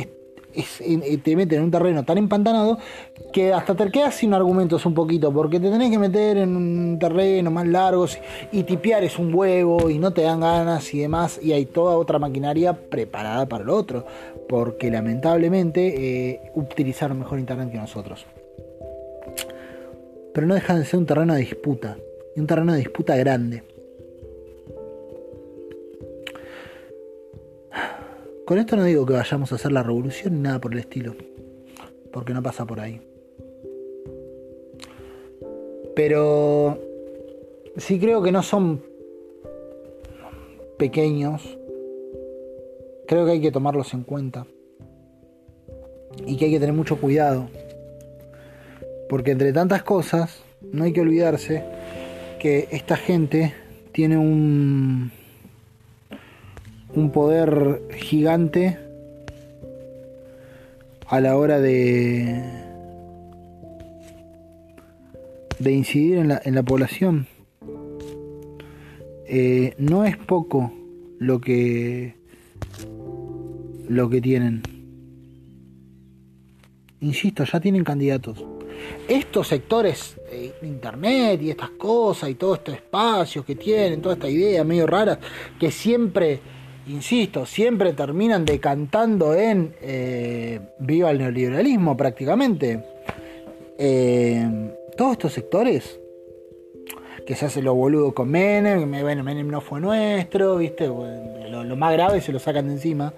te 1.23 1.36
meten 1.36 1.59
en 1.59 1.65
un 1.65 1.70
terreno 1.70 2.05
tan 2.05 2.19
empantanado 2.19 2.78
que 3.32 3.53
hasta 3.53 3.74
te 3.74 3.90
quedas 3.90 4.15
sin 4.15 4.32
argumentos 4.32 4.86
un 4.86 4.95
poquito, 4.95 5.32
porque 5.32 5.61
te 5.61 5.70
tenés 5.70 5.90
que 5.90 5.99
meter 5.99 6.39
en 6.39 6.57
un 6.57 6.99
terreno 6.99 7.51
más 7.51 7.66
largo 7.66 8.07
y 8.51 8.62
tipear 8.62 9.05
es 9.05 9.19
un 9.19 9.32
huevo 9.32 9.90
y 9.90 9.99
no 9.99 10.12
te 10.12 10.23
dan 10.23 10.40
ganas 10.40 10.93
y 10.95 11.01
demás, 11.01 11.39
y 11.43 11.53
hay 11.53 11.66
toda 11.66 11.97
otra 11.97 12.19
maquinaria 12.19 12.73
preparada 12.73 13.47
para 13.47 13.65
lo 13.65 13.77
otro, 13.77 14.07
porque 14.49 14.90
lamentablemente 14.90 16.31
eh, 16.31 16.51
utilizaron 16.55 17.19
mejor 17.19 17.39
internet 17.39 17.70
que 17.70 17.78
nosotros. 17.78 18.27
Pero 20.32 20.47
no 20.47 20.55
deja 20.55 20.74
de 20.74 20.85
ser 20.85 20.99
un 20.99 21.07
terreno 21.07 21.35
de 21.35 21.40
disputa, 21.40 21.99
y 22.35 22.40
un 22.40 22.47
terreno 22.47 22.73
de 22.73 22.78
disputa 22.78 23.15
grande. 23.16 23.68
Con 28.49 28.57
esto 28.57 28.77
no 28.77 28.85
digo 28.85 29.05
que 29.05 29.12
vayamos 29.12 29.53
a 29.53 29.57
hacer 29.57 29.73
la 29.73 29.83
revolución 29.83 30.37
ni 30.37 30.41
nada 30.41 30.59
por 30.59 30.73
el 30.73 30.79
estilo, 30.79 31.15
porque 32.11 32.33
no 32.33 32.43
pasa 32.43 32.65
por 32.65 32.81
ahí. 32.81 32.99
Pero 35.95 36.79
sí 37.77 38.01
creo 38.01 38.23
que 38.23 38.33
no 38.33 38.43
son 38.43 38.83
pequeños, 40.79 41.59
creo 43.07 43.27
que 43.27 43.33
hay 43.33 43.41
que 43.43 43.53
tomarlos 43.53 43.93
en 43.93 44.03
cuenta. 44.03 44.47
Y 46.25 46.39
que 46.39 46.47
hay 46.47 46.53
que 46.53 46.61
tener 46.61 46.75
mucho 46.75 46.99
cuidado, 46.99 47.51
porque 49.11 49.33
entre 49.33 49.53
tantas 49.53 49.83
cosas 49.83 50.43
no 50.62 50.85
hay 50.85 50.95
que 50.95 51.03
olvidarse 51.03 51.65
que 52.41 52.66
esta 52.70 52.97
gente 52.97 53.53
tiene 53.93 54.16
un 54.16 55.18
un 56.94 57.10
poder 57.10 57.82
gigante 57.97 58.78
a 61.06 61.20
la 61.20 61.36
hora 61.36 61.60
de 61.60 62.59
de 65.59 65.73
incidir 65.73 66.19
en 66.19 66.28
la, 66.28 66.40
en 66.44 66.55
la 66.55 66.62
población. 66.62 67.27
Eh, 69.27 69.74
no 69.78 70.05
es 70.05 70.16
poco 70.16 70.73
lo 71.19 71.40
que 71.40 72.15
lo 73.89 74.09
que 74.09 74.20
tienen. 74.20 74.62
Insisto 77.01 77.44
ya 77.44 77.60
tienen 77.60 77.85
candidatos. 77.85 78.44
Estos 79.09 79.48
sectores 79.48 80.16
de 80.31 80.66
internet 80.66 81.40
y 81.43 81.51
estas 81.51 81.70
cosas 81.70 82.31
y 82.31 82.35
todos 82.35 82.59
estos 82.59 82.74
espacios 82.74 83.44
que 83.44 83.55
tienen 83.55 84.01
toda 84.01 84.15
esta 84.15 84.28
idea 84.28 84.62
medio 84.62 84.86
rara 84.86 85.19
que 85.59 85.70
siempre 85.70 86.40
insisto, 86.89 87.47
siempre 87.47 87.93
terminan 87.93 88.44
decantando 88.44 89.35
en 89.35 89.74
eh, 89.82 90.60
viva 90.78 91.10
el 91.10 91.19
neoliberalismo 91.19 91.97
prácticamente. 91.97 92.82
Eh, 93.78 94.73
todos 94.97 95.12
estos 95.12 95.32
sectores 95.32 96.01
que 97.27 97.35
se 97.35 97.47
hacen 97.47 97.65
los 97.65 97.74
boludos 97.74 98.15
con 98.15 98.31
Menem, 98.31 98.90
bueno, 99.02 99.23
Menem 99.23 99.48
no 99.48 99.60
fue 99.60 99.81
nuestro, 99.81 100.56
¿viste? 100.56 100.86
Lo, 100.86 101.77
más 101.77 101.93
grave 101.93 102.20
se 102.20 102.32
lo 102.32 102.39
sacan 102.39 102.66
de 102.66 102.73
encima. 102.73 103.12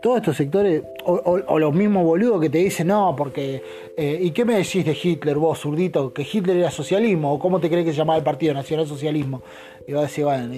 Todos 0.00 0.18
estos 0.18 0.36
sectores, 0.36 0.82
o, 1.04 1.58
los 1.58 1.74
mismos 1.74 2.04
boludos 2.04 2.40
que 2.40 2.50
te 2.50 2.58
dicen, 2.58 2.88
no, 2.88 3.14
porque, 3.16 3.62
eh, 3.96 4.18
¿y 4.20 4.30
qué 4.30 4.44
me 4.44 4.54
decís 4.54 4.84
de 4.84 4.96
Hitler, 5.02 5.36
vos, 5.36 5.58
zurdito? 5.58 6.12
¿Que 6.12 6.22
Hitler 6.30 6.58
era 6.58 6.70
socialismo? 6.70 7.32
¿O 7.32 7.38
cómo 7.38 7.58
te 7.58 7.68
crees 7.68 7.86
que 7.86 7.92
se 7.92 7.98
llamaba 7.98 8.18
el 8.18 8.24
Partido 8.24 8.54
Nacional 8.54 8.86
Socialismo? 8.86 9.42
Y 9.88 9.92
vas 9.92 10.04
a 10.04 10.06
decir, 10.06 10.24
bueno, 10.24 10.52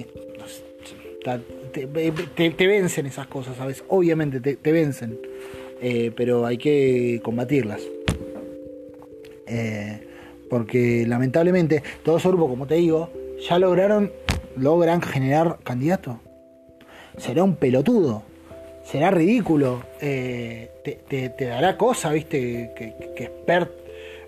te, 1.85 2.67
vencen 2.67 3.05
esas 3.05 3.27
cosas, 3.27 3.55
¿sabes? 3.57 3.83
Obviamente 3.89 4.39
te, 4.39 4.71
vencen, 4.71 5.19
eh, 5.81 6.11
pero 6.15 6.45
hay 6.45 6.57
que 6.57 7.21
combatirlas. 7.23 7.81
Eh, 9.45 10.07
porque 10.49 11.05
lamentablemente 11.07 11.83
todos 12.03 12.21
esos 12.21 12.31
grupos, 12.31 12.49
como 12.49 12.67
te 12.67 12.75
digo, 12.75 13.11
ya 13.47 13.59
lograron, 13.59 14.11
logran 14.55 15.01
generar 15.01 15.59
candidatos. 15.63 16.17
Será 17.17 17.43
un 17.43 17.55
pelotudo, 17.55 18.23
será 18.83 19.11
ridículo, 19.11 19.83
eh, 20.01 20.69
te, 20.83 21.45
dará 21.45 21.77
cosa, 21.77 22.11
viste, 22.11 22.71
que, 22.75 22.93
que, 23.15 23.23
expert, 23.23 23.71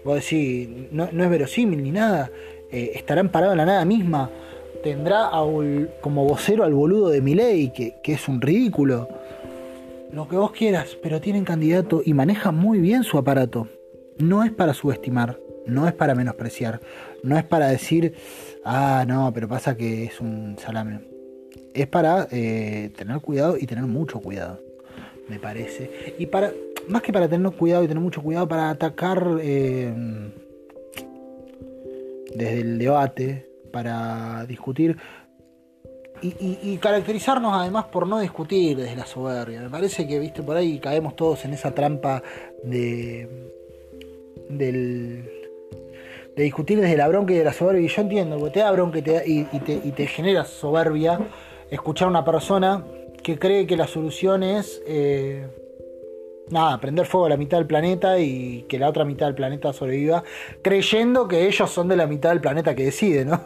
vos 0.03 0.15
decís, 0.15 0.67
no, 0.91 1.09
no, 1.11 1.23
es 1.23 1.30
verosímil 1.30 1.84
ni 1.84 1.91
nada, 1.91 2.31
estarán 2.71 3.30
parados 3.30 3.53
en 3.53 3.57
la 3.59 3.65
nada 3.65 3.85
misma 3.85 4.30
tendrá 4.84 5.30
como 6.01 6.26
vocero 6.26 6.64
al 6.64 6.73
boludo 6.73 7.10
de 7.10 7.22
Milei, 7.22 7.72
que, 7.72 7.95
que 8.01 8.14
es 8.14 8.27
un 8.27 8.41
ridículo. 8.41 9.07
Lo 10.11 10.27
que 10.27 10.38
vos 10.38 10.51
quieras, 10.51 10.97
pero 11.01 11.22
tienen 11.22 11.45
candidato 11.45 12.01
y 12.03 12.14
maneja 12.14 12.51
muy 12.51 12.80
bien 12.80 13.03
su 13.03 13.18
aparato. 13.18 13.68
No 14.18 14.43
es 14.43 14.51
para 14.51 14.73
subestimar, 14.73 15.39
no 15.65 15.88
es 15.88 15.93
para 15.93 16.15
menospreciar, 16.15 16.81
no 17.23 17.38
es 17.38 17.43
para 17.43 17.68
decir, 17.68 18.15
ah, 18.65 19.06
no, 19.07 19.31
pero 19.34 19.47
pasa 19.47 19.77
que 19.77 20.06
es 20.06 20.19
un 20.19 20.57
salame. 20.57 21.01
Es 21.73 21.88
para 21.88 22.27
eh, 22.31 22.91
tener 22.97 23.19
cuidado 23.22 23.56
y 23.57 23.65
tener 23.65 23.85
mucho 23.85 24.19
cuidado, 24.19 24.60
me 25.27 25.39
parece. 25.39 26.15
Y 26.18 26.26
para, 26.26 26.51
más 26.88 27.01
que 27.01 27.14
para 27.14 27.30
tener 27.30 27.51
cuidado 27.51 27.84
y 27.84 27.88
tener 27.88 28.01
mucho 28.01 28.22
cuidado, 28.22 28.47
para 28.47 28.72
atacar 28.72 29.38
eh, 29.41 29.93
desde 32.35 32.61
el 32.61 32.80
debate, 32.80 33.48
para 33.72 34.46
discutir 34.46 34.98
y, 36.22 36.78
caracterizarnos 36.78 37.54
además 37.54 37.86
por 37.86 38.08
no 38.08 38.20
discutir 38.20 38.78
desde 38.78 38.96
la 38.96 39.06
soberbia. 39.06 39.62
Me 39.62 39.70
parece 39.70 40.08
que, 40.08 40.20
viste, 40.20 40.44
por 40.44 40.58
ahí 40.58 40.80
caemos 40.80 41.16
todos 41.16 41.46
en 41.46 41.54
esa 41.54 41.74
trampa 41.74 42.22
de, 42.64 43.54
del, 44.50 45.30
de 46.36 46.44
discutir 46.44 46.80
desde 46.80 46.98
la 46.98 47.08
bronca 47.08 47.34
y 47.34 47.38
de 47.38 47.44
la 47.46 47.54
soberbia. 47.54 47.86
Y 47.86 47.88
yo 47.88 48.02
entiendo, 48.02 48.38
porque 48.38 48.56
te 48.56 48.60
da 48.60 48.72
bronca 48.72 49.00
y 49.00 49.02
te, 49.02 49.24
y, 49.26 49.91
te, 49.91 50.08
genera 50.08 50.46
soberbia 50.46 51.20
escuchar 51.70 52.08
a 52.08 52.12
una 52.12 52.26
persona 52.26 52.84
que 53.24 53.38
cree 53.38 53.66
que 53.66 53.78
la 53.78 53.88
solución 53.88 54.44
es... 54.44 54.82
Eh, 54.86 55.48
nada, 56.51 56.80
prender 56.80 57.05
fuego 57.05 57.27
a 57.27 57.30
la 57.30 57.38
mitad 57.38 57.57
del 57.57 57.67
planeta 57.67 58.19
y 58.19 58.65
que 58.69 58.80
la 58.80 58.89
otra 58.89 59.05
mitad 59.05 59.26
del 59.27 59.35
planeta 59.35 59.73
sobreviva, 59.73 60.23
creyendo 60.61 61.27
que 61.27 61.47
ellos 61.47 61.69
son 61.69 61.88
de 61.88 61.95
la 61.95 62.07
mitad 62.07 62.30
del 62.30 62.41
planeta 62.41 62.76
que 62.76 62.85
decide, 62.85 63.26
¿no? 63.26 63.41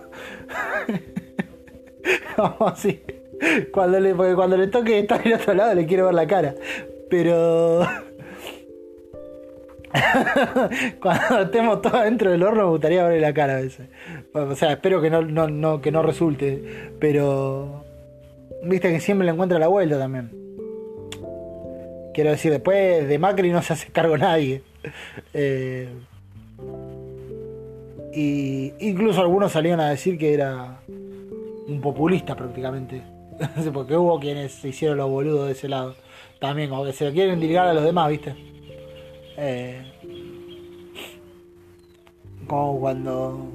así. 2.68 3.02
Cuando 3.72 4.00
le, 4.00 4.16
porque 4.16 4.36
cuando 4.36 4.58
le 4.58 4.68
toque 4.68 5.00
estar 5.00 5.26
en 5.26 5.34
otro 5.34 5.54
lado 5.54 5.76
le 5.76 5.86
quiero 5.86 6.06
ver 6.06 6.14
la 6.14 6.28
cara. 6.28 6.56
Pero. 7.10 7.86
cuando 11.00 11.42
estemos 11.42 11.82
todos 11.82 12.04
dentro 12.04 12.32
del 12.32 12.42
horno 12.42 12.64
me 12.64 12.70
gustaría 12.70 13.04
verle 13.04 13.22
la 13.22 13.34
cara 13.34 13.58
a 13.58 13.62
veces. 13.62 13.88
O 14.34 14.56
sea, 14.56 14.72
espero 14.74 15.02
que 15.02 15.10
no, 15.10 15.22
no, 15.22 15.82
que 15.82 15.92
no 15.92 16.02
resulte. 16.02 16.92
Pero. 17.00 17.84
Viste 18.64 18.92
que 18.92 19.00
siempre 19.00 19.26
le 19.26 19.34
encuentra 19.34 19.60
la 19.60 19.68
vuelta 19.68 20.00
también. 20.00 20.43
Quiero 22.14 22.30
decir, 22.30 22.52
después 22.52 23.08
de 23.08 23.20
Macri 23.20 23.50
no 23.50 23.62
se 23.62 23.74
hace 23.74 23.88
cargo 23.92 24.18
nadie. 24.18 24.62
Eh, 25.34 25.90
y 28.14 28.74
incluso 28.80 29.22
algunos 29.22 29.52
salieron 29.52 29.80
a 29.80 29.90
decir 29.90 30.18
que 30.18 30.34
era 30.34 30.80
un 31.68 31.82
populista 31.82 32.36
prácticamente. 32.36 33.02
Porque 33.74 33.96
hubo 33.98 34.20
quienes 34.20 34.52
se 34.54 34.70
hicieron 34.70 34.98
los 34.98 35.10
boludos 35.10 35.48
de 35.48 35.54
ese 35.54 35.68
lado. 35.68 35.96
También, 36.40 36.70
como 36.70 36.86
que 36.86 36.94
se 36.94 37.06
lo 37.06 37.12
quieren 37.12 37.40
dirigir 37.40 37.60
a 37.60 37.74
los 37.74 37.84
demás, 37.84 38.10
¿viste? 38.10 38.36
Eh, 39.38 39.82
como 42.46 42.80
cuando, 42.80 43.48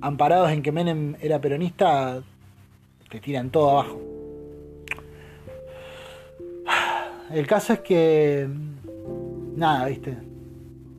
amparados 0.00 0.50
en 0.52 0.62
que 0.62 0.70
Menem 0.70 1.16
era 1.20 1.40
peronista, 1.40 2.22
te 3.10 3.20
tiran 3.20 3.50
todo 3.50 3.70
abajo. 3.70 4.13
El 7.34 7.46
caso 7.46 7.72
es 7.72 7.80
que. 7.80 8.48
Nada, 9.56 9.86
viste. 9.86 10.16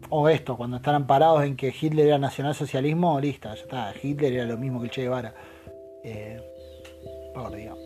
O 0.09 0.29
esto, 0.29 0.55
cuando 0.55 0.77
estaban 0.77 1.07
parados 1.07 1.43
en 1.43 1.55
que 1.55 1.73
Hitler 1.79 2.07
era 2.07 2.17
nacionalsocialismo, 2.19 3.19
listo, 3.19 3.47
ya 3.47 3.61
está. 3.61 3.93
Hitler 4.01 4.33
era 4.33 4.45
lo 4.45 4.57
mismo 4.57 4.81
que 4.81 4.89
Che 4.89 5.01
Guevara. 5.03 5.33
Eh, 6.03 6.39
por 7.33 7.55
Dios. 7.55 7.77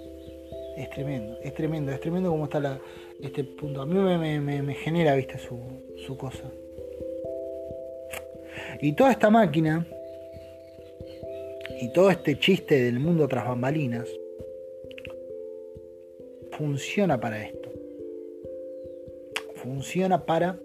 Es 0.77 0.89
tremendo, 0.91 1.37
es 1.41 1.53
tremendo, 1.53 1.91
es 1.91 1.99
tremendo 1.99 2.29
cómo 2.29 2.45
está 2.45 2.79
este 3.21 3.43
punto. 3.43 3.81
A 3.81 3.85
mí 3.85 3.95
me, 3.95 4.75
genera, 4.75 5.15
viste, 5.15 5.37
su, 5.37 5.59
su 6.05 6.17
cosa. 6.17 6.43
Y 8.81 8.93
toda 8.93 9.11
esta 9.11 9.29
máquina 9.29 9.85
y 11.81 11.91
todo 11.91 12.09
este 12.09 12.37
chiste 12.39 12.83
del 12.83 12.99
mundo 12.99 13.27
tras 13.27 13.47
bambalinas 13.47 14.07
funciona 16.51 17.19
para 17.19 17.43
esto. 17.43 17.58
Funciona 19.69 20.25
para 20.25 20.59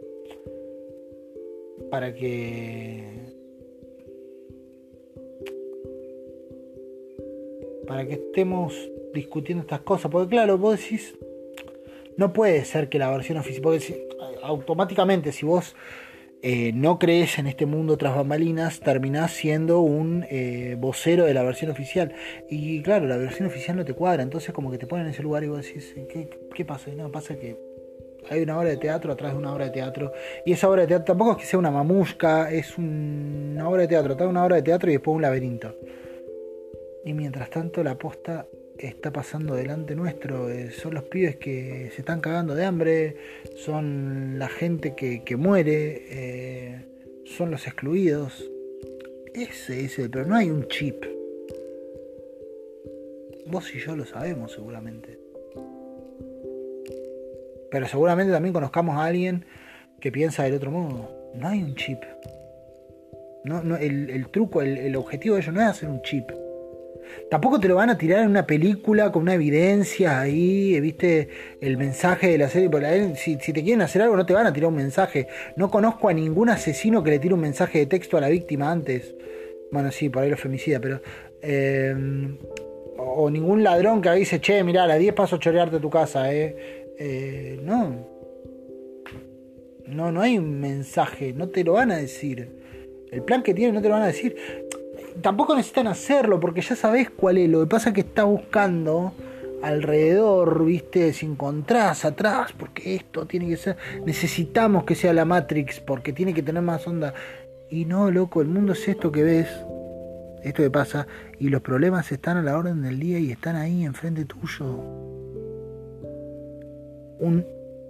para 1.90 2.14
que 2.14 3.04
para 7.86 8.06
que 8.06 8.14
estemos 8.14 8.72
discutiendo 9.12 9.60
estas 9.60 9.80
cosas, 9.80 10.10
porque 10.10 10.30
claro, 10.30 10.56
vos 10.56 10.80
decís 10.80 11.14
no 12.16 12.32
puede 12.32 12.64
ser 12.64 12.88
que 12.88 12.98
la 12.98 13.10
versión 13.10 13.36
oficial, 13.36 13.62
porque 13.62 14.08
automáticamente 14.42 15.32
si 15.32 15.44
vos 15.44 15.76
eh, 16.40 16.72
no 16.74 16.98
crees 16.98 17.38
en 17.38 17.46
este 17.46 17.66
mundo 17.66 17.98
tras 17.98 18.16
bambalinas, 18.16 18.80
terminás 18.80 19.32
siendo 19.32 19.80
un 19.80 20.24
eh, 20.30 20.76
vocero 20.78 21.26
de 21.26 21.34
la 21.34 21.42
versión 21.42 21.70
oficial. 21.70 22.14
Y 22.48 22.80
claro, 22.80 23.06
la 23.06 23.18
versión 23.18 23.48
oficial 23.48 23.76
no 23.76 23.84
te 23.84 23.92
cuadra, 23.92 24.22
entonces 24.22 24.54
como 24.54 24.70
que 24.70 24.78
te 24.78 24.86
ponen 24.86 25.04
en 25.04 25.12
ese 25.12 25.22
lugar 25.22 25.44
y 25.44 25.48
vos 25.48 25.62
decís, 25.62 25.94
¿qué, 26.08 26.30
qué 26.54 26.64
pasa? 26.64 26.90
no, 26.92 27.12
pasa 27.12 27.38
que 27.38 27.73
hay 28.30 28.42
una 28.42 28.58
obra 28.58 28.70
de 28.70 28.76
teatro 28.76 29.12
atrás 29.12 29.32
de 29.32 29.38
una 29.38 29.52
obra 29.52 29.66
de 29.66 29.70
teatro. 29.70 30.12
Y 30.44 30.52
esa 30.52 30.68
obra 30.68 30.82
de 30.82 30.88
teatro 30.88 31.04
tampoco 31.04 31.32
es 31.32 31.38
que 31.38 31.46
sea 31.46 31.58
una 31.58 31.70
mamusca, 31.70 32.50
es 32.50 32.76
una 32.78 33.68
obra 33.68 33.82
de 33.82 33.88
teatro, 33.88 34.14
atrás 34.14 34.28
una 34.28 34.44
obra 34.44 34.56
de 34.56 34.62
teatro 34.62 34.90
y 34.90 34.94
después 34.94 35.14
un 35.14 35.22
laberinto. 35.22 35.76
Y 37.04 37.12
mientras 37.12 37.50
tanto 37.50 37.82
la 37.82 37.96
posta 37.98 38.46
está 38.78 39.12
pasando 39.12 39.54
delante 39.54 39.94
nuestro. 39.94 40.50
Eh, 40.50 40.70
son 40.70 40.94
los 40.94 41.04
pibes 41.04 41.36
que 41.36 41.90
se 41.94 42.00
están 42.00 42.20
cagando 42.20 42.54
de 42.54 42.64
hambre, 42.64 43.16
son 43.56 44.38
la 44.38 44.48
gente 44.48 44.94
que, 44.94 45.36
muere, 45.36 46.02
eh, 46.08 46.84
son 47.24 47.50
los 47.50 47.66
excluidos. 47.66 48.50
Ese 49.34 49.84
es 49.84 49.96
pero 50.10 50.26
no 50.26 50.36
hay 50.36 50.50
un 50.50 50.68
chip. 50.68 51.04
Vos 53.46 53.74
y 53.74 53.78
yo 53.78 53.94
lo 53.94 54.06
sabemos 54.06 54.52
seguramente. 54.52 55.23
Pero 57.74 57.88
seguramente 57.88 58.32
también 58.32 58.52
conozcamos 58.52 58.96
a 58.96 59.06
alguien 59.06 59.46
que 59.98 60.12
piensa 60.12 60.44
del 60.44 60.54
otro 60.54 60.70
modo. 60.70 61.10
No 61.34 61.48
hay 61.48 61.60
un 61.60 61.74
chip. 61.74 61.98
No, 63.42 63.64
no, 63.64 63.76
el, 63.76 64.28
truco, 64.28 64.62
el, 64.62 64.78
el 64.78 64.94
objetivo 64.94 65.34
de 65.34 65.40
ellos 65.40 65.52
no 65.52 65.60
es 65.60 65.66
hacer 65.66 65.88
un 65.88 66.00
chip 66.02 66.30
Tampoco 67.28 67.58
te 67.58 67.66
lo 67.66 67.74
van 67.74 67.90
a 67.90 67.98
tirar 67.98 68.20
en 68.20 68.28
una 68.28 68.46
película 68.46 69.10
con 69.10 69.22
una 69.22 69.34
evidencia 69.34 70.20
ahí, 70.20 70.78
viste, 70.78 71.28
el 71.60 71.76
mensaje 71.76 72.28
de 72.28 72.38
la 72.38 72.48
serie. 72.48 72.70
Si, 73.16 73.38
si 73.40 73.52
te 73.52 73.64
quieren 73.64 73.82
hacer 73.82 74.02
algo, 74.02 74.16
no 74.16 74.24
te 74.24 74.34
van 74.34 74.46
a 74.46 74.52
tirar 74.52 74.68
un 74.68 74.76
mensaje. 74.76 75.26
No 75.56 75.68
conozco 75.68 76.08
a 76.08 76.12
ningún 76.12 76.48
asesino 76.48 77.02
que 77.02 77.10
le 77.10 77.18
tire 77.18 77.34
un 77.34 77.40
mensaje 77.40 77.80
de 77.80 77.86
texto 77.86 78.16
a 78.16 78.20
la 78.20 78.28
víctima 78.28 78.70
antes. 78.70 79.16
Bueno, 79.72 79.90
sí, 79.90 80.10
por 80.10 80.22
ahí 80.22 80.30
lo 80.30 80.36
femicida, 80.36 80.78
pero. 80.78 81.00
Eh, 81.42 81.92
o 82.96 83.28
ningún 83.28 83.64
ladrón 83.64 84.00
que 84.00 84.12
dice, 84.12 84.40
che, 84.40 84.62
mirá, 84.62 84.84
a 84.84 84.86
las 84.86 85.00
10 85.00 85.14
paso 85.14 85.36
a 85.36 85.38
chorearte 85.40 85.80
tu 85.80 85.90
casa, 85.90 86.32
eh. 86.32 86.83
Eh. 86.98 87.60
No. 87.62 88.14
No, 89.86 90.10
no 90.10 90.20
hay 90.22 90.38
un 90.38 90.60
mensaje, 90.60 91.32
no 91.34 91.48
te 91.48 91.62
lo 91.62 91.74
van 91.74 91.90
a 91.90 91.96
decir. 91.96 92.48
El 93.10 93.22
plan 93.22 93.42
que 93.42 93.54
tienen 93.54 93.74
no 93.74 93.82
te 93.82 93.88
lo 93.88 93.94
van 93.94 94.04
a 94.04 94.08
decir 94.08 94.36
tampoco 95.20 95.54
necesitan 95.54 95.86
hacerlo 95.86 96.40
porque 96.40 96.60
ya 96.60 96.76
sabes 96.76 97.10
cuál 97.10 97.38
es. 97.38 97.48
Lo 97.48 97.60
que 97.60 97.66
pasa 97.66 97.90
es 97.90 97.94
que 97.94 98.00
está 98.02 98.24
buscando 98.24 99.12
alrededor, 99.62 100.64
viste, 100.64 101.12
si 101.12 101.26
encontrás 101.26 102.04
atrás, 102.04 102.52
porque 102.52 102.96
esto 102.96 103.26
tiene 103.26 103.48
que 103.48 103.56
ser, 103.56 103.76
necesitamos 104.04 104.84
que 104.84 104.94
sea 104.94 105.14
la 105.14 105.24
Matrix, 105.24 105.80
porque 105.80 106.12
tiene 106.12 106.34
que 106.34 106.42
tener 106.42 106.62
más 106.62 106.86
onda. 106.86 107.14
Y 107.70 107.86
no, 107.86 108.10
loco, 108.10 108.42
el 108.42 108.48
mundo 108.48 108.74
es 108.74 108.86
esto 108.86 109.10
que 109.10 109.22
ves, 109.22 109.48
esto 110.42 110.62
que 110.62 110.70
pasa, 110.70 111.06
y 111.38 111.48
los 111.48 111.62
problemas 111.62 112.12
están 112.12 112.36
a 112.36 112.42
la 112.42 112.58
orden 112.58 112.82
del 112.82 113.00
día 113.00 113.18
y 113.18 113.32
están 113.32 113.56
ahí 113.56 113.84
enfrente 113.84 114.26
tuyo. 114.26 115.23
Un 117.18 117.46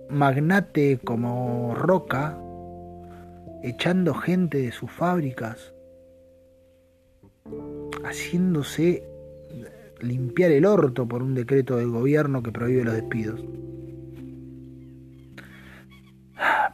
magnate 0.09 0.99
como 1.03 1.75
Roca, 1.75 2.39
echando 3.63 4.15
gente 4.15 4.59
de 4.59 4.73
sus 4.73 4.91
fábricas, 4.91 5.73
haciéndose 8.05 9.03
limpiar 10.01 10.53
el 10.53 10.67
orto 10.67 11.07
por 11.07 11.23
un 11.23 11.35
decreto 11.35 11.77
del 11.77 11.89
gobierno 11.89 12.43
que 12.43 12.53
prohíbe 12.53 12.85
los 12.85 12.95
despidos. 12.95 13.41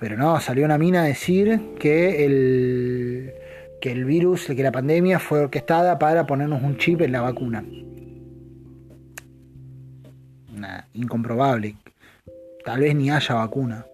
Pero 0.01 0.17
no, 0.17 0.41
salió 0.41 0.65
una 0.65 0.79
mina 0.79 1.03
a 1.03 1.07
decir 1.07 1.61
que 1.79 2.25
el, 2.25 3.33
que 3.81 3.93
el 3.93 4.05
virus, 4.05 4.47
que 4.47 4.63
la 4.63 4.73
pandemia 4.73 5.19
fue 5.19 5.41
orquestada 5.41 5.99
para 5.99 6.27
ponernos 6.27 6.63
un 6.63 6.77
chip 6.79 7.03
en 7.03 7.13
la 7.13 7.21
vacuna. 7.21 7.65
incomprobable. 10.93 11.77
Tal 12.65 12.81
vez 12.81 12.95
ni 12.95 13.11
haya 13.11 13.35
vacuna. 13.35 13.87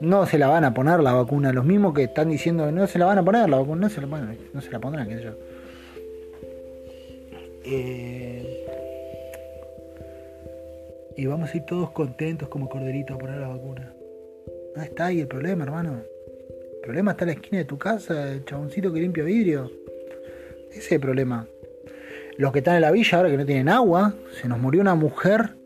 No 0.00 0.26
se 0.26 0.38
la 0.38 0.48
van 0.48 0.64
a 0.64 0.74
poner 0.74 1.00
la 1.00 1.12
vacuna. 1.12 1.52
Los 1.52 1.64
mismos 1.64 1.94
que 1.94 2.04
están 2.04 2.28
diciendo 2.28 2.66
que 2.66 2.72
no 2.72 2.86
se 2.86 2.98
la 2.98 3.06
van 3.06 3.18
a 3.18 3.24
poner 3.24 3.48
la 3.48 3.58
vacuna, 3.58 3.82
no 3.82 3.90
se 3.90 4.00
la, 4.00 4.36
no 4.52 4.60
se 4.60 4.70
la 4.70 4.78
pondrán, 4.78 5.08
qué 5.08 5.22
yo. 5.22 5.32
Eh, 7.64 8.64
y 11.16 11.26
vamos 11.26 11.52
a 11.52 11.56
ir 11.56 11.64
todos 11.66 11.90
contentos 11.90 12.48
como 12.48 12.68
corderitos 12.68 13.16
a 13.16 13.18
poner 13.18 13.40
la 13.40 13.48
vacuna. 13.48 13.92
No 14.76 14.82
está 14.82 15.06
ahí 15.06 15.20
el 15.20 15.26
problema, 15.26 15.64
hermano. 15.64 16.02
El 16.74 16.80
problema 16.82 17.10
está 17.10 17.24
en 17.24 17.28
la 17.28 17.34
esquina 17.34 17.58
de 17.58 17.64
tu 17.64 17.76
casa, 17.76 18.32
el 18.32 18.44
chaboncito 18.44 18.92
que 18.92 19.00
limpia 19.00 19.24
vidrio. 19.24 19.70
Ese 20.70 20.78
es 20.78 20.92
el 20.92 21.00
problema. 21.00 21.46
Los 22.36 22.52
que 22.52 22.60
están 22.60 22.76
en 22.76 22.82
la 22.82 22.92
villa 22.92 23.18
ahora 23.18 23.30
que 23.30 23.36
no 23.36 23.44
tienen 23.44 23.68
agua, 23.68 24.14
se 24.40 24.48
nos 24.48 24.60
murió 24.60 24.80
una 24.80 24.94
mujer, 24.94 25.56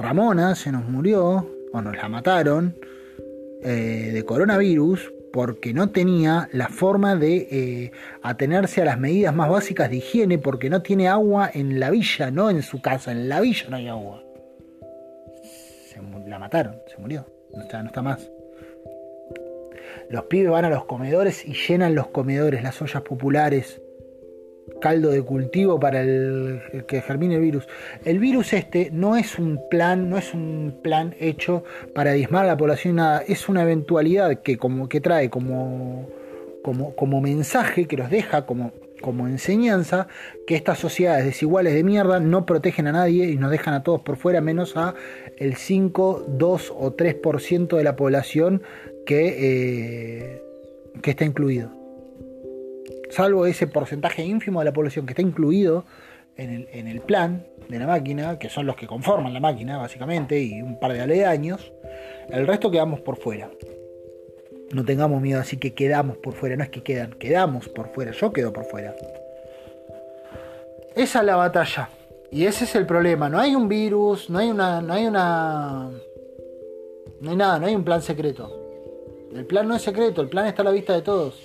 Ramona, 0.00 0.54
se 0.54 0.72
nos 0.72 0.88
murió, 0.88 1.46
o 1.72 1.82
nos 1.82 1.94
la 1.94 2.08
mataron, 2.08 2.74
eh, 3.62 4.10
de 4.12 4.24
coronavirus 4.24 5.12
porque 5.30 5.74
no 5.74 5.90
tenía 5.90 6.48
la 6.52 6.68
forma 6.68 7.14
de 7.14 7.48
eh, 7.50 7.92
atenerse 8.22 8.80
a 8.80 8.86
las 8.86 8.98
medidas 8.98 9.34
más 9.34 9.50
básicas 9.50 9.90
de 9.90 9.96
higiene 9.96 10.38
porque 10.38 10.70
no 10.70 10.82
tiene 10.82 11.06
agua 11.06 11.50
en 11.52 11.78
la 11.78 11.90
villa, 11.90 12.30
no 12.30 12.48
en 12.50 12.62
su 12.62 12.80
casa, 12.80 13.12
en 13.12 13.28
la 13.28 13.40
villa 13.40 13.66
no 13.68 13.76
hay 13.76 13.88
agua. 13.88 14.24
Se, 15.86 16.00
la 16.26 16.38
mataron, 16.38 16.76
se 16.88 16.96
murió, 16.96 17.26
no 17.54 17.62
está, 17.62 17.82
no 17.82 17.88
está 17.88 18.02
más. 18.02 18.28
Los 20.08 20.24
pibes 20.24 20.50
van 20.50 20.64
a 20.64 20.70
los 20.70 20.86
comedores 20.86 21.44
y 21.44 21.52
llenan 21.52 21.94
los 21.94 22.08
comedores, 22.08 22.62
las 22.62 22.80
ollas 22.82 23.02
populares 23.02 23.80
caldo 24.80 25.10
de 25.10 25.22
cultivo 25.22 25.78
para 25.80 26.02
el, 26.02 26.84
que 26.86 27.00
germine 27.00 27.36
el 27.36 27.40
virus. 27.40 27.68
El 28.04 28.18
virus 28.18 28.52
este 28.52 28.90
no 28.92 29.16
es 29.16 29.38
un 29.38 29.60
plan, 29.70 30.08
no 30.08 30.18
es 30.18 30.34
un 30.34 30.78
plan 30.82 31.14
hecho 31.18 31.64
para 31.94 32.12
diezmar 32.12 32.44
a 32.44 32.48
la 32.48 32.56
población 32.56 32.96
nada, 32.96 33.22
es 33.26 33.48
una 33.48 33.62
eventualidad 33.62 34.40
que 34.42 34.56
como 34.56 34.88
que 34.88 35.00
trae 35.00 35.30
como 35.30 36.08
como, 36.62 36.94
como 36.94 37.20
mensaje 37.20 37.86
que 37.86 37.96
nos 37.96 38.10
deja 38.10 38.44
como 38.44 38.72
como 39.00 39.26
enseñanza 39.26 40.08
que 40.46 40.54
estas 40.54 40.78
sociedades 40.78 41.24
desiguales 41.24 41.72
de 41.72 41.82
mierda 41.82 42.20
no 42.20 42.44
protegen 42.44 42.86
a 42.86 42.92
nadie 42.92 43.30
y 43.30 43.36
nos 43.36 43.50
dejan 43.50 43.72
a 43.72 43.82
todos 43.82 44.02
por 44.02 44.16
fuera, 44.16 44.42
menos 44.42 44.76
a 44.76 44.94
el 45.38 45.56
5, 45.56 46.26
2 46.28 46.74
o 46.76 46.96
3% 46.96 47.76
de 47.78 47.84
la 47.84 47.96
población 47.96 48.62
que, 49.06 49.36
eh, 49.38 50.42
que 51.00 51.12
está 51.12 51.24
incluido 51.24 51.79
salvo 53.10 53.46
ese 53.46 53.66
porcentaje 53.66 54.24
ínfimo 54.24 54.60
de 54.60 54.64
la 54.66 54.72
población 54.72 55.06
que 55.06 55.12
está 55.12 55.22
incluido 55.22 55.84
en 56.36 56.86
el, 56.86 57.00
plan 57.02 57.46
de 57.68 57.78
la 57.78 57.86
máquina, 57.86 58.38
que 58.38 58.48
son 58.48 58.64
los 58.64 58.74
que 58.74 58.86
conforman 58.86 59.34
la 59.34 59.40
máquina 59.40 59.76
básicamente, 59.76 60.40
y 60.40 60.62
un 60.62 60.80
par 60.80 60.94
de 60.94 61.02
aledaños, 61.02 61.72
el 62.30 62.46
resto 62.46 62.70
quedamos 62.70 63.00
por 63.00 63.18
fuera. 63.18 63.50
No 64.72 64.84
tengamos 64.84 65.20
miedo, 65.20 65.40
así 65.40 65.58
que 65.58 65.74
quedamos 65.74 66.16
por 66.16 66.32
fuera, 66.32 66.56
no 66.56 66.64
es 66.64 66.70
que 66.70 66.82
quedan, 66.82 67.12
quedamos 67.12 67.68
por 67.68 67.92
fuera, 67.92 68.12
yo 68.12 68.32
quedo 68.32 68.52
por 68.52 68.64
fuera. 68.64 68.94
Esa 70.94 71.20
es 71.20 71.24
la 71.26 71.36
batalla. 71.36 71.90
Y 72.30 72.46
ese 72.46 72.64
es 72.64 72.74
el 72.76 72.86
problema. 72.86 73.28
No 73.28 73.38
hay 73.38 73.54
un 73.54 73.68
virus, 73.68 74.30
no 74.30 74.38
hay 74.38 74.50
una. 74.50 74.80
No 74.80 74.92
hay 74.92 75.06
una. 75.06 75.90
No 77.20 77.30
hay 77.30 77.36
nada, 77.36 77.58
no 77.58 77.66
hay 77.66 77.74
un 77.74 77.84
plan 77.84 78.02
secreto. 78.02 78.56
El 79.34 79.46
plan 79.46 79.68
no 79.68 79.76
es 79.76 79.82
secreto, 79.82 80.20
el 80.20 80.28
plan 80.28 80.46
está 80.46 80.62
a 80.62 80.64
la 80.64 80.70
vista 80.72 80.92
de 80.92 81.02
todos. 81.02 81.38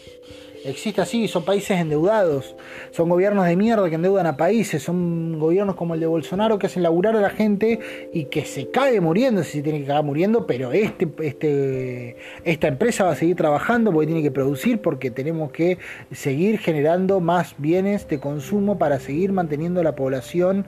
Existe 0.66 1.02
así, 1.02 1.28
son 1.28 1.46
países 1.46 1.80
endeudados, 1.80 2.56
son 2.92 3.10
gobiernos 3.10 3.46
de 3.46 3.56
mierda 3.56 3.88
que 3.90 3.96
endeudan 3.96 4.26
a 4.26 4.36
países, 4.36 4.82
son 4.82 5.40
gobiernos 5.40 5.76
como 5.76 5.94
el 5.94 6.00
de 6.00 6.08
Bolsonaro 6.08 6.58
que 6.58 6.68
hacen 6.68 6.84
laburar 6.84 7.16
a 7.16 7.22
la 7.22 7.30
gente 7.30 7.80
y 8.12 8.26
que 8.26 8.46
se 8.46 8.72
cae 8.72 9.00
muriendo, 9.00 9.44
si 9.44 9.62
tiene 9.62 9.82
que 9.82 9.86
caer 9.86 10.04
muriendo, 10.04 10.48
pero 10.48 10.72
este, 10.72 11.08
este, 11.22 12.18
esta 12.44 12.68
empresa 12.68 13.06
va 13.06 13.12
a 13.12 13.16
seguir 13.16 13.36
trabajando 13.36 13.92
porque 13.92 14.08
tiene 14.08 14.24
que 14.24 14.32
producir, 14.32 14.82
porque 14.82 15.12
tenemos 15.12 15.52
que 15.52 15.78
seguir 16.12 16.58
generando 16.60 17.20
más 17.20 17.56
bienes 17.58 18.08
de 18.08 18.20
consumo 18.20 18.78
para 18.78 19.00
seguir 19.00 19.32
manteniendo 19.32 19.84
la 19.84 19.96
población 19.96 20.66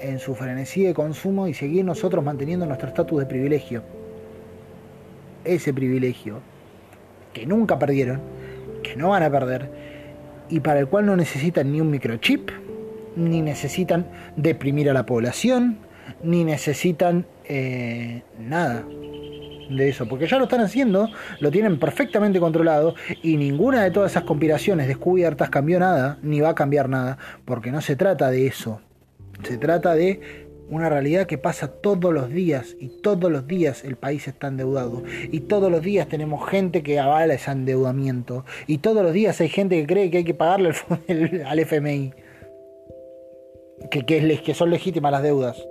en 0.00 0.18
su 0.18 0.34
frenesí 0.34 0.82
de 0.82 0.94
consumo 0.94 1.48
y 1.48 1.54
seguir 1.54 1.84
nosotros 1.84 2.24
manteniendo 2.24 2.66
nuestro 2.66 2.88
estatus 2.88 3.20
de 3.20 3.26
privilegio. 3.26 3.82
Ese 5.44 5.74
privilegio 5.74 6.40
que 7.32 7.46
nunca 7.46 7.78
perdieron, 7.78 8.20
que 8.82 8.96
no 8.96 9.10
van 9.10 9.22
a 9.22 9.30
perder 9.30 9.70
y 10.48 10.60
para 10.60 10.80
el 10.80 10.88
cual 10.88 11.06
no 11.06 11.16
necesitan 11.16 11.72
ni 11.72 11.80
un 11.80 11.90
microchip, 11.90 12.50
ni 13.16 13.40
necesitan 13.40 14.06
deprimir 14.36 14.90
a 14.90 14.92
la 14.92 15.06
población, 15.06 15.78
ni 16.22 16.44
necesitan 16.44 17.26
eh, 17.44 18.22
nada 18.38 18.84
de 19.70 19.88
eso, 19.88 20.06
porque 20.06 20.26
ya 20.26 20.38
lo 20.38 20.44
están 20.44 20.60
haciendo, 20.60 21.08
lo 21.40 21.50
tienen 21.50 21.78
perfectamente 21.78 22.38
controlado 22.40 22.94
y 23.22 23.36
ninguna 23.36 23.82
de 23.82 23.90
todas 23.90 24.12
esas 24.12 24.24
conspiraciones 24.24 24.88
descubiertas 24.88 25.48
cambió 25.48 25.78
nada, 25.78 26.18
ni 26.22 26.40
va 26.40 26.50
a 26.50 26.54
cambiar 26.54 26.88
nada, 26.88 27.16
porque 27.44 27.70
no 27.70 27.80
se 27.80 27.96
trata 27.96 28.30
de 28.30 28.46
eso, 28.46 28.80
se 29.42 29.56
trata 29.56 29.94
de 29.94 30.41
una 30.72 30.88
realidad 30.88 31.26
que 31.26 31.36
pasa 31.36 31.68
todos 31.68 32.14
los 32.14 32.30
días 32.30 32.76
y 32.80 32.88
todos 32.88 33.30
los 33.30 33.46
días 33.46 33.84
el 33.84 33.96
país 33.96 34.26
está 34.26 34.46
endeudado 34.46 35.02
y 35.30 35.40
todos 35.40 35.70
los 35.70 35.82
días 35.82 36.08
tenemos 36.08 36.48
gente 36.48 36.82
que 36.82 36.98
avala 36.98 37.34
ese 37.34 37.50
endeudamiento 37.50 38.46
y 38.66 38.78
todos 38.78 39.02
los 39.02 39.12
días 39.12 39.38
hay 39.42 39.50
gente 39.50 39.78
que 39.78 39.86
cree 39.86 40.10
que 40.10 40.18
hay 40.18 40.24
que 40.24 40.32
pagarle 40.32 40.72
al 41.46 41.58
FMI, 41.58 42.14
que, 43.90 44.06
que, 44.06 44.40
que 44.42 44.54
son 44.54 44.70
legítimas 44.70 45.12
las 45.12 45.22
deudas. 45.22 45.62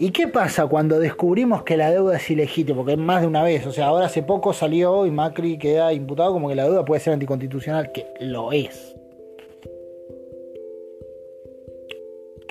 ¿Y 0.00 0.10
qué 0.10 0.26
pasa 0.26 0.66
cuando 0.66 0.98
descubrimos 0.98 1.64
que 1.64 1.76
la 1.76 1.90
deuda 1.90 2.16
es 2.16 2.30
ilegítima? 2.30 2.78
Porque 2.78 2.94
es 2.94 2.98
más 2.98 3.20
de 3.20 3.26
una 3.26 3.42
vez, 3.42 3.66
o 3.66 3.72
sea, 3.72 3.88
ahora 3.88 4.06
hace 4.06 4.22
poco 4.22 4.54
salió 4.54 5.04
y 5.04 5.10
Macri 5.10 5.58
queda 5.58 5.92
imputado 5.92 6.32
como 6.32 6.48
que 6.48 6.54
la 6.54 6.64
deuda 6.64 6.86
puede 6.86 7.02
ser 7.02 7.12
anticonstitucional, 7.12 7.92
que 7.92 8.06
lo 8.18 8.50
es. 8.50 8.91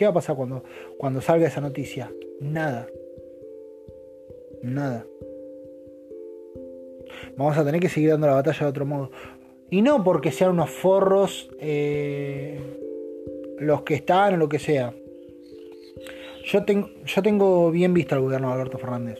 ¿Qué 0.01 0.05
va 0.05 0.09
a 0.09 0.15
pasar 0.15 0.35
cuando, 0.35 0.63
cuando 0.97 1.21
salga 1.21 1.45
esa 1.45 1.61
noticia? 1.61 2.11
Nada. 2.39 2.87
Nada. 4.63 5.05
Vamos 7.37 7.55
a 7.55 7.63
tener 7.63 7.79
que 7.79 7.87
seguir 7.87 8.09
dando 8.09 8.25
la 8.25 8.33
batalla 8.33 8.61
de 8.61 8.69
otro 8.71 8.87
modo. 8.87 9.11
Y 9.69 9.83
no 9.83 10.03
porque 10.03 10.31
sean 10.31 10.53
unos 10.53 10.71
forros 10.71 11.51
eh, 11.59 12.59
los 13.59 13.83
que 13.83 13.93
están 13.93 14.33
o 14.33 14.37
lo 14.37 14.49
que 14.49 14.57
sea. 14.57 14.91
Yo, 16.45 16.65
tengo, 16.65 16.89
yo 17.05 17.21
tengo 17.21 17.69
bien 17.69 17.93
visto 17.93 18.15
al 18.15 18.21
gobierno 18.21 18.47
de 18.47 18.53
Alberto 18.55 18.79
Fernández. 18.79 19.19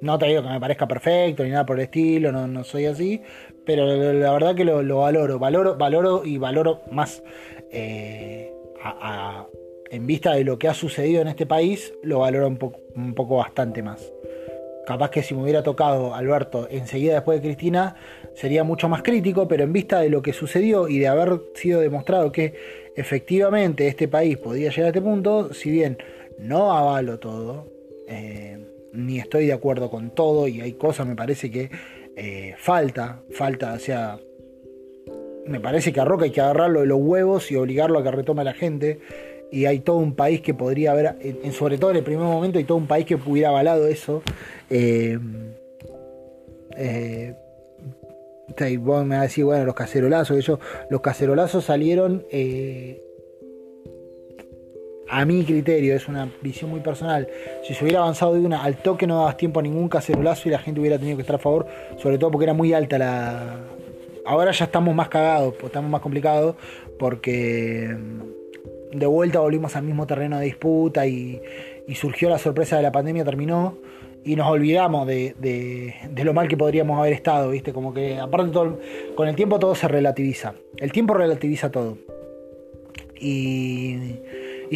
No 0.00 0.18
te 0.18 0.28
digo 0.28 0.40
que 0.40 0.48
me 0.48 0.60
parezca 0.60 0.88
perfecto 0.88 1.44
ni 1.44 1.50
nada 1.50 1.66
por 1.66 1.76
el 1.76 1.84
estilo, 1.84 2.32
no, 2.32 2.48
no 2.48 2.64
soy 2.64 2.86
así, 2.86 3.20
pero 3.66 3.84
la 3.84 4.32
verdad 4.32 4.54
que 4.54 4.64
lo, 4.64 4.76
valoro, 4.76 5.38
valoro, 5.38 5.76
valoro 5.76 6.24
y 6.24 6.38
valoro 6.38 6.80
más 6.90 7.22
eh, 7.70 8.50
a, 8.82 9.46
en 9.90 10.06
vista 10.06 10.34
de 10.34 10.44
lo 10.44 10.58
que 10.58 10.68
ha 10.68 10.74
sucedido 10.74 11.22
en 11.22 11.28
este 11.28 11.46
país, 11.46 11.92
lo 12.02 12.20
valoro 12.20 12.48
un 12.48 12.56
poco, 12.56 12.80
un 12.94 13.14
poco 13.14 13.36
bastante 13.36 13.82
más. 13.82 14.12
Capaz 14.86 15.10
que 15.10 15.22
si 15.22 15.34
me 15.34 15.42
hubiera 15.42 15.64
tocado 15.64 16.14
Alberto 16.14 16.68
enseguida 16.70 17.14
después 17.14 17.40
de 17.40 17.48
Cristina, 17.48 17.96
sería 18.34 18.62
mucho 18.62 18.88
más 18.88 19.02
crítico, 19.02 19.48
pero 19.48 19.64
en 19.64 19.72
vista 19.72 19.98
de 20.00 20.10
lo 20.10 20.22
que 20.22 20.32
sucedió 20.32 20.88
y 20.88 21.00
de 21.00 21.08
haber 21.08 21.40
sido 21.54 21.80
demostrado 21.80 22.30
que 22.30 22.54
efectivamente 22.94 23.88
este 23.88 24.06
país 24.06 24.38
podía 24.38 24.70
llegar 24.70 24.84
a 24.84 24.88
este 24.88 25.02
punto, 25.02 25.52
si 25.52 25.70
bien 25.70 25.98
no 26.38 26.72
avalo 26.72 27.18
todo, 27.18 27.66
eh, 28.06 28.58
ni 28.92 29.18
estoy 29.18 29.46
de 29.46 29.52
acuerdo 29.52 29.90
con 29.90 30.10
todo, 30.10 30.46
y 30.46 30.60
hay 30.60 30.74
cosas, 30.74 31.06
me 31.06 31.16
parece 31.16 31.50
que 31.50 31.68
eh, 32.14 32.54
falta, 32.56 33.22
falta, 33.32 33.72
o 33.72 33.78
sea, 33.80 34.20
me 35.46 35.60
parece 35.60 35.92
que 35.92 36.00
a 36.00 36.04
Roca 36.04 36.24
hay 36.24 36.30
que 36.30 36.40
agarrarlo 36.40 36.80
de 36.80 36.86
los 36.86 36.98
huevos 37.00 37.50
y 37.50 37.56
obligarlo 37.56 37.98
a 37.98 38.04
que 38.04 38.10
retome 38.10 38.42
a 38.42 38.44
la 38.44 38.54
gente 38.54 39.00
y 39.50 39.66
hay 39.66 39.80
todo 39.80 39.96
un 39.96 40.14
país 40.14 40.40
que 40.40 40.54
podría 40.54 40.92
haber, 40.92 41.16
sobre 41.52 41.78
todo 41.78 41.90
en 41.90 41.98
el 41.98 42.02
primer 42.02 42.24
momento, 42.24 42.58
hay 42.58 42.64
todo 42.64 42.78
un 42.78 42.86
país 42.86 43.06
que 43.06 43.14
hubiera 43.14 43.50
avalado 43.50 43.86
eso. 43.86 44.22
Eh, 44.70 45.18
eh, 46.76 47.34
vos 48.78 49.04
me 49.04 49.16
vas 49.16 49.20
a 49.20 49.22
decir, 49.22 49.44
bueno, 49.44 49.64
los 49.64 49.74
cacerolazos, 49.74 50.36
ellos, 50.36 50.58
los 50.90 51.00
cacerolazos 51.00 51.64
salieron 51.64 52.24
eh, 52.30 53.02
a 55.08 55.24
mi 55.24 55.44
criterio, 55.44 55.94
es 55.94 56.08
una 56.08 56.28
visión 56.42 56.70
muy 56.70 56.80
personal. 56.80 57.28
Si 57.66 57.74
se 57.74 57.84
hubiera 57.84 58.00
avanzado 58.00 58.34
de 58.34 58.40
una, 58.40 58.62
al 58.64 58.76
toque 58.76 59.06
no 59.06 59.18
dabas 59.18 59.36
tiempo 59.36 59.60
a 59.60 59.62
ningún 59.62 59.88
cacerolazo 59.88 60.48
y 60.48 60.52
la 60.52 60.58
gente 60.58 60.80
hubiera 60.80 60.98
tenido 60.98 61.16
que 61.16 61.22
estar 61.22 61.36
a 61.36 61.38
favor, 61.38 61.66
sobre 61.98 62.18
todo 62.18 62.30
porque 62.30 62.44
era 62.44 62.54
muy 62.54 62.72
alta 62.72 62.98
la. 62.98 63.60
Ahora 64.24 64.50
ya 64.50 64.64
estamos 64.64 64.92
más 64.92 65.08
cagados, 65.08 65.54
estamos 65.62 65.88
más 65.88 66.00
complicados, 66.00 66.56
porque 66.98 67.96
de 68.98 69.06
vuelta 69.06 69.40
volvimos 69.40 69.76
al 69.76 69.84
mismo 69.84 70.06
terreno 70.06 70.38
de 70.38 70.46
disputa 70.46 71.06
y, 71.06 71.40
surgió 71.94 72.28
la 72.28 72.38
sorpresa 72.38 72.76
de 72.76 72.82
la 72.82 72.90
pandemia, 72.92 73.24
terminó 73.24 73.78
y 74.24 74.34
nos 74.34 74.48
olvidamos 74.48 75.06
de, 75.06 75.94
lo 76.16 76.34
mal 76.34 76.48
que 76.48 76.56
podríamos 76.56 76.98
haber 76.98 77.12
estado, 77.12 77.50
¿viste? 77.50 77.72
Como 77.72 77.94
que 77.94 78.18
aparte 78.18 78.50
todo, 78.50 78.80
con 79.14 79.28
el 79.28 79.36
tiempo 79.36 79.58
todo 79.60 79.74
se 79.76 79.86
relativiza. 79.86 80.54
El 80.78 80.90
tiempo 80.90 81.14
relativiza 81.14 81.70
todo. 81.70 81.98
Y, 83.20 84.18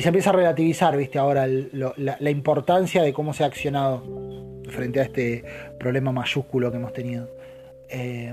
se 0.00 0.08
empieza 0.08 0.30
a 0.30 0.34
relativizar, 0.34 0.96
¿viste? 0.96 1.18
Ahora 1.18 1.48
la, 1.48 2.30
importancia 2.30 3.02
de 3.02 3.12
cómo 3.12 3.34
se 3.34 3.42
ha 3.42 3.46
accionado 3.46 4.04
frente 4.68 5.00
a 5.00 5.02
este 5.02 5.44
problema 5.80 6.12
mayúsculo 6.12 6.70
que 6.70 6.76
hemos 6.76 6.92
tenido. 6.92 7.28
Eh, 7.88 8.32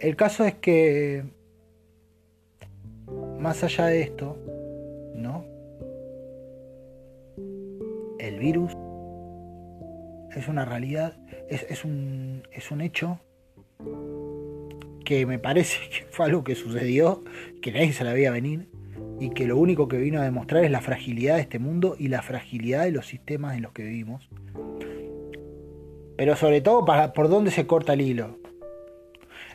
el 0.00 0.16
caso 0.16 0.44
es 0.44 0.54
que 0.54 1.24
más 3.40 3.64
allá 3.64 3.86
de 3.86 4.02
esto, 4.02 4.36
¿no? 5.14 5.44
El 8.18 8.38
virus 8.38 8.76
es 10.36 10.46
una 10.46 10.64
realidad, 10.64 11.16
es, 11.48 11.84
un, 11.84 12.42
es 12.52 12.70
un 12.70 12.82
hecho 12.82 13.18
que 15.04 15.24
me 15.26 15.38
parece 15.38 15.78
que 15.90 16.04
fue 16.10 16.26
algo 16.26 16.44
que 16.44 16.54
sucedió, 16.54 17.24
que 17.62 17.72
nadie 17.72 17.92
se 17.92 18.04
la 18.04 18.12
veía 18.12 18.30
venir 18.30 18.68
y 19.18 19.30
que 19.30 19.46
lo 19.46 19.56
único 19.56 19.88
que 19.88 19.98
vino 19.98 20.20
a 20.20 20.24
demostrar 20.24 20.64
es 20.64 20.70
la 20.70 20.80
fragilidad 20.80 21.36
de 21.36 21.42
este 21.42 21.58
mundo 21.58 21.96
y 21.98 22.08
la 22.08 22.22
fragilidad 22.22 22.84
de 22.84 22.92
los 22.92 23.06
sistemas 23.06 23.56
en 23.56 23.62
los 23.62 23.72
que 23.72 23.84
vivimos. 23.84 24.28
Pero 26.16 26.36
sobre 26.36 26.60
todo 26.60 26.84
por 27.14 27.28
dónde 27.30 27.50
se 27.50 27.66
corta 27.66 27.94
el 27.94 28.02
hilo. 28.02 28.38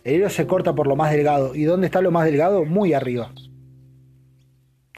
El 0.03 0.15
hilo 0.15 0.29
se 0.29 0.47
corta 0.47 0.73
por 0.73 0.87
lo 0.87 0.95
más 0.95 1.11
delgado. 1.11 1.53
¿Y 1.53 1.63
dónde 1.63 1.85
está 1.85 2.01
lo 2.01 2.11
más 2.11 2.25
delgado? 2.25 2.65
Muy 2.65 2.93
arriba. 2.93 3.31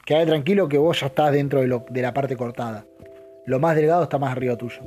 Quédate 0.08 0.28
tranquilo 0.28 0.70
que 0.70 0.78
vos 0.78 0.98
ya 0.98 1.08
estás 1.08 1.30
dentro 1.32 1.60
de, 1.60 2.00
la 2.00 2.14
parte 2.14 2.34
cortada. 2.34 2.86
Lo 3.44 3.60
más 3.60 3.76
delgado 3.76 4.04
está 4.04 4.18
más 4.18 4.32
arriba 4.32 4.56
tuyo. 4.56 4.80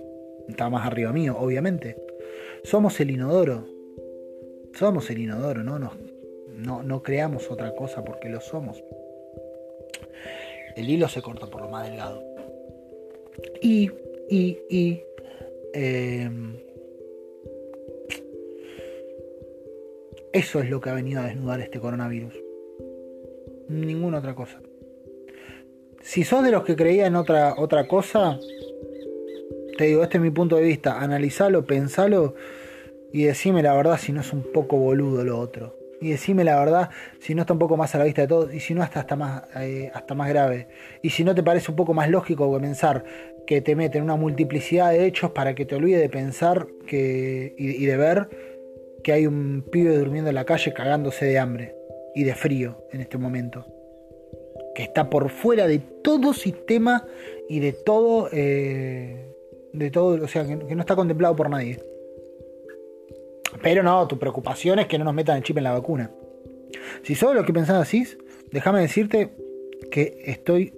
Está 0.49 0.67
más 0.67 0.83
arriba 0.87 1.13
mío, 1.13 1.37
obviamente. 1.37 1.95
Somos 2.63 2.99
el 2.99 3.11
inodoro. 3.11 3.67
Somos 4.73 5.11
el 5.11 5.19
inodoro, 5.19 5.63
¿no? 5.63 5.77
No, 5.77 5.91
no, 6.55 6.81
no 6.81 7.03
creamos 7.03 7.51
otra 7.51 7.75
cosa 7.75 8.03
porque 8.03 8.29
lo 8.29 8.41
somos. 8.41 8.83
El 10.75 10.89
hilo 10.89 11.07
se 11.07 11.21
corta 11.21 11.45
por 11.45 11.61
lo 11.61 11.69
más 11.69 11.87
delgado. 11.87 12.23
Y, 13.61 13.91
y, 14.27 14.57
y. 14.71 15.03
Em, 15.75 16.55
eso 20.33 20.61
es 20.61 20.69
lo 20.71 20.81
que 20.81 20.89
ha 20.89 20.93
venido 20.95 21.21
a 21.21 21.25
desnudar 21.25 21.61
este 21.61 21.79
coronavirus. 21.79 22.33
Ninguna 23.69 24.17
otra 24.17 24.33
cosa 24.33 24.59
si 26.03 26.23
sos 26.23 26.43
de 26.43 26.51
los 26.51 26.63
que 26.63 26.75
creían 26.75 27.15
otra, 27.15 27.55
otra 27.57 27.87
cosa, 27.87 28.39
te 29.77 29.85
digo, 29.85 30.03
este 30.03 30.17
es 30.17 30.23
mi 30.23 30.31
punto 30.31 30.55
de 30.55 30.63
vista, 30.63 30.99
analizalo, 30.99 31.65
pensalo 31.65 32.35
y 33.11 33.23
decime 33.23 33.61
la 33.61 33.75
verdad 33.75 33.97
si 33.97 34.11
no 34.11 34.21
es 34.21 34.33
un 34.33 34.43
poco 34.51 34.77
boludo 34.77 35.23
lo 35.23 35.39
otro. 35.39 35.77
Y 35.99 36.09
decime 36.09 36.43
la 36.43 36.57
verdad 36.59 36.89
si 37.19 37.35
no 37.35 37.41
está 37.41 37.53
un 37.53 37.59
poco 37.59 37.77
más 37.77 37.93
a 37.93 37.99
la 37.99 38.05
vista 38.05 38.23
de 38.23 38.27
todos 38.27 38.53
y 38.53 38.59
si 38.59 38.73
no 38.73 38.81
hasta, 38.81 39.01
hasta, 39.01 39.15
más, 39.15 39.43
eh, 39.57 39.91
hasta 39.93 40.15
más 40.15 40.29
grave. 40.29 40.67
Y 41.03 41.11
si 41.11 41.23
no 41.23 41.35
te 41.35 41.43
parece 41.43 41.69
un 41.69 41.77
poco 41.77 41.93
más 41.93 42.09
lógico 42.09 42.59
pensar 42.59 43.03
que 43.45 43.61
te 43.61 43.75
meten 43.75 44.01
una 44.01 44.15
multiplicidad 44.15 44.91
de 44.91 45.05
hechos 45.05 45.31
para 45.31 45.53
que 45.53 45.65
te 45.65 45.75
olvide 45.75 45.99
de 45.99 46.09
pensar 46.09 46.67
que, 46.87 47.53
y 47.57 47.85
de 47.85 47.97
ver 47.97 48.29
que 49.03 49.13
hay 49.13 49.27
un 49.27 49.63
pibe 49.71 49.95
durmiendo 49.95 50.29
en 50.29 50.35
la 50.35 50.45
calle 50.45 50.73
cagándose 50.73 51.25
de 51.25 51.37
hambre 51.37 51.75
y 52.15 52.23
de 52.23 52.33
frío 52.33 52.83
en 52.91 53.01
este 53.01 53.17
momento 53.17 53.80
está 54.81 55.09
por 55.09 55.29
fuera 55.29 55.67
de 55.67 55.79
todo 55.79 56.33
sistema 56.33 57.05
y 57.49 57.59
de 57.59 57.73
todo, 57.73 58.29
eh, 58.31 59.33
de 59.73 59.91
todo, 59.91 60.23
o 60.23 60.27
sea, 60.27 60.45
que, 60.45 60.55
no 60.55 60.81
está 60.81 60.95
contemplado 60.95 61.35
por 61.35 61.49
nadie. 61.49 61.79
Pero 63.61 63.83
no, 63.83 64.07
tu 64.07 64.17
preocupación 64.17 64.79
es 64.79 64.87
que 64.87 64.97
no 64.97 65.05
nos 65.05 65.13
metan 65.13 65.37
el 65.37 65.43
chip 65.43 65.57
en 65.57 65.65
la 65.65 65.73
vacuna. 65.73 66.11
Si 67.03 67.15
sos 67.15 67.35
lo 67.35 67.45
que 67.45 67.53
pensás 67.53 67.81
así, 67.81 68.05
déjame 68.51 68.81
decirte 68.81 69.31
que 69.91 70.23
estoy 70.25 70.73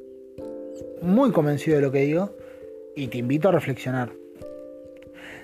muy 1.02 1.32
convencido 1.32 1.78
de 1.78 1.84
lo 1.84 1.92
que 1.92 2.00
digo 2.00 2.32
y 2.96 3.08
te 3.08 3.20
invito 3.20 3.50
a 3.50 3.52
reflexionar. 3.52 4.12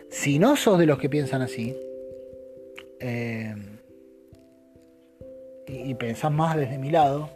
Si 0.10 0.40
no 0.40 0.56
sos 0.56 0.80
de 0.80 0.88
los 0.88 0.98
que 0.98 1.10
piensan 1.10 1.42
así, 1.42 1.78
eh, 3.00 3.56
y, 5.68 5.94
pensás 5.96 6.32
más 6.32 6.58
desde 6.58 6.78
mi 6.78 6.90
lado, 6.90 7.30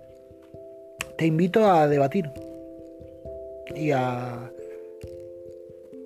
te 1.18 1.26
invito 1.26 1.70
a 1.70 1.88
debatir 1.88 2.30
y 3.76 3.92
a 3.92 4.52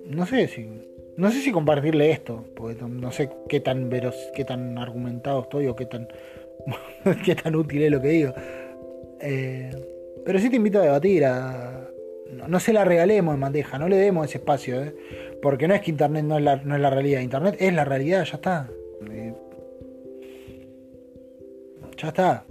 no 0.06 0.26
sé 0.26 0.48
si 0.48 0.68
no 1.16 1.30
sé 1.30 1.40
si 1.40 1.52
compartirle 1.52 2.10
esto 2.10 2.44
porque 2.54 2.76
no 2.82 3.10
sé 3.12 3.30
qué 3.48 3.60
tan 3.60 3.90
veros 3.90 4.14
qué 4.34 4.44
tan 4.44 4.78
argumentado 4.78 5.42
estoy 5.42 5.66
o 5.66 5.76
qué 5.76 5.86
tan 5.86 6.08
qué 7.24 7.34
tan 7.34 7.56
útil 7.56 7.82
es 7.82 7.90
lo 7.90 8.00
que 8.00 8.08
digo 8.08 8.32
eh, 9.20 9.70
pero 10.24 10.38
sí 10.38 10.50
te 10.50 10.56
invito 10.56 10.78
a 10.78 10.82
debatir 10.82 11.24
a 11.24 11.88
no, 12.46 12.60
se 12.60 12.74
la 12.74 12.84
regalemos 12.84 13.34
en 13.34 13.40
bandeja 13.40 13.78
no 13.78 13.88
le 13.88 13.96
demos 13.96 14.26
ese 14.26 14.38
espacio 14.38 14.82
¿eh? 14.82 14.94
porque 15.42 15.66
no 15.66 15.74
es 15.74 15.80
que 15.80 15.90
internet 15.90 16.24
no 16.24 16.38
es 16.38 16.44
la, 16.44 16.56
no 16.56 16.74
es 16.74 16.80
la 16.80 16.90
realidad 16.90 17.20
internet 17.20 17.56
es 17.58 17.72
la 17.72 17.84
realidad 17.84 18.24
ya 18.24 18.36
está 18.36 18.68
eh, 19.10 19.32
ya 21.98 22.08
está. 22.08 22.44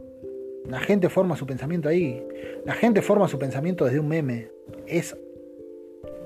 La 0.68 0.80
gente 0.80 1.10
forma 1.10 1.36
su 1.36 1.46
pensamiento 1.46 1.90
ahí. 1.90 2.24
La 2.66 2.74
gente 2.74 3.02
forma 3.02 3.28
su 3.28 3.40
pensamiento 3.40 3.86
desde 3.86 4.00
un 4.00 4.08
meme. 4.08 4.50
Es 4.86 5.16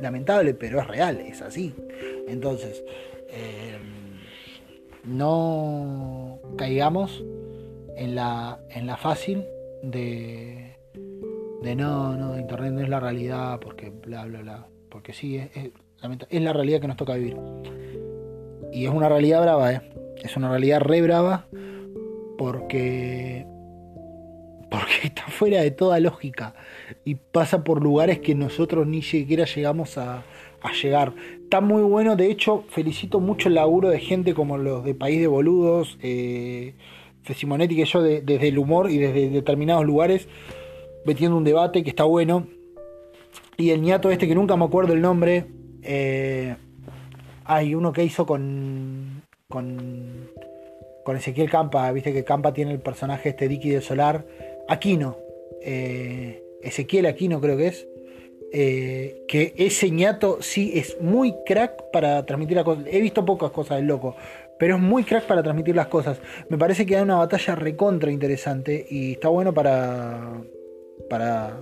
lamentable, 0.02 0.54
pero 0.54 0.80
es 0.80 0.88
real, 0.88 1.20
es 1.20 1.42
así. 1.42 1.74
Entonces, 2.28 2.84
eh, 3.30 3.78
no 5.04 6.40
caigamos 6.58 7.24
en 7.96 8.16
la, 8.16 8.60
en 8.70 8.88
la 8.88 8.98
fácil 8.98 9.46
de, 9.84 10.76
de 11.62 11.76
no, 11.76 12.16
no, 12.16 12.38
Internet 12.38 12.74
no 12.74 12.82
es 12.82 12.90
la 12.90 13.00
realidad, 13.00 13.60
porque 13.60 13.90
bla, 13.90 14.26
bla, 14.26 14.42
bla. 14.42 14.68
Porque 14.90 15.14
sí, 15.14 15.38
es, 15.38 15.50
es, 15.56 15.72
es 16.30 16.42
la 16.42 16.54
realidad 16.54 16.82
que 16.82 16.88
nos 16.88 16.98
toca 16.98 17.14
vivir. 17.16 17.38
Y 18.74 18.86
es 18.86 18.92
una 18.92 19.10
realidad 19.10 19.42
brava, 19.42 19.74
¿eh? 19.74 19.82
Es 20.24 20.36
una 20.38 20.50
realidad 20.50 20.82
re 20.82 21.02
brava 21.02 21.48
porque 22.38 23.46
porque 24.72 25.08
está 25.08 25.24
fuera 25.28 25.62
de 25.62 25.70
toda 25.70 26.00
lógica 26.00 26.56
y 27.04 27.16
pasa 27.16 27.64
por 27.64 27.84
lugares 27.84 28.20
que 28.20 28.34
nosotros 28.36 28.88
ni 28.88 29.02
siquiera 29.02 29.44
llegamos 29.44 29.98
a, 29.98 30.24
llegar. 30.82 31.14
Está 31.44 31.60
muy 31.60 31.82
bueno, 31.82 32.16
de 32.16 32.30
hecho, 32.30 32.64
felicito 32.70 33.20
mucho 33.20 33.50
el 33.50 33.56
laburo 33.56 33.90
de 33.90 34.00
gente 34.00 34.36
como 34.36 34.60
los 34.60 34.86
de 34.86 34.94
País 34.94 35.20
de 35.20 35.26
Boludos, 35.26 35.98
eh, 36.04 36.76
Simonetti, 37.34 37.76
que 37.76 37.86
yo 37.86 38.02
desde 38.04 38.48
el 38.48 38.60
humor 38.60 38.92
y 38.92 39.00
desde 39.00 39.30
determinados 39.30 39.84
lugares, 39.86 40.28
metiendo 41.04 41.36
un 41.36 41.44
debate 41.44 41.84
que 41.84 41.90
está 41.90 42.04
bueno. 42.04 42.48
Y 43.58 43.72
el 43.72 43.82
ñato 43.82 44.12
este, 44.12 44.28
que 44.28 44.36
nunca 44.36 44.56
me 44.56 44.66
acuerdo 44.66 44.94
el 44.94 45.02
nombre, 45.02 45.48
eh, 45.82 46.56
hay 47.44 47.74
uno 47.74 47.92
que 47.92 48.04
hizo 48.04 48.28
con, 48.28 49.24
con 49.50 50.30
con 51.04 51.18
Ezequiel 51.18 51.50
Campa, 51.50 51.92
viste 51.92 52.14
que 52.14 52.24
Campa 52.24 52.54
tiene 52.54 52.72
el 52.72 52.80
personaje 52.80 53.30
este 53.30 53.48
Dicky 53.48 53.70
de 53.70 53.82
Solar, 53.82 54.26
Aquino, 54.72 55.18
eh, 55.62 56.42
Ezequiel 56.62 57.06
Aquino 57.06 57.42
creo 57.42 57.58
que 57.58 57.68
es, 57.68 57.88
eh, 58.54 59.26
que 59.28 59.54
ese 59.58 59.92
ñato 59.92 60.42
sí 60.42 60.72
es 60.76 60.98
muy 61.02 61.36
crack 61.46 61.92
para 61.92 62.26
transmitir 62.26 62.56
las 62.56 62.64
cosas. 62.64 62.86
He 62.90 63.02
visto 63.02 63.26
pocas 63.26 63.52
cosas 63.52 63.78
del 63.78 63.88
loco, 63.88 64.16
pero 64.58 64.76
es 64.78 64.82
muy 64.82 65.04
crack 65.04 65.26
para 65.26 65.44
transmitir 65.44 65.76
las 65.76 65.88
cosas. 65.88 66.22
Me 66.48 66.58
parece 66.58 66.86
que 66.86 66.96
da 66.96 67.04
una 67.04 67.18
batalla 67.18 67.56
recontra 67.56 68.12
interesante 68.12 68.86
y 68.90 69.14
está 69.14 69.28
bueno 69.28 69.54
para, 69.54 70.42
para, 71.10 71.60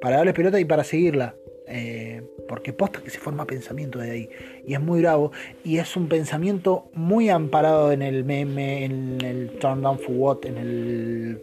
para 0.00 0.16
darles 0.16 0.34
pelota 0.34 0.58
y 0.58 0.64
para 0.64 0.82
seguirla. 0.82 1.36
Eh, 1.68 2.22
porque 2.50 2.72
posta 2.72 3.00
que 3.00 3.10
se 3.10 3.20
forma 3.20 3.44
pensamiento 3.44 4.00
de 4.00 4.10
ahí 4.10 4.30
y 4.66 4.74
es 4.74 4.80
muy 4.80 5.02
bravo 5.02 5.30
y 5.62 5.78
es 5.78 5.94
un 5.94 6.08
pensamiento 6.08 6.90
muy 6.94 7.28
amparado 7.28 7.92
en 7.92 8.02
el 8.02 8.24
meme, 8.24 8.84
en 8.84 9.20
el 9.20 9.50
turn 9.60 9.80
down 9.82 10.00
for 10.00 10.10
what, 10.16 10.44
en 10.44 10.58
el 10.58 11.42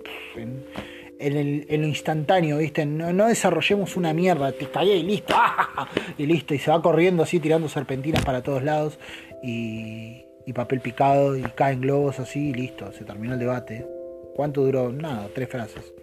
en, 1.17 1.37
el, 1.37 1.65
lo 1.69 1.87
instantáneo, 1.87 2.57
¿viste? 2.57 2.85
No, 2.85 3.25
desarrollemos 3.25 3.95
una 3.95 4.13
mierda, 4.13 4.51
te 4.51 4.69
cagué 4.69 4.97
y 4.97 5.03
listo, 5.03 5.33
y 6.17 6.25
listo, 6.25 6.53
y 6.53 6.59
se 6.59 6.71
va 6.71 6.81
corriendo 6.81 7.23
así 7.23 7.39
tirando 7.39 7.69
serpentinas 7.69 8.25
para 8.25 8.43
todos 8.43 8.61
lados 8.61 8.99
y, 9.41 10.25
y 10.45 10.51
papel 10.51 10.81
picado 10.81 11.37
y 11.37 11.43
caen 11.43 11.79
globos 11.79 12.19
así 12.19 12.49
y 12.49 12.53
listo, 12.53 12.91
se 12.91 13.05
terminó 13.05 13.35
el 13.35 13.39
debate. 13.39 13.87
¿Cuánto 14.35 14.61
duró? 14.61 14.91
Nada, 14.91 15.29
tres 15.33 15.47
frases 15.47 15.93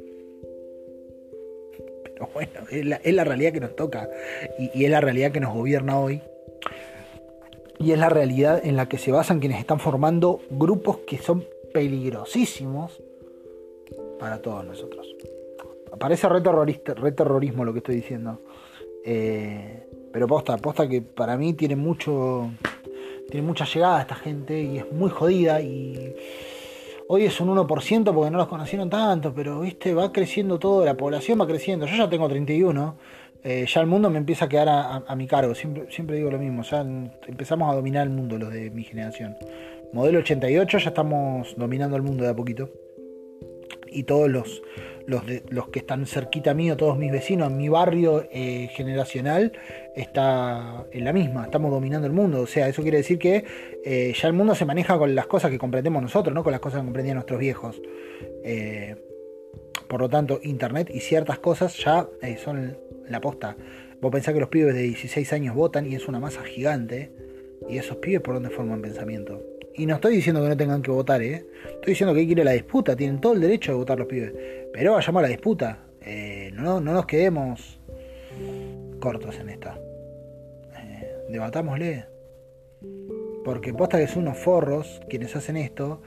bueno, 2.35 2.61
es 2.70 3.15
la, 3.15 3.24
realidad 3.24 3.53
que 3.53 3.61
nos 3.61 3.74
toca 3.77 4.09
y, 4.59 4.85
es 4.85 4.91
la 4.91 5.01
realidad 5.01 5.32
que 5.32 5.41
nos 5.41 5.55
gobierna 5.55 5.99
hoy. 5.99 6.23
Y 7.78 7.93
es 7.93 7.99
la 7.99 8.09
realidad 8.09 8.65
en 8.65 8.77
la 8.77 8.89
que 8.89 8.99
se 8.99 9.11
basan 9.11 9.41
quienes 9.41 9.59
están 9.59 9.81
formando 9.81 10.41
grupos 10.49 10.99
que 10.99 11.19
son 11.19 11.45
peligrosísimos 11.73 13.03
para 14.19 14.41
todos 14.41 14.65
nosotros. 14.65 15.07
Parece 15.99 16.28
re, 16.28 16.41
terrorismo 17.12 17.65
lo 17.65 17.73
que 17.73 17.78
estoy 17.78 17.97
diciendo. 17.97 18.41
Eh, 19.05 19.86
pero 20.12 20.28
posta, 20.28 20.57
posta 20.57 20.89
que 20.89 21.03
para 21.03 21.36
mí 21.36 21.55
tiene 21.55 21.77
mucho. 21.77 22.51
Tiene 23.28 23.47
mucha 23.47 23.65
llegada 23.65 24.03
esta 24.03 24.15
gente 24.15 24.62
y 24.62 24.78
es 24.78 24.93
muy 24.93 25.11
jodida 25.11 25.61
y 25.61 26.15
Hoy 27.07 27.27
es 27.27 27.39
un 27.39 27.55
1% 27.55 28.15
porque 28.15 28.31
no 28.31 28.39
los 28.39 28.49
conocieron 28.49 28.89
tanto, 28.89 29.35
pero 29.35 29.61
viste, 29.61 29.93
va 29.93 30.11
creciendo 30.11 30.59
todo, 30.59 30.87
la 30.87 30.97
población 30.97 31.39
va 31.39 31.47
creciendo. 31.47 31.85
Yo 31.85 31.97
ya 31.97 32.09
tengo 32.09 32.27
31, 32.29 32.97
eh, 33.43 33.67
ya 33.69 33.81
el 33.83 33.87
mundo 33.87 34.09
me 34.09 34.17
empieza 34.17 34.47
a 34.47 34.49
quedar 34.49 34.69
a, 35.07 35.15
mi 35.15 35.27
cargo. 35.27 35.55
Siempre, 35.55 35.87
siempre 35.91 36.17
digo 36.17 36.31
lo 36.31 36.39
mismo, 36.39 36.63
ya 36.63 36.81
empezamos 36.81 37.71
a 37.71 37.77
dominar 37.77 38.05
el 38.07 38.11
mundo 38.11 38.39
los 38.39 38.51
de 38.51 38.71
mi 38.71 38.85
generación. 38.85 39.37
Modelo 39.93 40.21
88 40.21 40.79
ya 40.79 40.89
estamos 40.89 41.55
dominando 41.59 41.95
el 41.97 42.03
mundo 42.03 42.25
de 42.25 42.31
a 42.31 42.35
poquito. 42.35 42.71
Y 43.93 44.05
todos 44.05 44.31
los, 44.31 44.63
los, 45.07 45.27
de, 45.27 45.43
los 45.49 45.69
que 45.69 45.81
están 45.81 46.07
cerquita 46.07 46.55
mío, 46.55 46.77
todos 46.77 46.97
mis 46.97 47.13
vecinos, 47.13 47.51
mi 47.51 47.69
barrio 47.69 48.27
eh, 48.31 48.69
generacional 48.73 49.53
está 49.95 50.87
en 50.93 51.05
la 51.05 51.13
misma, 51.13 51.45
estamos 51.45 51.71
dominando 51.71 52.07
el 52.07 52.13
mundo. 52.13 52.41
O 52.43 52.47
sea, 52.47 52.69
eso 52.69 52.83
quiere 52.83 52.99
decir 52.99 53.19
que 53.19 53.45
eh, 53.85 54.15
ya 54.21 54.29
el 54.29 54.35
mundo 54.35 54.55
se 54.55 54.65
maneja 54.65 54.99
con 54.99 55.15
las 55.15 55.27
cosas 55.27 55.51
que 55.51 55.59
comprendemos 55.59 56.03
nosotros, 56.03 56.35
no 56.35 56.43
con 56.43 56.53
las 56.53 56.61
cosas 56.61 56.81
que 56.81 56.87
comprendían 56.87 57.17
nuestros 57.17 57.39
viejos. 57.39 57.81
Eh, 58.45 58.97
por 59.89 60.01
lo 60.01 60.09
tanto, 60.09 60.41
Internet 60.43 60.91
y 60.93 61.01
ciertas 61.01 61.39
cosas 61.39 61.77
ya 61.77 62.09
son 62.43 62.79
la 63.09 63.21
posta. 63.21 63.57
Vos 64.01 64.11
pensás 64.11 64.35
que 64.35 64.41
los 64.41 64.49
pibes 64.49 64.75
de 64.75 64.83
16 64.83 65.33
años 65.33 65.55
votan 65.55 65.87
y 65.87 65.95
es 65.95 66.09
una 66.09 66.19
masa 66.19 66.43
gigante. 66.43 67.13
Y 67.69 67.79
esos 67.79 67.97
pibes 67.99 68.21
por 68.21 68.35
dónde 68.35 68.51
forman 68.51 68.83
pensamiento. 68.83 69.43
Y 69.77 69.87
no 69.87 69.97
estoy 69.97 70.17
diciendo 70.17 70.43
que 70.43 70.49
no 70.49 70.57
tengan 70.57 70.83
que 70.83 70.91
votar, 70.91 71.21
¿eh? 71.23 71.47
Estoy 71.65 71.93
diciendo 71.93 72.15
que 72.15 72.21
hay 72.21 72.27
que 72.27 72.33
ir 72.33 72.41
a 72.41 72.45
la 72.45 72.53
disputa, 72.53 72.95
tienen 72.95 73.21
todo 73.21 73.33
el 73.33 73.41
derecho 73.41 73.73
de 73.73 73.79
votar 73.79 73.99
los 73.99 74.07
pibes. 74.07 74.33
Pero 74.73 74.93
vayamos 74.93 75.21
a 75.21 75.23
la 75.23 75.29
disputa. 75.29 75.79
Eh, 76.01 76.51
no, 76.55 76.81
no 76.81 76.93
nos 76.93 77.07
quedemos 77.07 77.81
cortos 79.01 79.39
en 79.39 79.49
esta. 79.49 79.79
Eh, 80.79 81.27
debatámosle. 81.29 82.07
Porque 83.45 83.75
posta 83.75 83.99
que 83.99 84.07
son 84.07 84.23
unos 84.23 84.39
forros 84.39 85.03
quienes 85.09 85.35
hacen 85.37 85.57
esto 85.57 86.01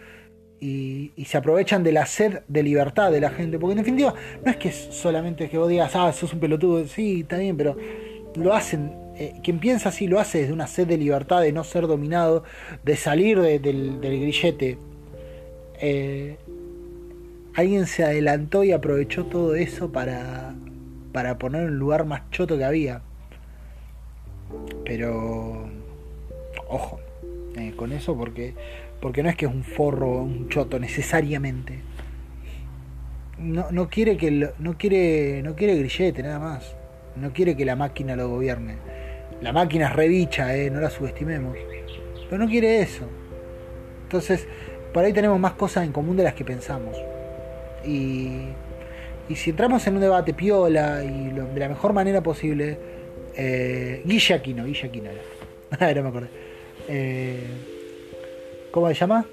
y, 0.60 1.12
se 1.26 1.38
aprovechan 1.38 1.84
de 1.84 1.92
la 1.92 2.06
sed 2.06 2.42
de 2.48 2.64
libertad 2.64 3.12
de 3.12 3.22
la 3.22 3.30
gente. 3.30 3.60
Porque 3.60 3.74
en 3.74 3.80
definitiva, 3.80 4.14
no 4.44 4.52
es 4.52 4.58
que 4.58 4.72
solamente 4.72 5.50
que 5.50 5.58
vos 5.58 5.70
digas, 5.70 5.96
ah, 5.96 6.12
sos 6.14 6.34
un 6.34 6.40
pelotudo, 6.40 6.86
sí, 6.88 7.22
está 7.22 7.38
bien, 7.38 7.58
pero 7.58 7.78
lo 8.36 8.54
hacen 8.54 9.07
eh, 9.20 9.34
quien 9.44 9.58
piensa 9.58 9.90
así 9.90 10.08
lo 10.08 10.20
hace 10.20 10.40
desde 10.42 10.54
una 10.54 10.68
sed 10.68 10.88
de 10.88 10.98
libertad, 10.98 11.42
de 11.42 11.52
no 11.52 11.64
ser 11.64 11.88
dominado, 11.88 12.44
de 12.84 12.96
salir 12.96 13.42
del, 13.42 14.00
grillete. 14.00 14.78
Eh, 15.82 16.38
alguien 17.56 17.88
se 17.88 18.04
adelantó 18.04 18.64
y 18.64 18.74
aprovechó 18.74 19.26
todo 19.26 19.56
eso 19.56 19.92
para, 19.92 20.54
para 21.14 21.40
poner 21.40 21.66
un 21.66 21.80
lugar 21.80 22.06
más 22.06 22.30
choto 22.30 22.60
que 22.60 22.66
había. 22.66 23.02
Pero, 24.86 25.68
ojo, 26.68 27.00
eh, 27.56 27.74
con 27.76 27.94
eso 27.94 28.16
porque, 28.16 28.54
porque 29.02 29.24
no 29.24 29.30
es 29.30 29.36
que 29.36 29.48
es 29.48 29.52
un 29.52 29.64
forro, 29.64 30.22
un 30.22 30.48
choto 30.48 30.78
necesariamente. 30.78 31.80
No, 33.40 33.72
no 33.72 33.90
quiere 33.90 34.16
que 34.18 34.32
no 34.32 34.78
quiere 34.80 35.44
no 35.44 35.56
quiere 35.56 35.76
grillete 35.76 36.24
nada 36.24 36.40
más 36.40 36.76
no 37.22 37.34
quiere 37.34 37.56
que 37.56 37.66
la 37.66 37.76
máquina 37.76 38.16
lo 38.16 38.30
gobierne 38.30 38.78
la 39.42 39.52
máquina 39.52 39.88
es 39.88 39.94
revicha, 39.94 40.56
eh, 40.56 40.70
no 40.70 40.80
la 40.80 40.90
subestimemos. 40.90 41.56
Pero 42.30 42.44
no 42.44 42.50
quiere 42.50 42.82
eso. 42.82 43.06
Entonces, 44.04 44.48
por 44.94 45.04
ahí 45.04 45.14
tenemos 45.14 45.40
más 45.40 45.54
cosas 45.54 45.86
en 45.86 45.92
común 45.92 46.18
de 46.18 46.24
las 46.24 46.34
que 46.34 46.44
pensamos. 46.44 46.98
Y, 47.86 48.50
y 49.30 49.36
si 49.36 49.52
entramos 49.52 49.86
en 49.88 49.96
un 49.96 50.02
debate 50.02 50.34
piola 50.34 51.04
y 51.04 51.30
de 51.30 51.60
la 51.60 51.70
mejor 51.70 51.94
manera 51.94 52.22
posible, 52.22 52.78
eh, 53.36 54.02
Guille 54.06 54.34
Aquino, 54.34 54.66
Guille 54.66 54.90
no 55.96 56.04
me 56.04 56.10
acordé. 56.10 56.28
Eh, 56.88 57.48
¿Cómo 58.72 58.88
se 58.88 58.94
llama? 58.96 59.26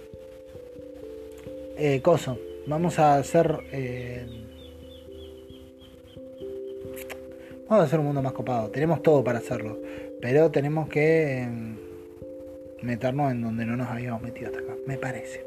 Eh, 1.77 2.01
coso. 2.03 2.39
Vamos 2.67 2.99
a 2.99 3.17
hacer. 3.17 3.59
Eh, 3.73 4.44
vamos 7.69 7.83
a 7.83 7.87
hacer 7.87 7.99
un 7.99 8.07
mundo 8.07 8.23
más 8.23 8.33
copado. 8.33 8.71
Tenemos 8.71 9.03
todo 9.03 9.23
para 9.23 9.39
hacerlo. 9.39 9.79
Pero 10.21 10.51
tenemos 10.51 10.89
que 10.89 11.43
em, 11.43 11.77
meternos 12.83 13.33
en 13.33 13.43
donde 13.43 13.65
no 13.67 13.77
nos 13.77 13.89
habíamos 13.89 14.23
metido 14.23 14.49
hasta 14.49 14.61
acá. 14.61 14.75
Me 14.87 14.97
parece. 14.97 15.45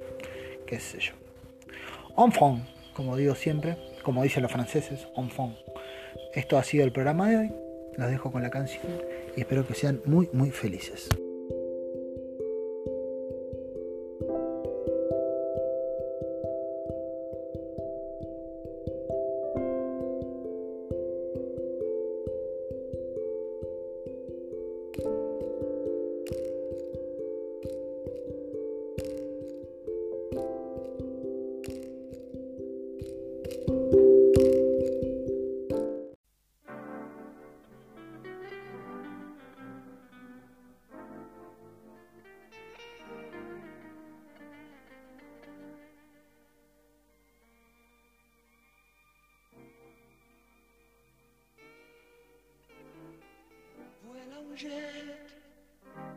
Qué 0.65 0.79
sé 0.79 0.99
yo. 0.99 1.13
Enfant, 2.17 2.65
como 2.93 3.15
digo 3.15 3.35
siempre. 3.35 3.77
Como 4.03 4.23
dicen 4.23 4.43
los 4.43 4.51
franceses. 4.51 5.07
Enfant. 5.15 5.55
Esto 6.33 6.57
ha 6.57 6.63
sido 6.63 6.83
el 6.83 6.91
programa 6.91 7.29
de 7.29 7.37
hoy. 7.37 7.51
Los 7.97 8.09
dejo 8.09 8.31
con 8.31 8.43
la 8.43 8.49
canción. 8.49 8.85
Y 9.35 9.41
espero 9.41 9.65
que 9.65 9.73
sean 9.73 10.01
muy, 10.05 10.29
muy 10.33 10.51
felices. 10.51 11.09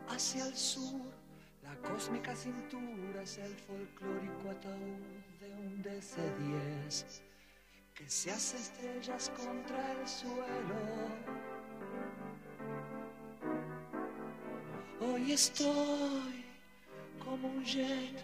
Hacia 0.09 0.47
el 0.47 0.55
sur. 0.55 1.01
La 1.61 1.75
cósmica 1.87 2.35
cintura 2.35 3.21
es 3.21 3.37
el 3.37 3.53
folclórico 3.53 4.49
ataúd 4.49 5.39
de 5.39 5.53
un 5.53 5.83
DC-10 5.83 7.21
que 7.93 8.09
se 8.09 8.31
hace 8.31 8.57
estrellas 8.57 9.31
contra 9.37 9.91
el 9.91 10.07
suelo. 10.07 10.79
Hoy 15.01 15.33
estoy 15.33 16.45
como 17.23 17.47
un 17.47 17.63
jet 17.63 18.23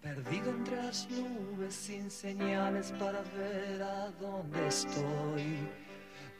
perdido 0.00 0.50
entre 0.50 0.76
las 0.76 1.10
nubes 1.10 1.74
sin 1.74 2.10
señales 2.10 2.92
para 2.92 3.20
ver 3.36 3.82
a 3.82 4.10
dónde 4.12 4.66
estoy 4.66 5.58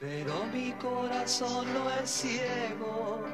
pero 0.01 0.47
mi 0.53 0.73
corazón 0.73 1.67
no 1.75 1.91
es 1.91 2.11
ciego. 2.11 3.25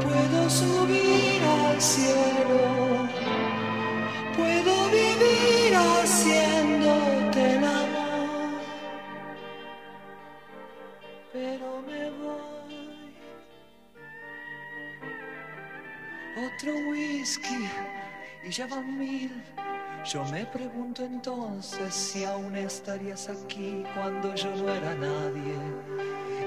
Puedo 0.00 0.50
subir 0.50 1.42
al 1.42 1.80
cielo, 1.80 3.08
puedo 4.36 4.90
vivir 4.90 5.74
haciéndote 5.74 7.56
el 7.56 7.64
amor, 7.64 8.60
pero 11.32 11.82
me 11.82 12.10
voy. 12.10 13.16
Otro 16.46 16.72
whisky 16.90 17.68
y 18.44 18.50
ya 18.50 18.66
van 18.66 18.98
mil 18.98 19.42
yo 20.04 20.22
me 20.26 20.44
pregunto 20.44 21.02
entonces 21.02 21.94
si 21.94 22.24
aún 22.24 22.54
estarías 22.56 23.28
aquí 23.28 23.84
cuando 23.94 24.34
yo 24.34 24.54
no 24.56 24.68
era 24.68 24.94
nadie 24.94 25.54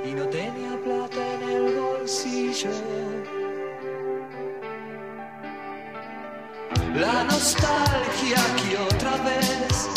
y 0.06 0.14
no 0.14 0.28
tenía 0.28 0.80
plata 0.84 1.34
en 1.34 1.50
el 1.50 1.76
bolsillo. 1.76 2.70
La 6.96 7.24
nostalgia 7.24 8.38
aquí 8.54 8.76
otra 8.76 9.18
vez. 9.24 9.90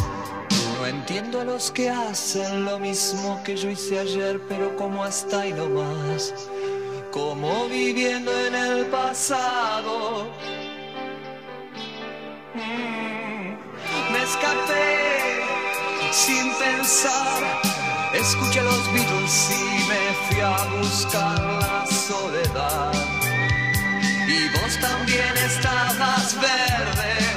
No 0.78 0.86
entiendo 0.86 1.40
a 1.40 1.44
los 1.44 1.70
que 1.70 1.90
hacen 1.90 2.64
lo 2.64 2.78
mismo 2.78 3.40
que 3.44 3.56
yo 3.56 3.70
hice 3.70 3.98
ayer, 3.98 4.40
pero 4.48 4.74
como 4.76 5.04
hasta 5.04 5.42
ahí 5.42 5.52
más 5.52 6.34
como 7.10 7.66
viviendo 7.68 8.30
en 8.46 8.54
el 8.54 8.86
pasado. 8.86 10.28
Escapé 14.22 15.42
sin 16.12 16.52
pensar. 16.54 17.60
Escuché 18.12 18.62
los 18.62 18.92
Beatles 18.92 19.50
y 19.50 19.88
me 19.88 20.02
fui 20.26 20.40
a 20.40 20.56
buscar 20.78 21.38
la 21.40 21.86
soledad. 21.86 22.92
Y 24.26 24.48
vos 24.48 24.78
también 24.80 25.36
estabas 25.36 26.36
verde 26.40 27.29